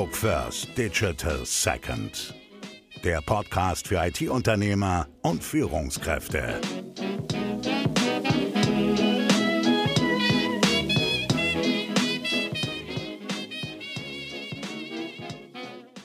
Analog 0.00 0.16
First, 0.16 0.78
Digital 0.78 1.40
Second. 1.44 2.34
Der 3.04 3.20
Podcast 3.20 3.86
für 3.86 3.96
IT-Unternehmer 3.96 5.06
und 5.20 5.44
Führungskräfte. 5.44 6.54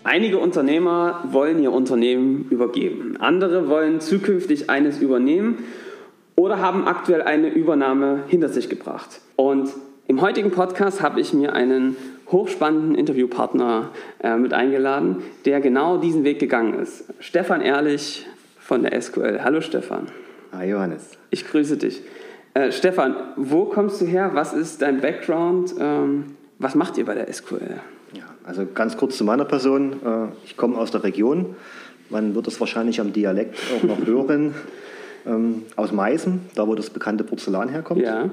Einige 0.04 0.40
Unternehmer 0.40 1.24
wollen 1.32 1.64
ihr 1.64 1.72
Unternehmen 1.72 2.50
übergeben. 2.50 3.16
Andere 3.22 3.70
wollen 3.70 4.02
zukünftig 4.02 4.70
eines 4.70 5.00
übernehmen 5.00 5.60
oder 6.36 6.60
haben 6.60 6.86
aktuell 6.86 7.22
eine 7.22 7.48
Übernahme 7.48 8.26
hinter 8.28 8.50
sich 8.50 8.68
gebracht. 8.68 9.22
Und 9.38 9.70
im 10.08 10.20
heutigen 10.20 10.52
Podcast 10.52 11.02
habe 11.02 11.22
ich 11.22 11.34
mir 11.34 11.54
einen 11.54 11.96
hochspannenden 12.32 12.96
Interviewpartner 12.96 13.92
äh, 14.24 14.36
mit 14.38 14.54
eingeladen, 14.54 15.18
der 15.46 15.62
genau 15.62 15.98
diesen 15.98 16.24
Weg 16.24 16.40
gegangen 16.40 16.80
ist. 16.80 17.06
Stefan 17.20 17.62
Ehrlich 17.62 18.26
von 18.60 18.84
der 18.84 19.00
SQL. 19.00 19.42
Hallo 19.44 19.62
Stefan. 19.62 20.08
Hi 20.52 20.70
Johannes. 20.70 21.12
Ich 21.30 21.48
grüße 21.48 21.78
dich. 21.78 22.02
Äh, 22.54 22.72
Stefan, 22.72 23.16
wo 23.36 23.66
kommst 23.66 24.02
du 24.02 24.06
her? 24.06 24.32
Was 24.34 24.54
ist 24.54 24.82
dein 24.82 25.02
Background? 25.02 25.76
Ähm, 25.80 26.36
was 26.58 26.74
macht 26.74 26.98
ihr 26.98 27.06
bei 27.06 27.14
der 27.14 27.32
SQL? 27.32 27.80
Ja, 28.14 28.24
also 28.46 28.66
ganz 28.74 28.98
kurz 28.98 29.18
zu 29.18 29.24
meiner 29.24 29.46
Person. 29.46 29.94
Äh, 29.94 30.28
ich 30.46 30.58
komme 30.58 30.78
aus 30.78 30.92
der 30.92 31.04
Region. 31.04 31.56
Man 32.10 32.34
wird 32.34 32.48
es 32.48 32.60
wahrscheinlich 32.60 33.02
am 33.02 33.14
Dialekt 33.14 33.58
auch 33.76 33.84
noch 33.84 34.06
hören. 34.06 34.56
Ähm, 35.28 35.64
aus 35.76 35.92
Meißen, 35.92 36.40
da 36.56 36.68
wo 36.68 36.76
das 36.76 36.90
bekannte 36.90 37.24
Porzellan 37.24 37.68
herkommt. 37.70 38.02
Ja. 38.02 38.30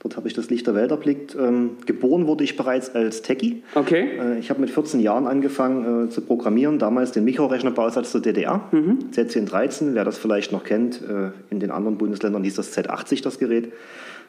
Dort 0.00 0.16
habe 0.16 0.28
ich 0.28 0.34
das 0.34 0.50
Licht 0.50 0.66
der 0.66 0.74
Welt 0.74 0.90
erblickt. 0.90 1.34
Ähm, 1.34 1.70
geboren 1.86 2.26
wurde 2.26 2.44
ich 2.44 2.56
bereits 2.56 2.94
als 2.94 3.22
Techie. 3.22 3.62
Okay. 3.74 4.10
Äh, 4.18 4.38
ich 4.38 4.50
habe 4.50 4.60
mit 4.60 4.70
14 4.70 5.00
Jahren 5.00 5.26
angefangen 5.26 6.06
äh, 6.06 6.10
zu 6.10 6.20
programmieren, 6.20 6.78
damals 6.78 7.12
den 7.12 7.24
Mikrorechnerbausatz 7.24 8.12
der 8.12 8.20
DDR, 8.20 8.68
Mhm. 8.72 8.98
Z1013, 9.12 9.94
wer 9.94 10.04
das 10.04 10.18
vielleicht 10.18 10.52
noch 10.52 10.64
kennt. 10.64 11.00
Äh, 11.02 11.30
in 11.50 11.60
den 11.60 11.70
anderen 11.70 11.98
Bundesländern 11.98 12.44
hieß 12.44 12.54
das 12.54 12.76
Z80, 12.76 13.22
das 13.22 13.38
Gerät. 13.38 13.72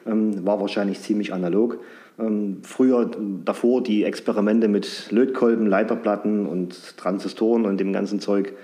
Ähm, 0.06 0.44
war 0.46 0.60
wahrscheinlich 0.60 1.00
ziemlich 1.00 1.32
analog. 1.32 1.78
Ähm, 2.18 2.58
früher, 2.62 3.10
davor, 3.44 3.82
die 3.82 4.04
Experimente 4.04 4.68
mit 4.68 5.08
Lötkolben, 5.10 5.66
Leiterplatten 5.66 6.46
und 6.46 6.96
Transistoren 6.96 7.66
und 7.66 7.78
dem 7.78 7.92
ganzen 7.92 8.20
Zeug. 8.20 8.54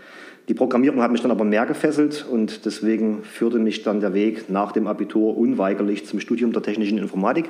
Die 0.48 0.54
Programmierung 0.54 1.00
hat 1.00 1.10
mich 1.10 1.22
dann 1.22 1.30
aber 1.30 1.44
mehr 1.44 1.64
gefesselt 1.64 2.26
und 2.30 2.66
deswegen 2.66 3.22
führte 3.22 3.58
mich 3.58 3.82
dann 3.82 4.00
der 4.00 4.12
Weg 4.12 4.50
nach 4.50 4.72
dem 4.72 4.86
Abitur 4.86 5.38
unweigerlich 5.38 6.04
zum 6.04 6.20
Studium 6.20 6.52
der 6.52 6.62
technischen 6.62 6.98
Informatik. 6.98 7.46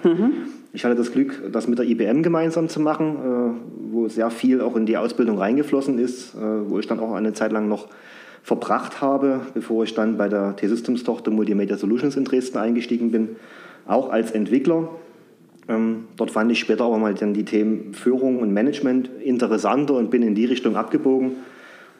Ich 0.72 0.84
hatte 0.84 0.94
das 0.94 1.10
Glück, 1.10 1.42
das 1.50 1.66
mit 1.66 1.78
der 1.78 1.86
IBM 1.86 2.22
gemeinsam 2.22 2.68
zu 2.68 2.78
machen, 2.78 3.16
äh, 3.16 3.92
wo 3.92 4.08
sehr 4.08 4.30
viel 4.30 4.60
auch 4.60 4.76
in 4.76 4.86
die 4.86 4.96
Ausbildung 4.96 5.38
reingeflossen 5.38 5.98
ist, 5.98 6.34
äh, 6.34 6.38
wo 6.38 6.78
ich 6.78 6.86
dann 6.86 7.00
auch 7.00 7.14
eine 7.14 7.32
Zeit 7.32 7.50
lang 7.50 7.68
noch 7.68 7.88
verbracht 8.44 9.00
habe, 9.00 9.40
bevor 9.54 9.82
ich 9.82 9.94
dann 9.94 10.16
bei 10.16 10.28
der 10.28 10.54
T-Systems-Tochter 10.54 11.32
Multimedia 11.32 11.76
Solutions 11.76 12.16
in 12.16 12.24
Dresden 12.24 12.58
eingestiegen 12.58 13.10
bin, 13.10 13.30
auch 13.86 14.10
als 14.10 14.30
Entwickler. 14.30 14.88
Ähm, 15.66 16.04
dort 16.16 16.30
fand 16.30 16.52
ich 16.52 16.60
später 16.60 16.84
aber 16.84 16.98
mal 16.98 17.14
dann 17.14 17.34
die 17.34 17.44
Themen 17.44 17.94
Führung 17.94 18.38
und 18.38 18.52
Management 18.52 19.10
interessanter 19.24 19.94
und 19.94 20.10
bin 20.10 20.22
in 20.22 20.34
die 20.34 20.44
Richtung 20.44 20.76
abgebogen. 20.76 21.32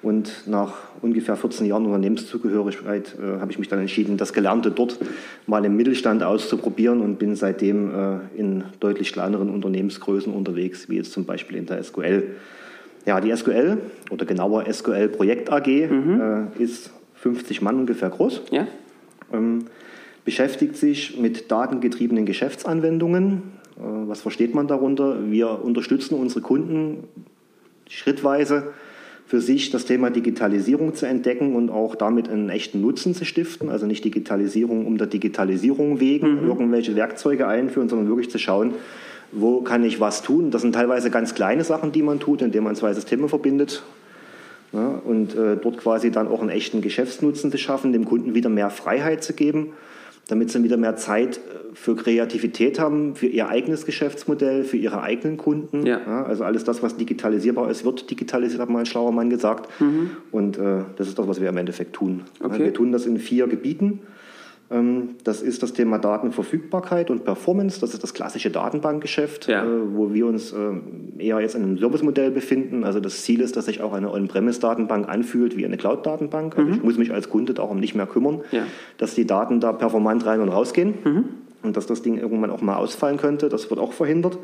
Und 0.05 0.47
nach 0.47 0.75
ungefähr 1.01 1.35
14 1.35 1.67
Jahren 1.67 1.87
Unternehmenszugehörigkeit 1.87 3.17
äh, 3.19 3.41
habe 3.41 3.51
ich 3.51 3.59
mich 3.59 3.69
dann 3.69 3.81
entschieden, 3.81 4.19
das 4.19 4.35
Gelernte 4.35 4.71
dort 4.71 4.99
mal 5.47 5.65
im 5.65 5.77
Mittelstand 5.77 6.23
auszuprobieren 6.23 7.01
und 7.01 7.19
bin 7.19 7.37
seitdem 7.37 7.91
äh, 7.91 8.19
in 8.37 8.65
deutlich 8.81 9.13
kleineren 9.13 9.49
Unternehmensgrößen 9.49 10.33
unterwegs, 10.33 10.91
wie 10.91 10.97
jetzt 10.97 11.13
zum 11.13 11.25
Beispiel 11.25 11.57
in 11.57 11.65
der 11.65 11.83
SQL. 11.83 12.23
Ja, 13.07 13.21
die 13.23 13.35
SQL 13.35 13.79
oder 14.11 14.27
genauer 14.27 14.71
SQL 14.71 15.09
Projekt 15.09 15.51
AG 15.51 15.69
äh, 15.69 15.89
ist 16.59 16.93
50 17.15 17.63
Mann 17.63 17.81
ungefähr 17.81 18.11
groß 18.11 18.43
Ja? 18.51 18.67
ähm, 19.33 19.67
beschäftigt 20.27 20.77
sich 20.77 21.19
mit 21.19 21.51
datengetriebenen 21.51 22.27
Geschäftsanwendungen. 22.27 23.43
Äh, 23.79 23.81
was 23.81 24.21
versteht 24.21 24.55
man 24.55 24.69
darunter? 24.69 25.31
Wir 25.31 25.65
unterstützen 25.65 26.15
unsere 26.15 26.43
Kunden 26.43 27.05
schrittweise 27.89 28.75
für 29.27 29.41
sich 29.41 29.71
das 29.71 29.85
Thema 29.87 30.11
Digitalisierung 30.11 30.95
zu 30.95 31.07
entdecken 31.07 31.57
und 31.57 31.71
auch 31.71 31.95
damit 31.95 32.29
einen 32.29 32.51
echten 32.51 32.81
Nutzen 32.81 33.15
zu 33.15 33.25
stiften. 33.25 33.71
Also 33.71 33.87
nicht 33.87 34.05
Digitalisierung 34.05 34.87
um 34.87 34.99
der 34.99 35.07
Digitalisierung 35.07 35.99
wegen, 35.99 36.47
irgendwelche 36.47 36.95
Werkzeuge 36.95 37.47
einführen, 37.47 37.89
sondern 37.89 38.09
wirklich 38.09 38.31
zu 38.31 38.39
schauen, 38.39 38.75
wo 39.33 39.63
kann 39.63 39.83
ich 39.83 39.99
was 39.99 40.23
tun. 40.23 40.51
Das 40.51 40.63
sind 40.63 40.75
teilweise 40.75 41.11
ganz 41.11 41.35
kleine 41.35 41.65
Sachen, 41.65 41.91
die 41.91 42.03
man 42.03 42.21
tut, 42.21 42.43
indem 42.43 42.65
man 42.65 42.77
zwei 42.77 42.93
Systeme 42.93 43.29
verbindet. 43.29 43.83
Ja, 44.73 45.01
und 45.05 45.37
äh, 45.37 45.57
dort 45.57 45.79
quasi 45.79 46.11
dann 46.11 46.27
auch 46.27 46.41
einen 46.41 46.51
echten 46.51 46.81
Geschäftsnutzen 46.81 47.53
zu 47.53 47.59
schaffen, 47.59 47.93
dem 47.93 48.05
Kunden 48.05 48.35
wieder 48.35 48.51
mehr 48.51 48.71
Freiheit 48.71 49.23
zu 49.23 49.33
geben, 49.33 49.69
damit 50.29 50.51
sie 50.51 50.63
wieder 50.63 50.77
mehr 50.77 50.97
Zeit 50.97 51.37
äh, 51.37 51.41
für 51.75 51.97
Kreativität 51.97 52.79
haben, 52.79 53.15
für 53.17 53.27
ihr 53.27 53.49
eigenes 53.49 53.85
Geschäftsmodell, 53.85 54.65
für 54.65 54.77
ihre 54.77 55.03
eigenen 55.03 55.37
Kunden. 55.37 55.85
Ja. 55.85 56.25
also 56.25 56.45
alles 56.45 56.65
das, 56.65 56.83
was 56.83 56.97
digitalisierbar 56.97 57.71
ist, 57.71 57.85
wird 57.85 58.11
digitalisiert, 58.11 58.61
hat 58.61 58.69
mal 58.71 58.81
ein 58.81 58.87
schlauer 58.87 59.13
Mann 59.13 59.29
gesagt. 59.31 59.69
Und 60.31 60.57
äh, 60.57 60.83
das 60.97 61.09
ist 61.09 61.19
das, 61.19 61.27
was 61.27 61.41
wir 61.41 61.49
im 61.49 61.57
Endeffekt 61.57 61.95
tun. 61.95 62.23
Ja, 62.41 62.47
Okay. 62.47 62.67
Wir 62.67 62.75
tun 62.75 62.93
das 62.93 63.07
in 63.07 63.19
vier 63.19 63.49
Gebieten. 63.49 64.01
Ähm, 64.71 65.11
Das 65.25 65.43
ist 65.43 65.63
das 65.63 65.73
Thema 65.75 65.99
Datenverfügbarkeit 65.99 67.11
und 67.11 67.25
Performance. 67.25 67.81
Das 67.81 67.93
ist 67.95 68.03
das 68.03 68.15
klassische 68.15 68.51
Datenbankgeschäft, 68.51 69.47
Ja. 69.49 69.65
äh, 69.65 69.69
wo 69.95 70.13
wir 70.15 70.27
uns 70.27 70.53
ähm, 70.53 71.13
eher 71.19 71.39
jetzt 71.41 71.55
in 71.55 71.63
einem 71.63 71.79
Servicemodell 71.79 72.31
befinden. 72.31 72.85
Also 72.85 72.99
das 73.01 73.23
Ziel 73.23 73.41
ist, 73.41 73.57
dass 73.57 73.67
sich 73.67 73.83
auch 73.83 73.93
eine 73.93 74.11
On-Premise-Datenbank 74.11 75.09
anfühlt 75.09 75.57
wie 75.57 75.65
eine 75.67 75.77
Cloud-Datenbank. 75.77 76.57
Also 76.59 76.71
ich 76.73 76.83
muss 76.83 76.97
mich 76.99 77.13
als 77.13 77.29
Kunde 77.29 77.53
darum 77.55 77.79
nicht 77.79 77.95
mehr 77.95 78.07
kümmern, 78.07 78.41
Ja. 78.53 78.65
dass 78.99 79.15
die 79.15 79.27
Daten 79.27 79.61
da 79.61 79.73
performant 79.73 80.25
rein 80.27 80.41
und 80.41 80.49
rausgehen 80.49 80.95
und 81.63 81.77
dass 81.77 81.87
das 81.87 82.03
Ding 82.03 82.17
irgendwann 82.19 82.51
auch 82.51 82.63
mal 82.63 82.77
ausfallen 82.77 83.19
könnte. 83.19 83.49
Das 83.51 83.69
wird 83.71 83.79
auch 83.81 83.93
verhindert. 83.93 84.39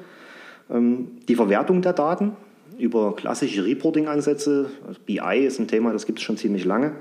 Ähm, 0.70 1.08
Die 1.28 1.34
Verwertung 1.34 1.80
der 1.82 1.94
Daten 1.94 2.32
über 2.78 3.14
klassische 3.16 3.64
Reporting-Ansätze. 3.64 4.70
Also 4.86 5.00
BI 5.04 5.44
ist 5.46 5.58
ein 5.58 5.66
Thema, 5.68 5.92
das 5.92 6.06
gibt 6.06 6.18
es 6.18 6.24
schon 6.24 6.36
ziemlich 6.36 6.64
lange. 6.64 6.92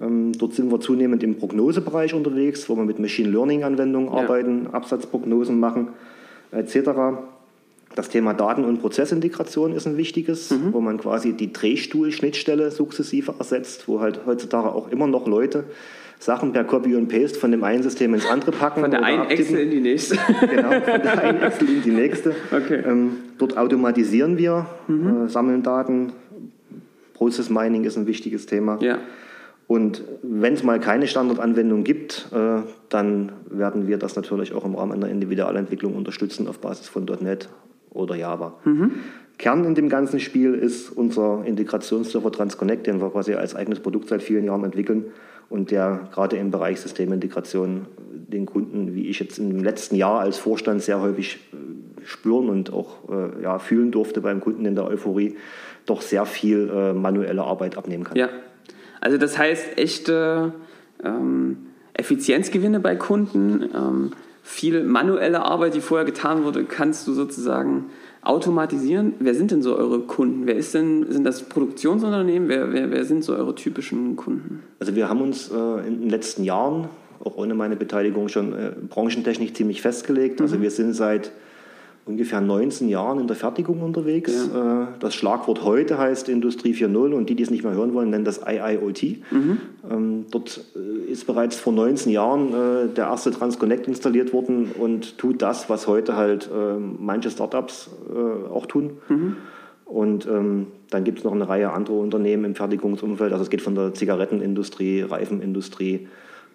Ähm, 0.00 0.32
Dort 0.38 0.54
sind 0.54 0.70
wir 0.70 0.80
zunehmend 0.80 1.22
im 1.22 1.36
Prognosebereich 1.36 2.12
unterwegs, 2.14 2.68
wo 2.68 2.76
wir 2.76 2.84
mit 2.84 2.98
Machine 2.98 3.30
Learning-Anwendungen 3.30 4.12
Ja. 4.12 4.20
arbeiten, 4.20 4.66
Absatzprognosen 4.72 5.58
machen, 5.58 5.88
etc. 6.52 6.90
Das 7.94 8.10
Thema 8.10 8.34
Daten- 8.34 8.64
und 8.64 8.80
Prozessintegration 8.80 9.72
ist 9.72 9.86
ein 9.86 9.96
wichtiges, 9.96 10.50
Mhm. 10.50 10.72
wo 10.72 10.80
man 10.80 10.98
quasi 10.98 11.32
die 11.32 11.52
Drehstuhl-Schnittstelle 11.52 12.70
sukzessive 12.70 13.34
ersetzt, 13.38 13.88
wo 13.88 14.00
halt 14.00 14.20
heutzutage 14.26 14.68
auch 14.68 14.90
immer 14.90 15.06
noch 15.06 15.26
Leute 15.26 15.64
Sachen 16.18 16.52
per 16.52 16.64
Copy 16.64 16.94
und 16.96 17.08
Paste 17.08 17.38
von 17.38 17.50
dem 17.50 17.62
einen 17.62 17.82
System 17.82 18.14
ins 18.14 18.26
andere 18.26 18.50
packen. 18.50 18.80
Von 18.80 18.90
der 18.90 19.02
einen 19.02 19.20
abtippen. 19.22 19.44
Excel 19.44 19.60
in 19.60 19.70
die 19.70 19.80
nächste. 19.80 20.16
Genau, 20.40 20.70
von 20.80 21.02
der 21.02 21.22
einen 21.22 21.42
Excel 21.42 21.68
in 21.68 21.82
die 21.82 21.90
nächste. 21.90 22.34
Okay. 22.52 22.82
Ähm, 22.86 23.12
dort 23.38 23.56
automatisieren 23.58 24.38
wir, 24.38 24.66
äh, 24.88 25.28
sammeln 25.28 25.62
Daten. 25.62 26.12
Process 27.14 27.48
Mining 27.50 27.84
ist 27.84 27.96
ein 27.96 28.06
wichtiges 28.06 28.44
Thema. 28.46 28.78
ja. 28.82 28.98
Und 29.66 30.04
wenn 30.22 30.54
es 30.54 30.62
mal 30.62 30.78
keine 30.78 31.08
Standardanwendung 31.08 31.82
gibt, 31.82 32.28
äh, 32.32 32.60
dann 32.88 33.32
werden 33.50 33.88
wir 33.88 33.98
das 33.98 34.14
natürlich 34.14 34.52
auch 34.54 34.64
im 34.64 34.76
Rahmen 34.76 34.92
einer 34.92 35.08
Individualentwicklung 35.08 35.94
unterstützen 35.96 36.46
auf 36.46 36.60
Basis 36.60 36.88
von 36.88 37.04
.NET 37.04 37.48
oder 37.90 38.14
Java. 38.14 38.54
Kern 39.38 39.64
in 39.64 39.74
dem 39.74 39.88
ganzen 39.88 40.20
Spiel 40.20 40.54
ist 40.54 40.90
unser 40.90 41.42
Integrationsserver 41.44 42.32
TransConnect, 42.32 42.86
den 42.86 43.00
wir 43.00 43.10
quasi 43.10 43.34
als 43.34 43.54
eigenes 43.54 43.80
Produkt 43.80 44.08
seit 44.08 44.22
vielen 44.22 44.44
Jahren 44.44 44.64
entwickeln 44.64 45.06
und 45.48 45.70
der 45.70 46.08
gerade 46.12 46.36
im 46.36 46.50
Bereich 46.50 46.80
Systemintegration 46.80 47.86
den 48.12 48.46
Kunden, 48.46 48.94
wie 48.94 49.08
ich 49.08 49.18
jetzt 49.20 49.38
im 49.38 49.62
letzten 49.62 49.94
Jahr 49.96 50.20
als 50.20 50.38
Vorstand 50.38 50.82
sehr 50.82 51.00
häufig 51.00 51.38
äh, 51.52 52.04
spüren 52.04 52.48
und 52.48 52.72
auch 52.72 53.08
äh, 53.10 53.42
ja, 53.42 53.58
fühlen 53.58 53.90
durfte 53.90 54.20
beim 54.20 54.40
Kunden 54.40 54.64
in 54.64 54.74
der 54.74 54.86
Euphorie, 54.86 55.36
doch 55.84 56.00
sehr 56.00 56.26
viel 56.26 56.70
äh, 56.72 56.92
manuelle 56.92 57.44
Arbeit 57.44 57.76
abnehmen 57.76 58.04
kann. 58.04 58.16
Ja, 58.16 58.28
also 59.00 59.18
das 59.18 59.38
heißt 59.38 59.78
echte 59.78 60.52
ähm, 61.02 61.58
Effizienzgewinne 61.94 62.80
bei 62.80 62.96
Kunden, 62.96 63.70
ähm, 63.74 64.12
viel 64.42 64.84
manuelle 64.84 65.42
Arbeit, 65.42 65.74
die 65.74 65.80
vorher 65.80 66.04
getan 66.04 66.44
wurde, 66.44 66.64
kannst 66.64 67.06
du 67.08 67.12
sozusagen 67.12 67.86
automatisieren. 68.22 69.14
Wer 69.18 69.34
sind 69.34 69.50
denn 69.50 69.62
so 69.62 69.76
eure 69.76 70.00
Kunden? 70.00 70.46
Wer 70.46 70.56
ist 70.56 70.74
denn, 70.74 71.10
sind 71.10 71.24
das 71.24 71.42
Produktionsunternehmen? 71.48 72.48
Wer, 72.48 72.72
wer, 72.72 72.90
wer 72.90 73.04
sind 73.04 73.24
so 73.24 73.34
eure 73.34 73.54
typischen 73.54 74.16
Kunden? 74.16 74.62
Also 74.78 74.94
wir 74.94 75.08
haben 75.08 75.20
uns 75.20 75.50
äh, 75.50 75.86
in 75.86 76.00
den 76.00 76.10
letzten 76.10 76.44
Jahren, 76.44 76.88
auch 77.22 77.36
ohne 77.36 77.54
meine 77.54 77.76
Beteiligung, 77.76 78.28
schon 78.28 78.52
äh, 78.52 78.72
branchentechnisch 78.88 79.52
ziemlich 79.54 79.82
festgelegt. 79.82 80.40
Also 80.40 80.60
wir 80.60 80.70
sind 80.70 80.92
seit 80.92 81.32
ungefähr 82.06 82.40
19 82.40 82.88
Jahren 82.88 83.18
in 83.18 83.26
der 83.26 83.36
Fertigung 83.36 83.82
unterwegs. 83.82 84.48
Ja. 84.52 84.84
Äh, 84.84 84.86
Das 85.00 85.14
Schlagwort 85.14 85.64
heute 85.64 85.98
heißt 85.98 86.28
Industrie 86.28 86.72
4.0 86.72 87.12
und 87.12 87.28
die, 87.28 87.34
die 87.34 87.42
es 87.42 87.50
nicht 87.50 87.64
mehr 87.64 87.74
hören 87.74 87.92
wollen, 87.94 88.10
nennen 88.10 88.24
das 88.24 88.40
IIoT. 88.46 89.02
Ähm, 89.90 90.26
Dort 90.30 90.64
äh, 90.76 91.10
ist 91.10 91.26
bereits 91.26 91.56
vor 91.56 91.72
19 91.72 92.12
Jahren 92.12 92.48
äh, 92.48 92.88
der 92.94 93.06
erste 93.06 93.32
TransConnect 93.32 93.88
installiert 93.88 94.32
worden 94.32 94.70
und 94.78 95.18
tut 95.18 95.42
das, 95.42 95.68
was 95.68 95.86
heute 95.86 96.16
halt 96.16 96.48
manche 96.98 97.30
Startups 97.30 97.90
auch 98.52 98.66
tun. 98.66 98.98
Und 99.84 100.26
ähm, 100.26 100.66
dann 100.90 101.04
gibt 101.04 101.18
es 101.18 101.24
noch 101.24 101.32
eine 101.32 101.48
Reihe 101.48 101.72
anderer 101.72 101.98
Unternehmen 101.98 102.44
im 102.44 102.54
Fertigungsumfeld. 102.54 103.32
Also 103.32 103.44
es 103.44 103.50
geht 103.50 103.62
von 103.62 103.74
der 103.74 103.94
Zigarettenindustrie, 103.94 105.02
Reifenindustrie 105.02 106.08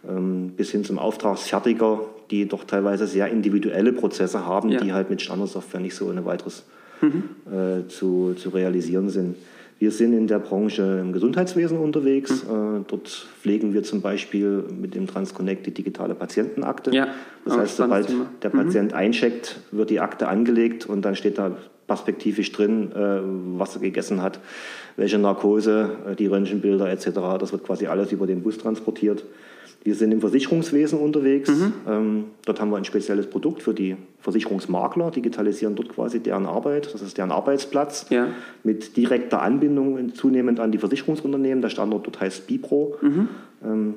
bis 0.03 0.71
hin 0.71 0.83
zum 0.83 0.97
Auftragsfertiger, 0.97 1.99
die 2.31 2.47
doch 2.47 2.63
teilweise 2.63 3.05
sehr 3.05 3.27
individuelle 3.27 3.93
Prozesse 3.93 4.45
haben, 4.45 4.69
ja. 4.69 4.79
die 4.79 4.93
halt 4.93 5.09
mit 5.09 5.21
Standardsoftware 5.21 5.79
nicht 5.79 5.95
so 5.95 6.07
ohne 6.07 6.25
weiteres 6.25 6.63
mhm. 7.01 7.23
äh, 7.51 7.87
zu, 7.87 8.33
zu 8.35 8.49
realisieren 8.49 9.09
sind. 9.09 9.35
Wir 9.81 9.89
sind 9.89 10.13
in 10.13 10.27
der 10.27 10.37
Branche 10.37 10.99
im 11.01 11.11
Gesundheitswesen 11.11 11.77
unterwegs. 11.79 12.45
Mhm. 12.45 12.81
Äh, 12.81 12.83
dort 12.87 13.07
pflegen 13.41 13.73
wir 13.73 13.81
zum 13.81 14.01
Beispiel 14.01 14.63
mit 14.79 14.93
dem 14.93 15.07
Transconnect 15.07 15.65
die 15.65 15.71
digitale 15.71 16.13
Patientenakte. 16.13 16.93
Ja, 16.93 17.07
das 17.45 17.57
heißt, 17.57 17.77
sobald 17.77 18.07
Thema. 18.07 18.27
der 18.43 18.49
Patient 18.49 18.91
mhm. 18.91 18.97
eincheckt, 18.97 19.59
wird 19.71 19.89
die 19.89 19.99
Akte 19.99 20.27
angelegt 20.27 20.85
und 20.85 21.03
dann 21.03 21.15
steht 21.15 21.39
da 21.39 21.57
perspektivisch 21.87 22.51
drin, 22.51 22.91
äh, 22.91 23.21
was 23.57 23.75
er 23.75 23.81
gegessen 23.81 24.21
hat, 24.21 24.39
welche 24.97 25.17
Narkose, 25.17 25.89
äh, 26.11 26.15
die 26.15 26.27
Röntgenbilder 26.27 26.87
etc. 26.87 27.07
Das 27.39 27.51
wird 27.51 27.63
quasi 27.63 27.87
alles 27.87 28.11
über 28.11 28.27
den 28.27 28.43
Bus 28.43 28.59
transportiert. 28.59 29.25
Wir 29.83 29.95
sind 29.95 30.11
im 30.11 30.21
Versicherungswesen 30.21 30.99
unterwegs. 30.99 31.49
Mhm. 31.49 31.73
Ähm, 31.87 32.23
dort 32.45 32.61
haben 32.61 32.69
wir 32.69 32.77
ein 32.77 32.85
spezielles 32.85 33.27
Produkt 33.27 33.63
für 33.63 33.73
die 33.73 33.97
Versicherungsmakler, 34.19 35.09
digitalisieren 35.09 35.75
dort 35.75 35.89
quasi 35.89 36.19
deren 36.19 36.45
Arbeit. 36.45 36.93
Das 36.93 37.01
ist 37.01 37.17
deren 37.17 37.31
Arbeitsplatz 37.31 38.05
ja. 38.09 38.27
mit 38.63 38.95
direkter 38.95 39.41
Anbindung 39.41 40.13
zunehmend 40.13 40.59
an 40.59 40.71
die 40.71 40.77
Versicherungsunternehmen. 40.77 41.61
Der 41.61 41.69
Standort 41.69 42.05
dort 42.05 42.19
heißt 42.19 42.45
Bipro. 42.45 42.97
Mhm. 43.01 43.29
Ähm, 43.63 43.93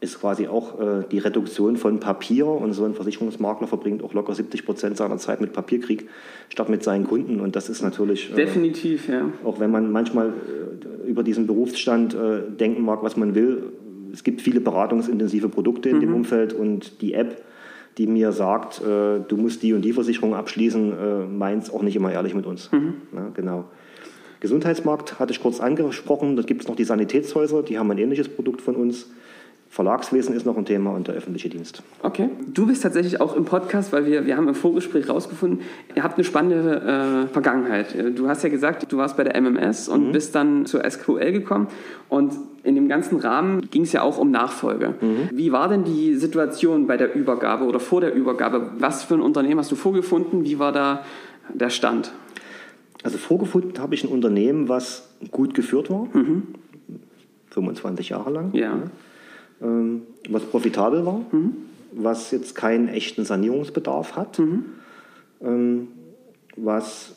ist 0.00 0.20
quasi 0.20 0.46
auch 0.46 0.78
äh, 0.78 1.04
die 1.10 1.18
Reduktion 1.18 1.76
von 1.76 2.00
Papier 2.00 2.46
und 2.46 2.72
so 2.74 2.84
ein 2.84 2.94
Versicherungsmakler 2.94 3.66
verbringt 3.66 4.02
auch 4.04 4.12
locker 4.12 4.34
70 4.34 4.66
Prozent 4.66 4.96
seiner 4.98 5.16
Zeit 5.16 5.40
mit 5.40 5.54
Papierkrieg 5.54 6.08
statt 6.50 6.68
mit 6.68 6.82
seinen 6.82 7.06
Kunden 7.06 7.40
und 7.40 7.56
das 7.56 7.70
ist 7.70 7.82
natürlich 7.82 8.30
äh, 8.32 8.36
definitiv 8.36 9.08
ja 9.08 9.30
auch 9.42 9.58
wenn 9.58 9.70
man 9.70 9.90
manchmal 9.90 10.28
äh, 10.28 11.08
über 11.08 11.22
diesen 11.22 11.46
Berufsstand 11.46 12.14
äh, 12.14 12.42
denken 12.58 12.82
mag 12.82 13.02
was 13.02 13.16
man 13.16 13.34
will 13.34 13.72
es 14.16 14.24
gibt 14.24 14.40
viele 14.40 14.60
beratungsintensive 14.60 15.50
Produkte 15.50 15.90
in 15.90 15.96
mhm. 15.96 16.00
dem 16.00 16.14
Umfeld 16.14 16.54
und 16.54 17.02
die 17.02 17.12
App, 17.12 17.44
die 17.98 18.06
mir 18.06 18.32
sagt, 18.32 18.80
äh, 18.80 19.20
du 19.20 19.36
musst 19.36 19.62
die 19.62 19.74
und 19.74 19.82
die 19.82 19.92
Versicherung 19.92 20.34
abschließen, 20.34 20.92
äh, 20.92 21.26
meint 21.26 21.64
es 21.64 21.70
auch 21.70 21.82
nicht 21.82 21.96
immer 21.96 22.10
ehrlich 22.10 22.34
mit 22.34 22.46
uns. 22.46 22.72
Mhm. 22.72 22.94
Ja, 23.14 23.28
genau. 23.34 23.64
Gesundheitsmarkt 24.40 25.20
hatte 25.20 25.32
ich 25.32 25.42
kurz 25.42 25.60
angesprochen. 25.60 26.34
Da 26.34 26.42
gibt 26.42 26.62
es 26.62 26.68
noch 26.68 26.76
die 26.76 26.84
Sanitätshäuser, 26.84 27.62
die 27.62 27.78
haben 27.78 27.90
ein 27.90 27.98
ähnliches 27.98 28.30
Produkt 28.30 28.62
von 28.62 28.74
uns. 28.74 29.10
Verlagswesen 29.76 30.34
ist 30.34 30.46
noch 30.46 30.56
ein 30.56 30.64
Thema 30.64 30.92
und 30.92 31.06
der 31.06 31.16
öffentliche 31.16 31.50
Dienst. 31.50 31.82
Okay. 32.02 32.30
Du 32.46 32.66
bist 32.66 32.82
tatsächlich 32.82 33.20
auch 33.20 33.36
im 33.36 33.44
Podcast, 33.44 33.92
weil 33.92 34.06
wir, 34.06 34.24
wir 34.24 34.38
haben 34.38 34.48
im 34.48 34.54
Vorgespräch 34.54 35.06
rausgefunden, 35.06 35.60
ihr 35.94 36.02
habt 36.02 36.16
eine 36.16 36.24
spannende 36.24 37.26
äh, 37.28 37.30
Vergangenheit. 37.30 37.94
Du 38.16 38.26
hast 38.26 38.42
ja 38.42 38.48
gesagt, 38.48 38.90
du 38.90 38.96
warst 38.96 39.18
bei 39.18 39.24
der 39.24 39.38
MMS 39.38 39.90
und 39.90 40.08
mhm. 40.08 40.12
bist 40.12 40.34
dann 40.34 40.64
zur 40.64 40.82
SQL 40.90 41.30
gekommen 41.30 41.66
und 42.08 42.32
in 42.62 42.74
dem 42.74 42.88
ganzen 42.88 43.18
Rahmen 43.18 43.68
ging 43.70 43.82
es 43.82 43.92
ja 43.92 44.00
auch 44.00 44.16
um 44.16 44.30
Nachfolge. 44.30 44.94
Mhm. 44.98 45.28
Wie 45.32 45.52
war 45.52 45.68
denn 45.68 45.84
die 45.84 46.14
Situation 46.14 46.86
bei 46.86 46.96
der 46.96 47.14
Übergabe 47.14 47.66
oder 47.66 47.78
vor 47.78 48.00
der 48.00 48.14
Übergabe? 48.14 48.70
Was 48.78 49.04
für 49.04 49.12
ein 49.12 49.20
Unternehmen 49.20 49.60
hast 49.60 49.70
du 49.70 49.76
vorgefunden? 49.76 50.46
Wie 50.46 50.58
war 50.58 50.72
da 50.72 51.04
der 51.52 51.68
Stand? 51.68 52.12
Also 53.02 53.18
vorgefunden 53.18 53.78
habe 53.78 53.94
ich 53.94 54.04
ein 54.04 54.08
Unternehmen, 54.08 54.70
was 54.70 55.10
gut 55.30 55.52
geführt 55.52 55.90
war, 55.90 56.08
mhm. 56.14 56.44
25 57.50 58.08
Jahre 58.08 58.30
lang. 58.30 58.54
Ja. 58.54 58.60
ja 58.62 58.82
was 59.60 60.42
profitabel 60.44 61.06
war, 61.06 61.24
mhm. 61.32 61.52
was 61.92 62.30
jetzt 62.30 62.54
keinen 62.54 62.88
echten 62.88 63.24
Sanierungsbedarf 63.24 64.16
hat, 64.16 64.38
mhm. 64.38 64.64
Ähm, 65.42 65.88
was 66.56 67.16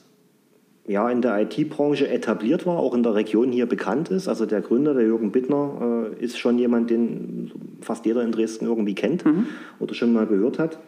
ja, 0.89 1.07
in 1.09 1.21
der 1.21 1.39
IT-Branche 1.39 2.09
etabliert 2.09 2.65
war, 2.65 2.79
auch 2.79 2.95
in 2.95 3.03
der 3.03 3.13
Region 3.13 3.51
hier 3.51 3.67
bekannt 3.67 4.09
ist. 4.09 4.27
Also 4.27 4.47
der 4.47 4.61
Gründer, 4.61 4.95
der 4.95 5.03
Jürgen 5.03 5.31
Bittner, 5.31 6.09
äh, 6.19 6.23
ist 6.23 6.39
schon 6.39 6.57
jemand, 6.57 6.89
den 6.89 7.51
fast 7.81 8.07
jeder 8.07 8.23
in 8.23 8.31
Dresden 8.31 8.65
irgendwie 8.65 8.95
kennt 8.95 9.23
mhm. 9.23 9.45
oder 9.79 9.93
schon 9.93 10.11
mal 10.11 10.25
gehört 10.25 10.57
hat. 10.57 10.79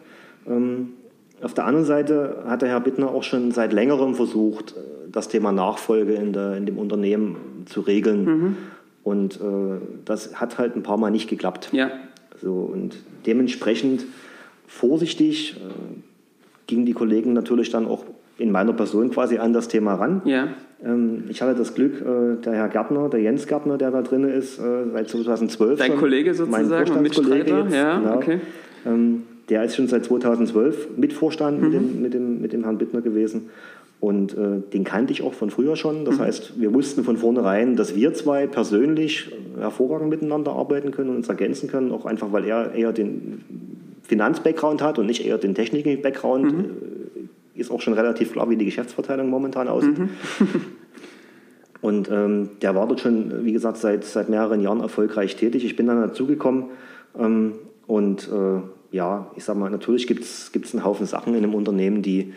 Ähm, 0.46 0.94
auf 1.40 1.54
der 1.54 1.66
anderen 1.66 1.86
Seite 1.86 2.42
hat 2.46 2.62
der 2.62 2.68
Herr 2.68 2.80
Bittner 2.80 3.10
auch 3.10 3.22
schon 3.22 3.52
seit 3.52 3.72
längerem 3.72 4.16
versucht, 4.16 4.72
äh, 4.72 5.08
das 5.10 5.28
Thema 5.28 5.52
Nachfolge 5.52 6.14
in, 6.14 6.32
der, 6.32 6.56
in 6.56 6.66
dem 6.66 6.78
Unternehmen 6.78 7.36
zu 7.66 7.80
regeln. 7.80 8.24
Mhm. 8.24 8.56
Und 9.04 9.36
äh, 9.36 9.80
das 10.04 10.40
hat 10.40 10.58
halt 10.58 10.76
ein 10.76 10.82
paar 10.82 10.96
Mal 10.96 11.10
nicht 11.10 11.28
geklappt. 11.28 11.70
Ja. 11.72 11.90
So, 12.40 12.52
und 12.52 12.96
dementsprechend 13.26 14.04
vorsichtig 14.66 15.56
äh, 15.56 15.60
gingen 16.66 16.86
die 16.86 16.92
Kollegen 16.92 17.32
natürlich 17.32 17.70
dann 17.70 17.86
auch 17.86 18.04
in 18.38 18.50
meiner 18.50 18.72
Person 18.72 19.10
quasi 19.10 19.38
an 19.38 19.52
das 19.52 19.68
Thema 19.68 19.94
ran. 19.94 20.22
Ja. 20.24 20.48
Ähm, 20.84 21.24
ich 21.28 21.42
hatte 21.42 21.54
das 21.54 21.74
Glück, 21.74 22.00
äh, 22.00 22.42
der 22.42 22.54
Herr 22.54 22.68
Gärtner, 22.68 23.08
der 23.08 23.20
Jens 23.20 23.46
Gärtner, 23.46 23.78
der 23.78 23.90
da 23.90 24.02
drin 24.02 24.24
ist, 24.24 24.58
äh, 24.58 24.90
seit 24.92 25.08
2012. 25.08 25.78
Dein 25.78 25.92
schon, 25.92 26.00
Kollege 26.00 26.34
sozusagen, 26.34 26.68
mein 26.68 26.86
Vorstandskollege 26.86 27.58
jetzt, 27.64 27.74
ja, 27.74 27.98
genau, 27.98 28.16
okay. 28.16 28.40
ähm, 28.86 29.22
der 29.48 29.64
ist 29.64 29.76
schon 29.76 29.86
seit 29.86 30.04
2012 30.04 30.96
Mitvorstand 30.96 31.60
mhm. 31.60 31.64
mit, 31.64 31.74
dem, 31.74 32.02
mit, 32.02 32.14
dem, 32.14 32.40
mit 32.40 32.52
dem 32.52 32.64
Herrn 32.64 32.78
Bittner 32.78 33.00
gewesen. 33.00 33.50
Und 34.02 34.36
äh, 34.36 34.58
den 34.72 34.82
kannte 34.82 35.12
ich 35.12 35.22
auch 35.22 35.32
von 35.32 35.50
früher 35.50 35.76
schon. 35.76 36.04
Das 36.04 36.16
mhm. 36.16 36.22
heißt, 36.22 36.60
wir 36.60 36.74
wussten 36.74 37.04
von 37.04 37.18
vornherein, 37.18 37.76
dass 37.76 37.94
wir 37.94 38.12
zwei 38.14 38.48
persönlich 38.48 39.30
hervorragend 39.56 40.10
miteinander 40.10 40.50
arbeiten 40.50 40.90
können 40.90 41.10
und 41.10 41.16
uns 41.18 41.28
ergänzen 41.28 41.70
können, 41.70 41.92
auch 41.92 42.04
einfach, 42.04 42.32
weil 42.32 42.44
er 42.44 42.74
eher 42.74 42.92
den 42.92 43.44
Finanz-Background 44.02 44.82
hat 44.82 44.98
und 44.98 45.06
nicht 45.06 45.24
eher 45.24 45.38
den 45.38 45.54
Technik-Background. 45.54 46.52
Mhm. 46.52 46.64
Äh, 47.54 47.60
ist 47.60 47.70
auch 47.70 47.80
schon 47.80 47.92
relativ 47.92 48.32
klar, 48.32 48.50
wie 48.50 48.56
die 48.56 48.64
Geschäftsverteilung 48.64 49.30
momentan 49.30 49.68
aussieht. 49.68 49.96
Mhm. 49.96 50.08
und 51.80 52.10
ähm, 52.10 52.48
der 52.60 52.74
war 52.74 52.88
dort 52.88 52.98
schon, 52.98 53.44
wie 53.44 53.52
gesagt, 53.52 53.76
seit, 53.76 54.02
seit 54.02 54.28
mehreren 54.28 54.60
Jahren 54.60 54.80
erfolgreich 54.80 55.36
tätig. 55.36 55.64
Ich 55.64 55.76
bin 55.76 55.86
dann 55.86 56.00
dazugekommen 56.00 56.70
ähm, 57.16 57.52
und 57.86 58.28
äh, 58.32 58.62
ja, 58.90 59.30
ich 59.36 59.44
sag 59.44 59.56
mal, 59.56 59.70
natürlich 59.70 60.08
gibt 60.08 60.24
es 60.24 60.50
einen 60.74 60.84
Haufen 60.84 61.06
Sachen 61.06 61.34
in 61.34 61.44
einem 61.44 61.54
Unternehmen, 61.54 62.02
die 62.02 62.32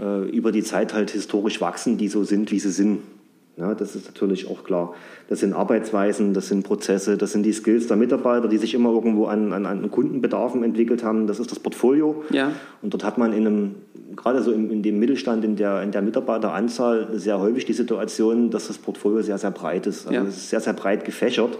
äh, 0.00 0.28
über 0.30 0.52
die 0.52 0.62
Zeit 0.62 0.94
halt 0.94 1.10
historisch 1.10 1.60
wachsen, 1.60 1.98
die 1.98 2.08
so 2.08 2.24
sind, 2.24 2.50
wie 2.50 2.58
sie 2.58 2.70
sind. 2.70 3.00
Ja, 3.56 3.74
das 3.74 3.96
ist 3.96 4.06
natürlich 4.06 4.50
auch 4.50 4.64
klar. 4.64 4.94
Das 5.30 5.40
sind 5.40 5.54
Arbeitsweisen, 5.54 6.34
das 6.34 6.48
sind 6.48 6.62
Prozesse, 6.62 7.16
das 7.16 7.32
sind 7.32 7.42
die 7.42 7.54
Skills 7.54 7.86
der 7.86 7.96
Mitarbeiter, 7.96 8.48
die 8.48 8.58
sich 8.58 8.74
immer 8.74 8.90
irgendwo 8.90 9.26
an, 9.26 9.54
an, 9.54 9.64
an 9.64 9.90
Kundenbedarfen 9.90 10.62
entwickelt 10.62 11.02
haben. 11.02 11.26
Das 11.26 11.40
ist 11.40 11.50
das 11.50 11.58
Portfolio. 11.58 12.22
Ja. 12.28 12.52
Und 12.82 12.92
dort 12.92 13.02
hat 13.02 13.16
man 13.16 13.32
in 13.32 13.46
einem, 13.46 13.74
gerade 14.14 14.42
so 14.42 14.52
in, 14.52 14.70
in 14.70 14.82
dem 14.82 14.98
Mittelstand, 14.98 15.42
in 15.42 15.56
der, 15.56 15.82
in 15.82 15.90
der 15.90 16.02
Mitarbeiteranzahl 16.02 17.08
sehr 17.14 17.40
häufig 17.40 17.64
die 17.64 17.72
Situation, 17.72 18.50
dass 18.50 18.66
das 18.66 18.76
Portfolio 18.76 19.22
sehr, 19.22 19.38
sehr 19.38 19.52
breit 19.52 19.86
ist. 19.86 20.06
Also 20.06 20.20
ja. 20.20 20.26
es 20.26 20.36
ist 20.36 20.50
sehr, 20.50 20.60
sehr 20.60 20.74
breit 20.74 21.06
gefächert 21.06 21.58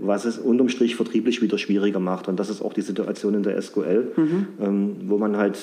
was 0.00 0.24
es 0.24 0.38
unterm 0.38 0.68
Strich 0.68 0.96
vertrieblich 0.96 1.42
wieder 1.42 1.58
schwieriger 1.58 2.00
macht. 2.00 2.26
Und 2.28 2.40
das 2.40 2.48
ist 2.48 2.62
auch 2.62 2.72
die 2.72 2.80
Situation 2.80 3.34
in 3.34 3.42
der 3.42 3.60
SQL, 3.60 4.12
mhm. 4.16 4.46
ähm, 4.60 4.96
wo 5.06 5.18
man 5.18 5.36
halt 5.36 5.58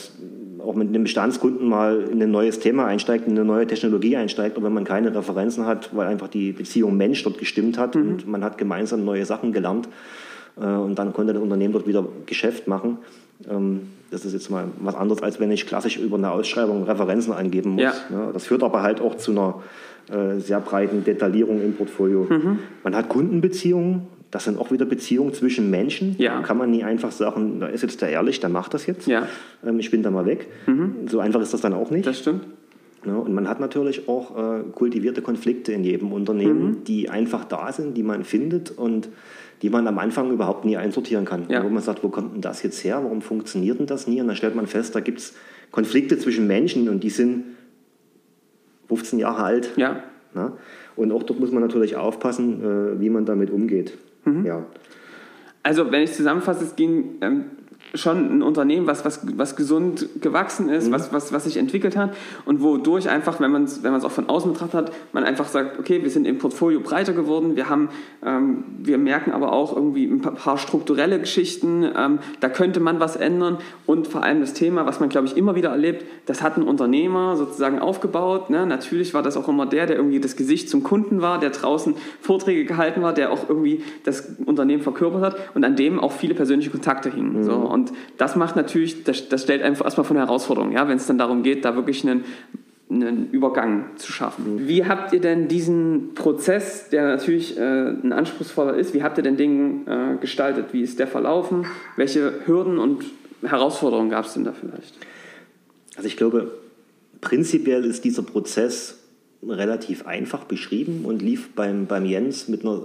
auch 0.60 0.76
mit 0.76 0.90
einem 0.90 1.04
Bestandskunden 1.04 1.68
mal 1.68 2.02
in 2.12 2.22
ein 2.22 2.32
neues 2.32 2.60
Thema 2.60 2.86
einsteigt, 2.86 3.28
in 3.28 3.34
eine 3.34 3.46
neue 3.46 3.68
Technologie 3.68 4.16
einsteigt, 4.16 4.58
und 4.58 4.64
wenn 4.64 4.74
man 4.74 4.84
keine 4.84 5.14
Referenzen 5.14 5.66
hat, 5.66 5.96
weil 5.96 6.08
einfach 6.08 6.28
die 6.28 6.52
Beziehung 6.52 6.98
Mensch 6.98 7.24
dort 7.24 7.38
gestimmt 7.38 7.78
hat 7.78 7.96
mhm. 7.96 8.10
und 8.10 8.28
man 8.28 8.44
hat 8.44 8.58
gemeinsam 8.58 9.06
neue 9.06 9.26
Sachen 9.26 9.52
gelernt 9.54 9.88
äh, 10.60 10.66
und 10.66 10.96
dann 10.96 11.14
konnte 11.14 11.34
das 11.34 11.42
Unternehmen 11.42 11.74
dort 11.74 11.88
wieder 11.88 12.06
Geschäft 12.26 12.68
machen. 12.68 12.98
Ähm, 13.50 13.82
das 14.10 14.26
ist 14.26 14.34
jetzt 14.34 14.50
mal 14.50 14.66
was 14.80 14.96
anderes, 14.96 15.22
als 15.22 15.40
wenn 15.40 15.52
ich 15.52 15.68
klassisch 15.68 15.98
über 15.98 16.18
eine 16.18 16.32
Ausschreibung 16.32 16.84
Referenzen 16.84 17.34
angeben 17.34 17.72
muss. 17.72 17.84
Ja. 17.84 17.94
Ja, 18.10 18.32
das 18.32 18.46
führt 18.46 18.64
aber 18.64 18.82
halt 18.82 19.02
auch 19.02 19.16
zu 19.16 19.32
einer 19.32 19.62
äh, 20.10 20.40
sehr 20.40 20.62
breiten 20.62 21.04
Detaillierung 21.04 21.62
im 21.62 21.74
Portfolio. 21.74 22.26
Mhm. 22.30 22.60
Man 22.84 22.96
hat 22.96 23.10
Kundenbeziehungen, 23.10 24.08
das 24.32 24.44
sind 24.44 24.60
auch 24.60 24.72
wieder 24.72 24.86
Beziehungen 24.86 25.34
zwischen 25.34 25.70
Menschen. 25.70 26.16
Ja. 26.18 26.38
Da 26.38 26.42
kann 26.42 26.58
man 26.58 26.72
nie 26.72 26.84
einfach 26.84 27.12
sagen, 27.12 27.60
da 27.60 27.68
ist 27.68 27.82
jetzt 27.82 28.02
der 28.02 28.10
ehrlich, 28.10 28.40
der 28.40 28.50
macht 28.50 28.74
das 28.74 28.86
jetzt. 28.86 29.08
Ja. 29.08 29.28
Ähm, 29.66 29.80
ich 29.80 29.92
bin 29.92 30.04
da 30.04 30.12
mal 30.12 30.26
weg. 30.26 30.48
Mhm. 30.66 31.08
So 31.08 31.20
einfach 31.20 31.42
ist 31.42 31.54
das 31.54 31.62
dann 31.62 31.74
auch 31.74 31.92
nicht. 31.92 32.06
Das 32.06 32.20
stimmt. 32.20 32.44
Ja, 33.06 33.16
und 33.16 33.34
man 33.34 33.48
hat 33.48 33.60
natürlich 33.60 34.10
auch 34.10 34.38
äh, 34.38 34.64
kultivierte 34.74 35.22
Konflikte 35.22 35.72
in 35.72 35.84
jedem 35.84 36.12
Unternehmen, 36.12 36.64
mhm. 36.64 36.84
die 36.84 37.10
einfach 37.10 37.46
da 37.46 37.72
sind, 37.72 37.96
die 37.96 38.04
man 38.04 38.24
findet 38.24 38.72
und 38.72 39.10
die 39.62 39.70
man 39.70 39.88
am 39.88 39.98
Anfang 39.98 40.32
überhaupt 40.32 40.66
nie 40.66 40.78
einsortieren 40.78 41.26
kann. 41.26 41.46
Ja. 41.50 41.64
Wo 41.64 41.70
man 41.70 41.82
sagt, 41.82 42.04
wo 42.04 42.10
kommt 42.10 42.34
denn 42.34 42.42
das 42.42 42.64
jetzt 42.64 42.84
her? 42.84 43.00
Warum 43.04 43.22
funktioniert 43.22 43.80
denn 43.80 43.88
das 43.88 44.08
nie? 44.08 44.20
Und 44.20 44.28
dann 44.28 44.36
stellt 44.36 44.56
man 44.56 44.68
fest, 44.68 44.94
da 44.94 45.00
gibt 45.00 45.20
es 45.20 45.36
Konflikte 45.72 46.18
zwischen 46.18 46.48
Menschen 46.48 46.90
und 46.90 47.04
die 47.04 47.10
sind 47.10 47.46
15 48.88 49.20
Jahre 49.20 49.44
alt. 49.44 49.72
Ja. 49.78 50.04
ja. 50.36 50.54
Und 50.96 51.12
auch 51.12 51.24
dort 51.24 51.40
muss 51.40 51.52
man 51.52 51.62
natürlich 51.62 51.96
aufpassen, 51.96 52.64
äh, 52.64 53.00
wie 53.00 53.10
man 53.10 53.26
damit 53.26 53.52
umgeht. 53.52 53.98
Mhm. 54.28 54.46
Ja. 54.46 54.66
Also 55.64 55.92
wenn 55.92 56.04
ich 56.04 56.14
zusammenfasse, 56.14 56.64
es 56.64 56.76
ging 56.76 57.18
ähm, 57.22 57.46
schon 57.94 58.38
ein 58.38 58.42
Unternehmen, 58.42 58.88
was, 58.88 59.06
was, 59.06 59.22
was 59.38 59.56
gesund 59.56 60.08
gewachsen 60.22 60.70
ist, 60.70 60.88
mhm. 60.88 60.92
was, 60.92 61.14
was, 61.14 61.32
was 61.32 61.46
sich 61.46 61.58
entwickelt 61.58 61.96
hat 61.96 62.16
und 62.46 62.62
wodurch 62.62 63.10
einfach, 63.10 63.40
wenn 63.40 63.52
man 63.52 63.64
es 63.64 63.84
wenn 63.84 63.94
auch 63.94 64.12
von 64.12 64.30
außen 64.30 64.52
betrachtet 64.52 64.76
hat, 64.76 64.92
man 65.14 65.24
einfach 65.24 65.48
sagt, 65.48 65.80
okay, 65.80 66.04
wir 66.04 66.10
sind 66.10 66.28
im 66.28 66.38
Portfolio 66.38 66.80
breiter 66.80 67.14
geworden, 67.14 67.56
wir 67.56 67.70
haben, 67.70 67.90
ähm, 68.26 68.64
wir 68.80 68.98
merken 68.98 69.32
aber 69.32 69.54
auch 69.54 69.76
irgendwie 69.76 70.06
ein 70.06 70.22
paar 70.22 70.58
strukturelle 70.58 71.20
Geschichten, 71.20 71.86
ähm, 71.96 72.20
da 72.40 72.50
könnte 72.50 72.80
man 72.80 73.00
was 73.00 73.16
ändern 73.16 73.58
und 73.86 74.08
vor 74.08 74.24
allem 74.24 74.42
das 74.42 74.54
Thema, 74.54 74.86
was 74.86 75.00
man 75.00 75.10
glaube 75.10 75.28
ich 75.28 75.38
immer 75.38 75.56
wieder 75.56 75.70
erlebt, 75.70 76.06
das 76.26 76.42
hat 76.42 76.58
ein 76.58 76.64
Unternehmer 76.64 77.38
sozusagen 77.38 77.80
aufgebaut. 77.80 78.50
Ne? 78.50 78.66
Natürlich 78.66 79.14
war 79.14 79.24
das 79.24 79.38
auch 79.38 79.48
immer 79.48 79.66
der, 79.66 79.88
der 79.88 79.96
irgendwie 79.96 80.20
das 80.20 80.36
Gesicht 80.36 80.70
zum 80.70 80.84
Kunden 80.84 81.22
war, 81.22 81.40
der 81.40 81.52
draußen 81.52 81.96
Vorträge 82.22 82.66
gehalten 82.66 83.02
war, 83.02 83.14
der 83.14 83.32
auch 83.32 83.50
irgendwie 83.50 83.84
das 84.04 84.36
Unternehmen 84.46 84.84
verkörpert 84.84 85.22
hat 85.22 85.56
und 85.56 85.64
an 85.64 85.76
dem 85.76 86.00
auch 86.00 86.12
viele 86.12 86.36
persönliche 86.36 86.70
Kontakte 86.70 87.10
hingen. 87.10 87.40
Mhm. 87.40 87.44
So. 87.44 87.54
Und 87.78 87.94
das 88.18 88.36
macht 88.36 88.56
natürlich, 88.56 89.04
das, 89.04 89.30
das 89.30 89.44
stellt 89.44 89.62
einfach 89.62 89.86
erstmal 89.86 90.06
von 90.06 90.18
Herausforderungen, 90.18 90.74
ja, 90.74 90.88
wenn 90.88 90.98
es 90.98 91.06
dann 91.06 91.20
darum 91.20 91.44
geht, 91.44 91.64
da 91.64 91.76
wirklich 91.76 92.04
einen 92.04 92.24
einen 92.90 93.32
Übergang 93.32 93.98
zu 93.98 94.12
schaffen. 94.14 94.56
Mhm. 94.56 94.68
Wie 94.68 94.86
habt 94.86 95.12
ihr 95.12 95.20
denn 95.20 95.50
diesen 95.50 96.14
Prozess, 96.16 96.90
der 96.90 97.06
natürlich 97.06 97.58
äh, 97.58 97.62
ein 97.62 98.14
anspruchsvoller 98.14 98.76
ist, 98.76 98.94
wie 98.94 99.04
habt 99.04 99.18
ihr 99.18 99.24
den 99.26 99.36
Ding 99.36 99.86
äh, 99.88 100.16
gestaltet? 100.22 100.68
Wie 100.72 100.82
ist 100.82 100.98
der 100.98 101.08
verlaufen? 101.08 101.66
Welche 101.98 102.46
Hürden 102.46 102.78
und 102.78 103.04
Herausforderungen 103.44 104.10
gab 104.10 104.26
es 104.26 104.36
denn 104.36 104.46
da 104.46 104.54
vielleicht? 104.54 104.94
Also 105.98 106.08
ich 106.08 106.16
glaube, 106.16 106.52
prinzipiell 107.20 107.84
ist 107.84 108.06
dieser 108.06 108.24
Prozess 108.24 109.00
relativ 109.46 110.08
einfach 110.08 110.46
beschrieben 110.46 111.04
und 111.04 111.22
lief 111.22 111.50
beim, 111.56 111.88
beim 111.88 112.06
Jens 112.06 112.48
mit 112.48 112.62
einer 112.62 112.82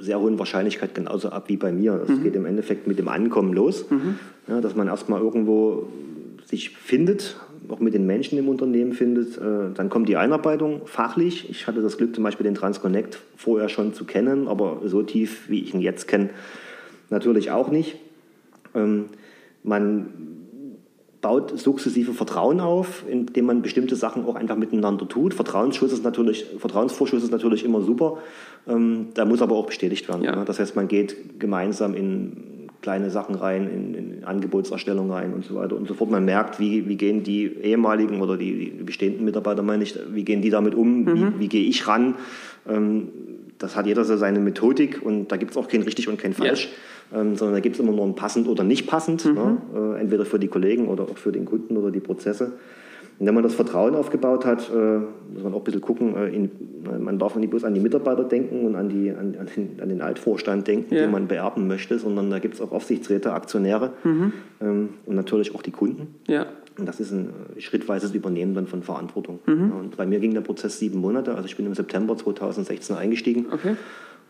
sehr 0.00 0.20
hohen 0.20 0.38
Wahrscheinlichkeit 0.38 0.94
genauso 0.94 1.30
ab 1.30 1.44
wie 1.48 1.56
bei 1.56 1.72
mir. 1.72 2.00
Es 2.02 2.08
mhm. 2.08 2.22
geht 2.22 2.34
im 2.34 2.46
Endeffekt 2.46 2.86
mit 2.86 2.98
dem 2.98 3.08
Ankommen 3.08 3.52
los, 3.52 3.90
mhm. 3.90 4.18
ja, 4.48 4.60
dass 4.60 4.74
man 4.74 4.88
erstmal 4.88 5.20
irgendwo 5.20 5.86
sich 6.46 6.70
findet, 6.70 7.36
auch 7.68 7.80
mit 7.80 7.94
den 7.94 8.06
Menschen 8.06 8.38
im 8.38 8.48
Unternehmen 8.48 8.92
findet. 8.92 9.38
Äh, 9.38 9.72
dann 9.74 9.88
kommt 9.88 10.08
die 10.08 10.16
Einarbeitung 10.16 10.82
fachlich. 10.86 11.48
Ich 11.50 11.66
hatte 11.66 11.82
das 11.82 11.98
Glück, 11.98 12.14
zum 12.14 12.24
Beispiel 12.24 12.44
den 12.44 12.54
Transconnect 12.54 13.18
vorher 13.36 13.68
schon 13.68 13.94
zu 13.94 14.04
kennen, 14.04 14.48
aber 14.48 14.80
so 14.84 15.02
tief, 15.02 15.48
wie 15.48 15.60
ich 15.60 15.74
ihn 15.74 15.80
jetzt 15.80 16.08
kenne, 16.08 16.30
natürlich 17.10 17.50
auch 17.50 17.70
nicht. 17.70 17.96
Ähm, 18.74 19.06
man 19.62 20.06
baut 21.20 21.58
sukzessive 21.58 22.14
Vertrauen 22.14 22.60
auf, 22.60 23.04
indem 23.08 23.46
man 23.46 23.62
bestimmte 23.62 23.94
Sachen 23.94 24.24
auch 24.24 24.36
einfach 24.36 24.56
miteinander 24.56 25.06
tut. 25.06 25.34
Vertrauensschuss 25.34 25.92
ist 25.92 26.02
natürlich, 26.02 26.46
Vertrauensvorschuss 26.58 27.22
ist 27.22 27.30
natürlich 27.30 27.64
immer 27.64 27.82
super. 27.82 28.18
Ähm, 28.68 29.08
da 29.14 29.24
muss 29.24 29.42
aber 29.42 29.56
auch 29.56 29.66
bestätigt 29.66 30.08
werden. 30.08 30.22
Ja. 30.22 30.36
Ne? 30.36 30.44
Das 30.44 30.58
heißt, 30.58 30.76
man 30.76 30.88
geht 30.88 31.40
gemeinsam 31.40 31.94
in 31.94 32.68
kleine 32.82 33.10
Sachen 33.10 33.34
rein, 33.34 33.68
in, 33.68 33.94
in, 33.94 34.24
Angebotserstellung 34.24 35.10
rein 35.10 35.34
und 35.34 35.44
so 35.44 35.54
weiter 35.54 35.76
und 35.76 35.86
so 35.86 35.94
fort. 35.94 36.10
Man 36.10 36.24
merkt, 36.24 36.58
wie, 36.58 36.88
wie 36.88 36.96
gehen 36.96 37.22
die 37.22 37.46
ehemaligen 37.46 38.22
oder 38.22 38.36
die, 38.36 38.70
die 38.70 38.82
bestehenden 38.82 39.24
Mitarbeiter, 39.24 39.62
meine 39.62 39.82
ich, 39.82 39.98
wie 40.10 40.24
gehen 40.24 40.40
die 40.40 40.50
damit 40.50 40.74
um, 40.74 41.04
mhm. 41.04 41.34
wie, 41.34 41.40
wie 41.40 41.48
gehe 41.48 41.64
ich 41.64 41.86
ran. 41.86 42.14
Ähm, 42.68 43.08
das 43.58 43.76
hat 43.76 43.86
jeder 43.86 44.04
so 44.04 44.16
seine 44.16 44.40
Methodik 44.40 45.02
und 45.02 45.30
da 45.30 45.36
gibt 45.36 45.50
es 45.50 45.56
auch 45.58 45.68
kein 45.68 45.82
richtig 45.82 46.08
und 46.08 46.18
kein 46.18 46.32
falsch. 46.32 46.64
Ja 46.64 46.70
ähm, 47.12 47.36
sondern 47.36 47.54
da 47.54 47.60
gibt 47.60 47.76
es 47.76 47.80
immer 47.80 47.92
nur 47.92 48.06
ein 48.06 48.14
passend 48.14 48.48
oder 48.48 48.64
nicht 48.64 48.86
passend, 48.86 49.24
mhm. 49.24 49.34
ne? 49.34 49.58
äh, 49.74 50.00
entweder 50.00 50.24
für 50.24 50.38
die 50.38 50.48
Kollegen 50.48 50.88
oder 50.88 51.04
auch 51.04 51.18
für 51.18 51.32
den 51.32 51.44
Kunden 51.44 51.76
oder 51.76 51.90
die 51.90 52.00
Prozesse. 52.00 52.52
Und 53.20 53.26
wenn 53.26 53.34
man 53.34 53.42
das 53.42 53.54
Vertrauen 53.54 53.94
aufgebaut 53.94 54.46
hat, 54.46 54.70
äh, 54.70 54.98
muss 55.34 55.42
man 55.42 55.52
auch 55.52 55.58
ein 55.58 55.64
bisschen 55.64 55.82
gucken, 55.82 56.16
äh, 56.16 56.28
in, 56.28 56.50
man 57.04 57.18
darf 57.18 57.36
nicht 57.36 57.50
bloß 57.50 57.64
an 57.64 57.74
die 57.74 57.80
Mitarbeiter 57.80 58.24
denken 58.24 58.64
und 58.64 58.76
an, 58.76 58.88
die, 58.88 59.10
an, 59.10 59.36
an, 59.38 59.46
den, 59.54 59.78
an 59.78 59.90
den, 59.90 60.00
Altvorstand 60.00 60.66
denken, 60.66 60.94
ja. 60.94 61.02
den 61.02 61.10
man 61.10 61.28
beerben 61.28 61.68
möchte, 61.68 61.98
sondern 61.98 62.30
da 62.30 62.38
gibt 62.38 62.54
es 62.54 62.62
auch 62.62 62.72
Aufsichtsräte, 62.72 63.34
Aktionäre 63.34 63.92
mhm. 64.04 64.32
ähm, 64.62 64.88
und 65.04 65.16
natürlich 65.16 65.54
auch 65.54 65.60
die 65.60 65.70
Kunden. 65.70 66.14
Ja. 66.28 66.46
Und 66.78 66.86
das 66.86 66.98
ist 66.98 67.12
ein 67.12 67.28
äh, 67.56 67.60
schrittweises 67.60 68.14
Übernehmen 68.14 68.54
dann 68.54 68.66
von 68.66 68.82
Verantwortung. 68.82 69.40
Mhm. 69.44 69.72
Und 69.72 69.96
bei 69.98 70.06
mir 70.06 70.18
ging 70.18 70.32
der 70.32 70.40
Prozess 70.40 70.78
sieben 70.78 70.98
Monate, 70.98 71.34
also 71.34 71.44
ich 71.44 71.58
bin 71.58 71.66
im 71.66 71.74
September 71.74 72.16
2016 72.16 72.96
eingestiegen 72.96 73.48
okay. 73.52 73.76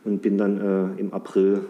und 0.04 0.20
bin 0.20 0.36
dann 0.36 0.58
äh, 0.96 1.00
im 1.00 1.12
April 1.12 1.60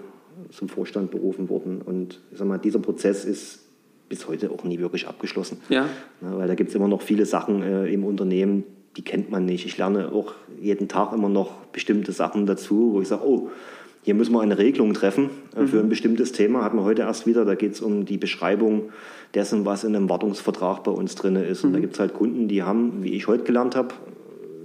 zum 0.48 0.70
Vorstand 0.70 1.10
berufen 1.10 1.50
worden. 1.50 1.82
Und 1.84 2.18
ich 2.32 2.38
sag 2.38 2.48
mal, 2.48 2.56
dieser 2.56 2.78
Prozess 2.78 3.26
ist 3.26 3.69
bis 4.10 4.28
heute 4.28 4.50
auch 4.50 4.64
nie 4.64 4.78
wirklich 4.78 5.08
abgeschlossen. 5.08 5.58
Ja. 5.70 5.86
ja 6.20 6.38
weil 6.38 6.48
da 6.48 6.54
gibt 6.54 6.68
es 6.68 6.76
immer 6.76 6.88
noch 6.88 7.00
viele 7.00 7.24
Sachen 7.24 7.62
äh, 7.62 7.86
im 7.86 8.04
Unternehmen, 8.04 8.64
die 8.96 9.02
kennt 9.02 9.30
man 9.30 9.46
nicht. 9.46 9.64
Ich 9.64 9.78
lerne 9.78 10.12
auch 10.12 10.34
jeden 10.60 10.88
Tag 10.88 11.14
immer 11.14 11.30
noch 11.30 11.52
bestimmte 11.72 12.12
Sachen 12.12 12.44
dazu, 12.44 12.90
wo 12.92 13.00
ich 13.00 13.08
sage, 13.08 13.22
oh, 13.24 13.48
hier 14.02 14.14
müssen 14.14 14.32
wir 14.32 14.40
eine 14.40 14.58
Regelung 14.58 14.92
treffen 14.94 15.30
äh, 15.54 15.64
für 15.66 15.76
mhm. 15.76 15.84
ein 15.84 15.88
bestimmtes 15.88 16.32
Thema. 16.32 16.64
Hatten 16.64 16.76
wir 16.76 16.84
heute 16.84 17.02
erst 17.02 17.26
wieder, 17.26 17.44
da 17.44 17.54
geht 17.54 17.72
es 17.72 17.80
um 17.80 18.04
die 18.04 18.18
Beschreibung 18.18 18.90
dessen, 19.34 19.64
was 19.64 19.84
in 19.84 19.94
einem 19.94 20.08
Wartungsvertrag 20.08 20.82
bei 20.82 20.90
uns 20.90 21.14
drin 21.14 21.36
ist. 21.36 21.62
Und 21.62 21.70
mhm. 21.70 21.74
da 21.74 21.80
gibt 21.80 21.94
es 21.94 22.00
halt 22.00 22.12
Kunden, 22.12 22.48
die 22.48 22.64
haben, 22.64 23.04
wie 23.04 23.14
ich 23.14 23.28
heute 23.28 23.44
gelernt 23.44 23.76
habe, 23.76 23.94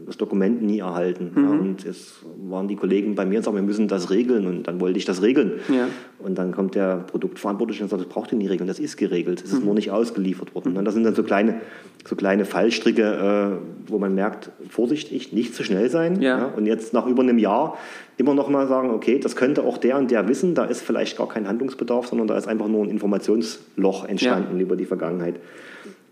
das 0.06 0.18
Dokument 0.18 0.62
nie 0.62 0.80
erhalten. 0.80 1.32
Mhm. 1.34 1.44
Ja, 1.44 1.50
und 1.50 1.86
es 1.86 2.14
waren 2.48 2.68
die 2.68 2.76
Kollegen 2.76 3.16
bei 3.16 3.26
mir 3.26 3.38
und 3.38 3.44
sagen, 3.44 3.58
wir 3.58 3.64
müssen 3.64 3.88
das 3.88 4.12
regeln. 4.12 4.46
Und 4.46 4.64
dann 4.64 4.80
wollte 4.80 5.00
ich 5.00 5.06
das 5.06 5.22
regeln. 5.22 5.54
Ja. 5.68 5.88
Und 6.20 6.38
dann 6.38 6.52
kommt 6.52 6.76
der 6.76 6.98
Produktverantwortliche 6.98 7.84
und 7.84 7.90
sagt, 7.90 8.02
das 8.02 8.10
braucht 8.10 8.32
ihr 8.32 8.38
nie 8.38 8.48
regeln, 8.48 8.68
das 8.68 8.80
ist 8.80 8.98
geregelt. 8.98 9.42
Es 9.44 9.52
ist 9.52 9.60
mhm. 9.60 9.66
nur 9.66 9.74
nicht 9.76 9.92
ausgeliefert 9.92 10.54
worden. 10.54 10.74
Mhm. 10.74 10.78
Und 10.78 10.86
das 10.86 10.94
sind 10.94 11.04
dann 11.04 11.16
so 11.16 11.24
kleine, 11.24 11.62
so 12.08 12.16
kleine 12.16 12.46
Fallstricke, 12.46 13.02
äh, 13.02 13.90
wo 13.90 13.98
man 13.98 14.14
merkt, 14.14 14.52
vorsichtig, 14.70 15.34
nicht 15.34 15.56
zu 15.56 15.64
schnell 15.64 15.90
sein. 15.90 16.22
Ja. 16.22 16.38
ja. 16.38 16.46
Und 16.46 16.66
jetzt 16.68 16.94
nach 16.94 17.08
über 17.08 17.24
einem 17.24 17.40
Jahr 17.40 17.78
immer 18.18 18.34
noch 18.34 18.50
mal 18.50 18.68
sagen, 18.68 18.92
okay, 18.92 19.20
das 19.20 19.36
könnte 19.36 19.64
auch 19.64 19.78
der 19.78 19.98
und 19.98 20.12
der 20.12 20.28
wissen, 20.28 20.56
da 20.56 20.66
ist 20.66 20.82
vielleicht 20.82 21.18
gar 21.18 21.28
kein 21.28 21.48
Handlungsbedarf, 21.48 22.08
sondern 22.08 22.28
da 22.28 22.38
ist 22.38 22.48
einfach 22.48 22.68
nur 22.68 22.86
ein 22.86 22.90
Informationsloch 22.90 24.06
entstanden 24.06 24.60
über 24.60 24.76
die 24.76 24.86
Vergangenheit. 24.86 25.40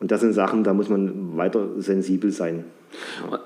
Und 0.03 0.11
das 0.11 0.19
sind 0.19 0.33
Sachen, 0.33 0.65
da 0.65 0.73
muss 0.73 0.89
man 0.89 1.37
weiter 1.37 1.65
sensibel 1.77 2.29
sein. 2.29 2.65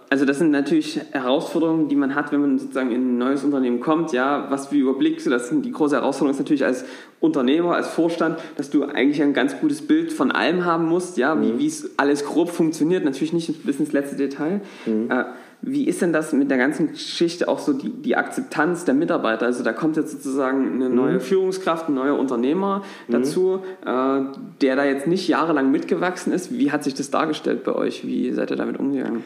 Also 0.10 0.26
das 0.26 0.40
sind 0.40 0.50
natürlich 0.50 1.00
Herausforderungen, 1.12 1.88
die 1.88 1.96
man 1.96 2.16
hat, 2.16 2.32
wenn 2.32 2.42
man 2.42 2.58
sozusagen 2.58 2.90
in 2.90 3.14
ein 3.14 3.18
neues 3.20 3.44
Unternehmen 3.44 3.80
kommt. 3.80 4.12
Ja, 4.12 4.48
was 4.50 4.72
wie 4.72 4.80
überblickst 4.80 5.28
du? 5.28 5.30
Das 5.30 5.50
sind 5.50 5.64
die 5.64 5.72
große 5.72 5.98
Herausforderung 5.98 6.32
ist 6.32 6.40
natürlich 6.40 6.66
als 6.66 6.84
Unternehmer, 7.20 7.76
als 7.76 7.90
Vorstand, 7.90 8.40
dass 8.56 8.72
du 8.72 8.86
eigentlich 8.86 9.22
ein 9.22 9.34
ganz 9.34 9.60
gutes 9.60 9.86
Bild 9.86 10.12
von 10.12 10.32
allem 10.32 10.66
haben 10.66 10.88
musst. 10.88 11.20
Ja, 11.20 11.40
wie 11.40 11.52
mhm. 11.52 11.60
es 11.64 11.92
alles 11.98 12.26
grob 12.26 12.50
funktioniert. 12.50 13.06
Natürlich 13.06 13.34
nicht 13.34 13.64
bis 13.64 13.80
ins 13.80 13.92
letzte 13.92 14.16
Detail. 14.16 14.62
Mhm. 14.88 15.12
Äh, 15.12 15.26
wie 15.62 15.88
ist 15.88 16.02
denn 16.02 16.14
das 16.14 16.34
mit 16.34 16.50
der 16.50 16.58
ganzen 16.58 16.92
Geschichte 16.92 17.48
auch 17.48 17.60
so 17.60 17.74
die, 17.74 17.90
die 17.90 18.16
Akzeptanz 18.16 18.86
der 18.86 18.94
Mitarbeiter? 18.94 19.46
Also 19.46 19.64
da 19.64 19.74
kommt 19.74 19.98
jetzt 19.98 20.12
sozusagen 20.12 20.74
eine 20.74 20.90
neue 20.90 21.16
mhm. 21.16 21.20
Führungskraft, 21.20 21.90
ein 21.90 21.96
neuer 21.96 22.18
Unternehmer 22.18 22.84
mhm. 23.08 23.12
dazu, 23.12 23.62
äh, 23.86 24.20
der 24.62 24.76
da 24.76 24.86
jetzt 24.86 25.08
nicht 25.08 25.28
jahrelang 25.28 25.72
mitgewachsen 25.72 26.32
ist. 26.32 26.58
Wie 26.58 26.72
hat 26.72 26.84
sich 26.84 26.94
das 26.94 27.10
dargestellt 27.10 27.64
bei 27.64 27.74
euch? 27.74 28.06
Wie 28.06 28.32
seid 28.32 28.52
ihr 28.52 28.58
damit 28.58 28.80
umgegangen? 28.80 29.24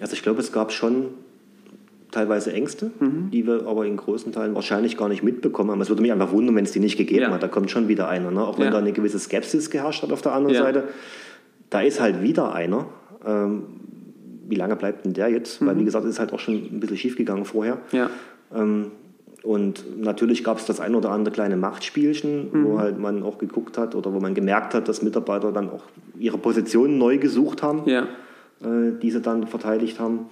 Also 0.00 0.14
ich 0.14 0.22
glaube, 0.22 0.40
es 0.40 0.52
gab 0.52 0.72
schon 0.72 1.08
teilweise 2.12 2.52
Ängste, 2.52 2.90
mhm. 3.00 3.30
die 3.30 3.46
wir 3.46 3.66
aber 3.66 3.84
in 3.84 3.96
großen 3.96 4.32
Teilen 4.32 4.54
wahrscheinlich 4.54 4.96
gar 4.96 5.08
nicht 5.08 5.22
mitbekommen 5.22 5.70
haben. 5.72 5.80
Es 5.80 5.88
würde 5.88 6.02
mich 6.02 6.12
einfach 6.12 6.30
wundern, 6.30 6.54
wenn 6.54 6.64
es 6.64 6.72
die 6.72 6.80
nicht 6.80 6.96
gegeben 6.96 7.22
ja. 7.22 7.30
hat. 7.30 7.42
Da 7.42 7.48
kommt 7.48 7.70
schon 7.70 7.88
wieder 7.88 8.08
einer. 8.08 8.30
Ne? 8.30 8.42
Auch 8.42 8.58
wenn 8.58 8.66
ja. 8.66 8.70
da 8.70 8.78
eine 8.78 8.92
gewisse 8.92 9.18
Skepsis 9.18 9.70
geherrscht 9.70 10.02
hat 10.02 10.12
auf 10.12 10.22
der 10.22 10.32
anderen 10.32 10.54
ja. 10.54 10.62
Seite. 10.62 10.84
Da 11.70 11.80
ist 11.80 12.00
halt 12.00 12.22
wieder 12.22 12.54
einer. 12.54 12.86
Ähm, 13.26 13.64
wie 14.48 14.54
lange 14.54 14.76
bleibt 14.76 15.04
denn 15.04 15.12
der 15.12 15.28
jetzt? 15.28 15.60
Mhm. 15.60 15.66
Weil, 15.66 15.76
wie 15.76 15.80
mhm. 15.80 15.86
gesagt, 15.86 16.04
es 16.04 16.12
ist 16.12 16.18
halt 16.18 16.32
auch 16.32 16.40
schon 16.40 16.54
ein 16.54 16.80
bisschen 16.80 16.96
schief 16.96 17.16
gegangen 17.16 17.44
vorher. 17.44 17.78
Ja. 17.92 18.10
Ähm, 18.54 18.92
und 19.42 20.00
natürlich 20.00 20.44
gab 20.44 20.58
es 20.58 20.66
das 20.66 20.78
ein 20.78 20.94
oder 20.94 21.10
andere 21.10 21.34
kleine 21.34 21.56
Machtspielchen, 21.56 22.50
mhm. 22.52 22.64
wo 22.64 22.78
halt 22.78 22.98
man 22.98 23.22
auch 23.22 23.38
geguckt 23.38 23.76
hat 23.76 23.94
oder 23.94 24.12
wo 24.12 24.20
man 24.20 24.34
gemerkt 24.34 24.74
hat, 24.74 24.88
dass 24.88 25.02
Mitarbeiter 25.02 25.50
dann 25.50 25.68
auch 25.68 25.84
ihre 26.18 26.38
Positionen 26.38 26.98
neu 26.98 27.18
gesucht 27.18 27.62
haben, 27.62 27.82
ja. 27.86 28.02
äh, 28.62 28.92
die 29.00 29.10
sie 29.10 29.20
dann 29.20 29.46
verteidigt 29.48 29.98
haben. 29.98 30.26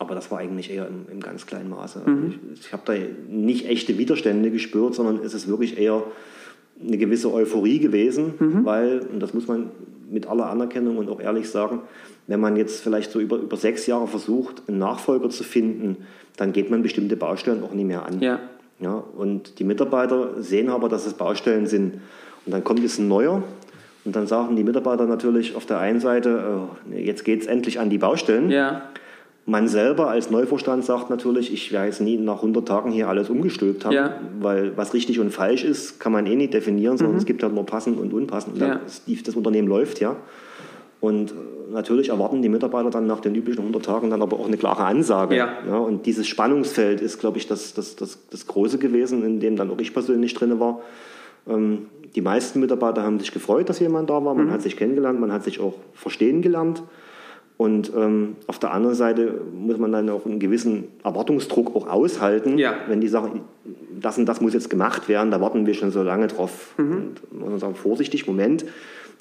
Aber 0.00 0.14
das 0.14 0.30
war 0.30 0.38
eigentlich 0.38 0.70
eher 0.70 0.88
im, 0.88 1.06
im 1.12 1.20
ganz 1.20 1.46
kleinen 1.46 1.70
Maße. 1.70 2.00
Also 2.00 2.10
mhm. 2.10 2.34
ich, 2.54 2.66
ich 2.66 2.72
habe 2.72 2.82
da 2.86 2.94
nicht 3.28 3.68
echte 3.68 3.98
Widerstände 3.98 4.50
gespürt, 4.50 4.94
sondern 4.94 5.20
es 5.24 5.34
ist 5.34 5.48
wirklich 5.48 5.78
eher 5.78 6.02
eine 6.80 6.98
gewisse 6.98 7.32
Euphorie 7.32 7.78
gewesen, 7.78 8.34
mhm. 8.38 8.64
weil, 8.64 9.00
und 9.12 9.20
das 9.20 9.34
muss 9.34 9.46
man 9.46 9.70
mit 10.10 10.26
aller 10.26 10.48
Anerkennung 10.48 10.98
und 10.98 11.08
auch 11.08 11.20
ehrlich 11.20 11.50
sagen, 11.50 11.80
wenn 12.26 12.40
man 12.40 12.56
jetzt 12.56 12.82
vielleicht 12.82 13.10
so 13.10 13.20
über, 13.20 13.36
über 13.36 13.56
sechs 13.56 13.86
Jahre 13.86 14.06
versucht, 14.06 14.62
einen 14.68 14.78
Nachfolger 14.78 15.30
zu 15.30 15.44
finden, 15.44 15.98
dann 16.36 16.52
geht 16.52 16.70
man 16.70 16.82
bestimmte 16.82 17.16
Baustellen 17.16 17.62
auch 17.62 17.72
nicht 17.72 17.86
mehr 17.86 18.04
an. 18.04 18.20
Ja. 18.20 18.40
Ja, 18.80 18.92
und 18.92 19.58
die 19.58 19.64
Mitarbeiter 19.64 20.40
sehen 20.40 20.68
aber, 20.68 20.88
dass 20.88 21.04
es 21.04 21.14
Baustellen 21.14 21.66
sind. 21.66 21.94
Und 22.46 22.52
dann 22.52 22.62
kommt 22.62 22.80
jetzt 22.80 22.98
ein 22.98 23.08
neuer 23.08 23.42
und 24.04 24.14
dann 24.14 24.26
sagen 24.26 24.54
die 24.54 24.62
Mitarbeiter 24.62 25.06
natürlich 25.06 25.56
auf 25.56 25.66
der 25.66 25.80
einen 25.80 26.00
Seite, 26.00 26.60
oh, 26.60 26.94
jetzt 26.94 27.24
geht 27.24 27.42
es 27.42 27.46
endlich 27.46 27.80
an 27.80 27.90
die 27.90 27.98
Baustellen. 27.98 28.50
Ja. 28.50 28.82
Man 29.48 29.66
selber 29.66 30.10
als 30.10 30.30
Neuvorstand 30.30 30.84
sagt 30.84 31.08
natürlich, 31.08 31.50
ich 31.50 31.72
werde 31.72 31.86
jetzt 31.86 32.02
nie 32.02 32.18
nach 32.18 32.36
100 32.36 32.68
Tagen 32.68 32.90
hier 32.90 33.08
alles 33.08 33.30
umgestülpt 33.30 33.86
haben, 33.86 33.94
ja. 33.94 34.20
weil 34.40 34.76
was 34.76 34.92
richtig 34.92 35.20
und 35.20 35.30
falsch 35.30 35.64
ist, 35.64 35.98
kann 35.98 36.12
man 36.12 36.26
eh 36.26 36.36
nicht 36.36 36.52
definieren, 36.52 36.98
sondern 36.98 37.14
mhm. 37.14 37.20
es 37.20 37.24
gibt 37.24 37.42
halt 37.42 37.54
nur 37.54 37.64
passend 37.64 37.98
und 37.98 38.12
unpassend. 38.12 38.56
Und 38.56 38.60
ja. 38.60 38.78
das, 38.84 39.02
das 39.24 39.34
Unternehmen 39.36 39.66
läuft 39.66 40.00
ja. 40.00 40.16
Und 41.00 41.32
natürlich 41.70 42.10
erwarten 42.10 42.42
die 42.42 42.50
Mitarbeiter 42.50 42.90
dann 42.90 43.06
nach 43.06 43.20
den 43.20 43.34
üblichen 43.34 43.60
100 43.60 43.82
Tagen 43.82 44.10
dann 44.10 44.20
aber 44.20 44.38
auch 44.38 44.46
eine 44.46 44.58
klare 44.58 44.84
Ansage. 44.84 45.36
Ja. 45.36 45.48
ja 45.66 45.78
und 45.78 46.04
dieses 46.04 46.26
Spannungsfeld 46.26 47.00
ist, 47.00 47.18
glaube 47.18 47.38
ich, 47.38 47.46
das, 47.46 47.72
das, 47.72 47.96
das, 47.96 48.18
das 48.28 48.46
Große 48.46 48.76
gewesen, 48.76 49.24
in 49.24 49.40
dem 49.40 49.56
dann 49.56 49.70
auch 49.70 49.78
ich 49.78 49.94
persönlich 49.94 50.34
drin 50.34 50.60
war. 50.60 50.82
Ähm, 51.48 51.86
die 52.14 52.20
meisten 52.20 52.60
Mitarbeiter 52.60 53.02
haben 53.02 53.18
sich 53.18 53.32
gefreut, 53.32 53.70
dass 53.70 53.80
jemand 53.80 54.10
da 54.10 54.22
war. 54.22 54.34
Man 54.34 54.48
mhm. 54.48 54.50
hat 54.50 54.60
sich 54.60 54.76
kennengelernt, 54.76 55.18
man 55.18 55.32
hat 55.32 55.44
sich 55.44 55.58
auch 55.58 55.74
verstehen 55.94 56.42
gelernt. 56.42 56.82
Und 57.58 57.92
ähm, 57.94 58.36
auf 58.46 58.60
der 58.60 58.72
anderen 58.72 58.94
Seite 58.94 59.40
muss 59.52 59.78
man 59.78 59.90
dann 59.90 60.08
auch 60.10 60.24
einen 60.24 60.38
gewissen 60.38 60.84
Erwartungsdruck 61.02 61.74
auch 61.74 61.88
aushalten, 61.88 62.56
ja. 62.56 62.74
wenn 62.86 63.00
die 63.00 63.08
sagen, 63.08 63.40
das 64.00 64.16
und 64.16 64.26
das 64.26 64.40
muss 64.40 64.54
jetzt 64.54 64.70
gemacht 64.70 65.08
werden, 65.08 65.32
da 65.32 65.40
warten 65.40 65.66
wir 65.66 65.74
schon 65.74 65.90
so 65.90 66.04
lange 66.04 66.28
drauf. 66.28 66.74
Mhm. 66.78 67.14
Und 67.32 67.40
man 67.40 67.58
sagen, 67.58 67.74
vorsichtig, 67.74 68.28
Moment, 68.28 68.64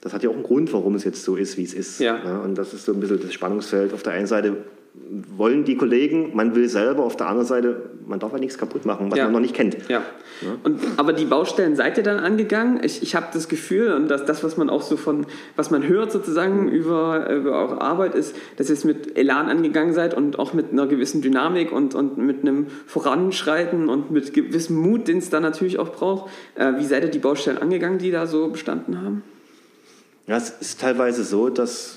das 0.02 0.14
hat 0.14 0.22
ja 0.22 0.30
auch 0.30 0.36
einen 0.36 0.44
Grund, 0.44 0.72
warum 0.72 0.94
es 0.94 1.04
jetzt 1.04 1.24
so 1.24 1.36
ist, 1.36 1.58
wie 1.58 1.64
es 1.64 1.74
ist. 1.74 2.00
Ja. 2.00 2.20
ja. 2.24 2.38
und 2.38 2.56
das 2.60 2.76
ist 2.76 2.86
so 2.86 2.94
ein 2.94 3.00
bisschen 3.00 3.20
das 3.20 3.34
Spannungsfeld. 3.34 3.92
Auf 3.92 4.04
der 4.04 4.14
einen 4.14 4.28
Seite 4.28 4.56
wollen 5.38 5.64
die 5.64 5.78
Kollegen, 5.78 6.36
man 6.36 6.56
will 6.56 6.68
selber, 6.68 7.04
auf 7.04 7.16
der 7.16 7.28
anderen 7.28 7.48
Seite, 7.48 7.90
man 8.06 8.20
darf 8.20 8.32
ja 8.34 8.40
nichts 8.40 8.58
kaputt 8.58 8.86
machen, 8.86 9.12
was 9.12 9.18
ja. 9.18 9.26
man 9.26 9.34
noch 9.34 9.40
nicht 9.40 9.54
kennt. 9.54 9.78
Ja. 9.90 10.02
ja. 10.42 10.56
Und, 10.64 10.82
aber 10.98 11.14
die 11.14 11.26
Baustellen 11.26 11.76
seid 11.76 11.98
ihr 11.98 12.04
dann 12.04 12.20
angegangen? 12.20 12.82
Ich, 12.84 13.02
ich 13.02 13.16
habe 13.16 13.28
das 13.34 13.48
Gefühl, 13.48 13.94
und 13.94 14.10
das, 14.10 14.26
das, 14.26 14.44
was 14.44 14.58
man 14.58 14.70
auch 14.70 14.82
so 14.82 14.98
von, 14.98 15.26
was 15.56 15.72
man 15.72 15.88
hört 15.88 16.12
sozusagen 16.12 16.70
über, 16.70 17.30
über 17.30 17.52
eure 17.52 17.82
Arbeit, 17.82 18.16
ist, 18.16 18.36
dass 18.58 18.70
ihr 18.70 18.74
es 18.74 18.84
mit 18.84 19.18
Elan 19.18 19.48
angegangen 19.48 19.94
seid 19.94 20.14
und 20.14 20.40
auch 20.40 20.54
mit 20.54 20.72
einer 20.72 20.88
gewissen 20.88 21.22
Dynamik 21.22 21.72
und, 21.72 21.96
und 21.96 22.18
mit 22.18 22.42
einem 22.42 22.68
Voranschreiten 22.86 23.90
und 23.90 24.12
mit 24.12 24.34
gewissem 24.34 24.78
Mut, 24.78 25.08
den 25.08 25.20
es 25.20 25.30
da 25.30 25.40
natürlich 25.40 25.80
auch 25.80 25.90
braucht. 25.90 26.30
Äh, 26.56 26.74
wie 26.78 26.86
seid 26.86 27.04
ihr 27.04 27.10
die 27.10 27.20
Baustellen 27.20 27.58
angegangen, 27.58 28.00
die 28.00 28.12
da 28.12 28.28
so 28.28 28.50
bestanden 28.50 29.02
haben? 29.02 29.24
Ja, 30.28 30.36
es 30.36 30.50
ist 30.50 30.82
teilweise 30.82 31.24
so, 31.24 31.50
dass 31.50 31.97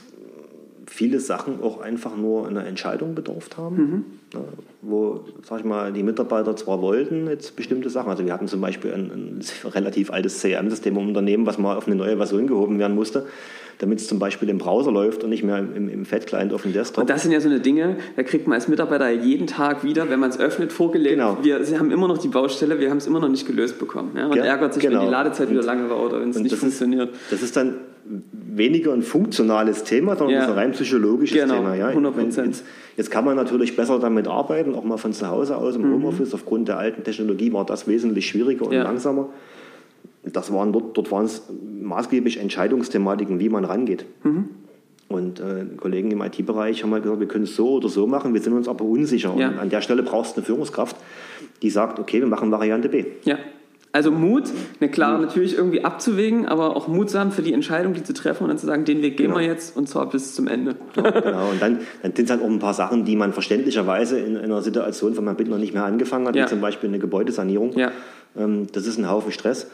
viele 0.91 1.21
Sachen 1.21 1.63
auch 1.63 1.81
einfach 1.81 2.17
nur 2.17 2.49
einer 2.49 2.67
Entscheidung 2.67 3.15
bedurft 3.15 3.57
haben, 3.57 3.77
mhm. 3.77 4.05
ja, 4.35 4.41
wo, 4.83 5.21
sag 5.45 5.61
ich 5.61 5.65
mal, 5.65 5.93
die 5.93 6.03
Mitarbeiter 6.03 6.57
zwar 6.57 6.83
wollten 6.83 7.29
jetzt 7.29 7.55
bestimmte 7.55 7.89
Sachen, 7.89 8.11
also 8.11 8.27
wir 8.27 8.33
hatten 8.33 8.49
zum 8.49 8.61
Beispiel 8.61 8.93
ein, 8.93 9.05
ein 9.05 9.41
relativ 9.71 10.11
altes 10.11 10.43
CRM-System 10.43 10.97
im 10.97 11.09
Unternehmen, 11.09 11.47
was 11.47 11.59
mal 11.59 11.77
auf 11.77 11.87
eine 11.87 11.95
neue 11.95 12.17
Version 12.17 12.49
gehoben 12.49 12.81
werden 12.81 12.97
musste, 12.97 13.27
damit 13.79 14.01
es 14.01 14.09
zum 14.09 14.19
Beispiel 14.19 14.49
im 14.49 14.59
Browser 14.59 14.91
läuft 14.91 15.23
und 15.23 15.31
nicht 15.31 15.45
mehr 15.45 15.59
im, 15.59 15.89
im 15.89 16.05
Fat-Client 16.05 16.53
auf 16.53 16.63
dem 16.63 16.73
Desktop. 16.73 17.03
Und 17.03 17.09
das 17.09 17.23
sind 17.23 17.31
ja 17.31 17.41
so 17.41 17.49
eine 17.49 17.61
Dinge, 17.61 17.97
da 18.17 18.25
kriegt 18.25 18.49
man 18.49 18.57
als 18.57 18.67
Mitarbeiter 18.67 19.09
jeden 19.11 19.47
Tag 19.47 19.85
wieder, 19.85 20.11
wenn 20.11 20.19
man 20.19 20.31
es 20.31 20.41
öffnet, 20.41 20.73
vorgelegt. 20.73 21.15
Genau. 21.15 21.39
Wir 21.41 21.65
sie 21.65 21.79
haben 21.79 21.93
immer 21.93 22.09
noch 22.09 22.19
die 22.19 22.29
Baustelle, 22.29 22.81
wir 22.81 22.91
haben 22.91 22.99
es 22.99 23.07
immer 23.07 23.21
noch 23.21 23.29
nicht 23.29 23.47
gelöst 23.47 23.79
bekommen. 23.79 24.11
Ja? 24.17 24.27
Und 24.27 24.37
ja, 24.37 24.45
ärgert 24.45 24.75
sich, 24.75 24.83
genau. 24.83 24.99
wenn 24.99 25.07
die 25.07 25.13
Ladezeit 25.13 25.47
und, 25.47 25.55
wieder 25.55 25.63
lange 25.63 25.89
war 25.89 26.03
oder 26.03 26.21
wenn 26.21 26.31
es 26.31 26.39
nicht 26.41 26.57
funktioniert. 26.57 27.11
Ist, 27.11 27.21
das 27.31 27.43
ist 27.43 27.57
dann 27.57 27.77
weniger 28.33 28.93
ein 28.93 29.03
funktionales 29.03 29.85
Thema, 29.85 30.17
sondern 30.17 30.37
ja. 30.37 30.47
ein 30.47 30.53
rein 30.53 30.73
psychologisches 30.73 31.41
genau, 31.41 31.55
Thema. 31.55 31.75
Ja? 31.75 31.89
100 31.89 32.17
Prozent. 32.17 32.63
Jetzt, 32.97 33.11
kann 33.11 33.25
man 33.25 33.37
natürlich 33.37 33.77
besser 33.77 33.99
damit 33.99 34.27
arbeiten, 34.27 34.75
auch 34.75 34.85
mal 34.85 34.97
von 34.97 35.13
zu 35.13 35.29
Hause 35.29 35.57
aus 35.57 35.77
im 35.77 35.83
mhm. 35.83 35.95
Homeoffice. 35.95 36.35
Aufgrund 36.35 36.69
der 36.69 36.79
alten 36.79 37.05
Technologie 37.05 37.53
war 37.53 37.65
das 37.65 37.87
wesentlich 37.87 38.29
schwieriger 38.29 38.67
und 38.67 38.73
ja. 38.73 38.83
langsamer. 38.83 39.29
Das 40.25 40.53
waren 40.53 40.73
dort, 40.73 40.97
dort 40.97 41.11
waren 41.11 41.25
es 41.25 41.45
maßgeblich 41.81 42.39
Entscheidungsthematiken, 42.39 43.41
wie 43.41 43.49
man 43.49 43.65
rangeht. 43.65 44.05
Mhm. 44.23 44.51
Und 45.09 45.41
äh, 45.41 45.65
Kollegen 45.77 46.11
im 46.11 46.23
IT-Bereich 46.23 46.83
haben 46.83 46.93
halt 46.93 47.03
gesagt, 47.03 47.21
wir 47.21 47.27
können 47.27 47.45
es 47.45 47.57
so 47.57 47.71
oder 47.75 47.89
so 47.89 48.07
machen, 48.07 48.33
wir 48.33 48.41
sind 48.41 48.53
uns 48.53 48.69
aber 48.69 48.85
unsicher. 48.85 49.35
Ja. 49.37 49.49
Und 49.49 49.59
an 49.59 49.71
der 49.71 49.81
Stelle 49.81 50.03
brauchst 50.03 50.37
du 50.37 50.41
eine 50.41 50.47
Führungskraft, 50.47 50.97
die 51.63 51.71
sagt, 51.71 51.99
okay, 51.99 52.21
wir 52.21 52.29
machen 52.29 52.51
Variante 52.53 52.89
B. 52.89 53.07
Ja. 53.25 53.39
Also 53.93 54.13
Mut, 54.13 54.45
eine 54.81 54.89
klare 54.89 55.21
natürlich 55.21 55.57
irgendwie 55.57 55.85
abzuwägen, 55.85 56.47
aber 56.47 56.77
auch 56.77 56.87
mutsam 56.87 57.33
für 57.33 57.43
die 57.43 57.53
Entscheidung, 57.53 57.93
die 57.93 58.05
zu 58.05 58.15
treffen 58.15 58.45
und 58.45 58.51
dann 58.51 58.59
zu 58.59 58.67
sagen, 58.67 58.85
den 58.85 59.03
Weg 59.03 59.17
gehen 59.17 59.29
genau. 59.29 59.41
wir 59.41 59.47
jetzt 59.47 59.77
und 59.77 59.89
zwar 59.89 60.09
bis 60.09 60.33
zum 60.35 60.47
Ende. 60.47 60.77
Ja, 60.97 61.11
genau, 61.11 61.51
und 61.51 61.61
dann, 61.61 61.81
dann 62.03 62.15
sind 62.15 62.27
es 62.27 62.31
halt 62.31 62.41
auch 62.41 62.49
ein 62.49 62.61
paar 62.61 62.75
Sachen, 62.75 63.05
die 63.05 63.17
man 63.17 63.33
verständlicherweise 63.33 64.21
in, 64.21 64.37
in 64.37 64.45
einer 64.45 64.63
Situation, 64.63 65.17
wenn 65.17 65.25
man 65.25 65.35
bitte 65.35 65.51
noch 65.51 65.59
nicht 65.59 65.75
mehr 65.75 65.85
angefangen 65.85 66.29
hat, 66.29 66.37
ja. 66.37 66.45
wie 66.45 66.49
zum 66.49 66.61
Beispiel 66.61 66.89
eine 66.89 67.01
Gebäudesanierung. 67.01 67.77
Ja. 67.77 67.91
Ähm, 68.39 68.69
das 68.73 68.87
ist 68.87 68.97
ein 68.97 69.11
Haufen 69.11 69.33
Stress 69.33 69.65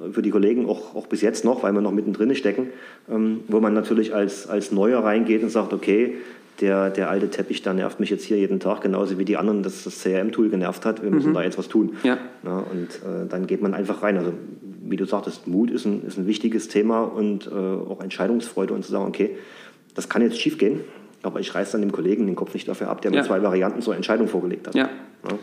äh, 0.00 0.10
für 0.10 0.22
die 0.22 0.30
Kollegen, 0.30 0.66
auch, 0.70 0.94
auch 0.94 1.06
bis 1.06 1.20
jetzt 1.20 1.44
noch, 1.44 1.62
weil 1.62 1.74
wir 1.74 1.82
noch 1.82 1.92
mittendrin 1.92 2.34
stecken, 2.34 2.68
ähm, 3.10 3.40
wo 3.48 3.60
man 3.60 3.74
natürlich 3.74 4.14
als, 4.14 4.48
als 4.48 4.72
Neuer 4.72 5.04
reingeht 5.04 5.42
und 5.42 5.50
sagt, 5.50 5.74
okay, 5.74 6.16
der, 6.60 6.90
der 6.90 7.10
alte 7.10 7.28
Teppich, 7.30 7.62
der 7.62 7.74
nervt 7.74 8.00
mich 8.00 8.10
jetzt 8.10 8.24
hier 8.24 8.38
jeden 8.38 8.60
Tag, 8.60 8.80
genauso 8.80 9.18
wie 9.18 9.24
die 9.24 9.36
anderen, 9.36 9.62
dass 9.62 9.84
das 9.84 10.02
CRM-Tool 10.02 10.48
genervt 10.50 10.84
hat. 10.84 11.02
Wir 11.02 11.10
müssen 11.10 11.30
mhm. 11.30 11.34
da 11.34 11.42
jetzt 11.42 11.58
was 11.58 11.68
tun. 11.68 11.96
Ja. 12.02 12.18
ja 12.44 12.58
und 12.58 12.88
äh, 12.88 13.26
dann 13.28 13.46
geht 13.46 13.62
man 13.62 13.74
einfach 13.74 14.02
rein. 14.02 14.16
Also 14.16 14.32
wie 14.88 14.96
du 14.96 15.04
sagtest, 15.04 15.46
Mut 15.46 15.70
ist 15.70 15.84
ein, 15.84 16.04
ist 16.06 16.18
ein 16.18 16.26
wichtiges 16.26 16.68
Thema 16.68 17.02
und 17.02 17.46
äh, 17.46 17.50
auch 17.54 18.00
Entscheidungsfreude 18.02 18.72
und 18.72 18.84
zu 18.84 18.92
sagen, 18.92 19.06
okay, 19.06 19.36
das 19.94 20.08
kann 20.08 20.22
jetzt 20.22 20.38
schief 20.38 20.58
gehen, 20.58 20.80
aber 21.22 21.40
ich 21.40 21.54
reiße 21.54 21.72
dann 21.72 21.80
dem 21.80 21.92
Kollegen 21.92 22.26
den 22.26 22.36
Kopf 22.36 22.54
nicht 22.54 22.68
dafür 22.68 22.88
ab, 22.88 23.02
der 23.02 23.10
ja. 23.10 23.20
mir 23.20 23.26
zwei 23.26 23.42
Varianten 23.42 23.80
zur 23.82 23.96
Entscheidung 23.96 24.28
vorgelegt 24.28 24.68
hat. 24.68 24.74
Ja. 24.74 24.88
Ja. 25.30 25.38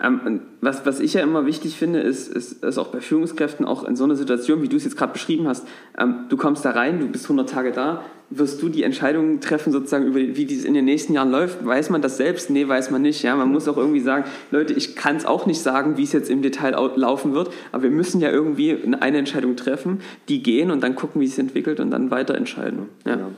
Ähm, 0.00 0.40
was, 0.60 0.86
was 0.86 1.00
ich 1.00 1.14
ja 1.14 1.22
immer 1.22 1.44
wichtig 1.44 1.76
finde, 1.76 2.00
ist, 2.00 2.28
ist, 2.28 2.62
ist 2.62 2.78
auch 2.78 2.88
bei 2.88 3.00
Führungskräften, 3.00 3.66
auch 3.66 3.84
in 3.84 3.96
so 3.96 4.04
einer 4.04 4.14
Situation, 4.14 4.62
wie 4.62 4.68
du 4.68 4.76
es 4.76 4.84
jetzt 4.84 4.96
gerade 4.96 5.12
beschrieben 5.12 5.48
hast, 5.48 5.66
ähm, 5.98 6.26
du 6.28 6.36
kommst 6.36 6.64
da 6.64 6.70
rein, 6.70 7.00
du 7.00 7.08
bist 7.08 7.24
100 7.24 7.48
Tage 7.48 7.72
da, 7.72 8.04
wirst 8.30 8.62
du 8.62 8.68
die 8.68 8.82
Entscheidungen 8.82 9.40
treffen, 9.40 9.72
sozusagen, 9.72 10.06
über 10.06 10.18
wie 10.18 10.44
dies 10.44 10.64
in 10.64 10.74
den 10.74 10.84
nächsten 10.84 11.14
Jahren 11.14 11.30
läuft? 11.30 11.64
Weiß 11.64 11.90
man 11.90 12.02
das 12.02 12.16
selbst? 12.16 12.50
Nee, 12.50 12.68
weiß 12.68 12.90
man 12.90 13.02
nicht. 13.02 13.22
Ja, 13.22 13.34
man 13.34 13.50
muss 13.50 13.66
auch 13.66 13.76
irgendwie 13.76 14.00
sagen, 14.00 14.24
Leute, 14.50 14.74
ich 14.74 14.94
kann 14.94 15.16
es 15.16 15.24
auch 15.24 15.46
nicht 15.46 15.60
sagen, 15.60 15.96
wie 15.96 16.02
es 16.02 16.12
jetzt 16.12 16.30
im 16.30 16.42
Detail 16.42 16.76
laufen 16.96 17.34
wird, 17.34 17.50
aber 17.72 17.84
wir 17.84 17.90
müssen 17.90 18.20
ja 18.20 18.30
irgendwie 18.30 18.76
eine 19.00 19.18
Entscheidung 19.18 19.56
treffen, 19.56 20.00
die 20.28 20.42
gehen 20.42 20.70
und 20.70 20.82
dann 20.82 20.94
gucken, 20.94 21.20
wie 21.20 21.24
es 21.24 21.32
sich 21.32 21.40
entwickelt 21.40 21.80
und 21.80 21.90
dann 21.90 22.10
weiter 22.10 22.34
entscheiden. 22.34 22.88
Ja. 23.06 23.16
Genau. 23.16 23.30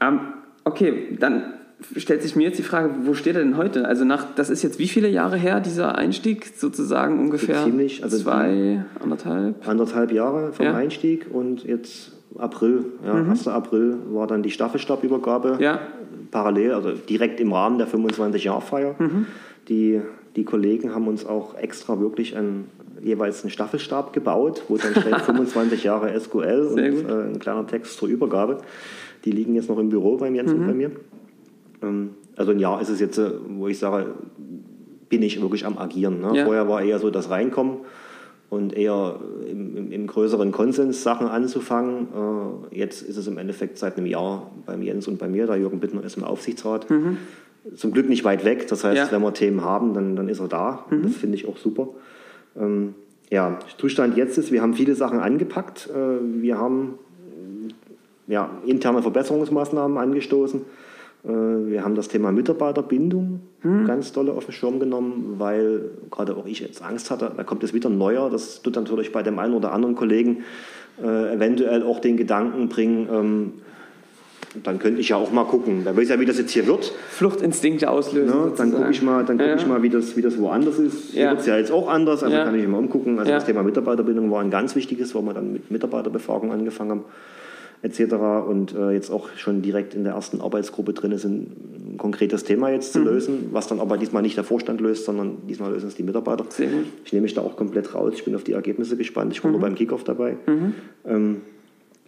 Ähm, 0.00 0.20
okay, 0.64 1.16
dann 1.18 1.54
stellt 1.96 2.22
sich 2.22 2.36
mir 2.36 2.44
jetzt 2.44 2.58
die 2.58 2.62
Frage, 2.62 2.90
wo 3.04 3.14
steht 3.14 3.36
er 3.36 3.42
denn 3.42 3.56
heute? 3.56 3.86
Also 3.86 4.04
nach, 4.04 4.26
das 4.34 4.50
ist 4.50 4.62
jetzt 4.62 4.78
wie 4.78 4.88
viele 4.88 5.08
Jahre 5.08 5.36
her, 5.36 5.60
dieser 5.60 5.96
Einstieg? 5.96 6.52
Sozusagen 6.56 7.18
ungefähr 7.20 7.64
Ziemlich, 7.64 8.02
also 8.02 8.18
zwei, 8.18 8.84
anderthalb? 9.02 9.66
Anderthalb 9.66 10.12
Jahre 10.12 10.52
vom 10.52 10.66
ja. 10.66 10.74
Einstieg 10.74 11.26
und 11.32 11.64
jetzt 11.64 12.12
April, 12.38 12.84
ja, 13.04 13.14
mhm. 13.14 13.30
1. 13.30 13.48
April 13.48 13.96
war 14.10 14.26
dann 14.26 14.42
die 14.42 14.50
Staffelstabübergabe. 14.50 15.58
Ja. 15.60 15.80
Parallel, 16.30 16.72
also 16.72 16.92
direkt 16.92 17.38
im 17.40 17.52
Rahmen 17.52 17.78
der 17.78 17.86
25-Jahr-Feier. 17.86 18.96
Mhm. 18.98 19.26
Die, 19.68 20.00
die 20.34 20.44
Kollegen 20.44 20.94
haben 20.94 21.06
uns 21.06 21.24
auch 21.24 21.56
extra 21.56 22.00
wirklich 22.00 22.36
ein, 22.36 22.64
jeweils 23.00 23.42
einen 23.42 23.50
Staffelstab 23.50 24.12
gebaut, 24.12 24.64
wo 24.68 24.76
dann 24.76 24.92
steht 24.92 25.20
25 25.20 25.84
Jahre 25.84 26.18
SQL 26.18 26.70
Sehr 26.74 26.92
und 26.92 27.08
äh, 27.08 27.12
ein 27.34 27.38
kleiner 27.38 27.66
Text 27.66 27.98
zur 27.98 28.08
Übergabe. 28.08 28.58
Die 29.24 29.30
liegen 29.30 29.54
jetzt 29.54 29.68
noch 29.68 29.78
im 29.78 29.90
Büro 29.90 30.16
bei 30.16 30.28
Jens 30.28 30.52
mhm. 30.52 30.60
und 30.60 30.66
bei 30.66 30.74
mir. 30.74 30.90
Ähm, 31.82 32.10
also 32.36 32.52
ein 32.52 32.58
Jahr 32.58 32.80
ist 32.80 32.88
es 32.88 33.00
jetzt, 33.00 33.18
äh, 33.18 33.30
wo 33.48 33.68
ich 33.68 33.78
sage, 33.78 34.06
bin 35.08 35.22
ich 35.22 35.40
wirklich 35.40 35.66
am 35.66 35.78
Agieren. 35.78 36.20
Ne? 36.20 36.38
Ja. 36.38 36.44
Vorher 36.44 36.68
war 36.68 36.82
eher 36.82 36.98
so 36.98 37.10
das 37.10 37.30
Reinkommen 37.30 37.78
und 38.50 38.76
eher 38.76 39.16
im, 39.48 39.76
im, 39.76 39.92
im, 39.92 40.06
größeren 40.06 40.52
Konsens 40.52 41.02
Sachen 41.02 41.26
anzufangen. 41.26 42.08
Äh, 42.72 42.78
jetzt 42.78 43.02
ist 43.02 43.16
es 43.16 43.26
im 43.26 43.38
Endeffekt 43.38 43.78
seit 43.78 43.96
einem 43.96 44.06
Jahr 44.06 44.50
beim 44.66 44.82
Jens 44.82 45.08
und 45.08 45.18
bei 45.18 45.28
mir, 45.28 45.46
der 45.46 45.56
Jürgen 45.56 45.80
Bittner 45.80 46.04
ist 46.04 46.16
im 46.16 46.24
Aufsichtsrat. 46.24 46.90
Mhm. 46.90 47.18
Zum 47.76 47.92
Glück 47.92 48.08
nicht 48.08 48.24
weit 48.24 48.44
weg, 48.44 48.66
das 48.68 48.84
heißt, 48.84 48.96
ja. 48.96 49.12
wenn 49.12 49.22
wir 49.22 49.32
Themen 49.32 49.62
haben, 49.62 49.94
dann, 49.94 50.16
dann 50.16 50.28
ist 50.28 50.40
er 50.40 50.48
da. 50.48 50.84
Mhm. 50.90 51.02
Das 51.02 51.14
finde 51.14 51.36
ich 51.36 51.48
auch 51.48 51.56
super. 51.56 51.88
Ähm, 52.56 52.94
ja, 53.30 53.58
Zustand 53.78 54.16
jetzt 54.16 54.36
ist, 54.36 54.52
wir 54.52 54.60
haben 54.60 54.74
viele 54.74 54.94
Sachen 54.94 55.18
angepackt. 55.18 55.88
Äh, 55.90 56.42
wir 56.42 56.58
haben 56.58 56.98
ja, 58.26 58.50
interne 58.66 59.02
Verbesserungsmaßnahmen 59.02 59.98
angestoßen 59.98 60.62
wir 61.26 61.82
haben 61.82 61.94
das 61.94 62.08
Thema 62.08 62.32
Mitarbeiterbindung 62.32 63.40
hm. 63.62 63.86
ganz 63.86 64.12
doll 64.12 64.28
auf 64.28 64.44
den 64.44 64.52
Schirm 64.52 64.78
genommen, 64.78 65.36
weil 65.38 65.90
gerade 66.10 66.36
auch 66.36 66.44
ich 66.44 66.60
jetzt 66.60 66.82
Angst 66.82 67.10
hatte, 67.10 67.32
da 67.34 67.44
kommt 67.44 67.62
jetzt 67.62 67.72
wieder 67.72 67.88
ein 67.88 67.96
neuer. 67.96 68.28
Das 68.28 68.60
tut 68.60 68.76
natürlich 68.76 69.10
bei 69.10 69.22
dem 69.22 69.38
einen 69.38 69.54
oder 69.54 69.72
anderen 69.72 69.96
Kollegen 69.96 70.44
äh, 71.02 71.34
eventuell 71.34 71.82
auch 71.82 72.00
den 72.00 72.16
Gedanken 72.16 72.68
bringen, 72.68 73.08
ähm, 73.10 73.52
dann 74.62 74.78
könnte 74.78 75.00
ich 75.00 75.08
ja 75.08 75.16
auch 75.16 75.32
mal 75.32 75.44
gucken. 75.44 75.82
Da 75.84 75.96
weiß 75.96 76.10
ja, 76.10 76.20
wie 76.20 76.26
das 76.26 76.38
jetzt 76.38 76.52
hier 76.52 76.66
wird. 76.66 76.92
Fluchtinstinkte 77.10 77.90
auslösen. 77.90 78.28
Ja, 78.32 78.52
dann 78.56 78.72
gucke 78.72 78.90
ich 78.90 79.02
mal, 79.02 79.24
dann 79.24 79.38
guck 79.38 79.46
ja. 79.48 79.56
ich 79.56 79.66
mal 79.66 79.82
wie, 79.82 79.88
das, 79.88 80.16
wie 80.16 80.22
das 80.22 80.38
woanders 80.38 80.78
ist. 80.78 81.10
Hier 81.10 81.24
ja. 81.24 81.30
wird 81.30 81.40
es 81.40 81.46
ja 81.46 81.56
jetzt 81.56 81.72
auch 81.72 81.88
anders, 81.88 82.22
also 82.22 82.36
kann 82.36 82.54
ich 82.54 82.62
immer 82.62 82.78
umgucken. 82.78 83.18
Also 83.18 83.32
das 83.32 83.46
Thema 83.46 83.64
Mitarbeiterbindung 83.64 84.30
war 84.30 84.40
ein 84.40 84.50
ganz 84.50 84.76
wichtiges, 84.76 85.14
wo 85.14 85.22
wir 85.22 85.34
dann 85.34 85.52
mit 85.52 85.70
Mitarbeiterbefragung 85.70 86.52
angefangen 86.52 86.90
haben 86.90 87.04
etc. 87.82 88.14
Und 88.48 88.74
äh, 88.74 88.92
jetzt 88.92 89.10
auch 89.10 89.28
schon 89.36 89.62
direkt 89.62 89.94
in 89.94 90.04
der 90.04 90.14
ersten 90.14 90.40
Arbeitsgruppe 90.40 90.92
drin 90.92 91.12
ist, 91.12 91.24
ein 91.24 91.96
konkretes 91.98 92.44
Thema 92.44 92.70
jetzt 92.70 92.92
zu 92.92 93.00
mhm. 93.00 93.04
lösen, 93.06 93.48
was 93.52 93.66
dann 93.66 93.80
aber 93.80 93.98
diesmal 93.98 94.22
nicht 94.22 94.36
der 94.36 94.44
Vorstand 94.44 94.80
löst, 94.80 95.04
sondern 95.04 95.38
diesmal 95.48 95.72
lösen 95.72 95.88
es 95.88 95.94
die 95.94 96.02
Mitarbeiter. 96.02 96.44
Sehr 96.48 96.68
gut. 96.68 96.84
Ich 97.04 97.12
nehme 97.12 97.22
mich 97.22 97.34
da 97.34 97.42
auch 97.42 97.56
komplett 97.56 97.94
raus. 97.94 98.12
Ich 98.14 98.24
bin 98.24 98.34
auf 98.34 98.44
die 98.44 98.52
Ergebnisse 98.52 98.96
gespannt. 98.96 99.32
Ich 99.32 99.42
war 99.42 99.50
mhm. 99.50 99.58
nur 99.58 99.60
beim 99.60 99.74
Kickoff 99.74 100.04
dabei. 100.04 100.36
Mhm. 100.46 100.74
Ähm, 101.06 101.36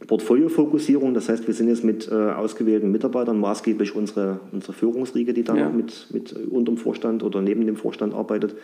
Portfoliofokussierung, 0.06 1.14
das 1.14 1.28
heißt, 1.28 1.46
wir 1.46 1.54
sind 1.54 1.68
jetzt 1.68 1.82
mit 1.82 2.10
äh, 2.10 2.14
ausgewählten 2.14 2.92
Mitarbeitern 2.92 3.40
maßgeblich 3.40 3.96
unsere, 3.96 4.40
unsere 4.52 4.74
Führungsriege, 4.74 5.32
die 5.32 5.42
da 5.42 5.56
ja. 5.56 5.70
mit, 5.70 6.08
mit 6.12 6.32
unterm 6.32 6.76
Vorstand 6.76 7.22
oder 7.22 7.40
neben 7.40 7.66
dem 7.66 7.76
Vorstand 7.76 8.12
arbeitet, 8.12 8.54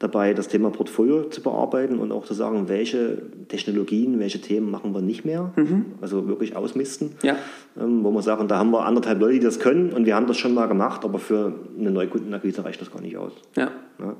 dabei, 0.00 0.32
das 0.32 0.48
Thema 0.48 0.70
Portfolio 0.70 1.24
zu 1.24 1.42
bearbeiten 1.42 1.98
und 1.98 2.10
auch 2.10 2.24
zu 2.24 2.32
sagen, 2.32 2.68
welche 2.68 3.22
Technologien, 3.48 4.18
welche 4.18 4.40
Themen 4.40 4.70
machen 4.70 4.94
wir 4.94 5.02
nicht 5.02 5.26
mehr. 5.26 5.52
Mhm. 5.56 5.84
Also 6.00 6.26
wirklich 6.26 6.56
ausmisten. 6.56 7.12
Ja. 7.22 7.36
Ähm, 7.78 8.02
wo 8.02 8.10
wir 8.10 8.22
sagen, 8.22 8.48
da 8.48 8.58
haben 8.58 8.70
wir 8.70 8.86
anderthalb 8.86 9.20
Leute, 9.20 9.34
die 9.34 9.40
das 9.40 9.60
können 9.60 9.92
und 9.92 10.06
wir 10.06 10.16
haben 10.16 10.26
das 10.26 10.38
schon 10.38 10.54
mal 10.54 10.66
gemacht, 10.66 11.04
aber 11.04 11.18
für 11.18 11.52
eine 11.78 11.90
Neukundenakquise 11.90 12.64
reicht 12.64 12.80
das 12.80 12.90
gar 12.90 13.02
nicht 13.02 13.18
aus. 13.18 13.32
Ja. 13.56 13.70
ja. 13.98 14.16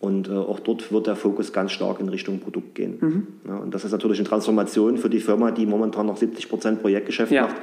Und 0.00 0.28
äh, 0.28 0.32
auch 0.32 0.60
dort 0.60 0.90
wird 0.90 1.06
der 1.06 1.14
Fokus 1.14 1.52
ganz 1.52 1.72
stark 1.72 2.00
in 2.00 2.08
Richtung 2.08 2.40
Produkt 2.40 2.74
gehen. 2.74 2.96
Mhm. 2.98 3.26
Ja, 3.46 3.58
und 3.58 3.74
das 3.74 3.84
ist 3.84 3.92
natürlich 3.92 4.18
eine 4.18 4.28
Transformation 4.28 4.96
für 4.96 5.10
die 5.10 5.20
Firma, 5.20 5.50
die 5.50 5.66
momentan 5.66 6.06
noch 6.06 6.16
70 6.16 6.48
Prozent 6.48 6.80
Projektgeschäft 6.80 7.30
ja. 7.30 7.42
macht. 7.42 7.56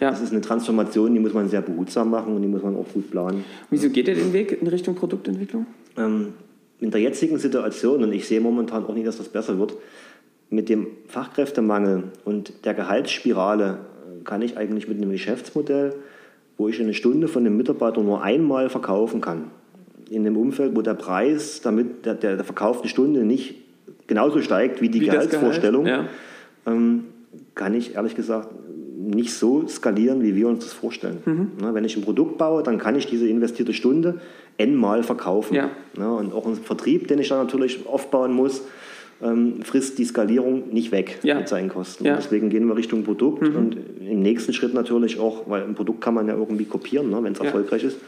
Ja. 0.00 0.10
Das 0.10 0.20
ist 0.20 0.32
eine 0.32 0.40
Transformation, 0.40 1.14
die 1.14 1.20
muss 1.20 1.32
man 1.32 1.48
sehr 1.48 1.62
behutsam 1.62 2.10
machen 2.10 2.34
und 2.34 2.42
die 2.42 2.48
muss 2.48 2.62
man 2.62 2.76
auch 2.76 2.86
gut 2.92 3.10
planen. 3.12 3.44
Wieso 3.70 3.88
geht 3.90 4.08
ihr 4.08 4.14
den 4.16 4.32
Weg 4.32 4.60
in 4.60 4.66
Richtung 4.66 4.96
Produktentwicklung? 4.96 5.66
Ähm, 5.96 6.34
in 6.80 6.90
der 6.90 7.00
jetzigen 7.00 7.38
Situation, 7.38 8.02
und 8.02 8.12
ich 8.12 8.26
sehe 8.26 8.40
momentan 8.40 8.84
auch 8.84 8.94
nicht, 8.94 9.06
dass 9.06 9.18
das 9.18 9.28
besser 9.28 9.58
wird, 9.58 9.74
mit 10.50 10.68
dem 10.68 10.86
Fachkräftemangel 11.08 12.04
und 12.24 12.64
der 12.64 12.74
Gehaltsspirale 12.74 13.78
äh, 14.20 14.24
kann 14.24 14.42
ich 14.42 14.56
eigentlich 14.56 14.88
mit 14.88 14.98
einem 14.98 15.10
Geschäftsmodell, 15.10 15.94
wo 16.56 16.68
ich 16.68 16.80
eine 16.80 16.94
Stunde 16.94 17.28
von 17.28 17.44
einem 17.44 17.56
Mitarbeiter 17.56 18.02
nur 18.02 18.22
einmal 18.22 18.70
verkaufen 18.70 19.20
kann, 19.20 19.50
in 20.08 20.24
einem 20.24 20.36
Umfeld, 20.36 20.76
wo 20.76 20.82
der 20.82 20.94
Preis 20.94 21.60
damit 21.62 22.06
der, 22.06 22.14
der, 22.14 22.36
der 22.36 22.44
verkauften 22.44 22.88
Stunde 22.88 23.24
nicht 23.24 23.56
genauso 24.06 24.40
steigt 24.40 24.80
wie 24.80 24.88
die 24.88 25.00
wie 25.00 25.06
Gehaltsvorstellung, 25.06 25.84
Gehalt, 25.84 26.08
ja. 26.66 26.72
ähm, 26.72 27.04
kann 27.54 27.74
ich 27.74 27.96
ehrlich 27.96 28.14
gesagt 28.14 28.50
nicht 28.96 29.34
so 29.34 29.66
skalieren, 29.68 30.22
wie 30.22 30.34
wir 30.34 30.48
uns 30.48 30.64
das 30.64 30.72
vorstellen. 30.72 31.18
Mhm. 31.24 31.50
Na, 31.60 31.74
wenn 31.74 31.84
ich 31.84 31.96
ein 31.96 32.02
Produkt 32.02 32.38
baue, 32.38 32.62
dann 32.62 32.78
kann 32.78 32.96
ich 32.96 33.06
diese 33.06 33.28
investierte 33.28 33.72
Stunde 33.72 34.20
n-mal 34.58 35.02
verkaufen. 35.02 35.54
Ja. 35.54 35.70
Na, 35.96 36.14
und 36.14 36.32
auch 36.32 36.46
ein 36.46 36.56
Vertrieb, 36.56 37.08
den 37.08 37.18
ich 37.18 37.28
dann 37.28 37.38
natürlich 37.38 37.86
aufbauen 37.86 38.32
muss, 38.32 38.62
ähm, 39.22 39.62
frisst 39.62 39.98
die 39.98 40.04
Skalierung 40.04 40.72
nicht 40.72 40.92
weg 40.92 41.18
ja. 41.22 41.36
mit 41.36 41.48
seinen 41.48 41.68
Kosten. 41.68 42.04
Ja. 42.04 42.16
Deswegen 42.16 42.50
gehen 42.50 42.66
wir 42.66 42.76
Richtung 42.76 43.04
Produkt 43.04 43.42
mhm. 43.42 43.56
und 43.56 43.76
im 44.00 44.20
nächsten 44.20 44.52
Schritt 44.52 44.74
natürlich 44.74 45.18
auch, 45.18 45.48
weil 45.48 45.62
ein 45.62 45.74
Produkt 45.74 46.00
kann 46.00 46.14
man 46.14 46.28
ja 46.28 46.34
irgendwie 46.34 46.64
kopieren, 46.64 47.10
ne, 47.10 47.22
wenn 47.22 47.32
es 47.32 47.40
erfolgreich 47.40 47.84
ist. 47.84 47.98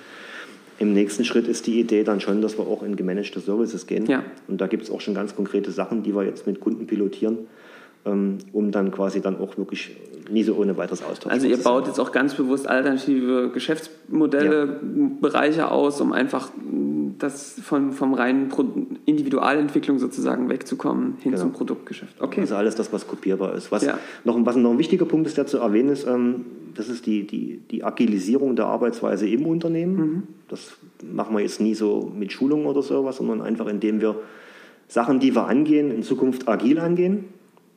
Im 0.79 0.93
nächsten 0.93 1.25
Schritt 1.25 1.49
ist 1.49 1.67
die 1.67 1.81
Idee 1.81 2.05
dann 2.05 2.21
schon, 2.21 2.41
dass 2.41 2.57
wir 2.57 2.65
auch 2.65 2.85
in 2.85 2.95
gemanagte 2.95 3.41
Services 3.41 3.87
gehen. 3.87 4.07
Ja. 4.07 4.23
Und 4.47 4.61
da 4.61 4.69
gibt 4.69 4.85
es 4.85 4.91
auch 4.91 5.01
schon 5.01 5.15
ganz 5.15 5.35
konkrete 5.35 5.73
Sachen, 5.73 6.05
die 6.05 6.15
wir 6.15 6.23
jetzt 6.23 6.47
mit 6.47 6.61
Kunden 6.61 6.87
pilotieren, 6.87 7.39
um 8.05 8.71
dann 8.71 8.91
quasi 8.91 9.21
dann 9.21 9.39
auch 9.39 9.57
wirklich 9.59 9.97
nie 10.31 10.43
so 10.43 10.55
ohne 10.55 10.77
weiteres 10.77 11.03
austauschen. 11.03 11.31
Also 11.31 11.47
ihr 11.47 11.59
baut 11.59 11.87
jetzt 11.87 11.99
auch 11.99 12.13
ganz 12.13 12.35
bewusst 12.35 12.69
alternative 12.69 13.51
Geschäftsmodelle, 13.51 14.67
ja. 14.67 15.09
Bereiche 15.21 15.71
aus, 15.71 16.01
um 16.01 16.13
einfach 16.13 16.51
das 17.19 17.59
von, 17.63 17.93
vom 17.93 18.15
reinen 18.15 18.51
Individualentwicklung 19.07 19.99
sozusagen 19.99 20.49
wegzukommen 20.49 21.17
hin 21.21 21.33
genau. 21.33 21.45
zum 21.45 21.53
Produktgeschäft. 21.53 22.21
Okay. 22.21 22.43
Also 22.43 22.57
alles 22.57 22.75
das, 22.75 22.93
was 22.93 23.07
kopierbar 23.07 23.55
ist. 23.55 23.73
Was, 23.73 23.85
ja. 23.85 23.99
noch, 24.25 24.37
was 24.45 24.57
noch 24.57 24.71
ein 24.71 24.79
wichtiger 24.79 25.05
Punkt 25.05 25.27
ist, 25.27 25.37
der 25.37 25.47
zu 25.47 25.59
erwähnen 25.59 25.91
ist, 25.91 26.07
ähm, 26.07 26.45
das 26.75 26.89
ist 26.89 27.07
die, 27.07 27.27
die, 27.27 27.61
die 27.71 27.83
Agilisierung 27.83 28.55
der 28.55 28.67
Arbeitsweise 28.67 29.29
im 29.29 29.47
Unternehmen. 29.47 29.97
Mhm. 29.97 30.23
Das 30.49 30.75
machen 31.03 31.35
wir 31.35 31.41
jetzt 31.41 31.61
nie 31.61 31.75
so 31.75 32.13
mit 32.17 32.33
Schulungen 32.33 32.67
oder 32.67 32.83
sowas, 32.83 33.17
sondern 33.17 33.41
einfach 33.43 33.67
indem 33.67 34.01
wir 34.01 34.17
Sachen, 34.87 35.21
die 35.21 35.35
wir 35.35 35.47
angehen, 35.47 35.91
in 35.91 36.03
Zukunft 36.03 36.49
agil 36.49 36.79
angehen, 36.79 37.25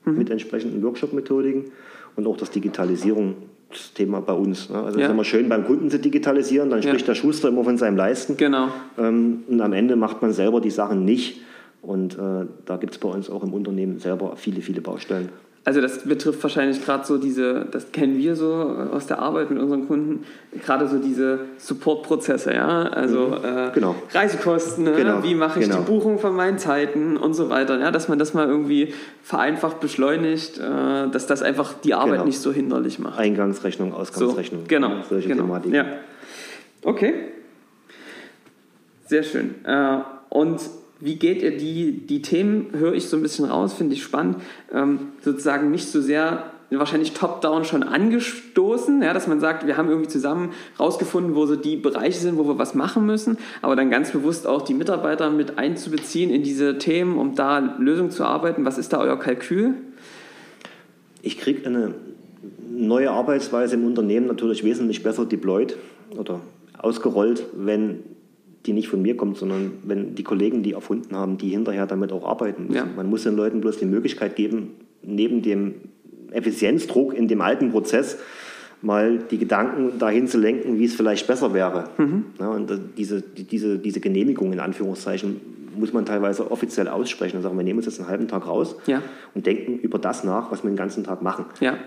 mhm. 0.05 0.17
mit 0.17 0.29
entsprechenden 0.29 0.83
Workshop-Methodiken 0.83 1.71
und 2.15 2.27
auch 2.27 2.37
das 2.37 2.51
Digitalisierung 2.51 3.35
das 3.69 3.93
Thema 3.93 4.21
bei 4.21 4.33
uns. 4.33 4.69
Ne? 4.69 4.81
Also 4.81 4.99
ja. 4.99 5.05
ist 5.05 5.11
immer 5.11 5.23
schön, 5.23 5.47
beim 5.49 5.65
Kunden 5.65 5.89
zu 5.89 5.99
digitalisieren, 5.99 6.69
dann 6.69 6.83
spricht 6.83 7.01
ja. 7.01 7.13
der 7.13 7.15
Schuster 7.15 7.47
immer 7.47 7.63
von 7.63 7.77
seinem 7.77 7.95
Leisten. 7.95 8.37
Genau. 8.37 8.67
Ähm, 8.97 9.43
und 9.47 9.61
am 9.61 9.73
Ende 9.73 9.95
macht 9.95 10.21
man 10.21 10.33
selber 10.33 10.61
die 10.61 10.71
Sachen 10.71 11.05
nicht. 11.05 11.41
Und 11.81 12.13
äh, 12.15 12.45
da 12.65 12.77
gibt 12.77 12.93
es 12.93 12.99
bei 12.99 13.09
uns 13.09 13.29
auch 13.29 13.43
im 13.43 13.53
Unternehmen 13.53 13.99
selber 13.99 14.35
viele, 14.35 14.61
viele 14.61 14.81
Baustellen. 14.81 15.29
Also 15.63 15.79
das 15.79 15.99
betrifft 15.99 16.41
wahrscheinlich 16.41 16.83
gerade 16.83 17.05
so 17.05 17.19
diese, 17.19 17.67
das 17.69 17.91
kennen 17.91 18.17
wir 18.17 18.35
so 18.35 18.51
aus 18.91 19.05
der 19.05 19.19
Arbeit 19.19 19.51
mit 19.51 19.59
unseren 19.59 19.87
Kunden, 19.87 20.25
gerade 20.59 20.87
so 20.87 20.97
diese 20.97 21.41
Support-Prozesse, 21.59 22.51
ja, 22.51 22.83
also 22.83 23.27
mhm. 23.27 23.45
äh, 23.45 23.71
genau. 23.71 23.95
Reisekosten, 24.11 24.85
ne? 24.85 24.93
genau. 24.93 25.23
wie 25.23 25.35
mache 25.35 25.59
ich 25.59 25.67
genau. 25.67 25.81
die 25.81 25.85
Buchung 25.85 26.17
von 26.17 26.35
meinen 26.35 26.57
Zeiten 26.57 27.15
und 27.15 27.35
so 27.35 27.51
weiter, 27.51 27.79
ja, 27.79 27.91
dass 27.91 28.07
man 28.07 28.17
das 28.17 28.33
mal 28.33 28.47
irgendwie 28.47 28.95
vereinfacht 29.21 29.79
beschleunigt, 29.79 30.57
äh, 30.57 31.09
dass 31.11 31.27
das 31.27 31.43
einfach 31.43 31.75
die 31.83 31.93
Arbeit 31.93 32.13
genau. 32.13 32.25
nicht 32.25 32.39
so 32.39 32.51
hinderlich 32.51 32.97
macht. 32.97 33.19
Eingangsrechnung, 33.19 33.93
Ausgangsrechnung, 33.93 34.61
so, 34.61 34.67
genau, 34.67 35.03
solche 35.07 35.27
genau. 35.27 35.43
Thematiken. 35.43 35.75
Ja. 35.75 35.85
Okay, 36.83 37.13
sehr 39.05 39.21
schön. 39.21 39.63
Äh, 39.63 39.99
und 40.29 40.59
wie 41.01 41.15
geht 41.15 41.41
ihr 41.41 41.57
die, 41.57 41.91
die 41.91 42.21
Themen, 42.21 42.67
höre 42.73 42.93
ich 42.93 43.07
so 43.07 43.17
ein 43.17 43.23
bisschen 43.23 43.45
raus, 43.45 43.73
finde 43.73 43.95
ich 43.95 44.03
spannend, 44.03 44.37
ähm, 44.71 45.09
sozusagen 45.21 45.71
nicht 45.71 45.87
so 45.87 46.01
sehr 46.01 46.51
wahrscheinlich 46.79 47.11
top-down 47.11 47.65
schon 47.65 47.83
angestoßen, 47.83 49.01
ja, 49.01 49.13
dass 49.13 49.27
man 49.27 49.41
sagt, 49.41 49.67
wir 49.67 49.75
haben 49.75 49.89
irgendwie 49.89 50.07
zusammen 50.07 50.51
rausgefunden, 50.79 51.35
wo 51.35 51.45
so 51.45 51.57
die 51.57 51.75
Bereiche 51.75 52.19
sind, 52.19 52.37
wo 52.37 52.47
wir 52.47 52.57
was 52.57 52.75
machen 52.75 53.05
müssen, 53.05 53.37
aber 53.61 53.75
dann 53.75 53.89
ganz 53.89 54.11
bewusst 54.11 54.47
auch 54.47 54.61
die 54.61 54.73
Mitarbeiter 54.73 55.29
mit 55.31 55.57
einzubeziehen 55.57 56.29
in 56.29 56.43
diese 56.43 56.77
Themen, 56.77 57.17
um 57.17 57.35
da 57.35 57.75
Lösungen 57.77 58.11
zu 58.11 58.23
arbeiten. 58.23 58.63
Was 58.63 58.77
ist 58.77 58.93
da 58.93 58.99
euer 58.99 59.19
Kalkül? 59.19 59.73
Ich 61.21 61.37
kriege 61.37 61.65
eine 61.65 61.93
neue 62.69 63.11
Arbeitsweise 63.11 63.75
im 63.75 63.85
Unternehmen 63.85 64.27
natürlich 64.27 64.63
wesentlich 64.63 65.03
besser 65.03 65.25
deployed 65.25 65.75
oder 66.17 66.39
ausgerollt, 66.77 67.43
wenn 67.53 67.99
die 68.65 68.73
nicht 68.73 68.87
von 68.87 69.01
mir 69.01 69.17
kommt, 69.17 69.37
sondern 69.37 69.73
wenn 69.83 70.15
die 70.15 70.23
Kollegen 70.23 70.63
die 70.63 70.73
erfunden 70.73 71.15
haben, 71.15 71.37
die 71.37 71.49
hinterher 71.49 71.87
damit 71.87 72.11
auch 72.11 72.25
arbeiten 72.25 72.67
müssen. 72.67 72.75
Ja. 72.75 72.85
Man 72.95 73.09
muss 73.09 73.23
den 73.23 73.35
Leuten 73.35 73.61
bloß 73.61 73.77
die 73.77 73.85
Möglichkeit 73.85 74.35
geben, 74.35 74.75
neben 75.01 75.41
dem 75.41 75.75
Effizienzdruck 76.31 77.13
in 77.13 77.27
dem 77.27 77.41
alten 77.41 77.71
Prozess 77.71 78.17
mal 78.81 79.19
die 79.19 79.37
Gedanken 79.37 79.99
dahin 79.99 80.27
zu 80.27 80.39
lenken, 80.39 80.79
wie 80.79 80.85
es 80.85 80.95
vielleicht 80.95 81.27
besser 81.27 81.53
wäre. 81.53 81.85
Mhm. 81.97 82.25
Ja, 82.39 82.49
und 82.49 82.71
diese, 82.97 83.21
diese, 83.21 83.77
diese 83.77 83.99
Genehmigung 83.99 84.53
in 84.53 84.59
Anführungszeichen 84.59 85.41
muss 85.75 85.93
man 85.93 86.05
teilweise 86.05 86.51
offiziell 86.51 86.87
aussprechen 86.87 87.37
und 87.37 87.43
sagen, 87.43 87.57
wir 87.57 87.63
nehmen 87.63 87.79
uns 87.79 87.85
jetzt 87.85 87.99
einen 87.99 88.09
halben 88.09 88.27
Tag 88.27 88.47
raus 88.47 88.75
ja. 88.87 89.01
und 89.33 89.45
denken 89.45 89.77
über 89.77 89.99
das 89.99 90.23
nach, 90.23 90.51
was 90.51 90.63
wir 90.63 90.69
den 90.69 90.75
ganzen 90.77 91.03
Tag 91.03 91.21
machen. 91.21 91.45
Ja. 91.59 91.77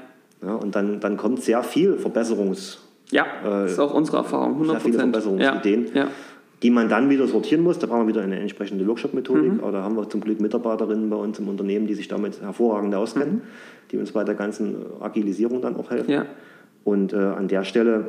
Ja, 0.42 0.54
und 0.54 0.74
dann, 0.74 1.00
dann 1.00 1.16
kommt 1.16 1.42
sehr 1.42 1.62
viel 1.62 1.96
Verbesserungs... 1.96 2.80
Ja, 3.10 3.26
das 3.44 3.72
ist 3.72 3.78
auch 3.78 3.92
unsere 3.94 4.18
Erfahrung, 4.18 4.62
100%. 4.62 4.70
Sehr 4.70 4.80
viele 4.80 4.98
Verbesserungsideen. 4.98 5.90
Ja. 5.94 6.08
Die 6.64 6.70
man 6.70 6.88
dann 6.88 7.10
wieder 7.10 7.28
sortieren 7.28 7.62
muss. 7.62 7.78
Da 7.78 7.86
brauchen 7.86 8.08
wir 8.08 8.08
wieder 8.08 8.22
eine 8.22 8.40
entsprechende 8.40 8.84
Workshop-Methodik. 8.88 9.52
Mhm. 9.52 9.60
Aber 9.60 9.70
da 9.70 9.82
haben 9.82 9.96
wir 9.96 10.08
zum 10.08 10.20
Glück 10.20 10.40
Mitarbeiterinnen 10.40 11.08
bei 11.10 11.16
uns 11.16 11.38
im 11.38 11.46
Unternehmen, 11.48 11.86
die 11.86 11.94
sich 11.94 12.08
damit 12.08 12.40
hervorragend 12.40 12.94
auskennen, 12.94 13.34
mhm. 13.34 13.42
die 13.92 13.98
uns 13.98 14.10
bei 14.10 14.24
der 14.24 14.34
ganzen 14.34 14.74
Agilisierung 15.00 15.60
dann 15.60 15.76
auch 15.76 15.90
helfen. 15.90 16.10
Ja. 16.10 16.26
Und 16.82 17.12
äh, 17.12 17.16
an 17.16 17.46
der 17.46 17.62
Stelle 17.62 18.08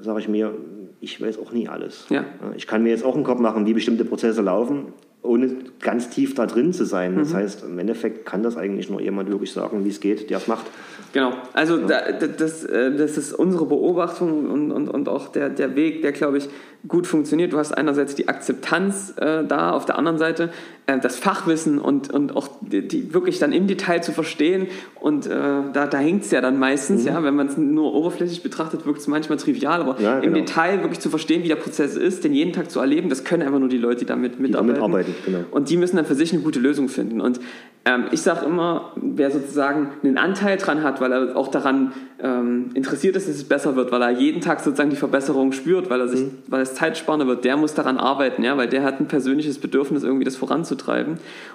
sage 0.00 0.20
ich 0.20 0.28
mir, 0.28 0.52
ich 1.00 1.20
weiß 1.20 1.38
auch 1.38 1.52
nie 1.52 1.68
alles. 1.68 2.06
Ja. 2.10 2.24
Ich 2.56 2.66
kann 2.66 2.82
mir 2.82 2.90
jetzt 2.90 3.04
auch 3.04 3.14
einen 3.14 3.24
Kopf 3.24 3.40
machen, 3.40 3.66
wie 3.66 3.72
bestimmte 3.72 4.04
Prozesse 4.04 4.42
laufen, 4.42 4.92
ohne 5.22 5.50
ganz 5.80 6.10
tief 6.10 6.34
da 6.34 6.46
drin 6.46 6.72
zu 6.72 6.84
sein. 6.84 7.16
Das 7.16 7.30
mhm. 7.30 7.36
heißt, 7.36 7.64
im 7.64 7.78
Endeffekt 7.78 8.26
kann 8.26 8.42
das 8.42 8.56
eigentlich 8.56 8.88
nur 8.88 9.00
jemand 9.00 9.30
wirklich 9.30 9.52
sagen, 9.52 9.84
wie 9.84 9.90
es 9.90 10.00
geht, 10.00 10.30
der 10.30 10.38
es 10.38 10.48
macht. 10.48 10.66
Genau, 11.12 11.32
also 11.52 11.78
ja. 11.78 11.86
da, 11.86 12.26
das, 12.26 12.64
äh, 12.64 12.94
das 12.94 13.18
ist 13.18 13.32
unsere 13.32 13.66
Beobachtung 13.66 14.48
und, 14.48 14.70
und, 14.70 14.88
und 14.88 15.08
auch 15.08 15.28
der, 15.28 15.48
der 15.48 15.74
Weg, 15.74 16.02
der, 16.02 16.12
glaube 16.12 16.38
ich, 16.38 16.48
gut 16.86 17.06
funktioniert. 17.06 17.52
Du 17.52 17.58
hast 17.58 17.72
einerseits 17.72 18.14
die 18.14 18.28
Akzeptanz 18.28 19.14
äh, 19.16 19.44
da, 19.44 19.72
auf 19.72 19.84
der 19.84 19.98
anderen 19.98 20.18
Seite 20.18 20.50
das 20.96 21.16
Fachwissen 21.16 21.78
und, 21.78 22.12
und 22.12 22.36
auch 22.36 22.48
die, 22.60 22.86
die, 22.86 23.14
wirklich 23.14 23.38
dann 23.38 23.52
im 23.52 23.66
Detail 23.66 24.02
zu 24.02 24.12
verstehen. 24.12 24.66
Und 25.00 25.26
äh, 25.26 25.30
da, 25.72 25.86
da 25.86 25.98
hängt 25.98 26.24
es 26.24 26.30
ja 26.30 26.40
dann 26.40 26.58
meistens, 26.58 27.02
mhm. 27.02 27.08
ja, 27.08 27.22
wenn 27.22 27.34
man 27.34 27.46
es 27.46 27.56
nur 27.56 27.94
oberflächlich 27.94 28.42
betrachtet, 28.42 28.86
wirkt 28.86 29.00
es 29.00 29.08
manchmal 29.08 29.38
trivial, 29.38 29.80
aber 29.80 30.00
ja, 30.00 30.20
genau. 30.20 30.26
im 30.26 30.34
Detail 30.34 30.82
wirklich 30.82 31.00
zu 31.00 31.10
verstehen, 31.10 31.42
wie 31.44 31.48
der 31.48 31.56
Prozess 31.56 31.96
ist, 31.96 32.24
den 32.24 32.34
jeden 32.34 32.52
Tag 32.52 32.70
zu 32.70 32.80
erleben, 32.80 33.08
das 33.08 33.24
können 33.24 33.42
einfach 33.42 33.60
nur 33.60 33.68
die 33.68 33.78
Leute, 33.78 34.00
die 34.00 34.06
damit 34.06 34.40
mitarbeiten. 34.40 34.74
Die 34.74 34.80
damit 34.80 34.82
arbeiten, 34.82 35.14
genau. 35.24 35.44
Und 35.50 35.70
die 35.70 35.76
müssen 35.76 35.96
dann 35.96 36.06
für 36.06 36.14
sich 36.14 36.32
eine 36.32 36.42
gute 36.42 36.58
Lösung 36.60 36.88
finden. 36.88 37.20
Und 37.20 37.40
ähm, 37.84 38.06
ich 38.10 38.20
sage 38.20 38.44
immer, 38.44 38.92
wer 38.96 39.30
sozusagen 39.30 39.88
einen 40.02 40.18
Anteil 40.18 40.58
dran 40.58 40.82
hat, 40.82 41.00
weil 41.00 41.12
er 41.12 41.36
auch 41.36 41.48
daran 41.48 41.92
ähm, 42.22 42.70
interessiert 42.74 43.16
ist, 43.16 43.26
dass 43.26 43.36
es 43.36 43.44
besser 43.44 43.74
wird, 43.76 43.90
weil 43.90 44.02
er 44.02 44.10
jeden 44.10 44.42
Tag 44.42 44.60
sozusagen 44.60 44.90
die 44.90 44.96
Verbesserung 44.96 45.52
spürt, 45.52 45.88
weil 45.88 46.00
er 46.00 46.08
sich, 46.08 46.20
mhm. 46.20 46.38
weil 46.48 46.60
es 46.60 46.74
Zeitsparender 46.74 47.26
wird, 47.26 47.44
der 47.44 47.56
muss 47.56 47.74
daran 47.74 47.96
arbeiten, 47.96 48.42
ja, 48.42 48.56
weil 48.58 48.68
der 48.68 48.82
hat 48.82 49.00
ein 49.00 49.08
persönliches 49.08 49.58
Bedürfnis, 49.58 50.02
irgendwie 50.02 50.24
das 50.24 50.36
voranzutreiben 50.36 50.79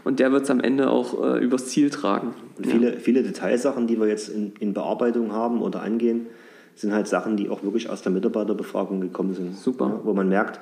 und 0.04 0.20
der 0.20 0.32
wird 0.32 0.44
es 0.44 0.52
am 0.52 0.60
Ende 0.60 0.90
auch 0.90 1.24
äh, 1.24 1.44
übers 1.44 1.68
Ziel 1.68 1.90
tragen. 1.90 2.34
Und 2.58 2.68
viele, 2.68 2.94
ja. 2.94 3.00
viele 3.00 3.24
Detailsachen, 3.24 3.88
die 3.88 4.00
wir 4.00 4.08
jetzt 4.08 4.30
in, 4.30 4.54
in 4.60 4.74
Bearbeitung 4.74 5.32
haben 5.32 5.62
oder 5.62 5.82
angehen, 5.82 6.28
sind 6.76 6.94
halt 6.94 7.08
Sachen, 7.08 7.38
die 7.38 7.50
auch 7.50 7.64
wirklich 7.64 7.90
aus 7.90 8.02
der 8.02 8.12
Mitarbeiterbefragung 8.12 9.02
gekommen 9.02 9.34
sind. 9.34 9.56
Super. 9.58 9.86
Ja, 9.86 10.00
wo 10.04 10.14
man 10.14 10.30
merkt, 10.30 10.60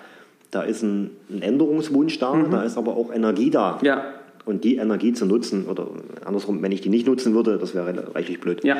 da 0.52 0.62
ist 0.62 0.84
ein, 0.84 1.12
ein 1.30 1.41
Änderungswunsch 1.41 2.19
da, 2.19 2.34
mhm. 2.34 2.52
da 2.52 2.63
ist 2.63 2.78
aber 2.78 2.95
auch 2.95 3.12
Energie 3.12 3.49
da. 3.49 3.80
Ja. 3.82 4.06
Und 4.45 4.63
die 4.63 4.76
Energie 4.76 5.13
zu 5.13 5.26
nutzen, 5.26 5.65
oder 5.67 5.88
andersrum, 6.26 6.62
wenn 6.62 6.71
ich 6.71 6.82
die 6.82 6.89
nicht 6.89 7.08
nutzen 7.08 7.34
würde, 7.34 7.58
das 7.58 7.73
wäre 7.73 8.13
reichlich 8.13 8.39
blöd. 8.39 8.63
Ja, 8.63 8.78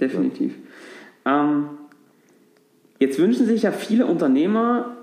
definitiv. 0.00 0.54
Ja. 1.24 1.44
Ähm, 1.44 1.68
jetzt 2.98 3.18
wünschen 3.18 3.46
sich 3.46 3.62
ja 3.62 3.72
viele 3.72 4.06
Unternehmer 4.06 4.93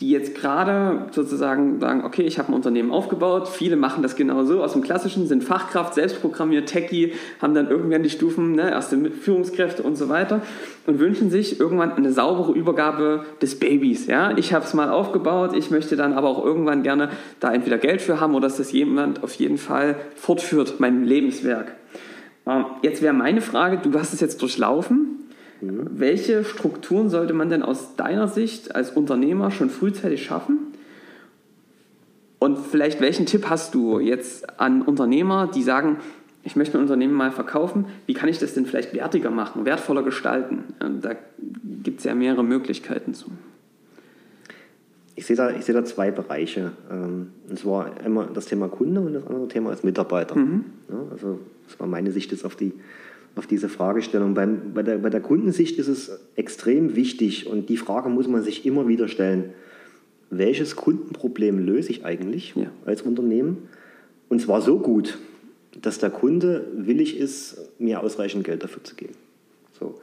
die 0.00 0.10
jetzt 0.10 0.34
gerade 0.34 1.08
sozusagen 1.10 1.78
sagen, 1.78 2.04
okay, 2.04 2.22
ich 2.22 2.38
habe 2.38 2.48
ein 2.48 2.54
Unternehmen 2.54 2.90
aufgebaut, 2.90 3.48
viele 3.48 3.76
machen 3.76 4.02
das 4.02 4.16
genauso 4.16 4.62
aus 4.62 4.72
dem 4.72 4.82
Klassischen, 4.82 5.26
sind 5.26 5.44
Fachkraft, 5.44 5.92
selbstprogrammiert, 5.94 6.68
Techie, 6.68 7.12
haben 7.42 7.54
dann 7.54 7.68
irgendwann 7.68 8.02
die 8.02 8.08
Stufen, 8.08 8.52
ne, 8.52 8.70
erste 8.70 8.98
Führungskräfte 9.10 9.82
und 9.82 9.96
so 9.96 10.08
weiter 10.08 10.40
und 10.86 11.00
wünschen 11.00 11.30
sich 11.30 11.60
irgendwann 11.60 11.92
eine 11.92 12.12
saubere 12.12 12.52
Übergabe 12.52 13.26
des 13.42 13.58
Babys. 13.58 14.06
Ja? 14.06 14.36
Ich 14.38 14.54
habe 14.54 14.64
es 14.64 14.72
mal 14.72 14.88
aufgebaut, 14.88 15.54
ich 15.54 15.70
möchte 15.70 15.96
dann 15.96 16.14
aber 16.14 16.28
auch 16.28 16.42
irgendwann 16.42 16.82
gerne 16.82 17.10
da 17.38 17.52
entweder 17.52 17.76
Geld 17.76 18.00
für 18.00 18.20
haben 18.20 18.34
oder 18.34 18.48
dass 18.48 18.56
das 18.56 18.72
jemand 18.72 19.22
auf 19.22 19.34
jeden 19.34 19.58
Fall 19.58 19.96
fortführt, 20.16 20.80
mein 20.80 21.04
Lebenswerk. 21.04 21.74
Ähm, 22.46 22.64
jetzt 22.82 23.02
wäre 23.02 23.12
meine 23.12 23.42
Frage, 23.42 23.78
du 23.78 23.98
hast 23.98 24.14
es 24.14 24.20
jetzt 24.20 24.40
durchlaufen, 24.40 25.29
Mhm. 25.60 25.88
Welche 25.92 26.44
Strukturen 26.44 27.10
sollte 27.10 27.34
man 27.34 27.50
denn 27.50 27.62
aus 27.62 27.96
deiner 27.96 28.28
Sicht 28.28 28.74
als 28.74 28.90
Unternehmer 28.90 29.50
schon 29.50 29.70
frühzeitig 29.70 30.24
schaffen? 30.24 30.58
Und 32.38 32.58
vielleicht 32.58 33.00
welchen 33.00 33.26
Tipp 33.26 33.50
hast 33.50 33.74
du 33.74 34.00
jetzt 34.00 34.58
an 34.58 34.82
Unternehmer, 34.82 35.50
die 35.54 35.62
sagen, 35.62 35.98
ich 36.42 36.56
möchte 36.56 36.78
ein 36.78 36.82
Unternehmen 36.82 37.12
mal 37.12 37.32
verkaufen, 37.32 37.84
wie 38.06 38.14
kann 38.14 38.28
ich 38.30 38.38
das 38.38 38.54
denn 38.54 38.64
vielleicht 38.64 38.94
wertiger 38.94 39.30
machen, 39.30 39.66
wertvoller 39.66 40.02
gestalten? 40.02 40.64
Da 41.02 41.16
gibt 41.82 41.98
es 41.98 42.04
ja 42.04 42.14
mehrere 42.14 42.42
Möglichkeiten 42.42 43.12
zu. 43.12 43.30
Ich 45.16 45.26
sehe 45.26 45.36
da, 45.36 45.50
ich 45.50 45.66
sehe 45.66 45.74
da 45.74 45.84
zwei 45.84 46.10
Bereiche. 46.10 46.72
Ähm, 46.90 47.32
und 47.46 47.58
zwar 47.58 47.90
einmal 48.02 48.28
das 48.32 48.46
Thema 48.46 48.68
Kunde 48.68 49.02
und 49.02 49.12
das 49.12 49.26
andere 49.26 49.48
Thema 49.48 49.70
ist 49.72 49.84
Mitarbeiter. 49.84 50.34
Mhm. 50.34 50.64
also 51.10 51.38
das 51.68 51.78
war 51.78 51.86
meine 51.86 52.10
Sicht 52.10 52.32
jetzt 52.32 52.46
auf 52.46 52.56
die, 52.56 52.72
auf 53.36 53.46
diese 53.46 53.68
Fragestellung. 53.68 54.34
Beim, 54.34 54.72
bei, 54.74 54.82
der, 54.82 54.98
bei 54.98 55.10
der 55.10 55.20
Kundensicht 55.20 55.78
ist 55.78 55.88
es 55.88 56.20
extrem 56.36 56.96
wichtig 56.96 57.46
und 57.46 57.68
die 57.68 57.76
Frage 57.76 58.08
muss 58.08 58.28
man 58.28 58.42
sich 58.42 58.66
immer 58.66 58.88
wieder 58.88 59.08
stellen. 59.08 59.50
Welches 60.30 60.76
Kundenproblem 60.76 61.58
löse 61.58 61.90
ich 61.90 62.04
eigentlich 62.04 62.54
ja. 62.54 62.70
als 62.84 63.02
Unternehmen? 63.02 63.68
Und 64.28 64.40
zwar 64.40 64.60
so 64.60 64.78
gut, 64.78 65.18
dass 65.80 65.98
der 65.98 66.10
Kunde 66.10 66.66
willig 66.74 67.18
ist, 67.18 67.56
mir 67.78 68.02
ausreichend 68.02 68.44
Geld 68.44 68.62
dafür 68.62 68.84
zu 68.84 68.94
geben. 68.94 69.14
So. 69.78 70.00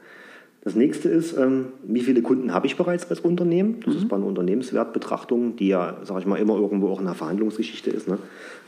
Das 0.64 0.74
nächste 0.74 1.08
ist, 1.08 1.36
ähm, 1.36 1.68
wie 1.84 2.00
viele 2.00 2.20
Kunden 2.20 2.52
habe 2.52 2.66
ich 2.66 2.76
bereits 2.76 3.08
als 3.08 3.20
Unternehmen? 3.20 3.80
Das 3.84 3.94
mhm. 3.94 4.00
ist 4.00 4.08
bei 4.08 4.16
einer 4.16 4.26
Unternehmenswertbetrachtung, 4.26 5.56
die 5.56 5.68
ja, 5.68 5.98
sage 6.04 6.20
ich 6.20 6.26
mal, 6.26 6.36
immer 6.36 6.56
irgendwo 6.56 6.88
auch 6.88 6.98
in 6.98 7.06
der 7.06 7.14
Verhandlungsgeschichte 7.14 7.90
ist, 7.90 8.08
ne? 8.08 8.18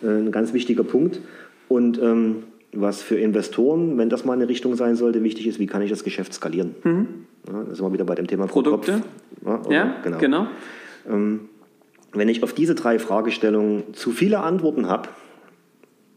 Äh, 0.03 0.07
ein 0.07 0.33
ganz 0.33 0.53
wichtiger 0.55 0.85
Punkt. 0.85 1.21
Und 1.69 2.01
ähm, 2.01 2.45
was 2.73 3.03
für 3.03 3.19
Investoren, 3.19 3.99
wenn 3.99 4.09
das 4.09 4.25
mal 4.25 4.35
eine 4.35 4.49
Richtung 4.49 4.77
sein 4.77 4.97
sollte, 4.97 5.23
wichtig 5.23 5.47
ist, 5.47 5.59
wie 5.59 5.67
kann 5.67 5.83
ich 5.83 5.91
das 5.91 6.05
Geschäft 6.05 6.33
skalieren? 6.33 6.75
Mhm. 6.85 7.07
Ja, 7.47 7.65
da 7.65 7.75
sind 7.75 7.85
wir 7.85 7.93
wieder 7.93 8.05
bei 8.05 8.15
dem 8.15 8.27
Thema 8.27 8.47
Produkte. 8.47 9.03
Ja, 9.45 9.61
ja, 9.69 9.95
genau. 10.03 10.19
genau. 10.19 10.47
Ähm, 11.09 11.49
wenn 12.13 12.29
ich 12.29 12.43
auf 12.43 12.53
diese 12.53 12.75
drei 12.75 12.99
Fragestellungen 12.99 13.95
zu 13.95 14.11
viele 14.11 14.41
Antworten 14.41 14.89
habe, 14.89 15.09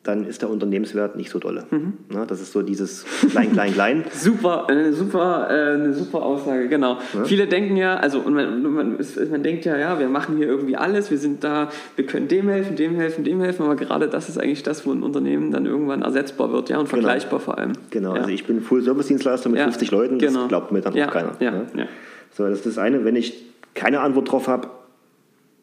dann 0.03 0.25
ist 0.25 0.41
der 0.41 0.49
Unternehmenswert 0.49 1.15
nicht 1.15 1.29
so 1.29 1.39
dolle. 1.39 1.63
Mhm. 1.71 1.93
Ja, 2.13 2.25
das 2.25 2.41
ist 2.41 2.51
so 2.51 2.61
dieses 2.61 3.05
klein, 3.31 3.53
klein, 3.53 3.73
klein. 3.73 4.03
super, 4.11 4.69
eine 4.69 4.91
super, 4.91 5.47
äh, 5.49 5.73
eine 5.75 5.93
super 5.93 6.23
Aussage, 6.23 6.67
genau. 6.67 6.97
Ja. 7.13 7.23
Viele 7.23 7.47
denken 7.47 7.77
ja, 7.77 7.95
also 7.95 8.21
man, 8.21 8.61
man, 8.61 8.97
man, 8.97 9.43
denkt 9.43 9.63
ja, 9.63 9.77
ja, 9.77 9.99
wir 9.99 10.09
machen 10.09 10.35
hier 10.35 10.47
irgendwie 10.47 10.75
alles, 10.75 11.09
wir 11.09 11.17
sind 11.17 11.45
da, 11.45 11.69
wir 11.95 12.05
können 12.05 12.27
dem 12.27 12.49
helfen, 12.49 12.75
dem 12.75 12.95
helfen, 12.95 13.23
dem 13.23 13.39
helfen, 13.39 13.63
aber 13.63 13.77
gerade 13.77 14.09
das 14.09 14.27
ist 14.27 14.37
eigentlich 14.37 14.63
das, 14.63 14.85
wo 14.85 14.91
ein 14.91 15.03
Unternehmen 15.03 15.51
dann 15.51 15.65
irgendwann 15.65 16.01
ersetzbar 16.01 16.51
wird, 16.51 16.69
ja, 16.69 16.79
und 16.79 16.89
genau. 16.89 17.01
vergleichbar 17.01 17.39
genau. 17.39 17.45
vor 17.45 17.57
allem. 17.57 17.71
Genau, 17.89 18.15
ja. 18.15 18.21
also 18.21 18.29
ich 18.29 18.45
bin 18.45 18.61
Full-Service-Dienstleister 18.61 19.49
mit 19.49 19.61
50 19.61 19.89
Leuten, 19.91 20.19
das 20.19 20.33
genau. 20.33 20.47
glaubt 20.47 20.73
mir 20.73 20.81
dann 20.81 20.93
auch 20.99 21.11
keiner. 21.11 21.31
Ja. 21.39 21.53
So, 22.35 22.43
das 22.43 22.59
ist 22.59 22.65
das 22.65 22.77
eine, 22.77 23.05
wenn 23.05 23.15
ich 23.15 23.45
keine 23.73 24.01
Antwort 24.01 24.31
drauf 24.31 24.47
habe, 24.47 24.67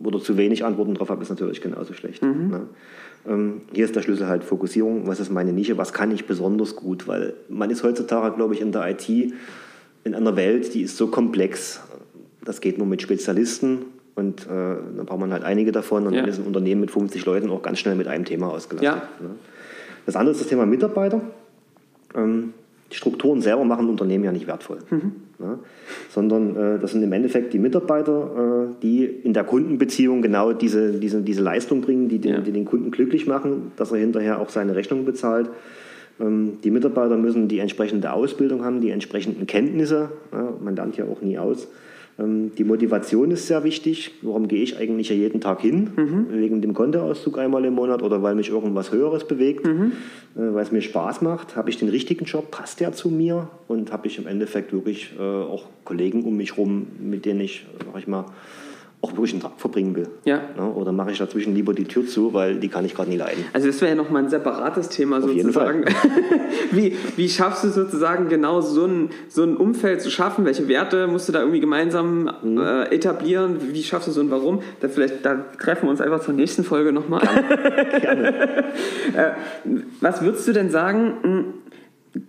oder 0.03 0.21
zu 0.21 0.37
wenig 0.37 0.65
Antworten 0.65 0.95
drauf 0.95 1.11
habe, 1.11 1.23
ist 1.23 1.31
natürlich 1.31 1.61
genauso 1.61 1.93
schlecht. 1.93 2.23
Mhm. 2.23 2.49
Ne? 2.49 2.61
Ähm, 3.29 3.61
hier 3.73 3.85
ist 3.85 3.95
der 3.95 4.03
Schlüssel 4.03 4.27
halt 4.29 4.45
Fokussierung. 4.45 5.07
Was 5.07 5.21
ist 5.21 5.31
meine 5.31 5.53
Nische? 5.53 5.77
Was 5.77 5.93
kann 5.93 6.11
ich 6.11 6.27
besonders 6.27 6.77
gut? 6.77 7.07
Weil 7.07 7.35
man 7.49 7.71
ist 7.71 7.83
heutzutage, 7.83 8.35
glaube 8.37 8.55
ich, 8.55 8.61
in 8.61 8.73
der 8.73 8.89
IT 8.89 9.09
in 9.09 10.15
einer 10.15 10.37
Welt, 10.37 10.73
die 10.75 10.83
ist 10.83 10.97
so 10.97 11.09
komplex. 11.09 11.81
Das 12.45 12.61
geht 12.61 12.79
nur 12.79 12.87
mit 12.87 13.03
Spezialisten 13.03 13.81
und 14.15 14.47
äh, 14.47 14.49
dann 14.49 15.05
braucht 15.07 15.21
man 15.21 15.33
halt 15.33 15.45
einige 15.45 15.73
davon 15.73 16.07
und 16.07 16.15
ja. 16.15 16.21
dann 16.21 16.31
ist 16.31 16.39
ein 16.39 16.47
Unternehmen 16.47 16.81
mit 16.81 16.91
50 16.91 17.25
Leuten 17.27 17.51
auch 17.51 17.63
ganz 17.63 17.79
schnell 17.79 17.95
mit 17.95 18.09
einem 18.09 18.25
Thema 18.25 18.49
ausgelastet. 18.49 19.03
Ja. 19.03 19.27
Ne? 19.27 19.35
Das 20.07 20.17
andere 20.17 20.33
ist 20.33 20.41
das 20.41 20.49
Thema 20.49 20.65
Mitarbeiter. 20.65 21.21
Ähm, 22.15 22.55
die 22.91 22.97
Strukturen 22.97 23.41
selber 23.41 23.65
machen 23.65 23.89
Unternehmen 23.89 24.25
ja 24.25 24.33
nicht 24.33 24.47
wertvoll, 24.47 24.79
mhm. 24.91 25.13
ne? 25.39 25.59
sondern 26.09 26.57
äh, 26.57 26.79
das 26.79 26.93
sind 26.93 27.03
im 27.03 27.13
Endeffekt 27.13 27.53
die 27.53 27.59
Mitarbeiter, 27.59 28.69
äh, 28.71 28.83
die 28.83 29.05
in 29.05 29.33
der 29.33 29.45
Kundenbeziehung 29.45 30.23
genau 30.23 30.53
diese, 30.53 30.99
diese, 30.99 31.23
diese 31.23 31.43
Leistung 31.43 31.83
bringen, 31.83 32.09
die 32.09 32.19
den, 32.19 32.33
ja. 32.33 32.41
die 32.41 32.53
den 32.53 32.65
Kunden 32.65 32.91
glücklich 32.91 33.27
machen, 33.27 33.73
dass 33.77 33.93
er 33.93 33.99
hinterher 33.99 34.41
auch 34.41 34.49
seine 34.49 34.75
Rechnung 34.75 35.05
bezahlt. 35.05 35.51
Ähm, 36.21 36.59
die 36.65 36.71
Mitarbeiter 36.71 37.17
müssen 37.17 37.49
die 37.49 37.61
entsprechende 37.61 38.13
Ausbildung 38.13 38.65
haben, 38.65 38.81
die 38.81 38.91
entsprechenden 38.91 39.47
Kenntnisse. 39.47 40.11
Ja, 40.33 40.53
man 40.61 40.75
lernt 40.75 40.97
ja 40.97 41.05
auch 41.05 41.23
nie 41.23 41.39
aus. 41.39 41.69
Ähm, 42.21 42.53
die 42.57 42.65
Motivation 42.65 43.31
ist 43.31 43.47
sehr 43.47 43.65
wichtig. 43.65 44.13
Warum 44.23 44.49
gehe 44.49 44.63
ich 44.63 44.77
eigentlich 44.79 45.09
jeden 45.11 45.41
Tag 45.41 45.61
hin? 45.61 45.91
Mhm. 45.97 46.27
Wegen 46.31 46.61
dem 46.61 46.75
Kontoauszug 46.75 47.39
einmal 47.39 47.65
im 47.65 47.75
Monat 47.75 48.03
oder 48.03 48.23
weil 48.23 48.35
mich 48.35 48.51
irgendwas 48.51 48.93
Höheres 48.93 49.27
bewegt, 49.27 49.67
mhm. 49.67 49.93
Äh, 50.37 50.55
weil 50.55 50.63
es 50.63 50.73
mir 50.73 50.83
Spaß 50.83 51.23
macht. 51.23 51.57
Habe 51.57 51.71
ich 51.71 51.79
den 51.79 51.89
richtigen 51.89 52.25
Job? 52.25 52.51
Passt 52.51 52.81
der 52.81 52.93
zu 52.93 53.09
mir? 53.09 53.49
Und 53.69 53.93
habe 53.93 54.07
ich 54.07 54.19
im 54.19 54.27
Endeffekt 54.27 54.73
wirklich 54.73 55.13
äh, 55.19 55.23
auch 55.23 55.65
Kollegen 55.85 56.25
um 56.25 56.37
mich 56.37 56.57
herum, 56.57 56.87
mit 57.01 57.25
denen 57.25 57.41
ich, 57.41 57.67
sag 57.79 58.01
ich 58.01 58.07
mal, 58.07 58.27
auch 59.03 59.13
wirklich 59.13 59.33
einen 59.33 59.41
Tag 59.41 59.53
verbringen 59.57 59.97
will. 59.97 60.09
Ja. 60.25 60.41
ja. 60.57 60.67
Oder 60.67 60.93
mache 60.93 61.11
ich 61.11 61.19
dazwischen 61.19 61.55
lieber 61.55 61.73
die 61.73 61.85
Tür 61.85 62.07
zu, 62.07 62.35
weil 62.35 62.57
die 62.57 62.69
kann 62.69 62.85
ich 62.85 62.95
gerade 62.95 63.09
nie 63.09 63.17
leiden. 63.17 63.45
Also 63.55 63.67
das 63.67 63.81
wäre 63.81 63.93
ja 63.93 63.97
nochmal 63.97 64.25
ein 64.25 64.29
separates 64.29 64.91
Thema 64.91 65.19
Auf 65.19 65.25
sozusagen. 65.25 65.85
wie, 66.71 66.97
wie 67.17 67.29
schaffst 67.29 67.65
du 67.65 67.69
sozusagen 67.69 68.29
genau 68.29 68.61
so 68.61 68.85
ein, 68.85 69.11
so 69.29 69.43
ein 69.43 69.57
Umfeld 69.57 70.03
zu 70.03 70.11
schaffen? 70.11 70.45
Welche 70.45 70.69
Werte 70.69 71.07
musst 71.07 71.29
du 71.29 71.33
da 71.33 71.41
irgendwie 71.41 71.61
gemeinsam 71.61 72.31
mhm. 72.43 72.59
äh, 72.59 72.95
etablieren? 72.95 73.73
Wie 73.73 73.83
schaffst 73.83 74.09
du 74.09 74.13
so 74.13 74.21
ein 74.21 74.31
Warum? 74.31 74.61
Da 74.81 74.89
vielleicht, 74.89 75.25
da 75.25 75.47
treffen 75.59 75.85
wir 75.87 75.91
uns 75.91 76.03
einfach 76.03 76.21
zur 76.21 76.35
nächsten 76.35 76.63
Folge 76.63 76.93
nochmal. 76.93 77.23
Gerne. 78.01 78.01
Gerne. 78.01 78.39
äh, 79.17 79.31
was 80.01 80.21
würdest 80.21 80.47
du 80.47 80.53
denn 80.53 80.71
sagen, 80.71 81.15
hm, 81.23 81.45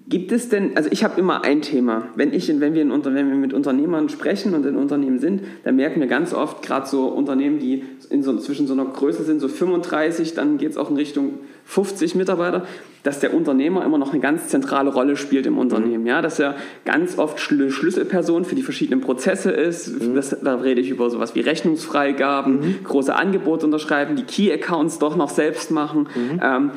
Gibt 0.08 0.32
es 0.32 0.50
denn, 0.50 0.78
also 0.78 0.90
ich 0.92 1.04
habe 1.04 1.20
immer 1.20 1.44
ein 1.44 1.64
Thema. 1.64 2.10
Wenn, 2.16 2.34
ich, 2.34 2.48
wenn, 2.60 2.76
wir 2.76 2.84
in, 2.84 2.92
wenn 2.92 3.30
wir 3.30 3.36
mit 3.36 3.52
Unternehmern 3.52 4.10
sprechen 4.10 4.54
und 4.54 4.64
in 4.66 4.76
Unternehmen 4.76 5.18
sind, 5.18 5.42
dann 5.64 5.76
merken 5.76 6.00
wir 6.02 6.08
ganz 6.08 6.36
oft, 6.36 6.62
gerade 6.62 6.86
so 6.86 7.08
Unternehmen, 7.08 7.58
die 7.58 7.84
in 8.12 8.22
so, 8.22 8.38
zwischen 8.38 8.68
so 8.68 8.74
einer 8.74 8.86
Größe 8.86 9.24
sind, 9.24 9.40
so 9.40 9.48
35, 9.48 10.36
dann 10.36 10.60
geht 10.60 10.72
es 10.72 10.78
auch 10.78 10.92
in 10.92 10.98
Richtung 10.98 11.40
50 11.66 12.14
Mitarbeiter, 12.14 12.66
dass 13.02 13.20
der 13.20 13.34
Unternehmer 13.34 13.84
immer 13.84 13.98
noch 13.98 14.12
eine 14.12 14.20
ganz 14.20 14.50
zentrale 14.50 14.92
Rolle 14.92 15.16
spielt 15.16 15.48
im 15.48 15.58
Unternehmen. 15.58 16.02
Mhm. 16.02 16.08
Ja? 16.08 16.22
Dass 16.22 16.38
er 16.38 16.58
ganz 16.86 17.18
oft 17.18 17.40
Schlüsselperson 17.40 18.46
für 18.46 18.56
die 18.56 18.62
verschiedenen 18.62 19.02
Prozesse 19.02 19.50
ist. 19.50 20.00
Mhm. 20.00 20.14
Das, 20.14 20.38
da 20.44 20.56
rede 20.56 20.82
ich 20.82 20.90
über 20.90 21.10
sowas 21.10 21.34
wie 21.34 21.40
Rechnungsfreigaben, 21.40 22.60
mhm. 22.60 22.76
große 22.84 23.16
Angebote 23.16 23.66
unterschreiben, 23.66 24.16
die 24.16 24.24
Key-Accounts 24.24 25.00
doch 25.00 25.16
noch 25.16 25.30
selbst 25.30 25.72
machen. 25.72 26.08
Mhm. 26.14 26.40
Ähm, 26.44 26.72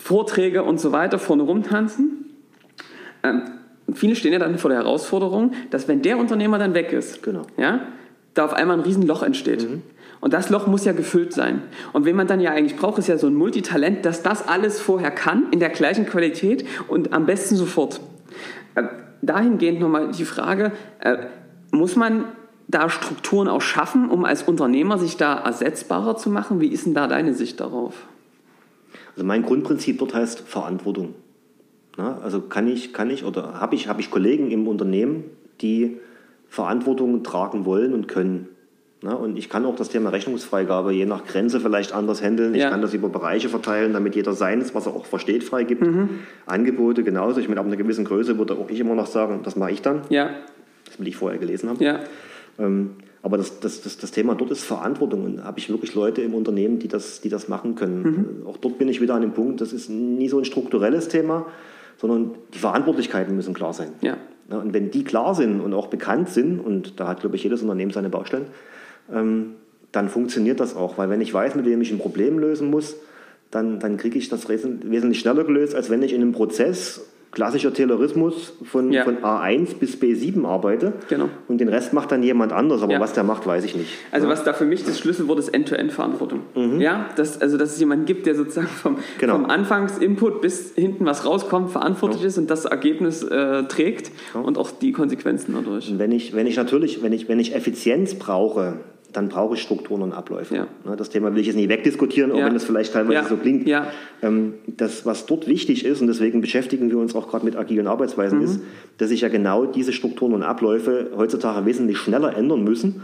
Vorträge 0.00 0.62
und 0.62 0.80
so 0.80 0.92
weiter 0.92 1.18
vorne 1.18 1.42
rumtanzen. 1.42 2.26
Ähm, 3.22 3.42
viele 3.92 4.16
stehen 4.16 4.32
ja 4.32 4.38
dann 4.38 4.58
vor 4.58 4.70
der 4.70 4.78
Herausforderung, 4.78 5.52
dass 5.70 5.88
wenn 5.88 6.02
der 6.02 6.18
Unternehmer 6.18 6.58
dann 6.58 6.74
weg 6.74 6.92
ist, 6.92 7.22
genau. 7.22 7.42
ja, 7.56 7.80
da 8.34 8.44
auf 8.44 8.54
einmal 8.54 8.78
ein 8.78 8.82
Riesenloch 8.82 9.22
entsteht. 9.22 9.68
Mhm. 9.68 9.82
Und 10.20 10.34
das 10.34 10.50
Loch 10.50 10.66
muss 10.66 10.84
ja 10.84 10.92
gefüllt 10.92 11.32
sein. 11.32 11.62
Und 11.92 12.04
wen 12.04 12.14
man 12.14 12.26
dann 12.26 12.40
ja 12.40 12.50
eigentlich 12.50 12.76
braucht, 12.76 12.98
ist 12.98 13.08
ja 13.08 13.16
so 13.16 13.26
ein 13.26 13.34
Multitalent, 13.34 14.04
dass 14.04 14.22
das 14.22 14.46
alles 14.46 14.80
vorher 14.80 15.10
kann, 15.10 15.46
in 15.50 15.60
der 15.60 15.70
gleichen 15.70 16.06
Qualität 16.06 16.66
und 16.88 17.12
am 17.12 17.26
besten 17.26 17.56
sofort. 17.56 18.00
Äh, 18.74 18.84
dahingehend 19.22 19.80
nochmal 19.80 20.10
die 20.12 20.24
Frage, 20.24 20.72
äh, 21.00 21.16
muss 21.70 21.96
man 21.96 22.24
da 22.68 22.88
Strukturen 22.88 23.48
auch 23.48 23.62
schaffen, 23.62 24.10
um 24.10 24.24
als 24.24 24.42
Unternehmer 24.42 24.98
sich 24.98 25.16
da 25.16 25.38
ersetzbarer 25.38 26.16
zu 26.16 26.30
machen? 26.30 26.60
Wie 26.60 26.68
ist 26.68 26.86
denn 26.86 26.94
da 26.94 27.06
deine 27.06 27.34
Sicht 27.34 27.60
darauf? 27.60 27.94
Also 29.12 29.24
mein 29.24 29.42
Grundprinzip 29.42 29.98
dort 29.98 30.14
heißt 30.14 30.40
Verantwortung. 30.40 31.14
Na, 31.96 32.18
also 32.22 32.40
kann 32.40 32.68
ich, 32.68 32.92
kann 32.92 33.10
ich 33.10 33.24
oder 33.24 33.60
habe 33.60 33.74
ich, 33.74 33.88
hab 33.88 33.98
ich 33.98 34.10
Kollegen 34.10 34.50
im 34.50 34.68
Unternehmen, 34.68 35.24
die 35.60 35.98
Verantwortung 36.48 37.22
tragen 37.22 37.64
wollen 37.64 37.92
und 37.92 38.08
können. 38.08 38.48
Na, 39.02 39.14
und 39.14 39.38
ich 39.38 39.48
kann 39.48 39.64
auch 39.64 39.76
das 39.76 39.88
Thema 39.88 40.10
Rechnungsfreigabe 40.10 40.92
je 40.92 41.06
nach 41.06 41.24
Grenze 41.24 41.60
vielleicht 41.60 41.92
anders 41.92 42.22
handeln. 42.22 42.54
Ich 42.54 42.62
ja. 42.62 42.70
kann 42.70 42.82
das 42.82 42.92
über 42.92 43.08
Bereiche 43.08 43.48
verteilen, 43.48 43.94
damit 43.94 44.14
jeder 44.14 44.34
seines, 44.34 44.74
was 44.74 44.86
er 44.86 44.94
auch 44.94 45.06
versteht, 45.06 45.42
freigibt. 45.42 45.82
Mhm. 45.82 46.20
Angebote 46.44 47.02
genauso. 47.02 47.40
Ich 47.40 47.48
meine, 47.48 47.60
ab 47.60 47.66
einer 47.66 47.76
gewissen 47.76 48.04
Größe 48.04 48.36
würde 48.36 48.54
auch 48.54 48.68
ich 48.68 48.78
immer 48.78 48.94
noch 48.94 49.06
sagen, 49.06 49.40
das 49.42 49.56
mache 49.56 49.70
ich 49.70 49.80
dann. 49.80 50.02
Ja. 50.10 50.30
Das 50.84 50.98
will 50.98 51.08
ich 51.08 51.16
vorher 51.16 51.38
gelesen 51.38 51.70
haben. 51.70 51.82
Ja. 51.82 52.00
Ähm, 52.58 52.90
aber 53.22 53.36
das, 53.36 53.60
das, 53.60 53.82
das, 53.82 53.98
das, 53.98 54.10
Thema 54.12 54.34
dort 54.34 54.50
ist 54.50 54.64
Verantwortung 54.64 55.24
und 55.24 55.44
habe 55.44 55.58
ich 55.58 55.68
wirklich 55.68 55.94
Leute 55.94 56.22
im 56.22 56.34
Unternehmen, 56.34 56.78
die 56.78 56.88
das, 56.88 57.20
die 57.20 57.28
das 57.28 57.48
machen 57.48 57.74
können. 57.74 58.02
Mhm. 58.02 58.46
Auch 58.46 58.56
dort 58.56 58.78
bin 58.78 58.88
ich 58.88 59.00
wieder 59.00 59.14
an 59.14 59.22
dem 59.22 59.32
Punkt, 59.32 59.60
das 59.60 59.72
ist 59.72 59.90
nie 59.90 60.28
so 60.28 60.38
ein 60.38 60.44
strukturelles 60.44 61.08
Thema, 61.08 61.46
sondern 61.98 62.32
die 62.54 62.58
Verantwortlichkeiten 62.58 63.36
müssen 63.36 63.52
klar 63.52 63.74
sein. 63.74 63.88
Ja. 64.00 64.16
Ja, 64.50 64.58
und 64.58 64.74
wenn 64.74 64.90
die 64.90 65.04
klar 65.04 65.34
sind 65.34 65.60
und 65.60 65.72
auch 65.74 65.86
bekannt 65.86 66.28
sind, 66.28 66.58
und 66.58 66.98
da 66.98 67.06
hat, 67.06 67.20
glaube 67.20 67.36
ich, 67.36 67.44
jedes 67.44 67.62
Unternehmen 67.62 67.92
seine 67.92 68.08
Baustellen, 68.08 68.46
ähm, 69.12 69.54
dann 69.92 70.08
funktioniert 70.08 70.58
das 70.58 70.74
auch. 70.74 70.98
Weil 70.98 71.08
wenn 71.08 71.20
ich 71.20 71.32
weiß, 71.32 71.54
mit 71.54 71.66
wem 71.66 71.80
ich 71.80 71.92
ein 71.92 71.98
Problem 71.98 72.38
lösen 72.38 72.68
muss, 72.68 72.96
dann, 73.50 73.78
dann 73.80 73.96
kriege 73.96 74.18
ich 74.18 74.28
das 74.28 74.48
wesentlich 74.48 75.20
schneller 75.20 75.44
gelöst, 75.44 75.74
als 75.74 75.90
wenn 75.90 76.02
ich 76.02 76.12
in 76.12 76.22
einem 76.22 76.32
Prozess 76.32 77.09
klassischer 77.32 77.72
Taylorismus 77.72 78.54
von, 78.64 78.92
ja. 78.92 79.04
von 79.04 79.18
A1 79.18 79.76
bis 79.78 79.96
B7 79.96 80.44
arbeite. 80.44 80.94
Genau. 81.08 81.28
Und 81.46 81.58
den 81.58 81.68
Rest 81.68 81.92
macht 81.92 82.10
dann 82.10 82.22
jemand 82.22 82.52
anders. 82.52 82.82
Aber 82.82 82.94
ja. 82.94 83.00
was 83.00 83.12
der 83.12 83.22
macht, 83.22 83.46
weiß 83.46 83.64
ich 83.64 83.76
nicht. 83.76 83.90
Also 84.10 84.26
ja. 84.26 84.32
was 84.32 84.42
da 84.42 84.52
für 84.52 84.64
mich 84.64 84.84
das 84.84 84.98
Schlüsselwort 84.98 85.38
ist 85.38 85.48
End-to-End-Verantwortung. 85.50 86.40
Mhm. 86.54 86.80
Ja, 86.80 87.08
dass, 87.16 87.40
also 87.40 87.56
dass 87.56 87.72
es 87.72 87.80
jemanden 87.80 88.06
gibt, 88.06 88.26
der 88.26 88.34
sozusagen 88.34 88.66
vom, 88.66 88.98
genau. 89.18 89.34
vom 89.34 89.44
Anfangsinput 89.46 90.40
bis 90.40 90.74
hinten 90.74 91.06
was 91.06 91.24
rauskommt, 91.24 91.70
verantwortlich 91.70 92.24
ist 92.24 92.38
und 92.38 92.50
das 92.50 92.64
Ergebnis 92.64 93.22
äh, 93.22 93.62
trägt 93.64 94.10
und 94.34 94.58
auch 94.58 94.70
die 94.72 94.92
Konsequenzen 94.92 95.54
dadurch. 95.54 95.88
Und 95.90 95.98
wenn 95.98 96.12
ich, 96.12 96.34
wenn 96.34 96.48
ich 96.48 96.56
natürlich, 96.56 97.02
wenn 97.02 97.12
ich, 97.12 97.28
wenn 97.28 97.38
ich 97.38 97.54
Effizienz 97.54 98.14
brauche, 98.14 98.78
dann 99.12 99.28
brauche 99.28 99.54
ich 99.54 99.62
Strukturen 99.62 100.02
und 100.02 100.12
Abläufe. 100.12 100.54
Ja. 100.54 100.66
Ne, 100.84 100.96
das 100.96 101.10
Thema 101.10 101.32
will 101.34 101.40
ich 101.40 101.46
jetzt 101.46 101.56
nicht 101.56 101.68
wegdiskutieren, 101.68 102.32
auch 102.32 102.38
ja. 102.38 102.46
wenn 102.46 102.54
das 102.54 102.64
vielleicht 102.64 102.92
teilweise 102.92 103.14
ja. 103.14 103.24
so 103.24 103.36
klingt. 103.36 103.68
Ähm, 104.22 104.54
das, 104.66 105.06
was 105.06 105.26
dort 105.26 105.46
wichtig 105.46 105.84
ist, 105.84 106.00
und 106.00 106.06
deswegen 106.06 106.40
beschäftigen 106.40 106.90
wir 106.90 106.98
uns 106.98 107.14
auch 107.14 107.28
gerade 107.28 107.44
mit 107.44 107.56
agilen 107.56 107.86
Arbeitsweisen, 107.86 108.38
mhm. 108.38 108.44
ist, 108.44 108.60
dass 108.98 109.08
sich 109.08 109.22
ja 109.22 109.28
genau 109.28 109.66
diese 109.66 109.92
Strukturen 109.92 110.34
und 110.34 110.42
Abläufe 110.42 111.10
heutzutage 111.16 111.64
wesentlich 111.66 111.98
schneller 111.98 112.36
ändern 112.36 112.64
müssen, 112.64 113.02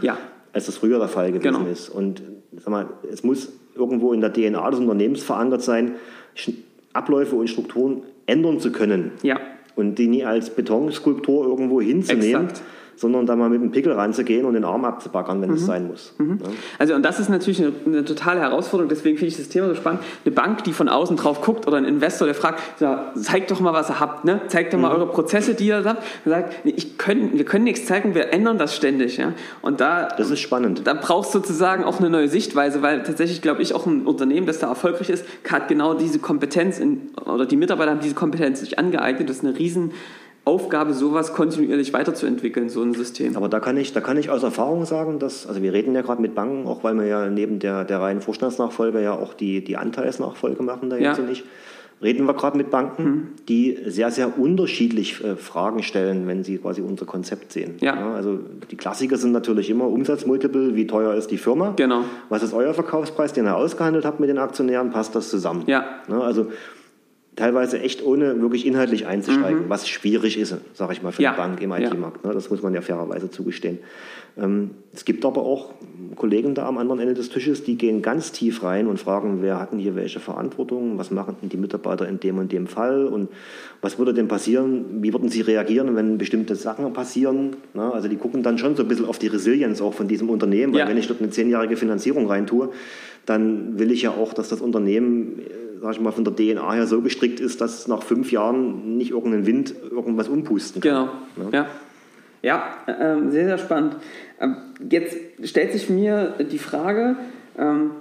als 0.53 0.65
das 0.65 0.77
früher 0.77 0.99
der 0.99 1.07
Fall 1.07 1.31
gewesen 1.31 1.59
genau. 1.59 1.71
ist. 1.71 1.89
Und 1.89 2.21
sag 2.57 2.69
mal, 2.69 2.87
es 3.11 3.23
muss 3.23 3.51
irgendwo 3.75 4.13
in 4.13 4.21
der 4.21 4.33
DNA 4.33 4.71
des 4.71 4.79
Unternehmens 4.79 5.23
verankert 5.23 5.61
sein, 5.61 5.95
Abläufe 6.93 7.35
und 7.35 7.49
Strukturen 7.49 8.03
ändern 8.25 8.59
zu 8.59 8.71
können. 8.71 9.11
Und 9.75 9.99
die 9.99 10.07
nie 10.07 10.25
als 10.25 10.49
Betonskulptur 10.49 11.45
irgendwo 11.45 11.79
hinzunehmen. 11.81 12.45
Exakt 12.45 12.63
sondern 12.97 13.27
da 13.27 13.35
mal 13.35 13.49
mit 13.49 13.61
dem 13.61 13.71
Pickel 13.71 13.93
ranzugehen 13.93 14.45
und 14.45 14.55
den 14.55 14.65
Arm 14.65 14.83
abzubaggern, 14.83 15.41
wenn 15.41 15.51
mhm. 15.51 15.55
es 15.55 15.65
sein 15.65 15.87
muss. 15.87 16.13
Mhm. 16.17 16.39
Ja. 16.43 16.49
Also 16.79 16.95
und 16.95 17.03
das 17.03 17.19
ist 17.19 17.29
natürlich 17.29 17.61
eine, 17.61 17.71
eine, 17.85 18.05
totale 18.05 18.39
Herausforderung, 18.41 18.89
deswegen 18.89 19.17
finde 19.17 19.29
ich 19.29 19.37
das 19.37 19.49
Thema 19.49 19.67
so 19.67 19.75
spannend. 19.75 20.01
Eine 20.25 20.33
Bank, 20.33 20.63
die 20.63 20.73
von 20.73 20.89
außen 20.89 21.15
drauf 21.15 21.41
guckt 21.41 21.67
oder 21.67 21.77
ein 21.77 21.85
Investor, 21.85 22.25
der 22.25 22.35
fragt, 22.35 22.81
ja, 22.81 23.13
zeigt 23.15 23.51
doch 23.51 23.59
mal, 23.59 23.73
was 23.73 23.89
ihr 23.89 23.99
habt, 23.99 24.25
ne? 24.25 24.41
zeigt 24.47 24.73
doch 24.73 24.79
mal 24.79 24.89
mhm. 24.89 24.95
eure 25.01 25.11
Prozesse, 25.11 25.53
die 25.53 25.67
ihr 25.67 25.83
habt. 25.83 26.03
Und 26.25 26.31
sagt, 26.31 26.55
ich 26.65 26.97
können, 26.97 27.37
wir 27.37 27.45
können 27.45 27.65
nichts 27.65 27.85
zeigen, 27.85 28.15
wir 28.15 28.33
ändern 28.33 28.57
das 28.57 28.75
ständig. 28.75 29.17
Ja? 29.17 29.33
Und 29.61 29.79
da, 29.79 30.07
das 30.07 30.31
ist 30.31 30.39
spannend. 30.39 30.81
Da 30.85 30.95
brauchst 30.95 31.35
du 31.35 31.39
sozusagen 31.39 31.83
auch 31.83 31.99
eine 31.99 32.09
neue 32.09 32.27
Sichtweise, 32.27 32.81
weil 32.81 33.03
tatsächlich 33.03 33.41
glaube 33.43 33.61
ich 33.61 33.75
auch 33.75 33.85
ein 33.85 34.07
Unternehmen, 34.07 34.47
das 34.47 34.57
da 34.57 34.67
erfolgreich 34.67 35.09
ist, 35.09 35.25
hat 35.47 35.67
genau 35.67 35.93
diese 35.93 36.19
Kompetenz 36.19 36.79
in, 36.79 37.09
oder 37.25 37.45
die 37.45 37.57
Mitarbeiter 37.57 37.91
haben 37.91 37.99
diese 37.99 38.15
Kompetenz 38.15 38.59
sich 38.59 38.79
angeeignet. 38.79 39.29
Das 39.29 39.37
ist 39.37 39.45
eine 39.45 39.57
riesen 39.57 39.91
Aufgabe, 40.47 40.93
sowas 40.93 41.33
kontinuierlich 41.33 41.91
weiterzuentwickeln, 41.91 42.69
so 42.69 42.81
ein 42.81 42.93
System. 42.93 43.35
Aber 43.35 43.49
da 43.49 43.59
kann 43.59 43.75
ich, 43.75 43.91
da 43.91 43.99
kann 43.99 44.15
ich 44.17 44.29
aus 44.29 44.43
Erfahrung 44.43 44.85
sagen, 44.85 45.19
dass, 45.19 45.45
also 45.45 45.61
wir 45.61 45.73
reden 45.73 45.93
ja 45.93 46.01
gerade 46.01 46.21
mit 46.21 46.35
Banken, 46.35 46.65
auch 46.67 46.85
weil 46.85 46.95
wir 46.95 47.05
ja 47.05 47.29
neben 47.29 47.59
der, 47.59 47.83
der 47.83 47.99
reinen 47.99 48.21
Vorstandsnachfolge 48.21 49.01
ja 49.03 49.11
auch 49.11 49.33
die, 49.33 49.61
die 49.61 49.75
Anteilsnachfolge 49.75 50.63
machen 50.63 50.89
da 50.89 50.95
ja. 50.95 51.09
jetzt 51.09 51.21
nicht. 51.21 51.43
Reden 52.01 52.25
wir 52.27 52.33
gerade 52.33 52.55
mit 52.55 52.69
Banken, 52.69 53.03
mhm. 53.03 53.27
die 53.49 53.77
sehr, 53.87 54.09
sehr 54.11 54.39
unterschiedlich 54.39 55.21
äh, 55.21 55.35
Fragen 55.35 55.83
stellen, 55.83 56.27
wenn 56.27 56.43
sie 56.45 56.59
quasi 56.59 56.81
unser 56.81 57.05
Konzept 57.05 57.51
sehen. 57.51 57.75
Ja. 57.81 57.95
ja. 57.95 58.13
also 58.13 58.39
die 58.71 58.77
Klassiker 58.77 59.17
sind 59.17 59.33
natürlich 59.33 59.69
immer 59.69 59.87
Umsatzmultiple, 59.87 60.75
wie 60.75 60.87
teuer 60.87 61.15
ist 61.15 61.29
die 61.29 61.39
Firma? 61.39 61.73
Genau. 61.75 62.03
Was 62.29 62.43
ist 62.43 62.53
euer 62.53 62.73
Verkaufspreis, 62.73 63.33
den 63.33 63.47
ihr 63.47 63.57
ausgehandelt 63.57 64.05
habt 64.05 64.21
mit 64.21 64.29
den 64.29 64.37
Aktionären? 64.37 64.91
Passt 64.91 65.13
das 65.13 65.29
zusammen? 65.29 65.63
Ja. 65.65 65.85
ja 66.07 66.21
also 66.21 66.47
teilweise 67.37 67.79
echt 67.79 68.03
ohne 68.03 68.41
wirklich 68.41 68.65
inhaltlich 68.65 69.05
einzusteigen, 69.05 69.65
mhm. 69.65 69.69
was 69.69 69.87
schwierig 69.87 70.37
ist, 70.37 70.57
sage 70.73 70.93
ich 70.93 71.03
mal, 71.03 71.13
für 71.13 71.21
ja. 71.21 71.29
eine 71.29 71.37
Bank 71.37 71.61
im 71.61 71.71
IT-Markt. 71.71 72.25
Ne? 72.25 72.33
Das 72.33 72.49
muss 72.49 72.61
man 72.61 72.73
ja 72.73 72.81
fairerweise 72.81 73.29
zugestehen. 73.29 73.77
Ähm, 74.37 74.71
es 74.91 75.05
gibt 75.05 75.23
aber 75.23 75.43
auch 75.43 75.69
Kollegen 76.15 76.55
da 76.55 76.67
am 76.67 76.79
anderen 76.79 76.99
Ende 76.99 77.13
des 77.13 77.29
Tisches, 77.29 77.63
die 77.63 77.77
gehen 77.77 78.01
ganz 78.01 78.31
tief 78.31 78.63
rein 78.63 78.87
und 78.87 78.99
fragen, 78.99 79.43
wer 79.43 79.59
hat 79.59 79.71
denn 79.71 79.77
hier 79.77 79.95
welche 79.95 80.19
Verantwortung, 80.19 80.97
was 80.97 81.11
machen 81.11 81.35
denn 81.39 81.49
die 81.49 81.57
Mitarbeiter 81.57 82.07
in 82.07 82.19
dem 82.19 82.39
und 82.39 82.51
dem 82.51 82.65
Fall 82.65 83.05
und 83.05 83.29
was 83.81 83.99
würde 83.99 84.15
denn 84.15 84.27
passieren, 84.27 85.03
wie 85.03 85.13
würden 85.13 85.29
sie 85.29 85.41
reagieren, 85.41 85.95
wenn 85.95 86.17
bestimmte 86.17 86.55
Sachen 86.55 86.91
passieren. 86.93 87.55
Ne? 87.75 87.93
Also 87.93 88.07
die 88.07 88.15
gucken 88.15 88.41
dann 88.41 88.57
schon 88.57 88.75
so 88.75 88.81
ein 88.81 88.87
bisschen 88.87 89.05
auf 89.05 89.19
die 89.19 89.27
Resilienz 89.27 89.79
auch 89.79 89.93
von 89.93 90.07
diesem 90.07 90.31
Unternehmen, 90.31 90.73
weil 90.73 90.79
ja. 90.79 90.87
wenn 90.87 90.97
ich 90.97 91.07
dort 91.07 91.21
eine 91.21 91.29
zehnjährige 91.29 91.77
Finanzierung 91.77 92.25
reintue, 92.25 92.71
dann 93.27 93.77
will 93.77 93.91
ich 93.91 94.01
ja 94.03 94.11
auch, 94.11 94.33
dass 94.33 94.49
das 94.49 94.61
Unternehmen 94.61 95.41
sag 95.81 95.91
ich 95.91 95.99
mal, 95.99 96.11
von 96.11 96.23
der 96.23 96.35
DNA 96.35 96.73
her 96.73 96.87
so 96.87 97.01
gestrickt 97.01 97.39
ist, 97.39 97.61
dass 97.61 97.87
nach 97.87 98.03
fünf 98.03 98.31
Jahren 98.31 98.97
nicht 98.97 99.11
irgendein 99.11 99.45
Wind 99.45 99.73
irgendwas 99.91 100.27
umpusten 100.27 100.81
kann. 100.81 101.09
Genau. 101.35 101.51
Ja, 101.51 101.65
ja, 102.43 102.63
ja 102.87 102.93
äh, 102.93 103.31
sehr, 103.31 103.45
sehr 103.45 103.57
spannend. 103.57 103.95
Ähm, 104.39 104.57
jetzt 104.89 105.17
stellt 105.43 105.73
sich 105.73 105.89
mir 105.89 106.35
die 106.51 106.59
Frage, 106.59 107.15
ähm, 107.57 107.91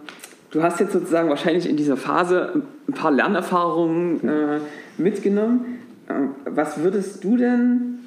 du 0.51 0.63
hast 0.63 0.81
jetzt 0.81 0.93
sozusagen 0.93 1.29
wahrscheinlich 1.29 1.69
in 1.69 1.77
dieser 1.77 1.97
Phase 1.97 2.63
ein 2.89 2.93
paar 2.93 3.11
Lernerfahrungen 3.11 4.29
äh, 4.29 4.59
mitgenommen. 4.99 5.79
Äh, 6.09 6.15
was 6.49 6.83
würdest 6.83 7.25
du 7.25 7.37
denn 7.37 7.99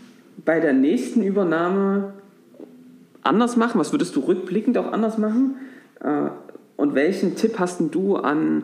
bei 0.46 0.60
der 0.60 0.74
nächsten 0.74 1.22
Übernahme 1.22 2.14
anders 3.22 3.58
machen? 3.58 3.80
Was 3.80 3.92
würdest 3.92 4.16
du 4.16 4.22
rückblickend 4.22 4.78
auch 4.78 4.92
anders 4.92 5.18
machen? 5.18 5.56
Äh, 6.00 6.30
und 6.78 6.96
welchen 6.96 7.36
Tipp 7.36 7.60
hast 7.60 7.82
du 7.92 8.16
an 8.16 8.64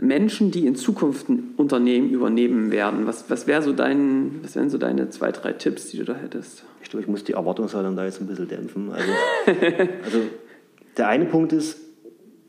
Menschen, 0.00 0.50
die 0.50 0.66
in 0.66 0.74
Zukunft 0.74 1.28
ein 1.28 1.54
Unternehmen 1.56 2.10
übernehmen 2.10 2.70
werden, 2.70 3.06
was, 3.06 3.28
was, 3.28 3.46
wär 3.46 3.62
so 3.62 3.72
dein, 3.72 4.40
was 4.42 4.56
wären 4.56 4.70
so 4.70 4.78
deine 4.78 5.10
zwei, 5.10 5.32
drei 5.32 5.52
Tipps, 5.52 5.88
die 5.88 5.98
du 5.98 6.04
da 6.04 6.14
hättest? 6.14 6.64
Ich 6.82 6.90
glaube, 6.90 7.02
ich 7.02 7.08
muss 7.08 7.24
die 7.24 7.32
Erwartungshaltung 7.32 7.96
da 7.96 8.04
jetzt 8.04 8.20
ein 8.20 8.26
bisschen 8.26 8.48
dämpfen. 8.48 8.90
Also, 8.90 9.10
also 10.04 10.18
der 10.96 11.08
eine 11.08 11.26
Punkt 11.26 11.52
ist, 11.52 11.78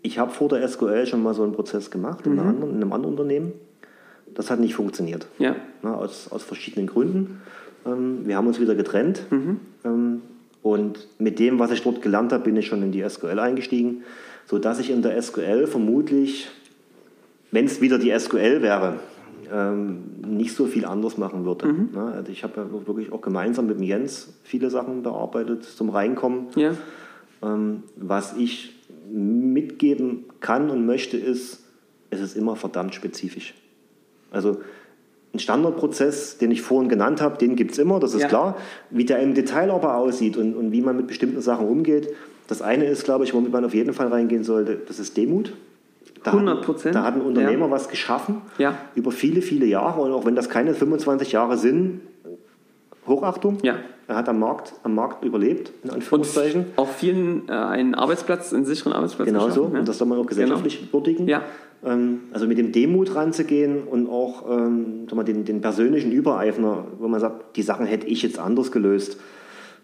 ich 0.02 0.20
habe 0.20 0.32
vor 0.32 0.50
der 0.50 0.68
SQL 0.68 1.06
schon 1.06 1.24
mal 1.24 1.34
so 1.34 1.44
einen 1.44 1.54
Prozess 1.54 1.90
gemacht 1.90 2.26
in, 2.26 2.34
mhm. 2.34 2.40
anderen, 2.40 2.70
in 2.72 2.76
einem 2.78 2.94
anderen 2.94 3.14
Unternehmen. 3.16 3.54
Das 4.34 4.50
hat 4.50 4.60
nicht 4.60 4.76
funktioniert. 4.76 5.28
Ja. 5.38 5.56
Na, 5.82 5.96
aus, 5.96 6.32
aus 6.32 6.44
verschiedenen 6.44 6.88
Gründen. 6.88 7.42
Ähm, 7.86 8.26
wir 8.26 8.36
haben 8.36 8.48
uns 8.48 8.60
wieder 8.60 8.76
getrennt. 8.76 9.24
Mhm. 9.30 9.60
Ähm, 9.86 10.22
und 10.62 11.08
mit 11.20 11.40
dem, 11.40 11.60
was 11.60 11.72
ich 11.72 11.84
dort 11.84 12.02
gelernt 12.02 12.32
habe, 12.32 12.44
bin 12.44 12.56
ich 12.56 12.68
schon 12.68 12.82
in 12.84 12.92
die 12.92 13.08
SQL 13.08 13.40
eingestiegen, 13.40 14.04
sodass 14.46 14.80
ich 14.80 14.90
in 14.90 15.02
der 15.02 15.22
SQL 15.22 15.68
vermutlich 15.68 16.50
wenn 17.54 17.66
es 17.66 17.82
wieder 17.82 18.00
die 18.00 18.12
SQL 18.18 18.64
wäre, 18.64 18.96
ähm, 19.54 20.00
nicht 20.26 20.56
so 20.56 20.66
viel 20.66 20.86
anders 20.86 21.20
machen 21.20 21.46
würde. 21.46 21.68
Mhm. 21.68 21.90
Ne? 21.94 22.14
Also 22.16 22.32
ich 22.32 22.44
habe 22.44 22.54
ja 22.60 22.88
wirklich 22.88 23.12
auch 23.12 23.22
gemeinsam 23.22 23.68
mit 23.68 23.78
dem 23.78 23.84
Jens 23.84 24.34
viele 24.44 24.72
Sachen 24.72 25.04
bearbeitet 25.04 25.64
zum 25.64 25.90
Reinkommen. 25.90 26.48
Ja. 26.56 26.72
Ähm, 27.44 27.84
was 27.96 28.36
ich 28.38 28.74
mitgeben 29.12 30.26
kann 30.40 30.72
und 30.72 30.88
möchte, 30.88 31.16
ist, 31.16 31.64
es 32.10 32.22
ist 32.22 32.36
immer 32.36 32.56
verdammt 32.56 32.96
spezifisch. 32.96 33.54
Also 34.32 34.58
ein 35.32 35.40
Standardprozess, 35.40 36.40
den 36.40 36.50
ich 36.50 36.64
vorhin 36.64 36.90
genannt 36.90 37.22
habe, 37.22 37.38
den 37.38 37.56
gibt 37.56 37.74
es 37.74 37.78
immer, 37.78 38.00
das 38.00 38.16
ist 38.16 38.22
ja. 38.22 38.28
klar. 38.30 38.58
Wie 38.90 39.06
der 39.06 39.20
im 39.20 39.36
Detail 39.36 39.70
aber 39.70 39.98
aussieht 39.98 40.38
und, 40.38 40.56
und 40.56 40.72
wie 40.72 40.82
man 40.82 40.98
mit 40.98 41.06
bestimmten 41.06 41.42
Sachen 41.42 41.68
umgeht, 41.68 42.10
das 42.48 42.64
eine 42.64 42.86
ist, 42.86 43.04
glaube 43.04 43.26
ich, 43.26 43.34
womit 43.36 43.52
man 43.52 43.64
auf 43.64 43.76
jeden 43.76 43.94
Fall 43.94 44.08
reingehen 44.08 44.44
sollte, 44.44 44.80
das 44.88 44.98
ist 44.98 45.16
Demut. 45.18 45.54
Da 46.24 46.32
100 46.32 46.62
Prozent. 46.64 46.96
Da 46.96 47.04
hat 47.04 47.16
ein 47.16 47.22
Unternehmer 47.22 47.66
ja. 47.66 47.72
was 47.72 47.90
geschaffen 47.90 48.42
ja. 48.58 48.76
über 48.96 49.12
viele, 49.12 49.42
viele 49.42 49.66
Jahre. 49.66 50.02
Und 50.02 50.12
auch 50.12 50.26
wenn 50.26 50.36
das 50.36 50.50
keine 50.50 50.74
25 50.74 51.32
Jahre 51.32 51.58
sind, 51.58 52.02
Hochachtung. 53.08 53.58
Ja. 53.64 53.76
Er 54.08 54.16
hat 54.16 54.28
am 54.28 54.40
Markt, 54.40 54.74
am 54.84 54.96
Markt 54.96 55.24
überlebt, 55.24 55.72
in 55.84 55.90
Anführungszeichen. 55.90 56.66
Und 56.76 56.78
auch 56.78 56.90
vielen 56.90 57.48
äh, 57.48 57.52
einen 57.54 57.96
Arbeitsplatz, 57.96 58.54
einen 58.54 58.66
sicheren 58.66 58.94
Arbeitsplatz 58.94 59.28
Genau 59.28 59.50
so. 59.50 59.70
Ja. 59.74 59.80
Und 59.80 59.88
das 59.88 59.98
soll 59.98 60.08
man 60.08 60.20
auch 60.20 60.26
gesellschaftlich 60.26 60.80
genau. 60.80 60.94
würdigen. 60.94 61.28
Ja. 61.28 61.44
Ähm, 61.86 62.22
also 62.32 62.46
mit 62.46 62.58
dem 62.58 62.72
Demut 62.72 63.16
ranzugehen 63.16 63.84
und 63.84 64.10
auch 64.10 64.50
ähm, 64.50 65.08
mal, 65.14 65.24
den, 65.24 65.46
den 65.46 65.62
persönlichen 65.62 66.12
Übereifner, 66.12 66.86
wo 67.00 67.08
man 67.08 67.20
sagt, 67.20 67.56
die 67.56 67.62
Sachen 67.62 67.86
hätte 67.86 68.08
ich 68.08 68.22
jetzt 68.24 68.40
anders 68.40 68.72
gelöst. 68.72 69.20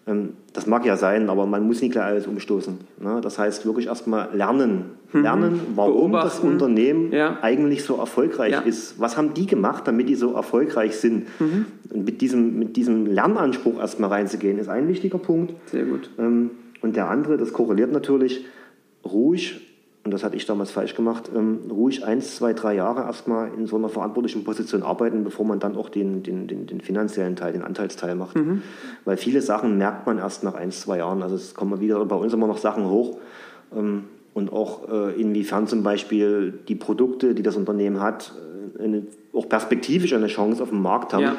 Ähm, 0.07 0.33
das 0.53 0.65
mag 0.65 0.85
ja 0.85 0.97
sein, 0.97 1.29
aber 1.29 1.45
man 1.45 1.65
muss 1.65 1.81
nicht 1.81 1.91
gleich 1.91 2.05
alles 2.05 2.27
umstoßen. 2.27 2.77
Ne? 2.99 3.19
Das 3.21 3.37
heißt 3.37 3.65
wirklich 3.65 3.87
erstmal 3.87 4.29
lernen. 4.33 4.85
Mhm. 5.11 5.21
Lernen, 5.21 5.61
warum 5.75 6.11
Beobachten. 6.11 6.27
das 6.27 6.39
Unternehmen 6.39 7.11
ja. 7.11 7.37
eigentlich 7.41 7.83
so 7.83 7.97
erfolgreich 7.97 8.51
ja. 8.51 8.59
ist. 8.61 8.99
Was 8.99 9.17
haben 9.17 9.33
die 9.33 9.45
gemacht, 9.45 9.87
damit 9.87 10.09
die 10.09 10.15
so 10.15 10.33
erfolgreich 10.33 10.97
sind? 10.97 11.27
Mhm. 11.39 11.65
Und 11.89 12.05
mit 12.05 12.21
diesem, 12.21 12.59
mit 12.59 12.75
diesem 12.75 13.05
Lernanspruch 13.05 13.79
erstmal 13.79 14.09
reinzugehen, 14.09 14.59
ist 14.59 14.69
ein 14.69 14.87
wichtiger 14.87 15.17
Punkt. 15.17 15.53
Sehr 15.67 15.85
gut. 15.85 16.09
Ähm, 16.19 16.51
und 16.81 16.95
der 16.95 17.09
andere, 17.09 17.37
das 17.37 17.53
korreliert 17.53 17.91
natürlich, 17.91 18.45
ruhig 19.03 19.68
und 20.05 20.11
das 20.11 20.23
hatte 20.23 20.37
ich 20.37 20.45
damals 20.45 20.71
falsch 20.71 20.95
gemacht, 20.95 21.29
ähm, 21.35 21.59
ruhig 21.69 22.05
eins, 22.05 22.37
zwei, 22.37 22.53
drei 22.53 22.75
Jahre 22.75 23.01
erstmal 23.01 23.51
in 23.53 23.67
so 23.67 23.75
einer 23.75 23.89
verantwortlichen 23.89 24.45
Position 24.45 24.81
arbeiten, 24.81 25.23
bevor 25.25 25.45
man 25.45 25.59
dann 25.59 25.75
auch 25.75 25.89
den, 25.89 26.23
den, 26.23 26.47
den, 26.47 26.67
den 26.67 26.79
finanziellen 26.79 27.35
Teil, 27.35 27.51
den 27.51 27.63
Anteilsteil 27.63 28.15
macht. 28.15 28.37
Mhm. 28.37 28.61
Weil 29.03 29.17
viele 29.17 29.41
Sachen 29.41 29.77
merkt 29.77 30.07
man 30.07 30.17
erst 30.17 30.43
nach 30.43 30.55
eins, 30.55 30.81
zwei 30.81 30.99
Jahren. 30.99 31.21
Also 31.21 31.35
es 31.35 31.53
kommen 31.53 31.81
wieder 31.81 32.03
bei 32.05 32.15
uns 32.15 32.33
immer 32.33 32.47
noch 32.47 32.57
Sachen 32.57 32.89
hoch. 32.89 33.17
Ähm, 33.75 34.05
und 34.33 34.53
auch 34.53 34.87
äh, 34.89 35.19
inwiefern 35.19 35.67
zum 35.67 35.83
Beispiel 35.83 36.59
die 36.67 36.75
Produkte, 36.75 37.35
die 37.35 37.43
das 37.43 37.57
Unternehmen 37.57 37.99
hat, 37.99 38.33
äh, 38.79 38.83
eine, 38.83 39.03
auch 39.33 39.49
perspektivisch 39.49 40.13
eine 40.13 40.27
Chance 40.27 40.63
auf 40.63 40.69
dem 40.69 40.81
Markt 40.81 41.13
haben. 41.13 41.23
Ja 41.23 41.35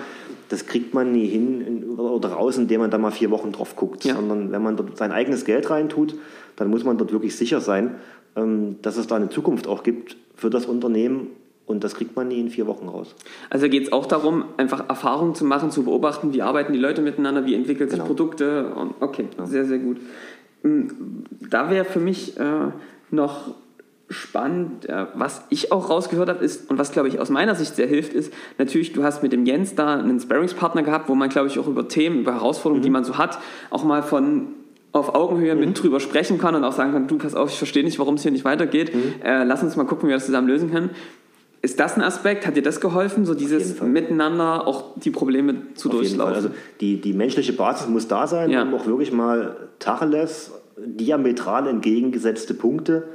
das 0.50 0.66
kriegt 0.66 0.94
man 0.94 1.12
nie 1.12 1.26
hin 1.26 1.61
in, 1.61 1.84
oder 1.98 2.30
raus, 2.30 2.58
indem 2.58 2.80
man 2.80 2.90
da 2.90 2.98
mal 2.98 3.12
vier 3.12 3.30
Wochen 3.30 3.52
drauf 3.52 3.76
guckt, 3.76 4.04
ja. 4.04 4.16
sondern 4.16 4.50
wenn 4.50 4.62
man 4.62 4.76
dort 4.76 4.98
sein 4.98 5.12
eigenes 5.12 5.44
Geld 5.44 5.70
reintut, 5.70 6.16
dann 6.56 6.68
muss 6.68 6.84
man 6.84 6.98
dort 6.98 7.12
wirklich 7.12 7.36
sicher 7.36 7.61
sein, 7.61 7.94
dass 8.34 8.96
es 8.96 9.06
da 9.06 9.16
eine 9.16 9.28
Zukunft 9.28 9.66
auch 9.66 9.82
gibt 9.82 10.16
für 10.34 10.50
das 10.50 10.66
Unternehmen 10.66 11.28
und 11.70 11.84
das 11.84 11.94
kriegt 11.94 12.16
man 12.16 12.26
nie 12.28 12.40
in 12.40 12.50
vier 12.50 12.66
Wochen 12.66 12.88
raus. 12.88 13.14
Also 13.48 13.68
geht 13.68 13.84
es 13.84 13.92
auch 13.92 14.06
darum, 14.06 14.44
einfach 14.56 14.88
Erfahrungen 14.88 15.36
zu 15.36 15.44
machen, 15.44 15.70
zu 15.70 15.84
beobachten, 15.84 16.32
wie 16.32 16.42
arbeiten 16.42 16.72
die 16.72 16.80
Leute 16.80 17.00
miteinander, 17.00 17.46
wie 17.46 17.54
entwickeln 17.54 17.88
sich 17.88 17.98
genau. 17.98 18.08
Produkte. 18.08 18.72
Und, 18.74 18.94
okay, 18.98 19.26
ja. 19.38 19.46
sehr, 19.46 19.64
sehr 19.64 19.78
gut. 19.78 19.98
Hm, 20.62 21.24
da 21.48 21.70
wäre 21.70 21.84
für 21.84 22.00
mich 22.00 22.36
äh, 22.38 22.72
noch 23.12 23.54
spannend, 24.08 24.88
äh, 24.88 25.06
was 25.14 25.44
ich 25.50 25.70
auch 25.70 25.88
rausgehört 25.88 26.28
habe, 26.28 26.44
ist, 26.44 26.68
und 26.68 26.78
was, 26.78 26.90
glaube 26.90 27.06
ich, 27.06 27.20
aus 27.20 27.30
meiner 27.30 27.54
Sicht 27.54 27.76
sehr 27.76 27.86
hilft, 27.86 28.12
ist, 28.12 28.32
natürlich, 28.58 28.92
du 28.92 29.04
hast 29.04 29.22
mit 29.22 29.32
dem 29.32 29.46
Jens 29.46 29.76
da 29.76 29.94
einen 29.94 30.18
Sparringspartner 30.18 30.82
gehabt, 30.82 31.08
wo 31.08 31.14
man, 31.14 31.28
glaube 31.28 31.46
ich, 31.46 31.58
auch 31.60 31.68
über 31.68 31.86
Themen, 31.86 32.22
über 32.22 32.34
Herausforderungen, 32.34 32.80
mhm. 32.80 32.84
die 32.84 32.90
man 32.90 33.04
so 33.04 33.16
hat, 33.16 33.38
auch 33.70 33.84
mal 33.84 34.02
von 34.02 34.48
auf 34.93 35.14
Augenhöhe 35.14 35.55
mhm. 35.55 35.61
mit 35.61 35.82
drüber 35.82 36.01
sprechen 36.01 36.38
kann 36.38 36.55
und 36.55 36.64
auch 36.64 36.72
sagen 36.72 36.93
kann, 36.93 37.07
du, 37.07 37.18
pass 37.18 37.34
auf, 37.34 37.51
ich 37.51 37.59
verstehe 37.59 37.84
nicht, 37.84 37.99
warum 37.99 38.14
es 38.14 38.22
hier 38.22 38.32
nicht 38.32 38.45
weitergeht, 38.45 38.95
mhm. 38.95 39.14
äh, 39.22 39.45
lass 39.45 39.62
uns 39.62 39.76
mal 39.76 39.84
gucken, 39.84 40.09
wie 40.09 40.11
wir 40.11 40.16
das 40.16 40.26
zusammen 40.26 40.49
lösen 40.49 40.70
können. 40.70 40.91
Ist 41.62 41.78
das 41.78 41.97
ein 41.97 42.03
Aspekt? 42.03 42.47
Hat 42.47 42.57
dir 42.57 42.62
das 42.62 42.80
geholfen, 42.80 43.26
so 43.26 43.34
dieses 43.34 43.82
Miteinander 43.82 44.66
auch 44.66 44.95
die 44.97 45.11
Probleme 45.11 45.74
zu 45.74 45.91
auf 45.91 45.97
durchlaufen? 45.97 46.34
Also 46.34 46.51
die, 46.80 47.01
die 47.01 47.12
menschliche 47.12 47.53
Basis 47.53 47.86
muss 47.86 48.09
da 48.09 48.26
sein, 48.26 48.51
ja. 48.51 48.62
um 48.62 48.72
auch 48.72 48.86
wirklich 48.86 49.12
mal 49.12 49.57
Tacheles, 49.78 50.53
diametral 50.78 51.66
entgegengesetzte 51.66 52.55
Punkte 52.55 53.09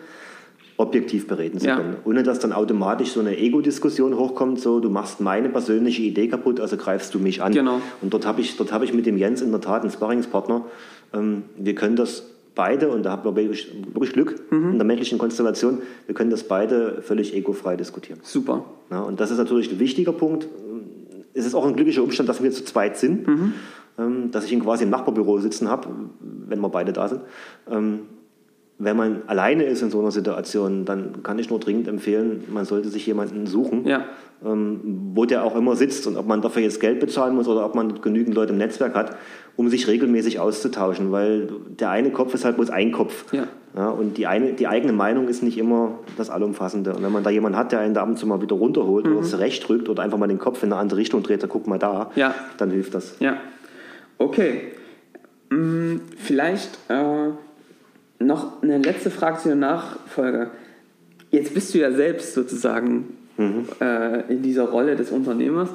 objektiv 0.78 1.28
bereden 1.28 1.60
zu 1.60 1.68
können. 1.68 1.94
Ja. 1.94 2.00
Ohne 2.04 2.24
dass 2.24 2.40
dann 2.40 2.52
automatisch 2.52 3.12
so 3.12 3.22
eine 3.22 3.38
Ego-Diskussion 3.38 4.18
hochkommt, 4.18 4.60
so 4.60 4.80
du 4.80 4.90
machst 4.90 5.22
meine 5.22 5.50
persönliche 5.50 6.02
Idee 6.02 6.28
kaputt, 6.28 6.60
also 6.60 6.76
greifst 6.76 7.14
du 7.14 7.20
mich 7.20 7.42
an. 7.42 7.54
Genau. 7.54 7.82
Und 8.02 8.14
dort 8.14 8.26
habe 8.26 8.42
ich, 8.42 8.60
hab 8.60 8.84
ich 8.84 8.94
mit 8.94 9.06
dem 9.06 9.18
Jens 9.18 9.42
in 9.42 9.52
der 9.52 9.62
Tat 9.62 9.84
einen 9.84 9.92
Sparringspartner. 9.92 10.66
Ähm, 11.16 11.44
wir 11.58 11.76
können 11.76 11.96
das 11.96 12.24
beide, 12.56 12.90
und 12.90 13.04
da 13.04 13.12
haben 13.12 13.24
wir 13.26 13.36
wirklich, 13.36 13.72
wirklich 13.94 14.14
Glück 14.14 14.52
mhm. 14.52 14.72
in 14.72 14.78
der 14.78 14.86
menschlichen 14.86 15.18
Konstellation, 15.18 15.80
wir 16.06 16.16
können 16.16 16.30
das 16.30 16.44
beide 16.44 17.02
völlig 17.02 17.36
egofrei 17.36 17.76
diskutieren. 17.76 18.20
Super. 18.24 18.66
Ja, 18.90 19.02
und 19.02 19.20
das 19.20 19.32
ist 19.32 19.38
natürlich 19.38 19.72
ein 19.72 19.80
wichtiger 19.80 20.14
Punkt. 20.14 20.48
Es 21.34 21.46
ist 21.46 21.54
auch 21.54 21.66
ein 21.66 21.76
glücklicher 21.76 22.02
Umstand, 22.02 22.30
dass 22.30 22.42
wir 22.42 22.52
zu 22.52 22.64
zweit 22.64 22.98
sind, 22.98 23.28
mhm. 23.28 23.54
ähm, 24.00 24.32
dass 24.32 24.46
ich 24.46 24.54
ihn 24.54 24.64
quasi 24.64 24.86
im 24.86 24.90
Nachbarbüro 24.90 25.40
sitzen 25.40 25.70
habe, 25.70 25.90
wenn 26.20 26.60
wir 26.60 26.70
beide 26.70 26.94
da 26.94 27.10
sind. 27.10 27.22
Ähm, 27.70 28.00
wenn 28.78 28.98
man 28.98 29.22
alleine 29.28 29.64
ist 29.64 29.82
in 29.82 29.90
so 29.90 30.00
einer 30.02 30.12
Situation, 30.12 30.84
dann 30.84 31.24
kann 31.24 31.40
ich 31.40 31.50
nur 31.50 31.60
dringend 31.60 31.88
empfehlen, 31.88 32.44
man 32.52 32.66
sollte 32.66 32.90
sich 32.90 33.06
jemanden 33.06 33.48
suchen, 33.48 33.88
ja. 33.88 34.04
wo 34.42 35.24
der 35.24 35.46
auch 35.46 35.56
immer 35.56 35.78
sitzt 35.78 36.08
und 36.08 36.18
ob 36.18 36.28
man 36.28 36.42
dafür 36.42 36.62
jetzt 36.62 36.82
Geld 36.82 37.00
bezahlen 37.00 37.36
muss 37.36 37.48
oder 37.48 37.66
ob 37.66 37.74
man 37.74 38.02
genügend 38.02 38.36
Leute 38.36 38.52
im 38.52 38.58
Netzwerk 38.58 38.94
hat, 38.96 39.16
um 39.58 39.70
sich 39.70 39.88
regelmäßig 39.88 40.40
auszutauschen, 40.40 41.12
weil 41.12 41.50
der 41.80 41.90
eine 41.90 42.12
Kopf 42.12 42.34
ist 42.34 42.46
halt 42.46 42.58
bloß 42.58 42.70
ein 42.70 42.92
Kopf. 42.92 43.32
Ja. 43.34 43.48
Ja, 43.76 43.90
und 43.90 44.18
die, 44.18 44.26
eine, 44.26 44.54
die 44.54 44.68
eigene 44.68 44.94
Meinung 44.94 45.28
ist 45.28 45.44
nicht 45.44 45.58
immer 45.58 46.00
das 46.16 46.30
Allumfassende. 46.30 46.94
Und 46.94 47.04
wenn 47.04 47.12
man 47.12 47.24
da 47.24 47.30
jemanden 47.30 47.58
hat, 47.58 47.74
der 47.74 47.80
einen 47.80 47.94
da 47.94 48.04
ab 48.04 48.08
und 48.08 48.18
zu 48.18 48.26
mal 48.26 48.42
wieder 48.42 48.56
runterholt 48.56 49.06
mhm. 49.06 49.18
oder 49.18 49.26
zurechtdrückt 49.26 49.90
oder 49.90 50.02
einfach 50.02 50.18
mal 50.18 50.28
den 50.28 50.40
Kopf 50.40 50.64
in 50.64 50.72
eine 50.72 50.80
andere 50.80 50.98
Richtung 50.98 51.24
dreht, 51.24 51.44
dann 51.44 51.50
guck 51.50 51.68
mal 51.68 51.78
da, 51.78 52.10
ja. 52.16 52.34
dann 52.58 52.72
hilft 52.72 52.94
das. 52.94 53.18
Ja, 53.20 53.36
okay. 54.18 54.72
Hm, 55.50 56.02
vielleicht 56.18 56.80
äh 56.88 57.32
noch 58.20 58.62
eine 58.62 58.78
letzte 58.78 59.12
Frage 59.12 59.40
zu 59.40 59.50
der 59.50 59.58
Nachfolge. 59.58 60.52
Jetzt 61.32 61.54
bist 61.54 61.74
du 61.74 61.80
ja 61.80 61.92
selbst 61.92 62.34
sozusagen 62.34 63.18
mhm. 63.38 63.66
äh, 63.82 64.22
in 64.32 64.42
dieser 64.42 64.66
Rolle 64.66 64.96
des 64.96 65.12
Unternehmers. 65.12 65.70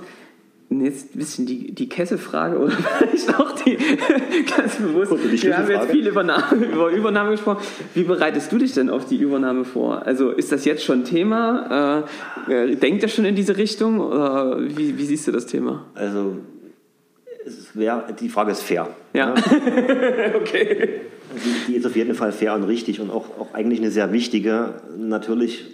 Jetzt 0.71 1.17
ein 1.17 1.19
bisschen 1.19 1.47
die, 1.47 1.73
die 1.73 1.89
Kesselfrage 1.89 2.57
oder 2.57 2.71
vielleicht 2.99 3.35
auch 3.41 3.53
die 3.53 3.77
ganz 4.57 4.77
bewusst. 4.77 5.11
Wir 5.43 5.59
haben 5.59 5.69
jetzt 5.69 5.91
viel 5.91 6.07
über, 6.07 6.23
Name, 6.23 6.65
über 6.65 6.91
Übernahme 6.91 7.33
gesprochen. 7.33 7.65
Wie 7.95 8.05
bereitest 8.05 8.53
du 8.53 8.59
dich 8.59 8.73
denn 8.73 8.89
auf 8.89 9.05
die 9.05 9.17
Übernahme 9.17 9.65
vor? 9.65 10.07
Also 10.07 10.31
ist 10.31 10.53
das 10.53 10.65
jetzt 10.65 10.85
schon 10.85 11.05
Thema? 11.05 12.05
Äh, 12.49 12.77
denkt 12.77 13.03
er 13.03 13.09
schon 13.09 13.25
in 13.25 13.35
diese 13.35 13.57
Richtung? 13.57 14.01
Oder 14.01 14.59
wie, 14.61 14.97
wie 14.97 15.05
siehst 15.05 15.27
du 15.27 15.33
das 15.33 15.47
Thema? 15.47 15.87
Also 15.95 16.37
wär, 17.75 18.07
die 18.19 18.29
Frage 18.29 18.53
ist 18.53 18.63
fair. 18.63 18.89
Ja. 19.13 19.35
ja. 19.35 19.35
okay. 20.37 21.01
Die, 21.35 21.73
die, 21.73 21.77
ist 21.77 21.87
auf 21.87 21.97
jeden 21.97 22.15
Fall 22.15 22.33
fair 22.33 22.55
und 22.55 22.65
richtig 22.65 23.01
und 23.01 23.11
auch, 23.11 23.27
auch 23.39 23.55
eigentlich 23.55 23.81
eine 23.81 23.91
sehr 23.91 24.13
wichtige. 24.13 24.75
Natürlich, 24.97 25.65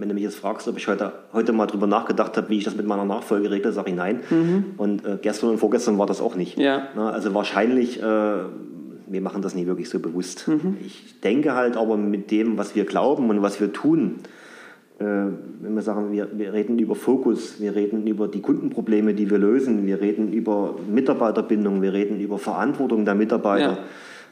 wenn 0.00 0.08
du 0.08 0.14
mich 0.14 0.24
jetzt 0.24 0.36
fragst, 0.36 0.66
ob 0.66 0.78
ich 0.78 0.88
heute, 0.88 1.12
heute 1.32 1.52
mal 1.52 1.66
drüber 1.66 1.86
nachgedacht 1.86 2.36
habe, 2.36 2.48
wie 2.48 2.58
ich 2.58 2.64
das 2.64 2.74
mit 2.74 2.86
meiner 2.86 3.04
Nachfolge 3.04 3.50
regle, 3.50 3.72
sage 3.72 3.90
ich 3.90 3.96
nein. 3.96 4.20
Mhm. 4.30 4.64
Und 4.78 5.04
äh, 5.04 5.18
gestern 5.20 5.50
und 5.50 5.58
vorgestern 5.58 5.98
war 5.98 6.06
das 6.06 6.20
auch 6.22 6.36
nicht. 6.36 6.58
Ja. 6.58 6.88
Na, 6.96 7.10
also 7.10 7.34
wahrscheinlich, 7.34 8.02
äh, 8.02 8.02
wir 8.02 9.20
machen 9.20 9.42
das 9.42 9.54
nie 9.54 9.66
wirklich 9.66 9.90
so 9.90 9.98
bewusst. 9.98 10.48
Mhm. 10.48 10.78
Ich 10.84 11.20
denke 11.20 11.54
halt 11.54 11.76
aber 11.76 11.98
mit 11.98 12.30
dem, 12.30 12.56
was 12.56 12.74
wir 12.74 12.84
glauben 12.86 13.28
und 13.28 13.42
was 13.42 13.60
wir 13.60 13.72
tun, 13.74 14.20
äh, 14.98 15.04
wenn 15.04 15.74
wir 15.74 15.82
sagen, 15.82 16.12
wir, 16.12 16.28
wir 16.32 16.52
reden 16.54 16.78
über 16.78 16.94
Fokus, 16.94 17.60
wir 17.60 17.74
reden 17.74 18.06
über 18.06 18.26
die 18.26 18.40
Kundenprobleme, 18.40 19.12
die 19.12 19.28
wir 19.28 19.38
lösen, 19.38 19.86
wir 19.86 20.00
reden 20.00 20.32
über 20.32 20.76
Mitarbeiterbindung, 20.90 21.82
wir 21.82 21.92
reden 21.92 22.20
über 22.20 22.38
Verantwortung 22.38 23.04
der 23.04 23.14
Mitarbeiter, 23.14 23.78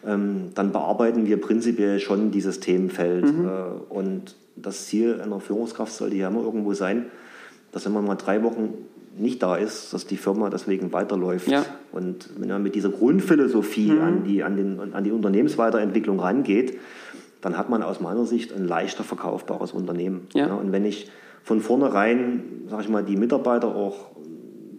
ja. 0.07 0.15
ähm, 0.15 0.49
dann 0.55 0.73
bearbeiten 0.73 1.27
wir 1.27 1.39
prinzipiell 1.39 1.99
schon 2.01 2.31
dieses 2.31 2.61
Themenfeld. 2.61 3.25
Mhm. 3.25 3.47
Äh, 3.47 3.95
und 3.95 4.35
das 4.63 4.87
Ziel 4.87 5.21
einer 5.21 5.41
Führungskraft 5.41 5.93
sollte 5.93 6.17
ja 6.17 6.29
immer 6.29 6.43
irgendwo 6.43 6.75
sein, 6.75 7.07
dass 7.73 7.85
wenn 7.85 7.93
man 7.93 8.05
mal 8.05 8.17
drei 8.17 8.43
Wochen 8.43 8.75
nicht 9.17 9.43
da 9.43 9.57
ist, 9.57 9.93
dass 9.93 10.07
die 10.07 10.17
Firma 10.17 10.49
deswegen 10.49 10.93
weiterläuft. 10.93 11.49
Ja. 11.49 11.65
Und 11.93 12.31
wenn 12.37 12.49
man 12.49 12.63
mit 12.63 12.75
dieser 12.75 12.91
Grundphilosophie 12.91 13.91
mhm. 13.91 14.01
an, 14.01 14.25
die, 14.25 14.43
an, 14.43 14.57
den, 14.57 14.95
an 14.95 15.05
die 15.05 15.11
Unternehmensweiterentwicklung 15.11 16.21
rangeht, 16.21 16.79
dann 17.41 17.57
hat 17.57 17.69
man 17.69 17.83
aus 17.83 18.01
meiner 18.01 18.27
Sicht 18.27 18.53
ein 18.53 18.67
leichter 18.67 19.05
verkaufbares 19.05 19.73
Unternehmen. 19.73 20.27
Ja. 20.35 20.49
Ja, 20.49 20.55
und 20.55 20.73
wenn 20.73 20.85
ich 20.85 21.11
von 21.43 21.61
vornherein, 21.61 22.43
sage 22.69 22.83
ich 22.83 22.89
mal, 22.89 23.05
die 23.05 23.17
Mitarbeiter 23.17 23.75
auch 23.75 24.11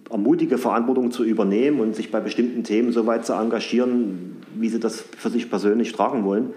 ermutige, 0.10 0.58
Verantwortung 0.58 1.12
zu 1.12 1.24
übernehmen 1.24 1.80
und 1.80 1.96
sich 1.96 2.12
bei 2.12 2.20
bestimmten 2.20 2.64
Themen 2.64 2.92
so 2.92 3.06
weit 3.06 3.26
zu 3.26 3.34
engagieren, 3.34 4.38
wie 4.56 4.70
sie 4.70 4.80
das 4.80 5.02
für 5.02 5.30
sich 5.30 5.50
persönlich 5.50 5.94
tragen 5.94 6.26
wollen, 6.26 6.54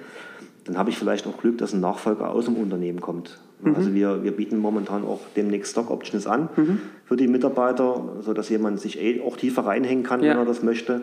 dann 0.64 0.78
habe 0.78 0.90
ich 0.90 0.98
vielleicht 0.98 1.26
auch 1.26 1.38
Glück, 1.38 1.58
dass 1.58 1.72
ein 1.72 1.80
Nachfolger 1.80 2.30
aus 2.30 2.44
dem 2.44 2.56
Unternehmen 2.56 3.00
kommt. 3.00 3.38
Mhm. 3.62 3.74
Also 3.74 3.94
wir, 3.94 4.22
wir 4.22 4.32
bieten 4.32 4.58
momentan 4.58 5.04
auch 5.04 5.20
demnächst 5.36 5.72
Stock 5.72 5.90
Options 5.90 6.26
an 6.26 6.48
mhm. 6.56 6.80
für 7.04 7.16
die 7.16 7.28
Mitarbeiter, 7.28 8.16
sodass 8.20 8.48
jemand 8.48 8.80
sich 8.80 9.00
eh 9.00 9.20
auch 9.22 9.36
tiefer 9.36 9.64
reinhängen 9.66 10.04
kann, 10.04 10.22
ja. 10.22 10.30
wenn 10.30 10.38
er 10.38 10.44
das 10.44 10.62
möchte. 10.62 11.02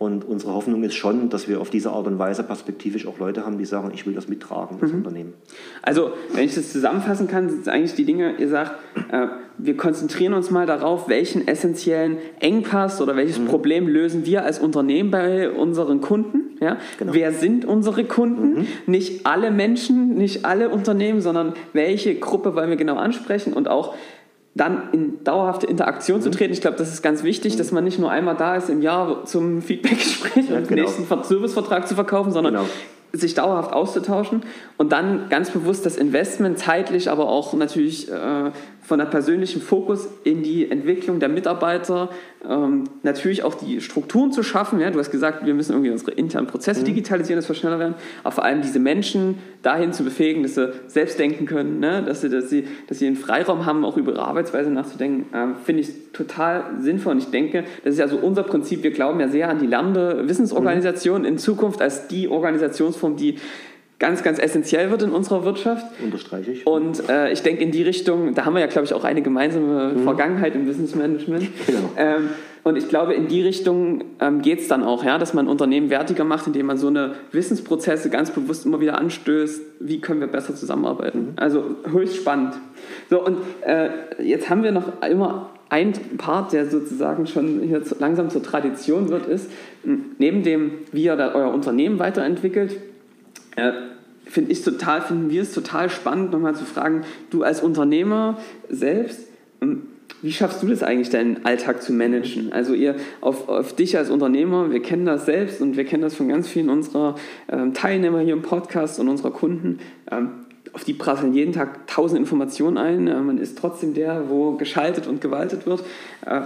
Und 0.00 0.24
unsere 0.24 0.54
Hoffnung 0.54 0.82
ist 0.82 0.94
schon, 0.94 1.28
dass 1.28 1.46
wir 1.46 1.60
auf 1.60 1.68
diese 1.68 1.90
Art 1.90 2.06
und 2.06 2.18
Weise 2.18 2.42
perspektivisch 2.42 3.06
auch 3.06 3.18
Leute 3.18 3.44
haben, 3.44 3.58
die 3.58 3.66
sagen, 3.66 3.90
ich 3.92 4.06
will 4.06 4.14
das 4.14 4.28
mittragen, 4.28 4.78
das 4.80 4.92
mhm. 4.92 4.98
Unternehmen. 4.98 5.34
Also, 5.82 6.12
wenn 6.32 6.44
ich 6.46 6.54
das 6.54 6.72
zusammenfassen 6.72 7.28
kann, 7.28 7.50
sind 7.50 7.68
eigentlich 7.68 7.96
die 7.96 8.06
Dinge, 8.06 8.36
ihr 8.38 8.48
sagt, 8.48 8.76
äh, 9.12 9.26
wir 9.58 9.76
konzentrieren 9.76 10.32
uns 10.32 10.50
mal 10.50 10.64
darauf, 10.64 11.10
welchen 11.10 11.46
essentiellen 11.46 12.16
Engpass 12.40 13.02
oder 13.02 13.14
welches 13.14 13.38
mhm. 13.40 13.48
Problem 13.48 13.86
lösen 13.86 14.24
wir 14.24 14.42
als 14.42 14.58
Unternehmen 14.58 15.10
bei 15.10 15.50
unseren 15.50 16.00
Kunden. 16.00 16.49
Ja? 16.60 16.76
Genau. 16.98 17.14
Wer 17.14 17.32
sind 17.32 17.64
unsere 17.64 18.04
Kunden? 18.04 18.60
Mhm. 18.60 18.66
Nicht 18.86 19.26
alle 19.26 19.50
Menschen, 19.50 20.14
nicht 20.14 20.44
alle 20.44 20.68
Unternehmen, 20.68 21.20
sondern 21.20 21.54
welche 21.72 22.14
Gruppe 22.14 22.54
wollen 22.54 22.70
wir 22.70 22.76
genau 22.76 22.96
ansprechen 22.96 23.52
und 23.52 23.68
auch 23.68 23.94
dann 24.54 24.90
in 24.92 25.24
dauerhafte 25.24 25.66
Interaktion 25.66 26.18
mhm. 26.18 26.22
zu 26.22 26.30
treten. 26.30 26.52
Ich 26.52 26.60
glaube, 26.60 26.76
das 26.76 26.92
ist 26.92 27.02
ganz 27.02 27.22
wichtig, 27.22 27.54
mhm. 27.54 27.58
dass 27.58 27.72
man 27.72 27.84
nicht 27.84 27.98
nur 27.98 28.10
einmal 28.10 28.36
da 28.36 28.56
ist 28.56 28.68
im 28.68 28.82
Jahr 28.82 29.24
zum 29.24 29.62
Feedbackgespräch 29.62 30.50
ja, 30.50 30.58
und 30.58 30.68
genau. 30.68 30.86
den 30.88 30.98
nächsten 30.98 31.04
Servicevertrag 31.24 31.88
zu 31.88 31.94
verkaufen, 31.94 32.32
sondern 32.32 32.54
genau 32.54 32.66
sich 33.12 33.34
dauerhaft 33.34 33.72
auszutauschen 33.72 34.42
und 34.76 34.92
dann 34.92 35.28
ganz 35.28 35.50
bewusst 35.50 35.84
das 35.84 35.96
Investment 35.96 36.58
zeitlich, 36.58 37.10
aber 37.10 37.28
auch 37.28 37.54
natürlich 37.54 38.10
äh, 38.10 38.50
von 38.82 38.98
der 38.98 39.06
persönlichen 39.06 39.60
Fokus 39.60 40.08
in 40.24 40.42
die 40.42 40.70
Entwicklung 40.70 41.20
der 41.20 41.28
Mitarbeiter, 41.28 42.10
ähm, 42.48 42.84
natürlich 43.02 43.42
auch 43.42 43.54
die 43.54 43.80
Strukturen 43.80 44.32
zu 44.32 44.42
schaffen. 44.42 44.80
Ja? 44.80 44.90
Du 44.90 44.98
hast 44.98 45.10
gesagt, 45.10 45.44
wir 45.44 45.54
müssen 45.54 45.72
irgendwie 45.72 45.90
unsere 45.90 46.12
internen 46.12 46.46
Prozesse 46.46 46.80
mhm. 46.80 46.86
digitalisieren, 46.86 47.38
dass 47.38 47.48
wir 47.48 47.54
schneller 47.54 47.78
werden, 47.78 47.94
aber 48.22 48.32
vor 48.32 48.44
allem 48.44 48.62
diese 48.62 48.78
Menschen 48.78 49.38
dahin 49.62 49.92
zu 49.92 50.04
befähigen, 50.04 50.42
dass 50.42 50.54
sie 50.54 50.72
selbst 50.86 51.18
denken 51.18 51.46
können, 51.46 51.80
ne? 51.80 52.02
dass, 52.02 52.22
sie, 52.22 52.30
dass, 52.30 52.48
sie, 52.48 52.66
dass 52.88 52.98
sie 52.98 53.06
einen 53.06 53.16
Freiraum 53.16 53.66
haben, 53.66 53.84
auch 53.84 53.96
über 53.96 54.12
ihre 54.12 54.22
Arbeitsweise 54.22 54.70
nachzudenken, 54.70 55.32
äh, 55.34 55.48
finde 55.64 55.82
ich 55.82 55.90
total 56.12 56.64
sinnvoll. 56.80 57.12
Und 57.12 57.18
ich 57.18 57.30
denke, 57.30 57.64
das 57.84 57.94
ist 57.94 57.98
ja 57.98 58.08
so 58.08 58.16
unser 58.16 58.42
Prinzip. 58.42 58.82
Wir 58.82 58.90
glauben 58.90 59.20
ja 59.20 59.28
sehr 59.28 59.48
an 59.50 59.58
die 59.58 59.66
lernende 59.66 60.28
Wissensorganisation 60.28 61.22
mhm. 61.22 61.28
in 61.28 61.38
Zukunft 61.38 61.82
als 61.82 62.08
die 62.08 62.28
Organisationsform, 62.28 63.16
die 63.16 63.36
ganz, 64.00 64.22
ganz 64.24 64.38
essentiell 64.38 64.90
wird 64.90 65.02
in 65.02 65.12
unserer 65.12 65.44
Wirtschaft. 65.44 65.86
Unterstreiche 66.02 66.50
ich. 66.50 66.66
Und 66.66 67.08
äh, 67.08 67.30
ich 67.30 67.42
denke 67.42 67.62
in 67.62 67.70
die 67.70 67.82
Richtung, 67.82 68.34
da 68.34 68.46
haben 68.46 68.54
wir 68.54 68.60
ja, 68.60 68.66
glaube 68.66 68.86
ich, 68.86 68.94
auch 68.94 69.04
eine 69.04 69.22
gemeinsame 69.22 69.92
mhm. 69.92 70.02
Vergangenheit 70.02 70.56
im 70.56 70.66
Wissensmanagement. 70.66 71.46
Genau. 71.66 71.90
Ähm, 71.96 72.30
und 72.62 72.76
ich 72.76 72.88
glaube, 72.88 73.14
in 73.14 73.28
die 73.28 73.42
Richtung 73.42 74.04
ähm, 74.20 74.42
geht 74.42 74.60
es 74.60 74.68
dann 74.68 74.82
auch, 74.82 75.04
ja, 75.04 75.18
dass 75.18 75.34
man 75.34 75.48
Unternehmen 75.48 75.90
wertiger 75.90 76.24
macht, 76.24 76.46
indem 76.46 76.66
man 76.66 76.78
so 76.78 76.88
eine 76.88 77.14
Wissensprozesse 77.32 78.10
ganz 78.10 78.30
bewusst 78.30 78.66
immer 78.66 78.80
wieder 78.80 78.98
anstößt, 78.98 79.62
wie 79.80 80.00
können 80.00 80.20
wir 80.20 80.28
besser 80.28 80.54
zusammenarbeiten. 80.54 81.18
Mhm. 81.18 81.32
Also 81.36 81.64
höchst 81.90 82.16
spannend. 82.16 82.54
So, 83.10 83.24
und 83.24 83.38
äh, 83.62 83.90
jetzt 84.22 84.48
haben 84.48 84.62
wir 84.62 84.72
noch 84.72 85.02
immer 85.02 85.50
ein 85.68 85.92
Part, 86.18 86.52
der 86.52 86.66
sozusagen 86.66 87.26
schon 87.26 87.60
hier 87.60 87.82
langsam 87.98 88.30
zur 88.30 88.42
Tradition 88.42 89.08
wird, 89.10 89.26
ist, 89.26 89.50
neben 90.18 90.42
dem, 90.42 90.72
wie 90.90 91.04
ihr 91.04 91.16
da 91.16 91.34
euer 91.34 91.52
Unternehmen 91.52 91.98
weiterentwickelt, 91.98 92.76
äh, 93.56 93.72
finde 94.26 94.52
ich 94.52 94.62
total, 94.62 95.02
finden 95.02 95.30
wir 95.30 95.42
es 95.42 95.52
total 95.52 95.90
spannend, 95.90 96.32
nochmal 96.32 96.54
zu 96.54 96.64
fragen, 96.64 97.02
du 97.30 97.42
als 97.42 97.62
Unternehmer 97.62 98.38
selbst, 98.68 99.26
wie 100.22 100.32
schaffst 100.32 100.62
du 100.62 100.66
das 100.66 100.82
eigentlich, 100.82 101.10
deinen 101.10 101.44
Alltag 101.44 101.82
zu 101.82 101.92
managen? 101.92 102.52
Also 102.52 102.74
ihr 102.74 102.96
auf, 103.20 103.48
auf 103.48 103.74
dich 103.74 103.96
als 103.96 104.10
Unternehmer, 104.10 104.70
wir 104.70 104.82
kennen 104.82 105.06
das 105.06 105.26
selbst 105.26 105.60
und 105.60 105.76
wir 105.76 105.84
kennen 105.84 106.02
das 106.02 106.14
von 106.14 106.28
ganz 106.28 106.48
vielen 106.48 106.68
unserer 106.68 107.14
ähm, 107.50 107.72
Teilnehmer 107.74 108.20
hier 108.20 108.34
im 108.34 108.42
Podcast 108.42 109.00
und 109.00 109.08
unserer 109.08 109.30
Kunden. 109.30 109.78
Ähm, 110.10 110.30
auf 110.72 110.84
die 110.84 110.92
prasseln 110.92 111.34
jeden 111.34 111.52
Tag 111.52 111.86
tausend 111.88 112.20
Informationen 112.20 112.78
ein. 112.78 113.08
Äh, 113.08 113.20
man 113.20 113.38
ist 113.38 113.58
trotzdem 113.58 113.94
der, 113.94 114.28
wo 114.28 114.52
geschaltet 114.52 115.06
und 115.06 115.20
gewaltet 115.20 115.66
wird. 115.66 115.82
Äh, 116.26 116.42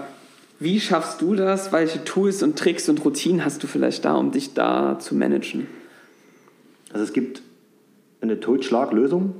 wie 0.60 0.80
schaffst 0.80 1.20
du 1.20 1.34
das? 1.34 1.72
Welche 1.72 2.04
Tools 2.04 2.42
und 2.42 2.56
Tricks 2.56 2.88
und 2.88 3.04
Routinen 3.04 3.44
hast 3.44 3.62
du 3.62 3.66
vielleicht 3.66 4.04
da, 4.04 4.14
um 4.14 4.30
dich 4.30 4.54
da 4.54 4.98
zu 5.00 5.16
managen? 5.16 5.66
Also 6.94 7.04
es 7.04 7.12
gibt 7.12 7.42
eine 8.22 8.40
Totschlaglösung. 8.40 9.34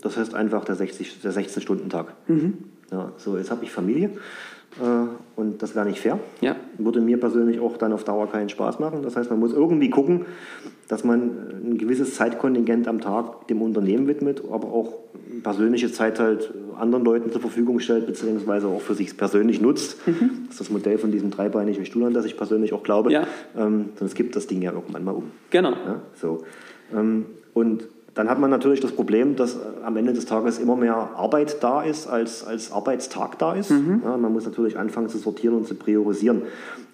Das 0.00 0.16
heißt 0.16 0.34
einfach 0.34 0.64
der, 0.64 0.76
der 0.76 0.86
16-Stunden-Tag. 0.86 2.14
Mhm. 2.28 2.54
Ja, 2.90 3.12
so, 3.18 3.36
jetzt 3.36 3.50
habe 3.50 3.64
ich 3.64 3.70
Familie 3.70 4.12
äh, 4.80 5.06
und 5.36 5.62
das 5.62 5.74
wäre 5.74 5.86
nicht 5.86 6.00
fair. 6.00 6.18
Ja. 6.40 6.56
Würde 6.78 7.00
mir 7.00 7.18
persönlich 7.18 7.60
auch 7.60 7.76
dann 7.76 7.92
auf 7.92 8.04
Dauer 8.04 8.30
keinen 8.30 8.48
Spaß 8.48 8.78
machen. 8.78 9.02
Das 9.02 9.16
heißt, 9.16 9.30
man 9.30 9.40
muss 9.40 9.52
irgendwie 9.52 9.90
gucken, 9.90 10.26
dass 10.88 11.04
man 11.04 11.30
ein 11.64 11.78
gewisses 11.78 12.14
Zeitkontingent 12.14 12.88
am 12.88 13.00
Tag 13.00 13.48
dem 13.48 13.62
Unternehmen 13.62 14.06
widmet, 14.06 14.42
aber 14.50 14.68
auch 14.68 14.94
persönliche 15.42 15.90
Zeit 15.92 16.18
halt 16.18 16.52
anderen 16.78 17.04
Leuten 17.04 17.30
zur 17.30 17.40
Verfügung 17.40 17.80
stellt, 17.80 18.06
beziehungsweise 18.06 18.68
auch 18.68 18.80
für 18.80 18.94
sich 18.94 19.16
persönlich 19.16 19.60
nutzt. 19.60 20.06
Mhm. 20.06 20.44
Das 20.46 20.54
ist 20.54 20.60
das 20.60 20.70
Modell 20.70 20.98
von 20.98 21.10
diesem 21.12 21.30
dreibeinigen 21.30 21.84
Stuhl, 21.84 22.04
an 22.04 22.14
das 22.14 22.24
ich 22.24 22.36
persönlich 22.36 22.72
auch 22.72 22.82
glaube. 22.82 23.12
Ja. 23.12 23.26
Ähm, 23.56 23.90
sonst 23.98 24.14
gibt 24.14 24.36
das 24.36 24.46
Ding 24.46 24.62
ja 24.62 24.72
irgendwann 24.72 25.04
mal 25.04 25.14
um. 25.14 25.30
Genau. 25.50 25.70
Ja, 25.70 26.02
so. 26.14 26.42
Ähm, 26.92 27.26
und 27.52 27.84
dann 28.14 28.30
hat 28.30 28.38
man 28.38 28.50
natürlich 28.50 28.80
das 28.80 28.92
Problem, 28.92 29.36
dass 29.36 29.56
äh, 29.56 29.58
am 29.84 29.96
Ende 29.96 30.12
des 30.12 30.26
Tages 30.26 30.58
immer 30.58 30.76
mehr 30.76 30.94
Arbeit 30.94 31.62
da 31.62 31.82
ist, 31.82 32.06
als, 32.06 32.44
als 32.44 32.72
Arbeitstag 32.72 33.38
da 33.38 33.54
ist. 33.54 33.70
Mhm. 33.70 34.02
Ja, 34.04 34.16
man 34.16 34.32
muss 34.32 34.44
natürlich 34.44 34.78
anfangen 34.78 35.08
zu 35.08 35.18
sortieren 35.18 35.56
und 35.56 35.66
zu 35.66 35.74
priorisieren. 35.74 36.42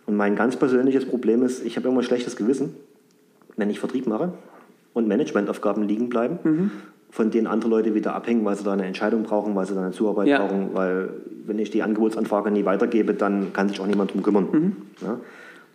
Und 0.07 0.16
mein 0.16 0.34
ganz 0.34 0.57
persönliches 0.57 1.07
Problem 1.07 1.43
ist, 1.43 1.64
ich 1.64 1.76
habe 1.76 1.88
immer 1.88 2.01
ein 2.01 2.05
schlechtes 2.05 2.36
Gewissen, 2.36 2.74
wenn 3.57 3.70
ich 3.70 3.78
Vertrieb 3.80 4.07
mache 4.07 4.32
und 4.95 5.09
Managementaufgaben 5.09 5.86
liegen 5.86 6.09
bleiben, 6.09 6.38
mhm. 6.43 6.70
von 7.11 7.30
denen 7.30 7.47
andere 7.47 7.70
Leute 7.70 7.95
wieder 7.95 8.14
abhängen, 8.14 8.45
weil 8.45 8.57
sie 8.57 8.64
da 8.64 8.72
eine 8.72 8.86
Entscheidung 8.86 9.22
brauchen, 9.22 9.55
weil 9.55 9.66
sie 9.66 9.74
da 9.74 9.82
eine 9.82 9.93
Zuarbeit 9.93 10.26
ja. 10.26 10.38
brauchen, 10.38 10.70
weil 10.72 11.11
wenn 11.47 11.59
ich 11.59 11.70
die 11.70 11.82
Angebotsanfrage 11.82 12.51
nie 12.51 12.64
weitergebe, 12.64 13.12
dann 13.14 13.53
kann 13.53 13.68
sich 13.68 13.80
auch 13.80 13.86
niemand 13.86 14.12
drum 14.12 14.22
kümmern. 14.22 14.49
Mhm. 14.51 14.76
Ja? 15.03 15.20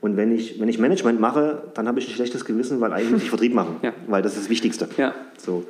Und 0.06 0.18
wenn 0.18 0.32
ich, 0.32 0.60
wenn 0.60 0.70
ich 0.70 0.78
Management 0.78 1.20
mache, 1.20 1.64
dann 1.74 1.88
habe 1.88 1.98
ich 1.98 2.08
ein 2.08 2.14
schlechtes 2.14 2.46
Gewissen, 2.46 2.80
weil 2.80 2.94
eigentlich 2.94 3.10
muss 3.10 3.24
ich 3.24 3.30
Vertrieb 3.36 3.56
machen, 3.56 3.78
ja. 3.82 3.92
weil 4.06 4.22
das 4.22 4.34
ist 4.34 4.44
das 4.44 4.50
Wichtigste. 4.52 4.88
Ja. 4.98 5.16
So. 5.36 5.64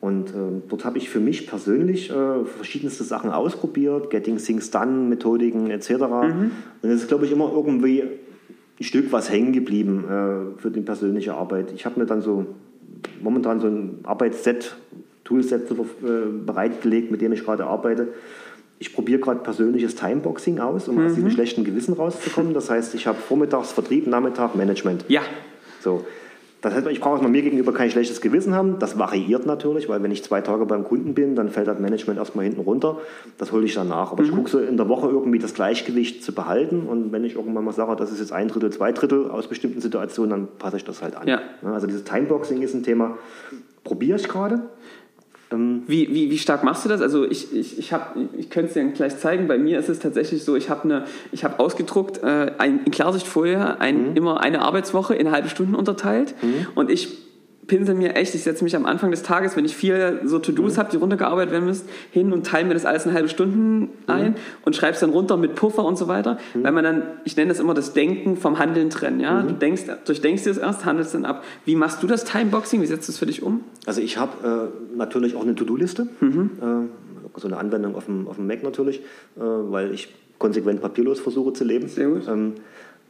Und 0.00 0.30
äh, 0.30 0.62
dort 0.66 0.86
habe 0.86 0.96
ich 0.96 1.10
für 1.10 1.20
mich 1.20 1.46
persönlich 1.46 2.08
äh, 2.08 2.46
verschiedenste 2.46 3.04
Sachen 3.04 3.30
ausprobiert, 3.30 4.08
Getting 4.08 4.38
Things 4.38 4.70
Done, 4.70 5.10
Methodiken 5.10 5.68
etc. 5.68 5.90
Mhm. 5.90 6.52
Und 6.80 6.88
es 6.88 7.02
ist, 7.02 7.08
glaube 7.08 7.26
ich, 7.26 7.32
immer 7.32 7.52
irgendwie 7.54 8.02
ein 8.02 8.84
Stück 8.84 9.12
was 9.12 9.30
hängen 9.30 9.52
geblieben 9.52 10.04
äh, 10.06 10.58
für 10.58 10.70
die 10.70 10.80
persönliche 10.80 11.34
Arbeit. 11.34 11.70
Ich 11.74 11.84
habe 11.84 12.00
mir 12.00 12.06
dann 12.06 12.22
so 12.22 12.46
momentan 13.20 13.60
so 13.60 13.66
ein 13.66 13.98
Arbeitsset, 14.04 14.74
Toolset 15.24 15.70
äh, 15.70 15.74
bereitgelegt, 16.46 17.10
mit 17.10 17.20
dem 17.20 17.34
ich 17.34 17.44
gerade 17.44 17.66
arbeite 17.66 18.08
ich 18.78 18.94
probiere 18.94 19.20
gerade 19.20 19.40
persönliches 19.40 19.94
Timeboxing 19.94 20.58
aus, 20.58 20.88
um 20.88 20.96
mhm. 20.96 21.06
aus 21.06 21.14
diesem 21.14 21.30
schlechten 21.30 21.64
Gewissen 21.64 21.94
rauszukommen. 21.94 22.54
Das 22.54 22.70
heißt, 22.70 22.94
ich 22.94 23.06
habe 23.06 23.18
vormittags 23.18 23.72
Vertrieb, 23.72 24.06
Nachmittag 24.06 24.54
Management. 24.54 25.04
Ja. 25.08 25.22
So. 25.80 26.04
Das 26.62 26.74
heißt, 26.74 26.86
ich 26.88 27.00
brauche 27.00 27.26
mir 27.28 27.42
gegenüber 27.42 27.72
kein 27.72 27.90
schlechtes 27.90 28.20
Gewissen 28.20 28.54
haben. 28.54 28.78
Das 28.78 28.98
variiert 28.98 29.46
natürlich, 29.46 29.88
weil 29.88 30.02
wenn 30.02 30.10
ich 30.10 30.24
zwei 30.24 30.40
Tage 30.40 30.66
beim 30.66 30.84
Kunden 30.84 31.14
bin, 31.14 31.36
dann 31.36 31.48
fällt 31.50 31.68
das 31.68 31.78
Management 31.78 32.18
erstmal 32.18 32.44
hinten 32.44 32.60
runter. 32.60 32.98
Das 33.38 33.52
hole 33.52 33.64
ich 33.64 33.74
dann 33.74 33.88
nach. 33.88 34.10
Aber 34.10 34.22
mhm. 34.22 34.28
ich 34.28 34.34
gucke 34.34 34.50
so 34.50 34.58
in 34.58 34.76
der 34.76 34.88
Woche 34.88 35.08
irgendwie 35.08 35.38
das 35.38 35.54
Gleichgewicht 35.54 36.24
zu 36.24 36.34
behalten. 36.34 36.86
Und 36.88 37.12
wenn 37.12 37.24
ich 37.24 37.36
irgendwann 37.36 37.64
mal 37.64 37.72
sage, 37.72 37.94
das 37.96 38.10
ist 38.10 38.18
jetzt 38.18 38.32
ein 38.32 38.48
Drittel, 38.48 38.70
zwei 38.70 38.90
Drittel 38.92 39.30
aus 39.30 39.46
bestimmten 39.46 39.80
Situationen, 39.80 40.30
dann 40.30 40.48
passe 40.58 40.78
ich 40.78 40.84
das 40.84 41.02
halt 41.02 41.14
an. 41.14 41.28
Ja. 41.28 41.40
Also 41.62 41.86
dieses 41.86 42.04
Timeboxing 42.04 42.62
ist 42.62 42.74
ein 42.74 42.82
Thema, 42.82 43.16
probiere 43.84 44.18
ich 44.18 44.28
gerade. 44.28 44.62
Ähm, 45.52 45.82
wie, 45.86 46.12
wie, 46.12 46.30
wie 46.30 46.38
stark 46.38 46.64
machst 46.64 46.84
du 46.84 46.88
das? 46.88 47.00
Also 47.00 47.24
ich, 47.24 47.52
ich, 47.52 47.78
ich, 47.78 47.94
ich 48.36 48.50
könnte 48.50 48.68
es 48.68 48.74
dir 48.74 48.84
gleich 48.92 49.18
zeigen. 49.18 49.46
Bei 49.46 49.58
mir 49.58 49.78
ist 49.78 49.88
es 49.88 50.00
tatsächlich 50.00 50.44
so, 50.44 50.56
ich 50.56 50.70
habe 50.70 51.04
hab 51.42 51.60
ausgedruckt, 51.60 52.22
äh, 52.22 52.52
ein, 52.58 52.80
in 52.84 52.90
Klarsichtfolie 52.90 53.80
ein, 53.80 54.10
mhm. 54.10 54.16
immer 54.16 54.40
eine 54.40 54.62
Arbeitswoche 54.62 55.14
in 55.14 55.30
halbe 55.30 55.48
Stunden 55.48 55.74
unterteilt. 55.74 56.34
Mhm. 56.42 56.66
Und 56.74 56.90
ich 56.90 57.08
pinsel 57.66 57.94
mir 57.94 58.14
echt, 58.14 58.34
ich 58.34 58.42
setze 58.42 58.64
mich 58.64 58.76
am 58.76 58.86
Anfang 58.86 59.10
des 59.10 59.22
Tages, 59.22 59.56
wenn 59.56 59.64
ich 59.64 59.76
viel 59.76 60.20
so 60.24 60.38
To-Dos 60.38 60.74
mhm. 60.74 60.78
habe, 60.78 60.90
die 60.90 60.96
runtergearbeitet 60.96 61.52
werden 61.52 61.64
müssen, 61.64 61.88
hin 62.10 62.32
und 62.32 62.46
teile 62.46 62.66
mir 62.66 62.74
das 62.74 62.84
alles 62.84 63.06
in 63.06 63.12
halbe 63.12 63.28
Stunden 63.28 63.78
mhm. 63.80 63.88
ein 64.06 64.30
mhm. 64.30 64.34
und 64.64 64.76
schreibe 64.76 64.94
es 64.94 65.00
dann 65.00 65.10
runter 65.10 65.36
mit 65.36 65.54
Puffer 65.54 65.84
und 65.84 65.98
so 65.98 66.08
weiter, 66.08 66.38
mhm. 66.54 66.64
weil 66.64 66.72
man 66.72 66.84
dann, 66.84 67.02
ich 67.24 67.36
nenne 67.36 67.48
das 67.48 67.60
immer 67.60 67.74
das 67.74 67.92
Denken 67.92 68.36
vom 68.36 68.58
Handeln 68.58 68.90
trennen. 68.90 69.20
Ja? 69.20 69.42
Mhm. 69.42 69.48
Du 69.48 69.54
denkst, 69.54 69.82
durchdenkst 70.04 70.44
dir 70.44 70.50
das 70.50 70.58
erst, 70.58 70.84
handelst 70.84 71.14
dann 71.14 71.24
ab. 71.24 71.44
Wie 71.64 71.76
machst 71.76 72.02
du 72.02 72.06
das 72.06 72.24
Timeboxing? 72.24 72.82
Wie 72.82 72.86
setzt 72.86 73.08
du 73.08 73.12
es 73.12 73.18
für 73.18 73.26
dich 73.26 73.42
um? 73.42 73.60
Also 73.86 74.00
ich 74.00 74.16
habe 74.18 74.72
äh, 74.72 74.96
natürlich 74.96 75.34
auch 75.34 75.42
eine 75.42 75.54
To-Do-Liste, 75.54 76.08
mhm. 76.20 76.50
äh, 76.60 77.40
so 77.40 77.48
eine 77.48 77.58
Anwendung 77.58 77.96
auf 77.96 78.06
dem, 78.06 78.28
auf 78.28 78.36
dem 78.36 78.46
Mac 78.46 78.62
natürlich, 78.62 79.00
äh, 79.36 79.40
weil 79.40 79.92
ich 79.92 80.14
konsequent 80.38 80.80
papierlos 80.80 81.20
versuche 81.20 81.52
zu 81.52 81.64
leben. 81.64 81.88
Sehr 81.88 82.08
gut. 82.08 82.28
Ähm, 82.28 82.54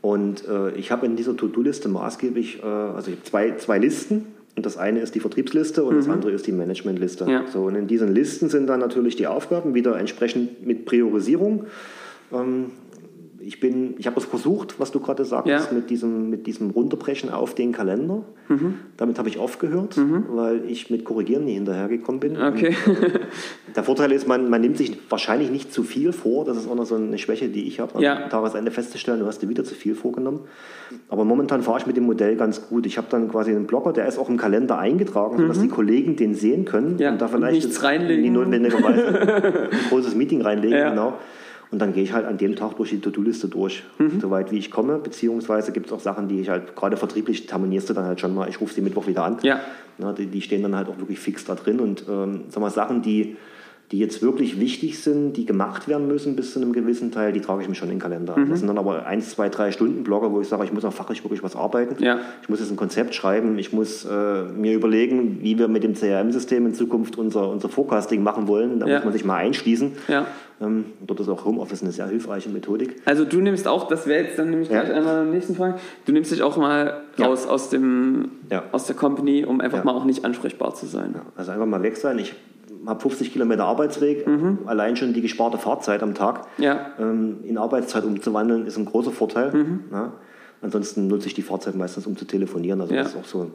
und 0.03 0.47
äh, 0.47 0.71
ich 0.73 0.93
habe 0.93 1.07
in 1.07 1.17
dieser 1.17 1.37
To-Do-Liste 1.37 1.89
maßgeblich, 1.89 2.63
äh, 2.63 2.67
also 2.67 3.11
ich 3.11 3.17
habe 3.17 3.25
zwei, 3.25 3.57
zwei 3.57 3.79
Listen. 3.79 4.36
Und 4.57 4.65
das 4.65 4.79
eine 4.79 5.01
ist 5.01 5.15
die 5.15 5.21
Vertriebsliste 5.21 5.85
und 5.85 5.95
mhm. 5.95 5.99
das 5.99 6.09
andere 6.09 6.33
ist 6.33 6.47
die 6.47 6.53
Managementliste. 6.53 7.27
Ja. 7.31 7.45
So, 7.53 7.65
und 7.65 7.75
in 7.75 7.87
diesen 7.87 8.15
Listen 8.15 8.49
sind 8.49 8.67
dann 8.67 8.81
natürlich 8.81 9.15
die 9.15 9.27
Aufgaben 9.27 9.75
wieder 9.75 9.99
entsprechend 9.99 10.67
mit 10.67 10.87
Priorisierung. 10.87 11.67
Ähm, 12.33 12.71
ich 13.47 13.61
bin, 13.61 13.95
ich 13.99 14.09
habe 14.09 14.19
es 14.19 14.25
versucht, 14.25 14.81
was 14.81 14.91
du 14.91 14.99
gerade 14.99 15.25
sagtest, 15.25 15.71
ja. 15.71 15.77
mit, 15.77 15.89
diesem, 15.89 16.31
mit 16.31 16.49
diesem 16.49 16.71
Runterbrechen 16.71 17.31
auf 17.31 17.55
den 17.55 17.71
Kalender. 17.71 18.23
Mhm. 18.49 18.75
Damit 18.97 19.21
habe 19.21 19.29
ich 19.29 19.39
aufgehört, 19.39 19.97
mhm. 19.97 20.25
weil 20.31 20.65
ich 20.69 20.91
mit 20.91 21.05
Korrigieren 21.05 21.45
nie 21.45 21.55
hinterhergekommen 21.55 22.19
bin. 22.19 22.43
Okay. 22.43 22.75
der 23.77 23.85
Vorteil 23.85 24.11
ist, 24.11 24.27
man, 24.27 24.51
man 24.51 24.61
nimmt 24.61 24.77
sich 24.77 24.99
wahrscheinlich 25.09 25.53
nicht 25.53 25.73
zu 25.73 25.85
viel 25.85 26.13
vor. 26.13 26.45
Das 26.45 26.57
ist 26.57 26.69
auch 26.69 26.75
noch 26.75 26.87
so 26.87 26.97
eine 26.97 27.19
Schwäche, 27.19 27.49
die 27.49 27.69
ich 27.69 27.79
habe, 27.79 28.03
ja. 28.03 28.25
am 28.25 28.31
Tagesende 28.31 28.73
festzustellen, 28.73 29.21
du 29.21 29.27
hast 29.27 29.41
dir 29.41 29.49
wieder 29.49 29.63
zu 29.63 29.77
viel 29.77 29.95
vorgenommen. 29.95 30.41
Aber 31.09 31.25
momentan 31.25 31.63
fahre 31.63 31.79
ich 31.79 31.87
mit 31.87 31.97
dem 31.97 32.05
Modell 32.05 32.35
ganz 32.35 32.69
gut. 32.69 32.85
Ich 32.85 32.99
habe 32.99 33.07
dann 33.11 33.29
quasi 33.29 33.53
einen 33.53 33.69
Blogger, 33.69 33.93
der 33.93 34.09
ist 34.09 34.19
auch 34.19 34.29
im 34.29 34.39
Kalender 34.39 34.79
eingetragen, 34.79 35.37
mhm. 35.37 35.43
sodass 35.43 35.61
die 35.61 35.69
Kollegen 35.69 36.17
den 36.17 36.35
sehen 36.35 36.65
können 36.65 36.99
ja. 36.99 37.13
und 37.13 37.23
da 37.23 37.29
vielleicht 37.29 37.63
und 37.63 37.69
nichts 37.69 37.83
reinlegen. 37.85 38.25
nie 38.25 38.31
notwendigerweise 38.31 39.71
ein 39.71 39.89
großes 39.89 40.17
Meeting 40.17 40.43
reinlegen. 40.43 40.77
Ja. 40.77 40.91
Genau. 40.91 41.15
Und 41.71 41.81
dann 41.81 41.93
gehe 41.93 42.05
ich 42.05 42.13
halt 42.13 42.27
an 42.27 42.39
dem 42.39 42.55
Tag 42.55 42.77
durch 42.77 42.91
die 42.91 43.01
To-Do-Liste 43.01 43.49
durch, 43.49 43.83
mhm. 43.99 44.21
soweit 44.21 44.53
wie 44.53 44.59
ich 44.59 44.71
komme. 44.71 44.99
Beziehungsweise 44.99 45.73
gibt 45.73 45.87
es 45.87 45.93
auch 45.93 46.01
Sachen, 46.01 46.29
die 46.29 46.41
ich 46.41 46.49
halt 46.49 46.77
gerade 46.77 46.97
vertrieblich 46.97 47.47
terminierst 47.47 47.91
du 47.91 47.95
dann 47.95 48.05
halt 48.05 48.21
schon 48.21 48.35
mal, 48.35 48.49
ich 48.49 48.61
rufe 48.61 48.73
sie 48.73 48.81
Mittwoch 48.83 49.07
wieder 49.07 49.25
an. 49.25 49.39
Ja. 49.43 49.61
Na, 49.99 50.13
die, 50.13 50.27
die, 50.27 50.43
stehen 50.43 50.63
dann 50.63 50.77
halt 50.77 50.89
auch 50.89 50.99
wirklich 50.99 51.19
fix 51.19 51.45
da 51.45 51.55
drin. 51.55 51.81
Und 51.81 52.05
ähm, 52.09 52.45
sag 52.49 52.61
mal, 52.61 52.71
Sachen, 52.71 53.03
die 53.03 53.37
die 53.93 53.99
jetzt 53.99 54.21
wirklich 54.21 54.59
wichtig 54.59 54.99
sind, 55.01 55.35
die 55.35 55.47
gemacht 55.47 55.87
werden 55.87 56.09
müssen 56.09 56.35
bis 56.35 56.53
zu 56.53 56.61
einem 56.61 56.73
gewissen 56.73 57.13
Teil, 57.13 57.33
die 57.33 57.41
trage 57.41 57.63
ich 57.63 57.69
mir 57.69 57.77
schon 57.77 57.89
in 57.89 57.97
den 57.97 58.01
Kalender. 58.01 58.37
Mhm. 58.37 58.51
Das 58.51 58.59
sind 58.59 58.69
dann 58.69 58.79
aber 58.79 59.07
eins, 59.07 59.31
zwei, 59.31 59.49
drei 59.49 59.71
Stunden 59.71 60.03
Blogger, 60.03 60.33
wo 60.33 60.41
ich 60.41 60.49
sage, 60.49 60.65
ich 60.65 60.73
muss 60.73 60.85
auch 60.85 60.93
fachlich 60.93 61.23
wirklich 61.23 61.43
was 61.45 61.55
arbeiten. 61.55 62.03
Ja. 62.03 62.19
Ich 62.43 62.49
muss 62.49 62.59
jetzt 62.59 62.71
ein 62.71 62.77
Konzept 62.77 63.15
schreiben, 63.15 63.59
ich 63.59 63.73
muss 63.73 64.05
äh, 64.05 64.43
mir 64.45 64.75
überlegen, 64.75 65.39
wie 65.41 65.59
wir 65.59 65.69
mit 65.69 65.85
dem 65.85 65.95
CRM-System 65.95 66.67
in 66.67 66.75
Zukunft 66.75 67.17
unser, 67.17 67.49
unser 67.49 67.69
Forecasting 67.69 68.23
machen 68.23 68.49
wollen. 68.49 68.81
Da 68.81 68.87
ja. 68.87 68.97
muss 68.97 69.05
man 69.05 69.13
sich 69.13 69.25
mal 69.25 69.37
einschließen. 69.37 69.93
Ja. 70.09 70.27
Ähm, 70.61 70.87
dort 71.07 71.21
ist 71.21 71.29
auch 71.29 71.45
Homeoffice 71.45 71.83
eine 71.83 71.93
sehr 71.93 72.09
hilfreiche 72.09 72.49
Methodik. 72.49 72.97
Also 73.05 73.25
du 73.25 73.41
nimmst 73.41 73.69
auch, 73.69 73.87
das 73.89 74.07
wäre 74.07 74.25
jetzt 74.25 74.39
dann 74.39 74.51
nämlich 74.51 74.69
gleich 74.69 74.91
einmal 74.91 75.19
in 75.19 75.25
der 75.27 75.35
nächsten 75.35 75.55
Frage, 75.55 75.75
du 76.07 76.13
nimmst 76.13 76.33
dich 76.33 76.43
auch 76.43 76.57
mal 76.57 77.03
raus 77.21 77.47
aus, 77.47 77.69
dem, 77.69 78.31
aus 78.73 78.87
der 78.87 78.97
Company, 78.97 79.45
um 79.45 79.61
einfach 79.61 79.85
mal 79.85 79.93
auch 79.93 80.07
nicht 80.07 80.25
ansprechbar 80.25 80.75
zu 80.75 80.87
sein. 80.87 81.15
Also 81.37 81.53
einfach 81.53 81.67
mal 81.67 81.83
weg 81.83 81.99
sein. 81.99 82.19
Ich 82.19 82.35
habe 82.87 83.01
50 83.01 83.33
Kilometer 83.33 83.65
Arbeitsweg. 83.65 84.27
Mhm. 84.27 84.61
Allein 84.67 84.97
schon 84.97 85.13
die 85.13 85.21
gesparte 85.21 85.59
Fahrzeit 85.59 86.03
am 86.03 86.15
Tag 86.15 86.47
ja. 86.59 86.93
ähm, 86.99 87.39
in 87.45 87.59
Arbeitszeit 87.59 88.05
umzuwandeln, 88.05 88.67
ist 88.67 88.77
ein 88.77 88.85
großer 88.85 89.11
Vorteil. 89.11 89.53
Mhm. 89.53 89.81
Ja. 89.93 90.13
Ansonsten 90.63 91.07
nutze 91.07 91.29
ich 91.29 91.35
die 91.35 91.43
Fahrzeit 91.43 91.75
meistens, 91.75 92.07
um 92.07 92.17
zu 92.17 92.25
telefonieren. 92.25 92.81
Also 92.81 92.95
ja. 92.95 93.03
das 93.03 93.13
ist 93.13 93.19
auch 93.19 93.25
so 93.25 93.51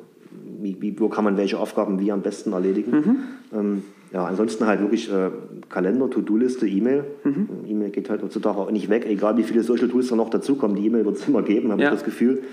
wie, 0.61 0.77
wie, 0.79 0.99
wo 0.99 1.09
kann 1.09 1.23
man 1.23 1.37
welche 1.37 1.59
Aufgaben 1.59 1.99
wie 1.99 2.11
am 2.11 2.21
besten 2.21 2.53
erledigen. 2.53 2.91
Mhm. 2.91 3.17
Ähm, 3.53 3.83
ja, 4.13 4.25
ansonsten 4.25 4.65
halt 4.65 4.81
wirklich 4.81 5.11
äh, 5.11 5.29
Kalender, 5.69 6.09
To-Do-Liste, 6.09 6.67
E-Mail. 6.67 7.05
E-Mail 7.67 7.91
geht 7.91 8.09
halt 8.09 8.21
heutzutage 8.21 8.57
auch 8.57 8.71
nicht 8.71 8.89
weg, 8.89 9.05
egal 9.07 9.37
wie 9.37 9.43
viele 9.43 9.63
Social 9.63 9.87
Tools 9.87 10.09
da 10.09 10.15
noch 10.15 10.29
dazukommen. 10.29 10.75
Die 10.75 10.85
E-Mail 10.85 11.05
wird 11.05 11.17
es 11.17 11.27
immer 11.27 11.41
geben, 11.41 11.71
habe 11.71 11.81
ich 11.81 11.89
das 11.89 12.03
Gefühl. 12.03 12.43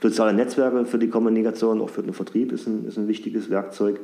Soziale 0.00 0.32
Netzwerke 0.32 0.86
für 0.86 0.98
die 0.98 1.08
Kommunikation, 1.08 1.80
auch 1.80 1.90
für 1.90 2.02
den 2.02 2.12
Vertrieb, 2.12 2.52
ist 2.52 2.68
ein, 2.68 2.86
ist 2.86 2.98
ein 2.98 3.08
wichtiges 3.08 3.50
Werkzeug. 3.50 3.98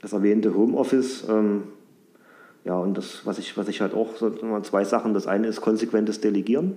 Das 0.00 0.12
erwähnte 0.12 0.54
Homeoffice. 0.54 1.24
Ähm, 1.28 1.64
ja, 2.64 2.74
und 2.74 2.98
das, 2.98 3.22
was 3.24 3.38
ich, 3.38 3.56
was 3.56 3.68
ich 3.68 3.80
halt 3.80 3.94
auch, 3.94 4.14
zwei 4.62 4.84
Sachen. 4.84 5.14
Das 5.14 5.26
eine 5.26 5.46
ist 5.46 5.60
konsequentes 5.60 6.20
Delegieren. 6.20 6.74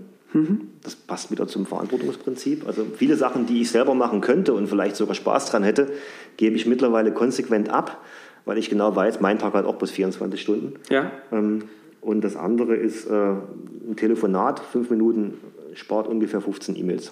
Das 0.82 0.96
passt 0.96 1.30
wieder 1.32 1.46
zum 1.48 1.66
Verantwortungsprinzip. 1.66 2.66
Also 2.66 2.86
viele 2.96 3.18
Sachen, 3.18 3.46
die 3.48 3.62
ich 3.62 3.70
selber 3.70 3.94
machen 3.96 4.22
könnte 4.22 4.54
und 4.54 4.68
vielleicht 4.68 4.96
sogar 4.96 5.14
Spaß 5.16 5.48
dran 5.52 5.64
hätte, 5.64 5.90
gebe 6.38 6.56
ich 6.56 6.66
mittlerweile 6.66 7.12
konsequent 7.12 7.70
ab, 7.70 8.02
weil 8.46 8.58
ich 8.58 8.70
genau 8.70 8.96
weiß, 8.96 9.20
mein 9.20 9.40
Tag 9.40 9.54
hat 9.54 9.66
auch 9.66 9.76
bis 9.76 9.92
24 9.92 10.40
Stunden. 10.42 10.74
Ja. 10.90 11.12
Ähm, 11.34 11.64
Und 12.00 12.24
das 12.24 12.38
andere 12.38 12.76
ist 12.76 13.08
äh, 13.08 13.14
ein 13.14 13.96
Telefonat, 13.98 14.60
fünf 14.62 14.90
Minuten 14.90 15.34
spart 15.74 16.08
ungefähr 16.08 16.40
15 16.42 16.78
E-Mails. 16.78 17.12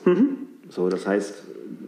So, 0.70 0.88
das 0.88 1.06
heißt, 1.06 1.44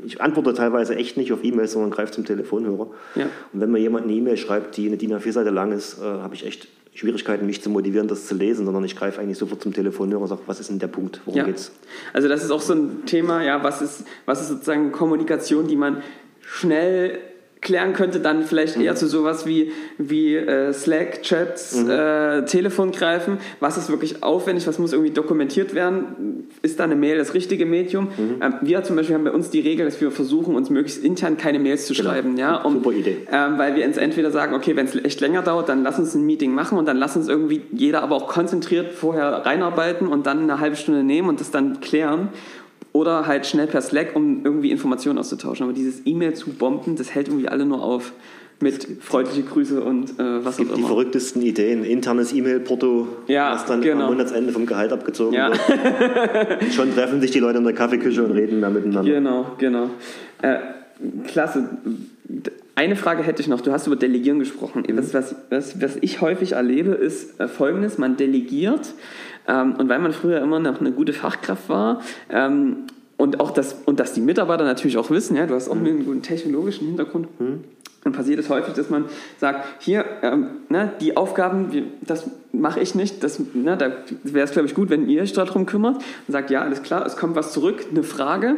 ich 0.06 0.22
antworte 0.22 0.54
teilweise 0.54 0.96
echt 0.96 1.18
nicht 1.18 1.32
auf 1.34 1.44
E-Mails, 1.44 1.74
sondern 1.74 1.92
greife 1.92 2.12
zum 2.12 2.26
Telefonhörer. 2.26 2.88
Ja. 3.16 3.26
Und 3.54 3.60
wenn 3.60 3.72
mir 3.72 3.80
jemand 3.80 4.06
eine 4.06 4.14
E-Mail 4.14 4.38
schreibt, 4.38 4.78
die 4.78 4.88
eine 4.88 4.98
DIN 4.98 5.14
A4-Seite 5.14 5.50
lang 5.50 5.72
ist, 5.72 6.00
äh, 6.00 6.04
habe 6.04 6.36
ich 6.36 6.46
echt 6.46 6.68
Schwierigkeiten, 6.94 7.46
mich 7.46 7.62
zu 7.62 7.70
motivieren, 7.70 8.08
das 8.10 8.28
zu 8.28 8.36
lesen, 8.36 8.66
sondern 8.66 8.84
ich 8.84 8.96
greife 8.98 9.22
eigentlich 9.22 9.38
sofort 9.38 9.62
zum 9.62 9.74
Telefonhörer 9.74 10.22
und 10.24 10.28
sage, 10.28 10.42
was 10.46 10.60
ist 10.60 10.70
denn 10.70 10.80
der 10.80 10.88
Punkt, 10.88 11.22
worum 11.26 11.38
Ja. 11.40 11.46
geht's? 11.46 11.72
Also 12.14 12.28
das 12.28 12.44
ist 12.44 12.52
auch 12.52 12.60
so 12.62 12.74
ein 12.74 13.06
Thema, 13.06 13.42
ja, 13.44 13.64
was 13.64 13.82
ist, 13.82 14.04
was 14.26 14.42
ist 14.42 14.50
sozusagen 14.50 14.92
Kommunikation, 14.92 15.68
die 15.68 15.78
man 15.78 16.04
schnell 16.42 17.18
klären 17.62 17.94
könnte, 17.94 18.20
dann 18.20 18.44
vielleicht 18.44 18.76
Mhm. 18.78 18.84
eher 18.84 18.96
zu 18.96 19.06
sowas 19.08 19.46
wie, 19.46 19.72
wie 20.00 20.36
äh, 20.36 20.74
Slack, 20.74 21.22
Chats, 21.22 21.76
Mhm. 21.84 21.90
äh, 21.92 22.46
Telefon 22.46 22.92
greifen. 22.92 23.38
Was 23.60 23.78
ist 23.78 23.90
wirklich 23.90 24.24
aufwendig, 24.24 24.66
was 24.68 24.80
muss 24.80 24.94
irgendwie 24.94 25.12
dokumentiert 25.12 25.76
werden? 25.76 26.48
Ist 26.64 26.80
da 26.80 26.86
eine 26.86 26.96
Mail 26.96 27.18
das 27.20 27.34
richtige 27.36 27.68
Medium? 27.68 28.06
Mhm. 28.18 28.42
Ähm, 28.42 28.54
wir 28.62 28.84
zum 28.84 28.96
Beispiel 28.96 29.16
haben 29.16 29.24
bei 29.24 29.32
uns 29.32 29.52
die 29.52 29.60
Regel, 29.60 29.86
dass 29.86 30.02
wir 30.02 30.10
versuchen, 30.12 30.56
uns 30.56 30.72
möglichst 30.72 31.04
intern 31.04 31.38
keine 31.38 31.60
Mails 31.60 31.86
zu 31.86 31.94
Genau. 31.94 32.10
schreiben. 32.10 32.36
Ja, 32.38 32.56
um, 32.58 32.74
Super 32.74 32.92
Idee. 32.94 33.18
Ähm, 33.32 33.58
weil 33.60 33.76
wir 33.76 33.86
uns 33.86 33.98
entweder 33.98 34.32
sagen, 34.32 34.56
okay, 34.56 34.76
wenn 34.76 34.88
es 34.88 34.96
echt 34.96 35.22
länger 35.22 35.44
dauert, 35.44 35.70
dann 35.70 35.84
lass 35.84 36.00
uns 36.00 36.16
ein 36.16 36.26
Meeting 36.26 36.54
machen 36.56 36.80
und 36.80 36.88
dann 36.88 36.98
lass 36.98 37.16
uns 37.16 37.28
irgendwie 37.28 37.62
jeder 37.72 38.02
aber 38.02 38.16
auch 38.16 38.28
konzentriert 38.28 38.92
vorher 38.92 39.46
reinarbeiten 39.46 40.08
und 40.08 40.26
dann 40.26 40.40
eine 40.44 40.60
halbe 40.60 40.76
Stunde 40.76 41.04
nehmen 41.04 41.30
und 41.30 41.40
das 41.40 41.52
dann 41.52 41.80
klären. 41.80 42.30
Oder 42.94 43.26
halt 43.28 43.46
schnell 43.46 43.68
per 43.68 43.82
Slack, 43.82 44.16
um 44.16 44.42
irgendwie 44.44 44.70
Informationen 44.72 45.18
auszutauschen. 45.20 45.64
Aber 45.64 45.74
dieses 45.74 46.02
E-Mail 46.06 46.34
zu 46.34 46.50
bomben, 46.52 46.96
das 46.98 47.14
hält 47.16 47.28
irgendwie 47.30 47.48
alle 47.48 47.66
nur 47.66 47.82
auf 47.84 48.12
mit 48.60 48.86
freundliche 49.02 49.42
Grüße 49.44 49.82
und 49.82 50.20
äh, 50.20 50.46
was 50.46 50.54
Es 50.54 50.58
gibt 50.58 50.70
auch 50.72 50.76
die 50.76 50.82
immer. 50.82 50.88
verrücktesten 50.90 51.42
Ideen. 51.42 51.84
Internes 51.84 52.32
E-Mail-Porto, 52.32 53.08
Ja, 53.28 53.54
was 53.56 53.66
dann 53.66 53.82
genau. 53.82 54.04
am 54.06 54.12
Monatsende 54.12 54.52
vom 54.54 54.68
Gehalt 54.68 54.92
abgezogen 54.94 55.34
Ja. 55.34 55.50
wird. 55.50 56.72
Schon 56.74 56.94
treffen 56.94 57.22
sich 57.22 57.32
die 57.32 57.40
Leute 57.40 57.58
in 57.58 57.64
der 57.64 57.74
Kaffeeküche 57.74 58.24
und 58.24 58.32
reden 58.34 58.62
da 58.62 58.70
miteinander. 58.70 59.12
Genau, 59.12 59.46
genau. 59.58 59.90
Äh, 60.44 60.58
klasse. 61.28 61.70
Eine 62.76 62.96
Frage 62.96 63.24
hätte 63.24 63.42
ich 63.42 63.48
noch. 63.48 63.62
Du 63.62 63.72
hast 63.72 63.88
über 63.88 63.96
Delegieren 63.96 64.38
gesprochen. 64.40 64.84
Was, 64.94 65.14
was, 65.14 65.36
was, 65.50 65.82
was 65.82 65.98
ich 66.02 66.22
häufig 66.22 66.52
erlebe, 66.54 66.92
ist 66.92 67.40
äh, 67.40 67.48
folgendes: 67.48 67.98
Man 67.98 68.16
delegiert 68.16 68.94
und 69.48 69.90
weil 69.90 70.00
man 70.00 70.14
früher 70.14 70.42
immer 70.42 70.60
noch 70.60 70.80
eine 70.80 70.92
gute 70.92 71.14
Fachkraft 71.14 71.70
war 71.70 72.02
ähm, 72.30 72.88
und 73.18 73.40
auch 73.40 73.52
das 73.52 73.76
und 73.86 74.00
dass 74.00 74.14
die 74.14 74.22
Mitarbeiter 74.22 74.64
natürlich 74.64 74.98
auch 74.98 75.10
wissen, 75.10 75.36
ja, 75.36 75.46
du 75.46 75.56
hast 75.56 75.70
auch 75.70 75.76
einen 75.76 76.06
guten 76.06 76.22
technologischen 76.22 76.88
Hintergrund. 76.88 77.28
Dann 78.04 78.14
passiert 78.14 78.40
es 78.40 78.50
häufig, 78.50 78.74
dass 78.74 78.90
man 78.90 79.06
sagt, 79.40 79.64
hier, 79.80 80.06
ähm, 80.24 80.48
ne, 80.70 80.92
die 81.02 81.16
Aufgaben, 81.18 81.92
das 82.02 82.26
mache 82.52 82.80
ich 82.80 82.96
nicht, 82.96 83.24
das, 83.24 83.40
ne, 83.54 83.78
da 83.78 83.92
wäre 84.24 84.44
es, 84.44 84.52
glaube 84.52 84.68
ich, 84.68 84.74
gut, 84.74 84.90
wenn 84.90 85.08
ihr 85.08 85.22
euch 85.22 85.34
darum 85.34 85.68
kümmert 85.68 85.98
und 85.98 86.32
sagt, 86.32 86.50
ja, 86.50 86.62
alles 86.62 86.82
klar, 86.82 87.06
es 87.06 87.16
kommt 87.16 87.36
was 87.36 87.54
zurück, 87.54 87.86
eine 87.92 88.02
Frage. 88.04 88.56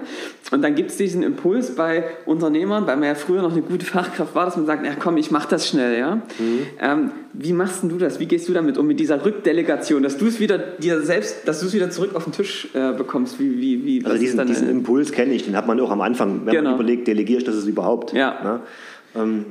Und 0.52 0.62
dann 0.62 0.76
gibt 0.76 0.91
es 0.91 0.98
diesen 0.98 1.24
Impuls 1.24 1.76
bei 1.76 2.06
Unternehmern, 2.26 2.88
weil 2.88 2.96
man 2.96 3.10
ja 3.10 3.16
früher 3.16 3.41
noch 3.41 3.52
eine 3.52 3.62
gute 3.62 3.86
Fachkraft 3.86 4.34
war, 4.34 4.46
dass 4.46 4.56
man 4.56 4.66
sagt, 4.66 4.86
ja 4.86 4.94
komm, 4.98 5.18
ich 5.18 5.30
mache 5.30 5.50
das 5.50 5.68
schnell. 5.68 6.00
Ja? 6.00 6.22
Ähm, 6.80 7.12
wie 7.34 7.52
machst 7.54 7.84
denn 7.84 7.89
du 7.89 7.98
das? 7.98 8.20
Wie 8.22 8.26
gehst 8.28 8.48
du 8.48 8.54
damit 8.54 8.78
um, 8.78 8.88
mit 8.88 9.00
dieser 9.00 9.26
Rückdelegation, 9.26 10.04
dass 10.04 10.18
du 10.18 10.26
es 10.28 10.39
wieder 10.39 10.58
dir 10.58 11.02
selbst, 11.02 11.48
dass 11.48 11.60
du 11.60 11.66
es 11.66 11.74
wieder 11.74 11.89
zurück 11.89 12.16
auf 12.16 12.24
den 12.24 12.34
Tisch 12.34 12.70
äh, 12.74 12.94
bekommst? 12.94 13.39
Wie, 13.39 13.60
wie, 13.60 13.86
wie, 13.86 14.06
Also 14.06 14.18
diesen, 14.18 14.46
diesen 14.48 14.70
Impuls 14.70 15.12
kenne 15.12 15.34
ich, 15.34 15.44
den 15.46 15.58
hat 15.58 15.68
man 15.68 15.80
auch 15.82 15.91
am 15.91 16.02
Anfang, 16.02 16.46
wenn 16.46 16.54
Genau. 16.54 16.72
man 16.72 16.80
überlegt, 16.80 17.08
delegiere 17.08 17.39
ich 17.39 17.44
das 17.46 17.66
überhaupt. 17.66 18.14
Ja. 18.14 18.41
Ne? 18.44 18.60
Ähm, 19.16 19.45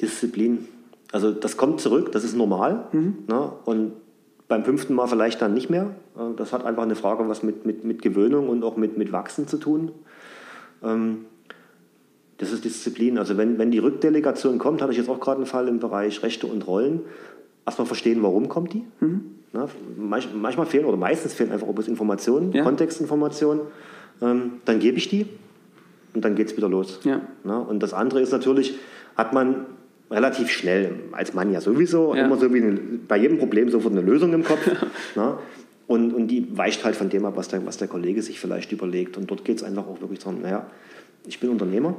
Disziplin. 0.00 0.66
Also 1.12 1.32
das 1.32 1.56
kommt 1.56 1.80
zurück, 1.80 2.12
das 2.12 2.24
ist 2.24 2.36
normal. 2.36 2.86
Mhm. 2.92 3.18
Ne? 3.28 3.52
Und 3.64 3.92
beim 4.48 4.64
fünften 4.64 4.94
Mal 4.94 5.06
vielleicht 5.06 5.40
dann 5.42 5.54
nicht 5.54 5.70
mehr. 5.70 5.90
Äh, 6.16 6.34
Das 6.36 6.52
hat 6.52 6.64
einfach 6.64 6.82
eine 6.82 6.96
Frage, 6.96 7.28
was 7.28 7.42
mit, 7.42 7.64
mit, 7.66 7.84
mit 7.84 8.02
Gewöhnung 8.02 8.48
und 8.48 8.62
auch 8.64 8.76
mit, 8.76 8.98
mit 8.98 9.12
Wachsen 9.12 9.48
zu 9.48 9.56
tun. 9.58 9.92
Ähm, 10.82 11.26
das 12.38 12.52
ist 12.52 12.64
Disziplin. 12.64 13.18
Also 13.18 13.36
wenn, 13.36 13.58
wenn 13.58 13.70
die 13.70 13.78
Rückdelegation 13.78 14.58
kommt, 14.58 14.82
hatte 14.82 14.92
ich 14.92 14.98
jetzt 14.98 15.08
auch 15.08 15.20
gerade 15.20 15.38
einen 15.38 15.46
Fall 15.46 15.68
im 15.68 15.78
Bereich 15.78 16.22
Rechte 16.22 16.46
und 16.46 16.66
Rollen. 16.66 17.00
Erstmal 17.64 17.86
verstehen, 17.86 18.22
warum 18.22 18.48
kommt 18.48 18.74
die. 18.74 18.84
Ne? 19.00 19.68
Manch, 19.96 20.28
manchmal 20.34 20.66
fehlen 20.66 20.84
oder 20.84 20.98
meistens 20.98 21.32
fehlen 21.32 21.50
einfach 21.50 21.66
ob 21.66 21.78
es 21.78 21.88
Informationen, 21.88 22.52
Ja. 22.52 22.62
Kontextinformationen. 22.62 23.62
Ähm, 24.20 24.52
dann 24.66 24.78
gebe 24.80 24.98
ich 24.98 25.08
die 25.08 25.26
und 26.16 26.24
dann 26.24 26.34
geht 26.34 26.48
es 26.48 26.56
wieder 26.56 26.68
los. 26.68 27.00
Ja. 27.04 27.20
Ne? 27.44 27.60
Und 27.60 27.82
das 27.82 27.92
andere 27.92 28.20
ist 28.20 28.32
natürlich, 28.32 28.78
hat 29.16 29.32
man 29.32 29.66
relativ 30.10 30.48
schnell, 30.50 30.92
als 31.12 31.34
Mann 31.34 31.52
ja 31.52 31.60
sowieso, 31.60 32.14
Ja. 32.14 32.24
immer 32.24 32.36
so 32.36 32.52
wie 32.52 32.62
eine, 32.62 32.78
bei 33.06 33.18
jedem 33.18 33.38
Problem 33.38 33.70
sofort 33.70 33.92
eine 33.92 34.02
Lösung 34.02 34.32
im 34.32 34.42
Kopf. 34.44 34.66
ne? 35.14 35.38
und, 35.86 36.12
und 36.12 36.28
die 36.28 36.56
weicht 36.56 36.84
halt 36.84 36.96
von 36.96 37.08
dem 37.10 37.24
ab, 37.24 37.34
was 37.36 37.48
der, 37.48 37.64
was 37.66 37.76
der 37.76 37.88
Kollege 37.88 38.22
sich 38.22 38.40
vielleicht 38.40 38.72
überlegt. 38.72 39.16
Und 39.16 39.30
dort 39.30 39.44
geht 39.44 39.58
es 39.58 39.62
einfach 39.62 39.86
auch 39.86 40.00
wirklich 40.00 40.18
darum, 40.20 40.40
naja, 40.42 40.66
ich 41.26 41.38
bin 41.38 41.50
Unternehmer. 41.50 41.94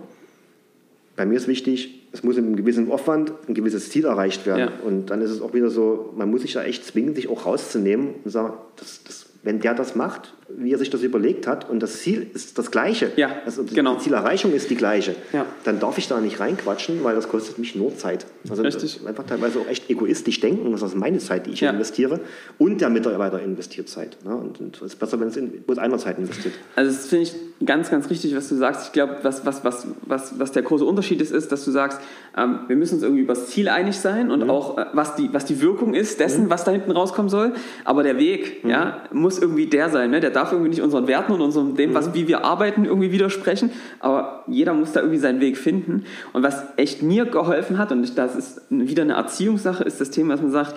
Bei 1.16 1.26
mir 1.26 1.36
ist 1.36 1.48
wichtig, 1.48 2.04
es 2.12 2.24
muss 2.24 2.38
in 2.38 2.46
einem 2.46 2.56
gewissen 2.56 2.92
Aufwand 2.92 3.32
ein 3.48 3.54
gewisses 3.54 3.90
Ziel 3.90 4.06
erreicht 4.06 4.46
werden. 4.46 4.60
Ja. 4.60 4.72
Und 4.86 5.10
dann 5.10 5.22
ist 5.22 5.32
es 5.32 5.42
auch 5.42 5.54
wieder 5.54 5.70
so, 5.70 6.14
man 6.16 6.30
muss 6.30 6.42
sich 6.42 6.54
da 6.54 6.64
echt 6.64 6.86
zwingen, 6.86 7.16
sich 7.16 7.28
auch 7.30 7.46
rauszunehmen 7.46 8.16
und 8.24 8.32
sagen, 8.32 8.54
das, 8.76 9.04
das, 9.04 9.26
wenn 9.48 9.62
der 9.62 9.74
das 9.74 9.96
macht, 9.96 10.34
wie 10.50 10.74
er 10.74 10.78
sich 10.78 10.90
das 10.90 11.04
überlegt 11.04 11.48
hat 11.48 11.70
und 11.70 11.82
das 11.82 12.00
Ziel 12.02 12.28
ist 12.34 12.58
das 12.58 12.70
gleiche, 12.70 13.12
Ja, 13.16 13.30
also 13.46 13.64
die, 13.64 13.74
genau. 13.76 13.96
die 13.96 14.02
Zielerreichung 14.04 14.52
ist 14.54 14.70
die 14.70 14.76
gleiche, 14.76 15.16
Ja. 15.32 15.46
dann 15.64 15.80
darf 15.80 15.98
ich 15.98 16.08
da 16.10 16.20
nicht 16.20 16.40
reinquatschen, 16.42 17.04
weil 17.04 17.16
das 17.16 17.30
kostet 17.30 17.58
mich 17.58 17.76
nur 17.76 17.96
Zeit. 17.98 18.26
Also 18.50 18.62
Richtig. 18.64 19.00
einfach 19.08 19.26
teilweise 19.26 19.60
auch 19.60 19.68
echt 19.68 19.90
egoistisch 19.90 20.40
denken, 20.42 20.72
das 20.72 20.82
ist 20.82 20.96
meine 20.96 21.20
Zeit, 21.20 21.48
die 21.48 21.52
ich 21.52 21.62
Ja. 21.62 21.70
investiere 21.72 22.20
und 22.58 22.82
der 22.82 22.90
Mitarbeiter 22.90 23.42
investiert 23.42 23.88
Zeit. 23.90 24.18
Ne? 24.26 24.36
Und, 24.36 24.60
es 24.78 24.82
ist 24.82 24.96
besser, 25.00 25.20
wenn 25.20 25.30
es 25.30 25.38
in 25.38 25.50
bloß 25.64 25.78
einer 25.78 25.98
Zeit 25.98 26.18
investiert. 26.18 26.54
Also 26.76 26.92
das 26.92 27.08
finde 27.08 27.24
ich 27.24 27.34
ganz, 27.66 27.90
ganz 27.90 28.10
richtig, 28.10 28.36
was 28.36 28.50
du 28.50 28.56
sagst. 28.56 28.88
Ich 28.88 28.92
glaube, 28.92 29.18
was, 29.24 29.46
was, 29.46 29.64
was, 29.64 29.88
was, 30.02 30.38
was 30.40 30.52
der 30.52 30.64
große 30.64 30.84
Unterschied 30.86 31.22
ist, 31.22 31.32
ist, 31.32 31.52
dass 31.52 31.64
du 31.66 31.72
sagst, 31.72 32.00
ähm, 32.38 32.60
wir 32.68 32.76
müssen 32.76 32.96
uns 32.96 33.04
irgendwie 33.04 33.24
über 33.24 33.34
das 33.34 33.48
Ziel 33.48 33.70
einig 33.70 33.98
sein 33.98 34.30
und 34.32 34.50
auch, 34.50 34.78
äh, 34.78 34.86
was, 34.94 35.16
die, 35.16 35.30
was 35.34 35.46
die 35.46 35.62
Wirkung 35.62 35.94
ist 35.94 36.20
dessen, 36.20 36.50
was 36.50 36.64
da 36.66 36.72
hinten 36.72 36.92
rauskommen 36.92 37.30
soll. 37.30 37.54
Aber 37.86 38.04
der 38.04 38.18
Weg 38.18 38.64
ja, 38.66 39.04
muss 39.12 39.37
irgendwie 39.38 39.68
der 39.68 39.90
sein. 39.90 40.12
Ne? 40.12 40.20
Der 40.20 40.30
darf 40.30 40.52
irgendwie 40.52 40.70
nicht 40.70 40.82
unseren 40.82 41.08
Werten 41.08 41.32
und 41.32 41.42
unserem, 41.42 41.76
dem, 41.76 41.94
was, 41.94 42.14
wie 42.14 42.28
wir 42.28 42.44
arbeiten, 42.44 42.86
irgendwie 42.86 43.12
widersprechen. 43.12 43.72
Aber 44.00 44.44
jeder 44.48 44.74
muss 44.74 44.92
da 44.92 45.02
irgendwie 45.02 45.20
seinen 45.20 45.42
Weg 45.42 45.58
finden. 45.58 46.06
Und 46.34 46.44
was 46.44 46.64
echt 46.78 47.02
mir 47.02 47.26
geholfen 47.26 47.78
hat, 47.78 47.92
und 47.92 48.18
das 48.18 48.36
ist 48.36 48.62
wieder 48.70 49.04
eine 49.04 49.14
Erziehungssache, 49.14 49.84
ist 49.84 50.02
das 50.02 50.10
Thema, 50.12 50.34
dass 50.34 50.42
man 50.42 50.52
sagt, 50.52 50.76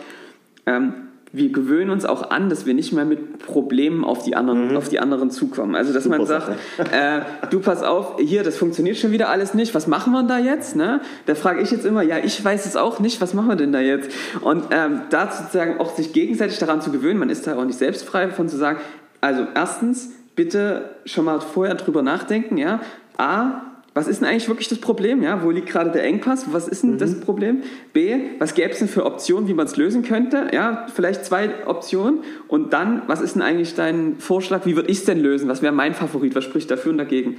ähm, 0.67 0.95
wir 1.33 1.53
gewöhnen 1.53 1.91
uns 1.91 2.05
auch 2.05 2.31
an, 2.31 2.49
dass 2.49 2.67
wir 2.67 2.75
nicht 2.75 2.93
mehr 2.93 3.05
mit 3.05 3.39
Problemen 3.39 4.05
auf 4.05 4.25
die 4.25 4.35
anderen, 4.35 4.77
auf 4.77 4.89
die 4.89 4.99
anderen 4.99 5.31
zukommen. 5.31 5.77
Also 5.77 5.93
dass 5.93 6.07
man 6.07 6.27
Super 6.27 6.57
sagt, 6.77 6.93
äh, 6.93 7.21
du 7.51 7.61
pass 7.61 7.85
auf, 7.85 8.17
hier, 8.19 8.43
das 8.43 8.57
funktioniert 8.57 8.97
schon 8.97 9.13
wieder 9.13 9.29
alles 9.29 9.55
nicht, 9.55 9.73
was 9.75 9.87
machen 9.87 10.13
wir 10.13 10.21
denn 10.21 10.29
da 10.29 10.39
jetzt? 10.39 10.75
Ne? 10.75 11.01
Da 11.27 11.37
frage 11.37 11.61
ich 11.61 11.71
jetzt 11.71 11.87
immer, 11.87 12.03
ja, 12.03 12.19
ich 12.19 12.45
weiß 12.45 12.67
es 12.67 12.77
auch 12.77 12.99
nicht, 12.99 13.21
was 13.21 13.33
machen 13.33 13.49
wir 13.49 13.57
denn 13.57 13.73
da 13.73 13.81
jetzt? 13.81 14.11
Und 14.41 14.65
ähm, 14.73 15.03
da 15.11 15.31
sozusagen 15.31 15.79
auch 15.79 15.95
sich 15.95 16.13
gegenseitig 16.13 16.59
daran 16.59 16.81
zu 16.81 16.91
gewöhnen, 16.91 17.21
man 17.21 17.31
ist 17.31 17.47
da 17.47 17.57
auch 17.57 17.65
nicht 17.65 17.79
selbstfrei 17.79 18.29
von 18.31 18.49
zu 18.49 18.57
sagen, 18.57 18.81
also 19.21 19.47
erstens, 19.55 20.11
bitte 20.35 20.91
schon 21.05 21.27
mal 21.27 21.41
vorher 21.41 21.75
drüber 21.75 22.03
nachdenken, 22.03 22.57
ja, 22.57 22.81
A, 23.19 23.70
was 23.93 24.07
ist 24.07 24.21
denn 24.21 24.29
eigentlich 24.29 24.49
wirklich 24.49 24.69
das 24.69 24.79
Problem? 24.79 25.23
Ja? 25.23 25.43
Wo 25.43 25.51
liegt 25.51 25.69
gerade 25.69 25.91
der 25.91 26.05
Engpass? 26.05 26.53
Was 26.53 26.69
ist 26.69 26.85
denn 26.85 26.99
das 26.99 27.19
Problem? 27.21 27.63
B, 27.93 28.17
was 28.39 28.55
gäbe 28.55 28.71
es 28.71 28.79
denn 28.79 28.89
für 28.89 29.05
Optionen, 29.05 29.49
wie 29.49 29.55
man 29.55 29.67
es 29.67 29.77
lösen 29.77 30.03
könnte? 30.03 30.49
Ja, 30.53 30.87
vielleicht 30.95 31.25
zwei 31.25 31.67
Optionen. 31.67 32.21
Und 32.47 32.73
dann, 32.73 33.03
was 33.09 33.21
ist 33.21 33.35
denn 33.35 33.43
eigentlich 33.43 33.75
dein 33.75 34.17
Vorschlag? 34.19 34.65
Wie 34.65 34.77
würde 34.77 34.91
ich 34.91 34.99
es 34.99 35.05
denn 35.05 35.19
lösen? 35.19 35.49
Was 35.49 35.61
wäre 35.61 35.73
mein 35.73 35.95
Favorit? 35.95 36.37
Was 36.37 36.45
spricht 36.45 36.71
dafür 36.71 36.93
und 36.93 36.99
dagegen? 36.99 37.39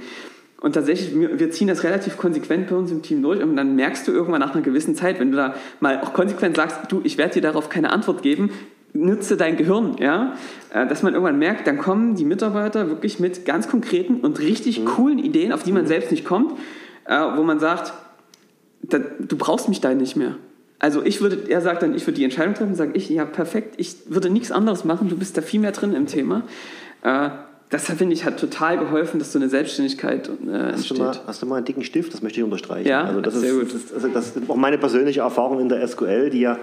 Und 0.60 0.74
tatsächlich, 0.74 1.18
wir 1.18 1.40
wir 1.40 1.50
ziehen 1.50 1.66
das 1.66 1.82
relativ 1.82 2.16
konsequent 2.16 2.68
bei 2.68 2.76
uns 2.76 2.92
im 2.92 3.02
Team 3.02 3.20
durch 3.20 3.42
und 3.42 3.56
dann 3.56 3.74
merkst 3.74 4.06
du 4.06 4.12
irgendwann 4.12 4.40
nach 4.40 4.54
einer 4.54 4.62
gewissen 4.62 4.94
Zeit, 4.94 5.18
wenn 5.18 5.32
du 5.32 5.36
da 5.36 5.54
mal 5.80 6.00
auch 6.00 6.12
konsequent 6.12 6.56
sagst, 6.56 6.78
du, 6.88 7.00
ich 7.02 7.18
werde 7.18 7.34
dir 7.34 7.42
darauf 7.42 7.68
keine 7.68 7.90
Antwort 7.90 8.22
geben, 8.22 8.50
nutze 8.94 9.36
dein 9.36 9.56
Gehirn, 9.56 9.96
ja, 9.98 10.34
Äh, 10.72 10.86
dass 10.86 11.02
man 11.02 11.12
irgendwann 11.12 11.38
merkt, 11.38 11.66
dann 11.66 11.78
kommen 11.78 12.14
die 12.14 12.24
Mitarbeiter 12.24 12.88
wirklich 12.88 13.20
mit 13.20 13.44
ganz 13.44 13.68
konkreten 13.68 14.20
und 14.20 14.40
richtig 14.40 14.84
coolen 14.86 15.18
Ideen, 15.18 15.52
auf 15.52 15.62
die 15.62 15.72
man 15.72 15.86
selbst 15.86 16.10
nicht 16.10 16.24
kommt, 16.24 16.52
äh, 17.04 17.20
wo 17.36 17.42
man 17.42 17.58
sagt, 17.58 17.92
da, 18.82 18.98
du 18.98 19.36
brauchst 19.36 19.68
mich 19.68 19.80
da 19.80 19.92
nicht 19.92 20.16
mehr. 20.16 20.36
Also 20.78 21.04
ich 21.04 21.20
würde, 21.20 21.50
er 21.50 21.60
sagt 21.60 21.82
dann, 21.82 21.94
ich 21.94 22.06
würde 22.06 22.16
die 22.16 22.24
Entscheidung 22.24 22.54
treffen, 22.54 22.74
sage 22.74 22.92
ich, 22.94 23.08
ja 23.08 23.24
perfekt, 23.24 23.74
ich 23.76 23.96
würde 24.06 24.30
nichts 24.30 24.50
anderes 24.50 24.84
machen, 24.84 25.08
du 25.08 25.16
bist 25.16 25.36
da 25.36 25.42
viel 25.42 25.60
mehr 25.60 25.72
drin 25.72 25.94
im 25.94 26.06
Thema. 26.06 26.42
Äh, 27.02 27.30
das 27.68 27.84
finde 27.86 28.14
ich 28.14 28.24
hat 28.24 28.38
total 28.38 28.78
geholfen, 28.78 29.18
dass 29.18 29.32
so 29.32 29.38
eine 29.38 29.48
Selbstständigkeit 29.48 30.28
äh, 30.28 30.72
hast. 30.72 30.90
Du 30.90 30.94
mal, 30.94 31.12
hast 31.26 31.40
du 31.42 31.46
mal 31.46 31.56
einen 31.56 31.64
dicken 31.64 31.84
Stift? 31.84 32.12
Das 32.12 32.22
möchte 32.22 32.40
ich 32.40 32.44
unterstreichen. 32.44 32.88
Ja, 32.88 33.04
also 33.04 33.20
das 33.20 33.34
sehr 33.34 33.52
ist, 33.52 33.60
gut. 33.60 33.74
Das, 33.74 33.94
also 33.94 34.08
das 34.08 34.36
ist 34.36 34.50
auch 34.50 34.56
meine 34.56 34.78
persönliche 34.78 35.20
Erfahrung 35.20 35.60
in 35.60 35.68
der 35.68 35.86
SQL, 35.86 36.30
die 36.30 36.40
ja 36.40 36.58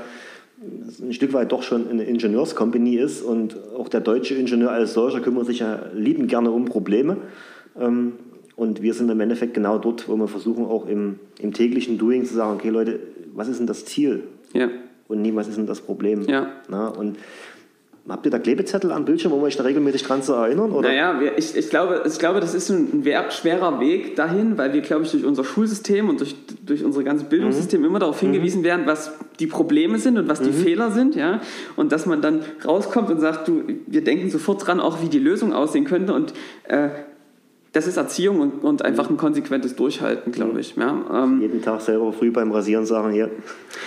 ein 0.61 1.13
Stück 1.13 1.33
weit 1.33 1.51
doch 1.51 1.63
schon 1.63 1.89
eine 1.89 2.03
Ingenieurscompany 2.03 2.95
ist 2.95 3.21
und 3.21 3.55
auch 3.77 3.87
der 3.87 4.01
deutsche 4.01 4.35
Ingenieur 4.35 4.71
als 4.71 4.93
solcher 4.93 5.21
kümmert 5.21 5.45
sich 5.45 5.59
ja 5.59 5.83
liebend 5.93 6.27
gerne 6.27 6.51
um 6.51 6.65
Probleme. 6.65 7.17
Ähm, 7.79 8.13
und 8.55 8.81
wir 8.81 8.93
sind 8.93 9.09
im 9.09 9.19
Endeffekt 9.21 9.53
genau 9.53 9.77
dort, 9.77 10.09
wo 10.09 10.17
wir 10.17 10.27
versuchen, 10.27 10.65
auch 10.65 10.85
im, 10.85 11.19
im 11.39 11.53
täglichen 11.53 11.97
Doing 11.97 12.25
zu 12.25 12.33
sagen, 12.33 12.55
okay 12.55 12.69
Leute, 12.69 12.99
was 13.33 13.47
ist 13.47 13.59
denn 13.59 13.67
das 13.67 13.85
Ziel? 13.85 14.23
Ja. 14.53 14.69
Und 15.07 15.21
nie, 15.21 15.33
was 15.33 15.47
ist 15.47 15.57
denn 15.57 15.65
das 15.65 15.79
Problem? 15.79 16.23
Ja. 16.27 16.51
Na, 16.67 16.89
und 16.89 17.17
Habt 18.07 18.25
ihr 18.25 18.31
da 18.31 18.39
Klebezettel 18.39 18.91
am 18.91 19.05
Bildschirm, 19.05 19.33
um 19.33 19.43
euch 19.43 19.55
da 19.55 19.63
regelmäßig 19.63 20.03
dran 20.03 20.23
zu 20.23 20.33
erinnern? 20.33 20.71
Oder? 20.71 20.89
Naja, 20.89 21.19
wir, 21.19 21.37
ich, 21.37 21.55
ich, 21.55 21.69
glaube, 21.69 22.03
ich 22.07 22.17
glaube, 22.17 22.39
das 22.39 22.55
ist 22.55 22.69
ein 22.69 23.03
schwerer 23.29 23.79
Weg 23.79 24.15
dahin, 24.15 24.57
weil 24.57 24.73
wir, 24.73 24.81
glaube 24.81 25.03
ich, 25.03 25.11
durch 25.11 25.25
unser 25.25 25.43
Schulsystem 25.43 26.09
und 26.09 26.19
durch, 26.19 26.35
durch 26.65 26.83
unser 26.83 27.03
ganzes 27.03 27.27
Bildungssystem 27.29 27.81
mhm. 27.81 27.87
immer 27.87 27.99
darauf 27.99 28.19
hingewiesen 28.19 28.61
mhm. 28.61 28.65
werden, 28.65 28.85
was 28.85 29.11
die 29.39 29.47
Probleme 29.47 29.99
sind 29.99 30.17
und 30.17 30.27
was 30.27 30.41
die 30.41 30.49
mhm. 30.49 30.55
Fehler 30.55 30.91
sind. 30.91 31.15
Ja? 31.15 31.41
Und 31.75 31.91
dass 31.91 32.05
man 32.05 32.21
dann 32.21 32.41
rauskommt 32.65 33.09
und 33.11 33.19
sagt, 33.19 33.47
du, 33.47 33.63
wir 33.85 34.03
denken 34.03 34.29
sofort 34.29 34.65
dran, 34.65 34.79
auch 34.79 35.01
wie 35.01 35.09
die 35.09 35.19
Lösung 35.19 35.53
aussehen 35.53 35.85
könnte. 35.85 36.13
Und 36.13 36.33
äh, 36.63 36.89
das 37.71 37.85
ist 37.85 37.97
Erziehung 37.97 38.39
und, 38.39 38.63
und, 38.63 38.83
einfach 38.83 39.11
ein 39.11 39.17
konsequentes 39.17 39.75
Durchhalten, 39.75 40.31
glaube 40.31 40.59
ich. 40.59 40.75
Ja, 40.75 41.03
ähm, 41.13 41.39
Jeden 41.39 41.61
Tag 41.61 41.81
selber 41.81 42.11
früh 42.11 42.31
beim 42.31 42.51
Rasieren 42.51 42.87
sagen 42.87 43.11
hier. 43.11 43.29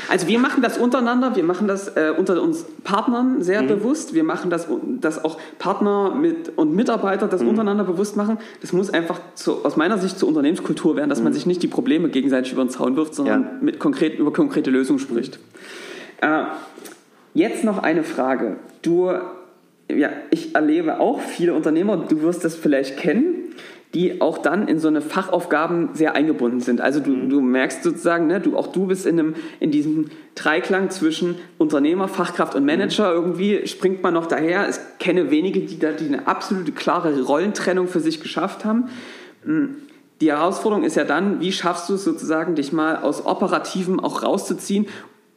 Also 0.08 0.28
wir 0.28 0.38
machen 0.38 0.62
das 0.62 0.78
untereinander, 0.78 1.34
wir 1.34 1.42
machen 1.42 1.66
das 1.66 1.88
äh, 1.88 2.12
unter 2.16 2.40
uns 2.40 2.64
Partnern 2.84 3.42
sehr 3.42 3.62
mhm. 3.62 3.68
bewusst. 3.68 4.14
Wir 4.14 4.22
machen 4.22 4.50
das, 4.50 4.68
dass 5.00 5.24
auch 5.24 5.38
Partner 5.58 6.14
mit, 6.14 6.56
und 6.56 6.76
Mitarbeiter 6.76 7.26
das 7.26 7.42
mhm. 7.42 7.48
untereinander 7.48 7.82
bewusst 7.82 8.16
machen. 8.16 8.38
Das 8.60 8.72
muss 8.72 8.90
einfach 8.90 9.18
zu, 9.34 9.64
aus 9.64 9.76
meiner 9.76 9.98
Sicht 9.98 10.16
zur 10.16 10.28
Unternehmenskultur 10.28 10.94
werden, 10.94 11.10
dass 11.10 11.18
mhm. 11.18 11.24
man 11.24 11.32
sich 11.32 11.46
nicht 11.46 11.62
die 11.62 11.68
Probleme 11.68 12.08
gegenseitig 12.08 12.52
über 12.52 12.64
den 12.64 12.70
Zaun 12.70 12.94
wirft, 12.94 13.16
sondern 13.16 13.42
ja. 13.42 13.50
mit 13.60 13.80
konkret, 13.80 14.16
über 14.16 14.32
konkrete 14.32 14.70
Lösungen 14.70 15.00
spricht. 15.00 15.40
Äh, 16.20 16.44
jetzt 17.34 17.64
noch 17.64 17.78
eine 17.78 18.04
Frage. 18.04 18.58
Du 18.82 19.10
ja, 19.90 20.10
ich 20.30 20.54
erlebe 20.54 21.00
auch 21.00 21.20
viele 21.20 21.54
Unternehmer, 21.54 21.96
du 21.96 22.22
wirst 22.22 22.44
das 22.44 22.54
vielleicht 22.54 22.96
kennen, 22.96 23.54
die 23.94 24.22
auch 24.22 24.38
dann 24.38 24.68
in 24.68 24.78
so 24.78 24.88
eine 24.88 25.02
Fachaufgaben 25.02 25.90
sehr 25.92 26.16
eingebunden 26.16 26.60
sind. 26.60 26.80
Also 26.80 27.00
du, 27.00 27.10
mhm. 27.10 27.28
du 27.28 27.40
merkst 27.40 27.82
sozusagen, 27.82 28.26
ne, 28.26 28.40
du, 28.40 28.56
auch 28.56 28.68
du 28.68 28.86
bist 28.86 29.04
in, 29.04 29.18
einem, 29.18 29.34
in 29.60 29.70
diesem 29.70 30.10
Dreiklang 30.34 30.88
zwischen 30.90 31.36
Unternehmer, 31.58 32.08
Fachkraft 32.08 32.54
und 32.54 32.64
Manager. 32.64 33.10
Mhm. 33.10 33.16
Irgendwie 33.16 33.66
springt 33.66 34.02
man 34.02 34.14
noch 34.14 34.26
daher. 34.26 34.68
Ich 34.68 34.76
kenne 34.98 35.30
wenige, 35.30 35.60
die 35.60 35.78
da 35.78 35.92
die 35.92 36.06
eine 36.06 36.26
absolute 36.26 36.72
klare 36.72 37.22
Rollentrennung 37.22 37.86
für 37.86 38.00
sich 38.00 38.20
geschafft 38.22 38.64
haben. 38.64 38.88
Hm, 39.44 39.76
die 40.22 40.30
Herausforderung 40.30 40.84
ist 40.84 40.96
ja 40.96 41.04
dann, 41.04 41.40
wie 41.40 41.52
schaffst 41.52 41.88
du 41.88 41.94
es 41.94 42.04
sozusagen, 42.04 42.54
dich 42.54 42.72
mal 42.72 42.96
aus 42.96 43.26
Operativen 43.26 44.00
auch 44.00 44.22
rauszuziehen 44.22 44.86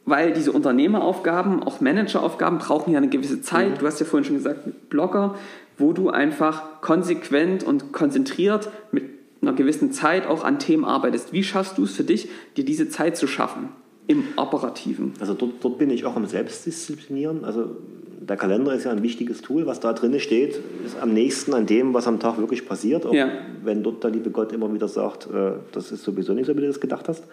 weil 0.08 0.32
diese 0.32 0.52
Unternehmeraufgaben, 0.52 1.64
auch 1.64 1.80
Manageraufgaben 1.80 2.58
brauchen 2.58 2.92
ja 2.92 2.98
eine 2.98 3.08
gewisse 3.08 3.42
Zeit. 3.42 3.72
Mhm. 3.72 3.78
Du 3.78 3.86
hast 3.86 3.98
ja 3.98 4.06
vorhin 4.06 4.24
schon 4.24 4.36
gesagt, 4.36 4.88
Blogger, 4.88 5.34
wo 5.78 5.92
du 5.92 6.10
einfach 6.10 6.80
konsequent 6.80 7.64
und 7.64 7.92
konzentriert 7.92 8.70
mit 8.92 9.04
einer 9.42 9.52
gewissen 9.52 9.92
Zeit 9.92 10.26
auch 10.26 10.44
an 10.44 10.58
Themen 10.58 10.84
arbeitest. 10.84 11.32
Wie 11.32 11.42
schaffst 11.42 11.78
du 11.78 11.84
es 11.84 11.92
für 11.92 12.04
dich, 12.04 12.28
dir 12.56 12.64
diese 12.64 12.88
Zeit 12.88 13.16
zu 13.16 13.26
schaffen 13.26 13.68
im 14.06 14.24
Operativen? 14.36 15.12
Also 15.20 15.34
dort, 15.34 15.52
dort 15.60 15.78
bin 15.78 15.90
ich 15.90 16.04
auch 16.04 16.16
am 16.16 16.26
Selbstdisziplinieren. 16.26 17.44
Also 17.44 17.76
der 18.20 18.36
Kalender 18.36 18.74
ist 18.74 18.84
ja 18.84 18.90
ein 18.90 19.02
wichtiges 19.02 19.42
Tool. 19.42 19.66
Was 19.66 19.80
da 19.80 19.92
drin 19.92 20.18
steht, 20.18 20.60
ist 20.84 20.96
am 21.00 21.12
nächsten 21.12 21.54
an 21.54 21.66
dem, 21.66 21.94
was 21.94 22.06
am 22.06 22.18
Tag 22.18 22.38
wirklich 22.38 22.66
passiert. 22.66 23.06
Auch 23.06 23.14
ja. 23.14 23.28
wenn 23.62 23.82
dort 23.82 24.02
der 24.02 24.10
liebe 24.10 24.30
Gott 24.30 24.52
immer 24.52 24.72
wieder 24.72 24.88
sagt, 24.88 25.28
äh, 25.32 25.52
das 25.72 25.92
ist 25.92 26.02
sowieso 26.02 26.32
nicht 26.32 26.46
so, 26.46 26.56
wie 26.56 26.60
du 26.60 26.66
das 26.66 26.80
gedacht 26.80 27.08
hast. 27.08 27.24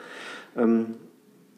Ähm, 0.58 0.88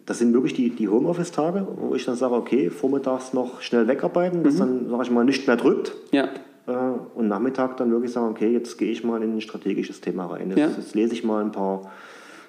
das 0.05 0.19
sind 0.19 0.33
wirklich 0.33 0.53
die, 0.53 0.69
die 0.69 0.87
Homeoffice-Tage, 0.87 1.67
wo 1.77 1.95
ich 1.95 2.05
dann 2.05 2.15
sage, 2.15 2.35
okay, 2.35 2.69
vormittags 2.69 3.33
noch 3.33 3.61
schnell 3.61 3.87
wegarbeiten, 3.87 4.43
dass 4.43 4.55
mhm. 4.55 4.59
dann, 4.59 4.89
sage 4.89 5.03
ich 5.03 5.11
mal, 5.11 5.25
nicht 5.25 5.47
mehr 5.47 5.57
drückt. 5.57 5.93
Ja. 6.11 6.29
Äh, 6.67 6.71
und 7.15 7.27
Nachmittag 7.27 7.77
dann 7.77 7.91
wirklich 7.91 8.11
sagen, 8.11 8.29
okay, 8.29 8.51
jetzt 8.51 8.77
gehe 8.77 8.91
ich 8.91 9.03
mal 9.03 9.21
in 9.21 9.35
ein 9.35 9.41
strategisches 9.41 10.01
Thema 10.01 10.27
rein. 10.27 10.49
Jetzt, 10.49 10.59
ja. 10.59 10.67
jetzt 10.67 10.95
lese 10.95 11.13
ich 11.13 11.23
mal 11.23 11.43
ein 11.43 11.51
paar, 11.51 11.91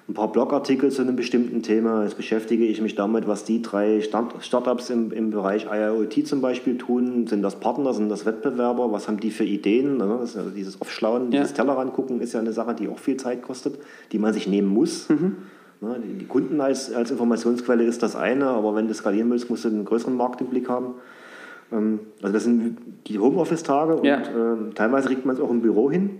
ein 0.09 0.13
paar 0.13 0.31
Blogartikel 0.31 0.91
zu 0.91 1.01
einem 1.01 1.15
bestimmten 1.15 1.61
Thema. 1.61 2.03
Jetzt 2.03 2.17
beschäftige 2.17 2.65
ich 2.65 2.81
mich 2.81 2.95
damit, 2.95 3.27
was 3.27 3.43
die 3.43 3.61
drei 3.61 4.01
Start 4.01 4.33
Startups 4.43 4.89
im, 4.89 5.11
im 5.11 5.31
Bereich 5.31 5.67
IoT 5.71 6.25
zum 6.27 6.41
Beispiel 6.41 6.77
tun. 6.77 7.27
Sind 7.27 7.41
das 7.41 7.59
Partner, 7.59 7.93
sind 7.93 8.09
das 8.09 8.25
Wettbewerber? 8.25 8.91
Was 8.91 9.07
haben 9.07 9.19
die 9.19 9.31
für 9.31 9.43
Ideen? 9.43 10.01
Also 10.01 10.49
dieses 10.49 10.81
Aufschlauen, 10.81 11.31
ja. 11.31 11.41
dieses 11.41 11.53
Tellerrand 11.53 11.93
gucken 11.93 12.21
ist 12.21 12.33
ja 12.33 12.39
eine 12.39 12.53
Sache, 12.53 12.73
die 12.73 12.87
auch 12.87 12.99
viel 12.99 13.17
Zeit 13.17 13.41
kostet, 13.41 13.79
die 14.11 14.19
man 14.19 14.33
sich 14.33 14.47
nehmen 14.47 14.69
muss. 14.69 15.09
Mhm. 15.09 15.37
Ne, 15.79 16.01
die 16.19 16.25
Kunden 16.25 16.59
als, 16.59 16.91
als 16.91 17.11
Informationsquelle 17.11 17.83
ist 17.83 18.01
das 18.01 18.15
eine, 18.15 18.47
aber 18.47 18.73
wenn 18.73 18.87
du 18.87 18.95
skalieren 18.95 19.29
willst, 19.29 19.49
musst 19.49 19.63
du 19.63 19.69
einen 19.69 19.85
größeren 19.85 20.15
Markt 20.15 20.41
im 20.41 20.47
Blick 20.47 20.69
haben. 20.69 20.95
Ähm, 21.71 21.99
also 22.21 22.33
das 22.33 22.43
sind 22.43 22.77
die 23.07 23.19
Homeoffice-Tage 23.19 24.05
ja. 24.05 24.17
und 24.17 24.71
äh, 24.71 24.73
teilweise 24.73 25.07
kriegt 25.07 25.25
man 25.25 25.35
es 25.35 25.41
auch 25.41 25.49
im 25.49 25.61
Büro 25.61 25.91
hin, 25.91 26.19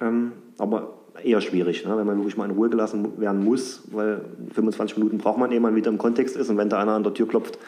ähm, 0.00 0.32
aber 0.58 0.94
eher 1.22 1.40
schwierig, 1.40 1.84
ne, 1.84 1.96
wenn 1.96 2.06
man 2.06 2.16
wirklich 2.16 2.36
mal 2.36 2.48
in 2.48 2.52
Ruhe 2.52 2.68
gelassen 2.68 3.20
werden 3.20 3.44
muss, 3.44 3.82
weil 3.92 4.22
25 4.54 4.96
Minuten 4.98 5.18
braucht 5.18 5.38
man, 5.38 5.52
ehe 5.52 5.60
man 5.60 5.74
wieder 5.74 5.90
im 5.90 5.98
Kontext 5.98 6.36
ist 6.36 6.48
und 6.48 6.56
wenn 6.56 6.68
da 6.68 6.80
einer 6.80 6.92
an 6.92 7.02
der 7.02 7.14
Tür 7.14 7.28
klopft, 7.28 7.58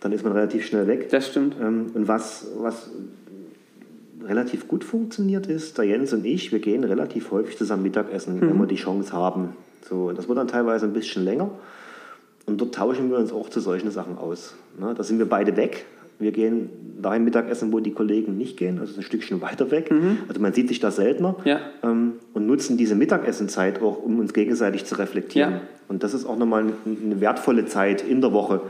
dann 0.00 0.12
ist 0.12 0.24
man 0.24 0.32
relativ 0.32 0.66
schnell 0.66 0.86
weg. 0.86 1.08
Das 1.10 1.28
stimmt. 1.28 1.56
Ähm, 1.60 1.86
und 1.94 2.08
was, 2.08 2.48
was 2.58 2.90
relativ 4.22 4.68
gut 4.68 4.84
funktioniert 4.84 5.46
ist, 5.46 5.78
der 5.78 5.84
Jens 5.84 6.12
und 6.12 6.24
ich, 6.24 6.52
wir 6.52 6.58
gehen 6.58 6.84
relativ 6.84 7.30
häufig 7.30 7.56
zusammen 7.56 7.82
Mittagessen, 7.82 8.36
mhm. 8.36 8.40
wenn 8.42 8.58
wir 8.58 8.66
die 8.66 8.76
Chance 8.76 9.12
haben. 9.12 9.50
So, 9.88 10.12
das 10.12 10.28
wird 10.28 10.38
dann 10.38 10.48
teilweise 10.48 10.86
ein 10.86 10.92
bisschen 10.92 11.24
länger. 11.24 11.50
Und 12.46 12.60
dort 12.60 12.74
tauschen 12.74 13.10
wir 13.10 13.18
uns 13.18 13.32
auch 13.32 13.48
zu 13.48 13.60
solchen 13.60 13.90
Sachen 13.90 14.18
aus. 14.18 14.54
Ne, 14.78 14.94
da 14.94 15.02
sind 15.02 15.18
wir 15.18 15.28
beide 15.28 15.56
weg. 15.56 15.86
Wir 16.18 16.32
gehen 16.32 16.70
dahin 17.02 17.24
Mittagessen, 17.24 17.72
wo 17.72 17.80
die 17.80 17.92
Kollegen 17.92 18.36
nicht 18.36 18.56
gehen, 18.56 18.78
also 18.78 18.98
ein 18.98 19.02
Stückchen 19.02 19.40
weiter 19.40 19.70
weg. 19.70 19.90
Mhm. 19.90 20.18
Also 20.28 20.40
man 20.40 20.52
sieht 20.52 20.68
sich 20.68 20.80
da 20.80 20.90
seltener 20.90 21.36
ja. 21.44 21.60
ähm, 21.82 22.14
und 22.32 22.46
nutzen 22.46 22.76
diese 22.76 22.94
Mittagessenzeit 22.94 23.82
auch, 23.82 24.02
um 24.02 24.18
uns 24.18 24.32
gegenseitig 24.32 24.84
zu 24.84 24.96
reflektieren. 24.96 25.52
Ja. 25.52 25.60
Und 25.88 26.02
das 26.02 26.14
ist 26.14 26.24
auch 26.24 26.38
nochmal 26.38 26.64
eine, 26.86 27.20
wertvolle 27.20 27.66
Zeit 27.66 28.02
in 28.02 28.20
der 28.20 28.32
Woche, 28.32 28.62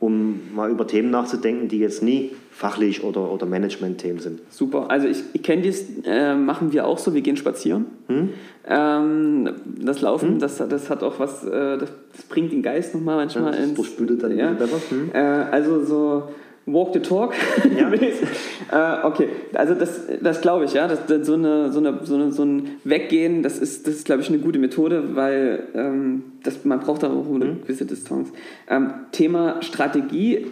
um 0.00 0.40
mal 0.54 0.70
über 0.70 0.86
Themen 0.86 1.10
nachzudenken, 1.10 1.68
die 1.68 1.78
jetzt 1.78 2.02
nie 2.02 2.32
fachlich 2.50 3.02
oder, 3.02 3.30
oder 3.30 3.46
Management-Themen 3.46 4.20
sind. 4.20 4.40
Super. 4.50 4.90
Also 4.90 5.08
ich, 5.08 5.22
ich 5.32 5.42
kenne 5.42 5.62
dies, 5.62 5.86
äh, 6.04 6.34
machen 6.34 6.72
wir 6.72 6.86
auch 6.86 6.98
so, 6.98 7.14
wir 7.14 7.20
gehen 7.20 7.36
spazieren. 7.36 7.86
Hm? 8.06 8.30
Ähm, 8.66 9.50
das 9.82 10.00
Laufen, 10.00 10.30
hm? 10.30 10.38
das, 10.38 10.56
das 10.56 10.88
hat 10.88 11.02
auch 11.02 11.18
was, 11.18 11.44
äh, 11.44 11.78
das, 11.78 11.90
das, 12.12 12.22
bringt 12.28 12.52
den 12.52 12.62
Geist 12.62 12.94
nochmal 12.94 13.16
manchmal 13.16 13.46
ja, 13.46 13.50
das 13.50 13.60
ins... 13.60 13.74
Durchspülte 13.74 14.16
dann 14.16 14.36
ja. 14.36 14.52
besser. 14.52 14.80
Hm? 14.90 15.10
Äh, 15.12 15.18
also 15.18 15.84
so 15.84 16.22
Walk 16.66 16.94
the 16.94 17.00
Talk. 17.00 17.34
Ja. 17.76 17.92
äh, 19.02 19.06
okay, 19.06 19.28
also 19.52 19.74
das, 19.74 20.00
das 20.20 20.40
glaube 20.40 20.64
ich, 20.64 20.72
ja. 20.72 20.88
Das, 20.88 21.06
das, 21.06 21.26
so, 21.26 21.34
eine, 21.34 21.72
so, 21.72 21.78
eine, 21.78 22.00
so, 22.02 22.14
eine, 22.14 22.32
so 22.32 22.44
ein 22.44 22.70
Weggehen, 22.84 23.42
das 23.42 23.58
ist, 23.58 23.86
das 23.86 23.94
ist 23.94 24.04
glaube 24.06 24.22
ich, 24.22 24.28
eine 24.28 24.38
gute 24.38 24.58
Methode, 24.58 25.14
weil 25.14 25.64
ähm, 25.74 26.24
das, 26.42 26.64
man 26.64 26.80
braucht 26.80 27.02
da 27.02 27.08
auch 27.08 27.26
eine 27.34 27.44
mhm. 27.44 27.62
gewisse 27.62 27.84
Distanz. 27.84 28.30
Ähm, 28.68 28.94
Thema 29.12 29.62
Strategie 29.62 30.46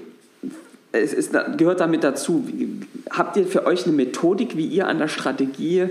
es 0.92 1.14
ist, 1.14 1.32
gehört 1.56 1.80
damit 1.80 2.04
dazu. 2.04 2.44
Habt 3.10 3.36
ihr 3.36 3.46
für 3.46 3.66
euch 3.66 3.86
eine 3.86 3.94
Methodik, 3.94 4.56
wie 4.56 4.66
ihr 4.66 4.86
an 4.88 4.98
der 4.98 5.08
Strategie 5.08 5.86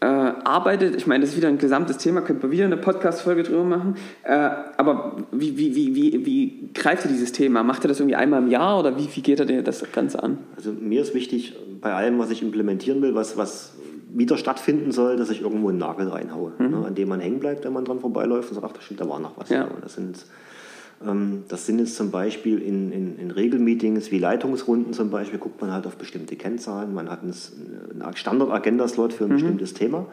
äh, 0.00 0.06
arbeitet? 0.06 0.96
Ich 0.96 1.06
meine, 1.06 1.22
das 1.22 1.30
ist 1.30 1.36
wieder 1.36 1.48
ein 1.48 1.58
gesamtes 1.58 1.98
Thema, 1.98 2.22
könnte 2.22 2.42
man 2.42 2.52
wieder 2.52 2.64
eine 2.64 2.76
Podcast-Folge 2.76 3.42
drüber 3.42 3.64
machen. 3.64 3.96
Äh, 4.22 4.50
aber 4.76 5.16
wie, 5.30 5.56
wie, 5.58 5.74
wie, 5.74 5.94
wie, 5.94 6.26
wie 6.26 6.70
greift 6.74 7.04
ihr 7.04 7.10
dieses 7.10 7.32
Thema? 7.32 7.62
Macht 7.62 7.84
ihr 7.84 7.88
das 7.88 8.00
irgendwie 8.00 8.16
einmal 8.16 8.42
im 8.42 8.48
Jahr 8.48 8.78
oder 8.78 8.96
wie, 8.96 9.08
wie 9.14 9.20
geht 9.20 9.40
ihr 9.40 9.62
das 9.62 9.84
Ganze 9.92 10.22
an? 10.22 10.38
Also 10.56 10.72
mir 10.72 11.02
ist 11.02 11.14
wichtig, 11.14 11.56
bei 11.80 11.92
allem, 11.92 12.18
was 12.18 12.30
ich 12.30 12.42
implementieren 12.42 13.02
will, 13.02 13.14
was, 13.14 13.36
was 13.36 13.74
wieder 14.12 14.36
stattfinden 14.36 14.92
soll, 14.92 15.16
dass 15.16 15.30
ich 15.30 15.42
irgendwo 15.42 15.68
einen 15.68 15.78
Nagel 15.78 16.08
reinhaue, 16.08 16.52
mhm. 16.58 16.70
ne, 16.70 16.86
an 16.86 16.94
dem 16.94 17.08
man 17.08 17.20
hängen 17.20 17.38
bleibt, 17.38 17.64
wenn 17.64 17.72
man 17.72 17.84
dran 17.84 18.00
vorbeiläuft 18.00 18.48
und 18.50 18.54
sagt, 18.56 18.66
ach, 18.66 18.72
da 18.72 18.80
stimmt, 18.80 19.00
da 19.00 19.08
war 19.08 19.20
noch 19.20 19.36
was. 19.36 19.48
Ja. 19.50 19.68
Das 19.82 19.94
sind 19.94 20.24
das 21.48 21.64
sind 21.64 21.78
jetzt 21.78 21.96
zum 21.96 22.10
Beispiel 22.10 22.60
in, 22.60 22.92
in, 22.92 23.18
in, 23.18 23.30
Regelmeetings 23.30 24.10
wie 24.10 24.18
Leitungsrunden 24.18 24.92
zum 24.92 25.08
Beispiel, 25.08 25.38
guckt 25.38 25.58
man 25.62 25.72
halt 25.72 25.86
auf 25.86 25.96
bestimmte 25.96 26.36
Kennzahlen. 26.36 26.92
Man 26.92 27.10
hat 27.10 27.22
einen 27.22 28.14
Standard-Agenda-Slot 28.14 29.14
für 29.14 29.24
ein 29.24 29.30
mhm. 29.30 29.34
bestimmtes 29.34 29.72
Thema. 29.72 30.06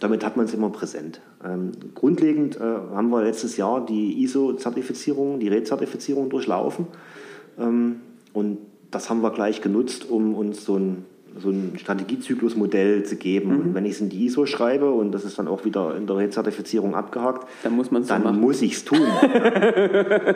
Damit 0.00 0.24
hat 0.24 0.36
man 0.36 0.46
es 0.46 0.54
immer 0.54 0.70
präsent. 0.70 1.20
Ähm, 1.44 1.70
grundlegend 1.94 2.56
äh, 2.56 2.60
haben 2.60 3.10
wir 3.10 3.22
letztes 3.22 3.56
Jahr 3.56 3.86
die 3.86 4.24
ISO-Zertifizierung, 4.24 5.38
die 5.38 5.46
RED-Zertifizierung 5.46 6.30
durchlaufen. 6.30 6.88
Ähm, 7.56 8.00
und 8.32 8.58
das 8.90 9.10
haben 9.10 9.22
wir 9.22 9.30
gleich 9.30 9.60
genutzt, 9.60 10.10
um 10.10 10.34
uns 10.34 10.64
so 10.64 10.76
ein 10.76 11.04
so 11.40 11.50
ein 11.50 11.72
Strategiezyklusmodell 11.76 13.02
zu 13.04 13.16
geben. 13.16 13.50
Mhm. 13.50 13.60
Und 13.60 13.74
wenn 13.74 13.84
ich 13.84 13.92
es 13.92 14.00
in 14.00 14.08
die 14.08 14.24
ISO 14.26 14.46
schreibe 14.46 14.90
und 14.90 15.12
das 15.12 15.24
ist 15.24 15.38
dann 15.38 15.48
auch 15.48 15.64
wieder 15.64 15.96
in 15.96 16.06
der 16.06 16.16
Rezertifizierung 16.16 16.94
abgehakt, 16.94 17.46
Dann 17.62 17.74
muss 17.74 17.90
man's 17.90 18.08
so 18.08 18.14
dann 18.14 18.22
machen. 18.24 18.40
muss 18.40 18.62
ich 18.62 18.74
es 18.74 18.84
tun. 18.84 18.98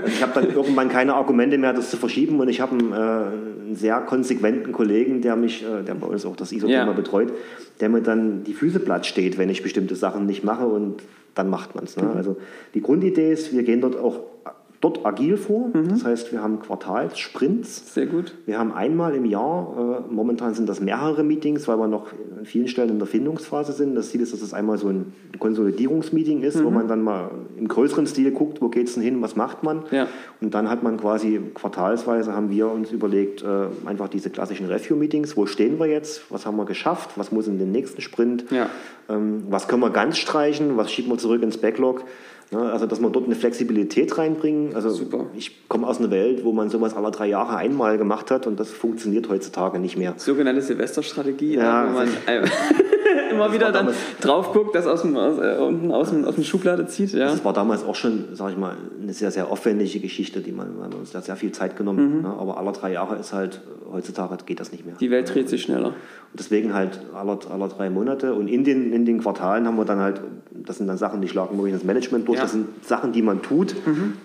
ich 0.06 0.22
habe 0.22 0.32
dann 0.34 0.50
irgendwann 0.52 0.88
keine 0.88 1.14
Argumente 1.14 1.58
mehr, 1.58 1.72
das 1.72 1.90
zu 1.90 1.96
verschieben 1.96 2.40
und 2.40 2.48
ich 2.48 2.60
habe 2.60 2.76
einen, 2.76 2.92
äh, 2.92 2.96
einen 2.96 3.74
sehr 3.76 4.00
konsequenten 4.00 4.72
Kollegen, 4.72 5.20
der 5.20 5.36
mich, 5.36 5.62
äh, 5.64 5.82
der 5.84 5.94
bei 5.94 6.06
uns 6.06 6.24
auch 6.26 6.36
das 6.36 6.52
ISO-Thema 6.52 6.86
Ja. 6.86 6.92
betreut, 6.92 7.32
der 7.80 7.88
mir 7.88 8.00
dann 8.02 8.44
die 8.44 8.54
Füße 8.54 8.80
platt 8.80 9.06
steht, 9.06 9.38
wenn 9.38 9.48
ich 9.50 9.62
bestimmte 9.62 9.94
Sachen 9.96 10.26
nicht 10.26 10.42
mache 10.44 10.66
und 10.66 11.02
dann 11.34 11.48
macht 11.50 11.74
man 11.74 11.84
es. 11.84 11.96
Mhm. 11.96 12.04
Ne? 12.04 12.12
Also 12.16 12.36
die 12.74 12.82
Grundidee 12.82 13.32
ist, 13.32 13.52
wir 13.52 13.62
gehen 13.62 13.80
dort 13.80 13.96
auch 13.96 14.20
dort 14.80 15.04
agil 15.04 15.36
vor. 15.36 15.68
Mhm. 15.72 15.88
Das 15.88 16.04
heißt, 16.04 16.30
wir 16.32 16.40
haben 16.42 16.60
Quartalssprints. 16.60 17.94
Sehr 17.94 18.06
gut. 18.06 18.34
Wir 18.46 18.58
haben 18.58 18.72
einmal 18.72 19.14
im 19.14 19.24
Jahr, 19.24 20.04
äh, 20.08 20.12
momentan 20.12 20.54
sind 20.54 20.68
das 20.68 20.80
mehrere 20.80 21.24
Meetings, 21.24 21.66
weil 21.66 21.76
wir 21.78 21.88
noch 21.88 22.06
an 22.38 22.44
vielen 22.44 22.68
Stellen 22.68 22.90
in 22.90 22.98
der 22.98 23.08
Findungsphase 23.08 23.72
sind. 23.72 23.94
Das 23.96 24.10
Ziel 24.10 24.20
ist, 24.20 24.32
dass 24.32 24.40
es 24.42 24.54
einmal 24.54 24.78
so 24.78 24.88
ein 24.88 25.12
Konsolidierungsmeeting 25.38 26.42
ist, 26.42 26.56
Mhm. 26.60 26.64
wo 26.64 26.70
man 26.70 26.86
dann 26.88 27.02
mal 27.02 27.30
im 27.56 27.66
größeren 27.66 28.06
Stil 28.06 28.30
guckt, 28.30 28.60
wo 28.62 28.68
geht 28.68 28.86
es 28.88 28.94
denn 28.94 29.02
hin, 29.02 29.20
was 29.20 29.34
macht 29.34 29.62
man. 29.64 29.82
Ja. 29.90 30.06
Und 30.40 30.54
dann 30.54 30.70
hat 30.70 30.82
man 30.82 30.96
quasi 30.98 31.40
quartalsweise, 31.54 32.32
haben 32.32 32.50
wir 32.50 32.68
uns 32.70 32.92
überlegt, 32.92 33.42
äh, 33.42 33.66
einfach 33.86 34.08
diese 34.08 34.30
klassischen 34.30 34.66
Review-Meetings, 34.66 35.36
wo 35.36 35.46
stehen 35.46 35.78
wir 35.80 35.86
jetzt, 35.86 36.30
was 36.30 36.46
haben 36.46 36.56
wir 36.56 36.64
geschafft, 36.66 37.10
was 37.16 37.32
muss 37.32 37.48
in 37.48 37.58
den 37.58 37.72
nächsten 37.72 38.00
Sprint, 38.00 38.44
Ja. 38.50 38.68
ähm, 39.08 39.44
was 39.50 39.66
können 39.66 39.82
wir 39.82 39.90
ganz 39.90 40.18
streichen, 40.18 40.76
was 40.76 40.92
schieben 40.92 41.10
wir 41.10 41.18
zurück 41.18 41.42
ins 41.42 41.58
Backlog. 41.58 42.04
Ne, 42.50 42.60
also, 42.72 42.86
dass 42.86 43.00
wir 43.00 43.10
dort 43.10 43.26
eine 43.26 43.34
Flexibilität 43.34 44.16
reinbringen. 44.16 44.74
Also, 44.74 44.88
Super. 44.90 45.26
ich 45.36 45.68
komme 45.68 45.86
aus 45.86 45.98
einer 45.98 46.10
Welt, 46.10 46.44
wo 46.44 46.52
man 46.52 46.70
sowas 46.70 46.94
alle 46.96 47.10
drei 47.10 47.26
Jahre 47.26 47.56
einmal 47.58 47.98
gemacht 47.98 48.30
hat 48.30 48.46
und 48.46 48.58
das 48.58 48.70
funktioniert 48.70 49.28
heutzutage 49.28 49.78
nicht 49.78 49.98
mehr. 49.98 50.14
Sogenannte 50.16 50.62
Silvesterstrategie, 50.62 51.56
Ja. 51.56 51.84
ja, 51.84 51.90
wo 51.92 51.98
man 51.98 52.08
immer 53.34 53.52
wieder 53.52 53.66
dann 53.66 53.86
damals- 53.86 53.96
drauf 54.20 54.52
guckt, 54.52 54.74
das 54.74 54.86
aus 54.86 55.02
dem, 55.02 55.16
aus, 55.16 55.38
äh, 55.38 55.56
unten 55.58 55.90
aus 55.92 56.10
dem, 56.10 56.24
aus 56.24 56.34
dem 56.34 56.44
Schublade 56.44 56.86
zieht. 56.86 57.12
Ja. 57.12 57.26
Das 57.26 57.44
war 57.44 57.52
damals 57.52 57.84
auch 57.84 57.94
schon, 57.94 58.24
sage 58.34 58.52
ich 58.52 58.58
mal, 58.58 58.74
eine 59.02 59.12
sehr, 59.12 59.30
sehr 59.30 59.50
aufwendige 59.50 60.00
Geschichte, 60.00 60.40
die 60.40 60.52
man, 60.52 60.78
man 60.78 60.92
uns 60.92 61.12
da 61.12 61.20
sehr 61.20 61.36
viel 61.36 61.52
Zeit 61.52 61.76
genommen. 61.76 62.22
Ne? 62.22 62.28
Aber 62.28 62.58
alle 62.58 62.72
drei 62.72 62.92
Jahre 62.92 63.16
ist 63.16 63.32
halt, 63.32 63.60
heutzutage 63.92 64.36
geht 64.44 64.60
das 64.60 64.72
nicht 64.72 64.84
mehr. 64.84 64.94
Mhm. 64.94 64.98
Die 64.98 65.10
Welt 65.10 65.32
dreht 65.34 65.48
sich 65.48 65.62
schneller. 65.62 65.88
Und 65.88 66.38
deswegen 66.40 66.74
halt 66.74 67.00
alle, 67.14 67.38
alle 67.50 67.68
drei 67.68 67.88
Monate. 67.90 68.34
Und 68.34 68.48
in 68.48 68.64
den, 68.64 68.92
in 68.92 69.04
den 69.06 69.20
Quartalen 69.20 69.66
haben 69.66 69.76
wir 69.76 69.84
dann 69.84 69.98
halt, 70.00 70.20
das 70.50 70.76
sind 70.78 70.86
dann 70.86 70.98
Sachen, 70.98 71.20
die 71.22 71.28
schlagen 71.28 71.58
wir 71.58 71.66
in 71.66 71.72
das 71.72 71.84
Management 71.84 72.28
durch. 72.28 72.38
Ja. 72.38 72.44
Mhm. 72.44 72.46
Das 72.46 72.52
sind 72.52 72.66
Sachen, 72.84 73.12
die 73.12 73.22
man 73.22 73.42
tut. 73.42 73.74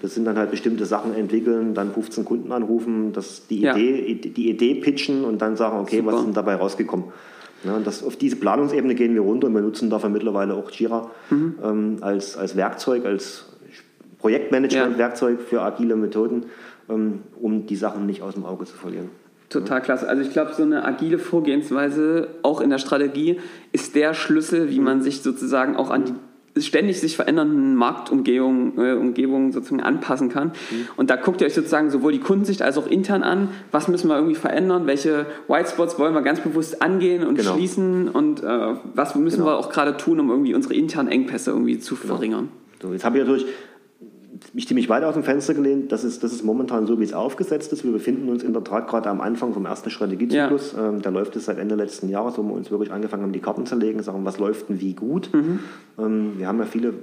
Das 0.01 0.13
sind 0.15 0.25
dann 0.25 0.37
halt 0.37 0.51
bestimmte 0.51 0.85
Sachen 0.85 1.13
entwickeln, 1.15 1.73
dann 1.73 1.93
15 1.93 2.25
Kunden 2.25 2.51
anrufen, 2.51 3.13
das, 3.13 3.47
die, 3.47 3.61
Ja. 3.61 3.75
Idee, 3.75 4.15
die 4.15 4.49
Idee 4.49 4.75
pitchen 4.75 5.23
und 5.23 5.41
dann 5.41 5.55
sagen, 5.55 5.79
okay, 5.79 5.97
Super. 5.99 6.11
was 6.11 6.19
ist 6.19 6.25
denn 6.25 6.33
dabei 6.33 6.55
rausgekommen? 6.55 7.05
Ja, 7.63 7.75
und 7.75 7.87
das, 7.87 8.03
auf 8.03 8.15
diese 8.17 8.35
Planungsebene 8.35 8.95
gehen 8.95 9.13
wir 9.13 9.21
runter 9.21 9.47
und 9.47 9.53
wir 9.53 9.61
nutzen 9.61 9.89
dafür 9.89 10.09
mittlerweile 10.09 10.53
auch 10.53 10.69
Jira 10.71 11.09
Mhm. 11.29 11.55
ähm, 11.63 11.97
als, 12.01 12.37
als 12.37 12.55
Werkzeug, 12.55 13.05
als 13.05 13.45
Projektmanagement-Werkzeug 14.19 15.41
für 15.41 15.61
agile 15.61 15.95
Methoden, 15.95 16.45
ähm, 16.89 17.19
um 17.39 17.65
die 17.65 17.75
Sachen 17.75 18.05
nicht 18.05 18.21
aus 18.21 18.33
dem 18.35 18.45
Auge 18.45 18.65
zu 18.65 18.75
verlieren. 18.75 19.09
Total 19.49 19.81
klasse. 19.81 20.07
Also 20.07 20.21
ich 20.23 20.31
glaube, 20.31 20.53
so 20.53 20.63
eine 20.63 20.83
agile 20.83 21.19
Vorgehensweise, 21.19 22.29
auch 22.41 22.59
in 22.59 22.69
der 22.69 22.79
Strategie, 22.79 23.39
ist 23.71 23.95
der 23.95 24.13
Schlüssel, 24.13 24.69
wie 24.71 24.79
man 24.79 25.01
sich 25.01 25.21
sozusagen 25.21 25.75
auch 25.75 25.89
an 25.91 26.05
die 26.05 26.13
ständig 26.59 26.99
sich 26.99 27.15
verändernden 27.15 27.75
Marktumgebungen 27.75 28.77
äh, 28.77 28.93
Umgebungen 28.93 29.51
sozusagen 29.51 29.81
anpassen 29.81 30.29
kann. 30.29 30.51
Und 30.95 31.09
da 31.09 31.15
guckt 31.15 31.41
ihr 31.41 31.47
euch 31.47 31.53
sozusagen 31.53 31.89
sowohl 31.89 32.11
die 32.11 32.19
Kundensicht 32.19 32.61
als 32.61 32.77
auch 32.77 32.85
intern 32.87 33.23
an, 33.23 33.49
was 33.71 33.87
müssen 33.87 34.07
wir 34.07 34.15
irgendwie 34.15 34.35
verändern, 34.35 34.85
welche 34.85 35.25
Whitespots 35.47 35.97
wollen 35.97 36.13
wir 36.13 36.21
ganz 36.21 36.41
bewusst 36.41 36.81
angehen 36.81 37.23
und 37.25 37.37
Genau. 37.37 37.53
schließen 37.55 38.07
und 38.09 38.43
äh, 38.43 38.75
was 38.93 39.15
müssen 39.15 39.37
Genau. 39.39 39.49
wir 39.51 39.57
auch 39.57 39.69
gerade 39.71 39.97
tun, 39.97 40.19
um 40.19 40.29
irgendwie 40.29 40.53
unsere 40.53 40.75
internen 40.75 41.09
Engpässe 41.09 41.49
irgendwie 41.51 41.79
zu 41.79 41.95
verringern. 41.95 42.49
So, 42.81 42.91
jetzt 42.91 43.03
habe 43.05 43.17
ich 43.17 43.23
natürlich 43.25 43.45
mich 44.53 44.67
ziemlich 44.67 44.89
weit 44.89 45.03
aus 45.03 45.13
dem 45.13 45.23
Fenster 45.23 45.53
gelehnt. 45.53 45.91
Das 45.91 46.03
ist, 46.03 46.23
das 46.23 46.31
ist 46.31 46.43
momentan 46.43 46.87
so, 46.87 46.99
wie 46.99 47.03
es 47.03 47.13
aufgesetzt 47.13 47.71
ist. 47.73 47.83
Wir 47.83 47.91
befinden 47.91 48.29
uns 48.29 48.43
in 48.43 48.53
der 48.53 48.63
Tat 48.63 48.87
gerade 48.87 49.09
am 49.09 49.21
Anfang 49.21 49.53
vom 49.53 49.65
ersten 49.65 49.89
Strategiezyklus. 49.89 50.75
Ähm, 50.77 51.01
da 51.01 51.09
läuft 51.09 51.35
es 51.35 51.45
seit 51.45 51.57
Ende 51.57 51.75
letzten 51.75 52.09
Jahres, 52.09 52.37
wo 52.37 52.43
wir 52.43 52.53
uns 52.53 52.71
wirklich 52.71 52.91
angefangen 52.91 53.23
haben, 53.23 53.33
die 53.33 53.39
Karten 53.39 53.65
zu 53.65 53.75
legen, 53.75 54.01
sagen, 54.01 54.25
was 54.25 54.39
läuft 54.39 54.69
denn 54.69 54.81
wie 54.81 54.93
gut. 54.93 55.29
Ähm, 55.99 56.33
wir 56.37 56.47
haben 56.47 56.59
ja 56.59 56.65
viele 56.65 56.93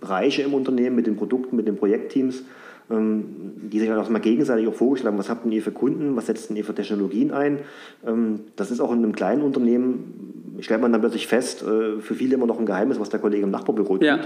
Bereiche 0.00 0.42
im 0.42 0.54
Unternehmen 0.54 0.96
mit 0.96 1.06
den 1.06 1.16
Produkten, 1.16 1.56
mit 1.56 1.66
den 1.66 1.76
Projektteams, 1.76 2.44
ähm, 2.90 3.24
die 3.70 3.78
sich 3.78 3.88
halt 3.88 4.00
auch 4.00 4.08
mal 4.08 4.20
gegenseitig 4.20 4.66
auch 4.66 4.74
vorgeschlagen 4.74 5.14
haben, 5.14 5.20
was 5.20 5.30
habt 5.30 5.44
denn 5.44 5.52
ihr 5.52 5.62
für 5.62 5.72
Kunden, 5.72 6.16
was 6.16 6.26
setzt 6.26 6.50
denn 6.50 6.56
ihr 6.56 6.64
für 6.64 6.74
Technologien 6.74 7.30
ein. 7.30 7.58
Ähm, 8.06 8.40
das 8.56 8.70
ist 8.70 8.80
auch 8.80 8.92
in 8.92 8.98
einem 8.98 9.14
kleinen 9.14 9.42
Unternehmen, 9.42 10.56
stellt 10.60 10.80
man 10.80 10.92
dann 10.92 11.00
plötzlich 11.00 11.26
fest, 11.26 11.62
äh, 11.62 12.00
für 12.00 12.14
viele 12.14 12.34
immer 12.34 12.46
noch 12.46 12.58
ein 12.58 12.66
Geheimnis, 12.66 13.00
was 13.00 13.08
der 13.10 13.20
Kollege 13.20 13.44
im 13.44 13.50
Nachbarbüro 13.50 13.98
tut. 13.98 14.04
Ja. 14.04 14.20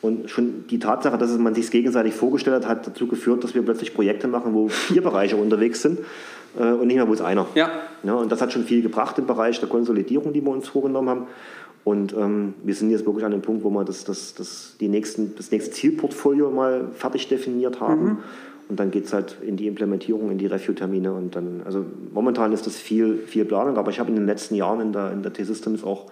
Und 0.00 0.30
schon 0.30 0.66
die 0.68 0.78
Tatsache, 0.78 1.18
dass 1.18 1.36
man 1.38 1.54
sich 1.54 1.70
gegenseitig 1.70 2.14
vorgestellt 2.14 2.64
hat, 2.64 2.68
hat 2.68 2.86
dazu 2.86 3.08
geführt, 3.08 3.42
dass 3.42 3.54
wir 3.54 3.62
plötzlich 3.62 3.94
Projekte 3.94 4.28
machen, 4.28 4.54
wo 4.54 4.68
vier 4.68 5.02
Bereiche 5.02 5.36
unterwegs 5.36 5.82
sind 5.82 5.98
äh, 6.58 6.70
und 6.70 6.86
nicht 6.86 6.96
mehr 6.96 7.06
bloß 7.06 7.20
einer. 7.20 7.46
Ja. 7.54 7.70
Ja, 8.04 8.14
und 8.14 8.30
das 8.30 8.40
hat 8.40 8.52
schon 8.52 8.64
viel 8.64 8.82
gebracht 8.82 9.18
im 9.18 9.26
Bereich 9.26 9.58
der 9.58 9.68
Konsolidierung, 9.68 10.32
die 10.32 10.44
wir 10.44 10.50
uns 10.50 10.68
vorgenommen 10.68 11.08
haben. 11.08 11.26
Und 11.82 12.12
ähm, 12.12 12.54
wir 12.62 12.74
sind 12.74 12.90
jetzt 12.90 13.06
wirklich 13.06 13.24
an 13.24 13.32
dem 13.32 13.42
Punkt, 13.42 13.64
wo 13.64 13.70
wir 13.70 13.84
das, 13.84 14.04
das, 14.04 14.34
das, 14.34 14.76
die 14.78 14.88
nächsten, 14.88 15.34
das 15.36 15.50
nächste 15.50 15.72
Zielportfolio 15.72 16.50
mal 16.50 16.88
fertig 16.94 17.28
definiert 17.28 17.80
haben. 17.80 18.18
Und 18.68 18.78
dann 18.78 18.90
geht 18.90 19.06
es 19.06 19.12
halt 19.14 19.36
in 19.40 19.56
die 19.56 19.66
Implementierung, 19.66 20.30
in 20.30 20.38
die 20.38 20.46
Review-Termine. 20.46 21.12
Und 21.12 21.34
dann, 21.34 21.62
also 21.64 21.86
momentan 22.12 22.52
ist 22.52 22.66
das 22.66 22.76
viel, 22.76 23.16
viel 23.16 23.46
Planung, 23.46 23.78
aber 23.78 23.90
ich 23.90 23.98
habe 23.98 24.10
in 24.10 24.16
den 24.16 24.26
letzten 24.26 24.54
Jahren 24.54 24.80
in 24.80 24.92
der, 24.92 25.12
in 25.12 25.22
der 25.22 25.32
T-Systems 25.32 25.82
auch 25.82 26.06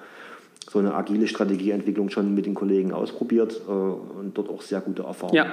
so 0.68 0.78
eine 0.78 0.94
agile 0.94 1.26
Strategieentwicklung 1.28 2.10
schon 2.10 2.34
mit 2.34 2.46
den 2.46 2.54
Kollegen 2.54 2.92
ausprobiert 2.92 3.60
äh, 3.68 3.70
und 3.70 4.32
dort 4.34 4.48
auch 4.48 4.62
sehr 4.62 4.80
gute 4.80 5.02
Erfahrungen 5.04 5.36
Ja. 5.36 5.46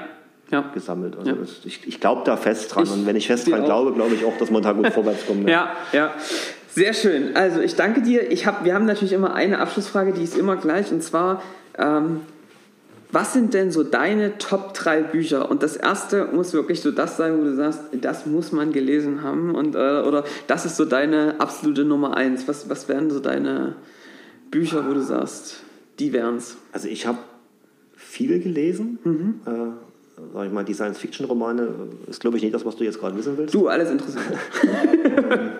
Ja. 0.51 0.72
gesammelt. 0.74 1.16
Also 1.18 1.30
Ja. 1.32 1.36
das, 1.38 1.61
ich, 1.66 1.88
ich 1.88 1.99
glaube 1.99 2.22
da 2.26 2.36
fest 2.38 2.74
dran. 2.76 2.84
Ich 2.84 2.91
und 2.91 3.05
wenn 3.05 3.16
ich 3.16 3.28
fest 3.28 3.49
dran 3.49 3.64
glaube, 3.64 3.93
glaube 3.93 4.16
ich 4.16 4.26
auch, 4.26 4.38
dass 4.38 4.51
wir 4.51 4.61
da 4.61 4.74
gut 4.74 4.88
vorwärts 4.93 5.26
kommen. 5.26 5.47
Ja, 5.47 5.72
ja. 5.91 6.14
Sehr 6.70 6.93
schön. 6.93 7.36
Also 7.36 7.61
ich 7.61 7.76
danke 7.76 8.01
dir. 8.01 8.32
Ich 8.32 8.47
hab, 8.47 8.66
wir 8.66 8.74
haben 8.74 8.86
natürlich 8.86 9.14
immer 9.14 9.36
eine 9.36 9.59
Abschlussfrage, 9.59 10.11
die 10.11 10.24
ist 10.24 10.36
immer 10.36 10.55
gleich. 10.57 10.91
Und 10.91 11.03
zwar, 11.03 11.43
ähm, 11.78 12.22
was 13.11 13.32
sind 13.34 13.53
denn 13.53 13.72
so 13.72 13.84
deine 13.84 14.39
Top 14.39 14.74
3 14.74 15.03
Bücher? 15.03 15.51
Und 15.51 15.61
das 15.61 15.76
erste 15.78 16.26
muss 16.34 16.51
wirklich 16.53 16.82
so 16.82 16.89
das 16.89 17.16
sein, 17.16 17.38
wo 17.39 17.43
du 17.43 17.55
sagst, 17.55 17.82
das 18.01 18.26
muss 18.26 18.51
man 18.51 18.72
gelesen 18.74 19.22
haben. 19.22 19.53
Und, 19.53 19.76
äh, 19.76 20.01
oder 20.01 20.24
das 20.47 20.66
ist 20.66 20.76
so 20.76 20.86
deine 20.86 21.36
absolute 21.38 21.86
Nummer 21.86 22.18
1. 22.18 22.47
Was, 22.47 22.68
was 22.72 22.89
wären 22.89 23.11
so 23.11 23.20
deine 23.20 23.76
Bücher, 24.53 24.87
wo 24.87 24.93
du 24.93 25.01
sagst, 25.01 25.61
die 25.99 26.13
wären's? 26.13 26.57
Also 26.71 26.87
ich 26.87 27.05
habe 27.07 27.17
viel 27.95 28.39
gelesen. 28.39 28.99
Mhm. 29.03 29.33
Äh, 29.45 29.49
sag 30.33 30.45
ich 30.47 30.51
mal, 30.53 30.63
die 30.63 30.73
Science-Fiction-Romane 30.73 31.63
äh, 32.07 32.09
ist, 32.09 32.19
glaube 32.21 32.37
ich, 32.37 32.43
nicht 32.43 32.53
das, 32.55 32.63
was 32.65 32.75
du 32.75 32.83
jetzt 32.83 32.99
gerade 32.99 33.15
wissen 33.17 33.37
willst. 33.37 33.53
Du, 33.53 33.67
alles 33.67 33.89
interessant. 33.89 34.25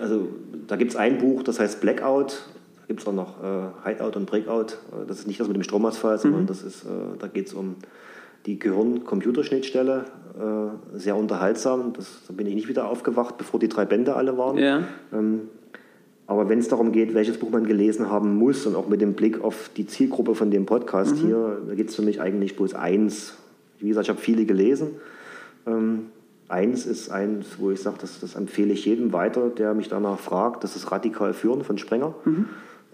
Also 0.00 0.28
da 0.66 0.76
gibt 0.76 0.90
es 0.90 0.96
ein 0.96 1.18
Buch, 1.18 1.42
das 1.42 1.58
heißt 1.58 1.80
Blackout. 1.80 2.42
Da 2.80 2.86
gibt 2.88 3.00
es 3.00 3.06
auch 3.06 3.14
noch 3.14 3.42
äh, 3.42 3.88
Hideout 3.88 4.16
und 4.18 4.26
Breakout. 4.26 4.74
Äh, 4.92 5.06
Das 5.08 5.20
ist 5.20 5.26
nicht 5.26 5.40
das 5.40 5.48
mit 5.48 5.56
dem 5.56 5.62
Stromausfall, 5.62 6.18
sondern 6.18 6.42
Mhm. 6.42 6.46
das 6.46 6.62
ist, 6.62 6.84
äh, 6.84 6.88
da 7.18 7.26
geht 7.28 7.46
es 7.46 7.54
um 7.54 7.76
die 8.44 8.58
Gehirn-Computerschnittstelle. 8.58 10.04
Äh, 10.38 10.98
sehr 10.98 11.16
unterhaltsam. 11.16 11.94
Das, 11.94 12.06
da 12.28 12.34
bin 12.34 12.46
ich 12.46 12.54
nicht 12.54 12.68
wieder 12.68 12.88
aufgewacht, 12.90 13.38
bevor 13.38 13.58
die 13.58 13.68
drei 13.68 13.86
Bände 13.86 14.14
alle 14.16 14.36
waren. 14.36 14.58
Ja. 14.58 14.82
Ähm, 15.14 15.48
aber 16.26 16.48
wenn 16.48 16.58
es 16.58 16.68
darum 16.68 16.92
geht, 16.92 17.14
welches 17.14 17.38
Buch 17.38 17.50
man 17.50 17.64
gelesen 17.66 18.10
haben 18.10 18.36
muss 18.36 18.66
und 18.66 18.74
auch 18.74 18.88
mit 18.88 19.00
dem 19.00 19.14
Blick 19.14 19.42
auf 19.42 19.70
die 19.76 19.86
Zielgruppe 19.86 20.34
von 20.34 20.50
dem 20.50 20.66
Podcast 20.66 21.16
Mhm. 21.22 21.26
hier, 21.26 21.58
da 21.68 21.74
gibt 21.74 21.90
es 21.90 21.96
für 21.96 22.02
mich 22.02 22.20
eigentlich 22.20 22.56
bloß 22.56 22.74
eins. 22.74 23.34
Wie 23.78 23.88
gesagt, 23.88 24.06
ich 24.06 24.10
habe 24.10 24.20
viele 24.20 24.44
gelesen. 24.44 24.88
Ähm, 25.66 26.06
eins 26.48 26.86
ist 26.86 27.10
eins, 27.10 27.58
wo 27.58 27.70
ich 27.70 27.80
sage, 27.80 27.98
das, 28.00 28.20
das 28.20 28.34
empfehle 28.34 28.72
ich 28.72 28.84
jedem 28.84 29.12
weiter, 29.12 29.48
der 29.50 29.74
mich 29.74 29.88
danach 29.88 30.18
fragt. 30.18 30.64
Das 30.64 30.74
ist 30.76 30.90
Radikal 30.90 31.32
Führen 31.34 31.62
von 31.62 31.78
Sprenger. 31.78 32.14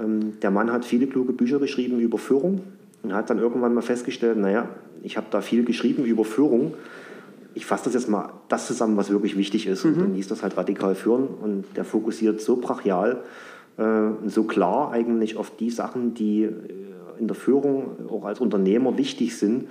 Ähm, 0.01 0.41
der 0.41 0.51
Mann 0.51 0.73
hat 0.73 0.85
viele 0.85 1.07
kluge 1.07 1.33
Bücher 1.33 1.59
geschrieben 1.59 2.01
über 2.01 2.19
Führung 2.19 2.61
und 3.03 3.13
hat 3.15 3.31
dann 3.31 3.39
irgendwann 3.39 3.75
mal 3.75 3.83
festgestellt, 3.83 4.39
naja, 4.39 4.69
ich 5.03 5.17
habe 5.17 5.27
da 5.31 5.41
viel 5.41 5.65
geschrieben 5.65 6.05
über 6.05 6.25
Führung. 6.25 6.75
Ich 7.55 7.67
fasse 7.67 7.85
das 7.85 7.95
jetzt 7.95 8.09
mal 8.09 8.33
das 8.49 8.67
zusammen, 8.67 8.97
was 8.97 9.11
wirklich 9.11 9.37
wichtig 9.37 9.67
ist. 9.67 9.85
Und 9.85 10.01
dann 10.01 10.15
hieß 10.15 10.29
das 10.29 10.43
halt 10.43 10.57
radikal 10.57 10.95
führen. 10.95 11.27
Und 11.27 11.65
der 11.77 11.85
fokussiert 11.85 12.41
so 12.41 12.57
brachial 12.57 13.23
äh, 13.79 13.83
und 13.83 14.31
so 14.31 14.45
klar 14.45 14.93
eigentlich 14.93 15.37
auf 15.37 15.55
die 15.57 15.71
Sachen, 15.71 16.15
die 16.15 16.45
äh, 16.45 16.51
in 17.19 17.27
der 17.27 17.37
Führung 17.37 18.09
auch 18.09 18.25
als 18.25 18.41
Unternehmer 18.41 18.97
wichtig 18.99 19.37
sind. 19.37 19.69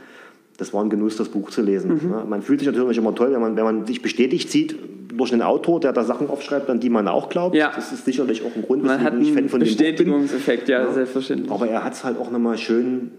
Das 0.57 0.73
war 0.73 0.83
ein 0.83 0.89
Genuss, 0.89 1.17
das 1.17 1.29
Buch 1.29 1.49
zu 1.49 1.61
lesen. 1.61 1.99
Ja, 2.11 2.23
man 2.23 2.41
fühlt 2.41 2.59
sich 2.59 2.69
natürlich 2.69 2.97
immer 2.97 3.15
toll, 3.15 3.33
wenn 3.33 3.41
man, 3.41 3.55
wenn 3.55 3.63
man 3.63 3.85
sich 3.87 4.01
bestätigt 4.01 4.51
sieht 4.51 4.75
durch 5.17 5.33
einen 5.33 5.41
Autor, 5.41 5.79
der 5.79 5.93
da 5.93 6.03
Sachen 6.03 6.29
aufschreibt, 6.29 6.69
an 6.69 6.79
die 6.79 6.89
man 6.89 7.07
auch 7.07 7.29
glaubt. 7.29 7.55
Ja. 7.55 7.71
Das 7.75 7.91
ist 7.91 8.05
sicherlich 8.05 8.43
auch 8.43 8.55
ein 8.55 8.61
Grund, 8.61 8.83
weswegen 8.83 9.21
ich 9.21 9.33
Fan 9.33 9.49
von 9.49 9.59
dem 9.59 9.69
Buch 9.69 9.77
bin. 9.77 9.87
Bestätigungseffekt, 9.87 10.69
ja, 10.69 10.91
selbstverständlich. 10.91 11.51
Aber 11.51 11.67
er 11.67 11.83
hat 11.83 11.93
es 11.93 12.03
halt 12.03 12.17
auch 12.17 12.31
nochmal 12.31 12.57
schön 12.57 13.11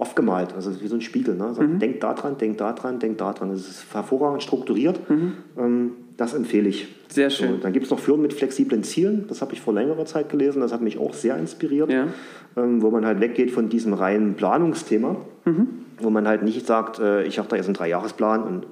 aufgemalt, 0.00 0.54
also 0.54 0.80
wie 0.80 0.86
so 0.88 0.94
ein 0.96 1.00
Spiegel. 1.02 1.34
Ne? 1.36 1.44
Mhm. 1.48 1.54
So, 1.54 1.62
Denkt 1.62 2.02
da 2.02 2.14
dran, 2.14 2.38
denkt 2.38 2.60
da 2.60 2.72
dran, 2.72 2.98
denkt 2.98 3.20
da 3.20 3.32
dran. 3.32 3.50
Es 3.50 3.68
ist 3.68 3.84
hervorragend 3.94 4.42
strukturiert. 4.42 4.98
Mhm. 5.10 5.32
Ähm, 5.58 5.90
Das 6.16 6.34
empfehle 6.34 6.68
ich. 6.68 6.88
Sehr 7.08 7.30
schön. 7.30 7.52
So, 7.52 7.56
dann 7.58 7.72
gibt 7.72 7.84
es 7.86 7.90
noch 7.90 7.98
Führen 7.98 8.20
mit 8.22 8.32
flexiblen 8.34 8.82
Zielen. 8.82 9.24
Das 9.28 9.40
habe 9.42 9.52
ich 9.54 9.60
vor 9.60 9.72
längerer 9.74 10.04
Zeit 10.06 10.28
gelesen. 10.28 10.60
Das 10.60 10.72
hat 10.72 10.80
mich 10.82 10.98
auch 10.98 11.14
sehr 11.14 11.36
inspiriert. 11.36 11.90
Ja. 11.90 12.08
Ähm, 12.56 12.82
wo 12.82 12.90
man 12.90 13.06
halt 13.06 13.20
weggeht 13.20 13.50
von 13.50 13.68
diesem 13.68 13.92
reinen 13.94 14.34
Planungsthema. 14.34 15.16
Mhm. 15.44 15.68
Wo 15.98 16.10
man 16.10 16.26
halt 16.26 16.42
nicht 16.42 16.66
sagt, 16.66 16.98
äh, 16.98 17.22
ich 17.24 17.38
habe 17.38 17.48
da 17.48 17.56
jetzt 17.56 17.66
einen 17.66 17.74
Dreijahresplan 17.74 18.42
und 18.42 18.66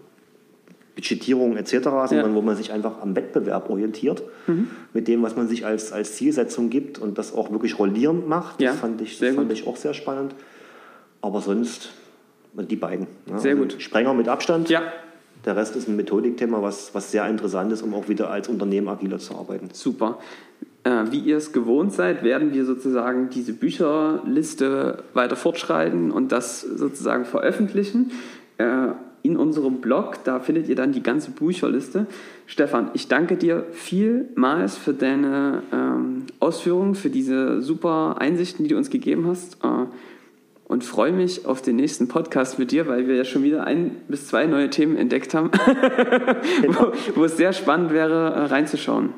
Budgetierung 0.94 1.56
etc., 1.56 1.78
sondern 2.06 2.34
wo 2.34 2.42
man 2.42 2.56
sich 2.56 2.72
einfach 2.72 3.00
am 3.02 3.14
Wettbewerb 3.14 3.70
orientiert, 3.70 4.22
Mhm. 4.48 4.68
mit 4.92 5.06
dem, 5.08 5.22
was 5.22 5.36
man 5.36 5.46
sich 5.46 5.64
als, 5.64 5.92
als 5.92 6.14
Zielsetzung 6.16 6.70
gibt 6.70 6.98
und 6.98 7.18
das 7.18 7.32
auch 7.34 7.52
wirklich 7.52 7.78
rollierend 7.78 8.28
macht. 8.28 8.60
Ja, 8.60 8.70
Das 8.72 8.80
fand 8.80 9.00
ich, 9.00 9.18
das 9.18 9.34
fand 9.34 9.52
ich 9.52 9.66
auch 9.66 9.76
sehr 9.76 9.94
spannend. 9.94 10.34
Aber 11.28 11.42
sonst 11.42 11.90
die 12.54 12.76
beiden. 12.76 13.06
Ja, 13.26 13.38
Sehr 13.38 13.54
gut. 13.54 13.76
Sprenger 13.78 14.14
mit 14.14 14.28
Abstand. 14.28 14.70
Ja, 14.70 14.82
Der 15.44 15.56
Rest 15.56 15.76
ist 15.76 15.86
ein 15.86 15.94
Methodikthema, 15.96 16.62
was, 16.62 16.94
was 16.94 17.12
sehr 17.12 17.28
interessant 17.28 17.70
ist, 17.70 17.82
um 17.82 17.92
auch 17.92 18.08
wieder 18.08 18.30
als 18.30 18.48
Unternehmen 18.48 18.88
agiler 18.88 19.18
zu 19.18 19.34
arbeiten. 19.34 19.68
super. 19.74 20.18
Äh, 20.84 21.10
wie 21.10 21.18
ihr 21.18 21.36
es 21.36 21.52
gewohnt 21.52 21.92
seid, 21.92 22.22
werden 22.22 22.54
wir 22.54 22.64
sozusagen 22.64 23.28
diese 23.28 23.52
Bücherliste 23.52 25.02
weiter 25.12 25.36
fortschreiten 25.36 26.10
und 26.10 26.32
das 26.32 26.62
sozusagen 26.62 27.26
veröffentlichen. 27.26 28.12
Äh, 28.56 28.92
in 29.22 29.36
unserem 29.36 29.82
Blog, 29.82 30.24
da 30.24 30.40
findet 30.40 30.68
ihr 30.68 30.76
dann 30.76 30.92
die 30.92 31.02
ganze 31.02 31.32
Bücherliste. 31.32 32.06
Stefan, 32.46 32.90
ich 32.94 33.08
danke 33.08 33.36
dir 33.36 33.66
vielmals 33.72 34.78
für 34.78 34.94
deine 34.94 35.62
ähm, 35.72 36.22
Ausführungen, 36.40 36.94
für 36.94 37.10
diese 37.10 37.60
super 37.60 38.16
Einsichten, 38.18 38.64
die 38.64 38.70
du 38.70 38.76
uns 38.78 38.88
gegeben 38.88 39.26
hast. 39.26 39.58
Äh, 39.62 39.86
und 40.68 40.84
freue 40.84 41.12
mich 41.12 41.46
auf 41.46 41.62
den 41.62 41.76
nächsten 41.76 42.08
Podcast 42.08 42.58
mit 42.58 42.70
dir, 42.70 42.86
weil 42.86 43.08
wir 43.08 43.16
ja 43.16 43.24
schon 43.24 43.42
wieder 43.42 43.64
ein 43.64 43.96
bis 44.06 44.28
zwei 44.28 44.46
neue 44.46 44.70
Themen 44.70 44.96
entdeckt 44.96 45.34
haben, 45.34 45.50
wo, 46.68 46.92
wo 47.16 47.24
es 47.24 47.36
sehr 47.36 47.52
spannend 47.54 47.90
wäre, 47.90 48.34
äh, 48.34 48.40
reinzuschauen. 48.44 49.14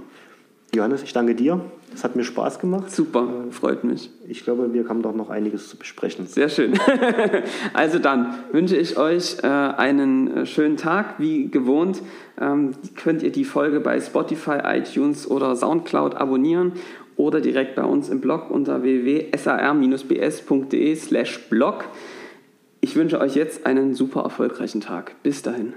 Johannes, 0.73 1.03
ich 1.03 1.13
danke 1.13 1.35
dir. 1.35 1.61
Es 1.93 2.05
hat 2.05 2.15
mir 2.15 2.23
Spaß 2.23 2.61
gemacht. 2.61 2.93
Super, 2.93 3.27
freut 3.51 3.83
mich. 3.83 4.11
Ich 4.29 4.45
glaube, 4.45 4.73
wir 4.73 4.89
haben 4.89 5.03
doch 5.03 5.13
noch 5.13 5.29
einiges 5.29 5.69
zu 5.69 5.77
besprechen. 5.77 6.27
Sehr 6.27 6.49
schön. 6.49 6.79
Also 7.73 7.99
dann 7.99 8.35
wünsche 8.53 8.77
ich 8.77 8.97
euch 8.97 9.39
äh, 9.43 9.47
einen 9.47 10.37
äh, 10.37 10.47
schönen 10.47 10.77
Tag. 10.77 11.19
Wie 11.19 11.51
gewohnt 11.51 12.03
ähm, 12.41 12.73
könnt 12.95 13.23
ihr 13.23 13.33
die 13.33 13.45
Folge 13.45 13.81
bei 13.81 14.01
Spotify, 14.01 14.59
iTunes 14.65 15.29
oder 15.29 15.57
Soundcloud 15.57 16.15
abonnieren 16.15 16.73
oder 17.21 17.41
direkt 17.41 17.75
bei 17.77 17.85
uns 17.85 18.09
im 18.09 18.21
Blog 18.21 18.51
unter 18.51 18.83
www.sar-bs.de 18.83 19.37
slash 20.97 21.49
blog. 21.49 21.85
Ich 22.81 22.97
wünsche 22.97 23.21
euch 23.21 23.37
jetzt 23.37 23.67
einen 23.67 23.95
super 23.95 24.23
erfolgreichen 24.23 24.81
Tag. 24.81 25.15
Bis 25.23 25.43
dahin. 25.43 25.75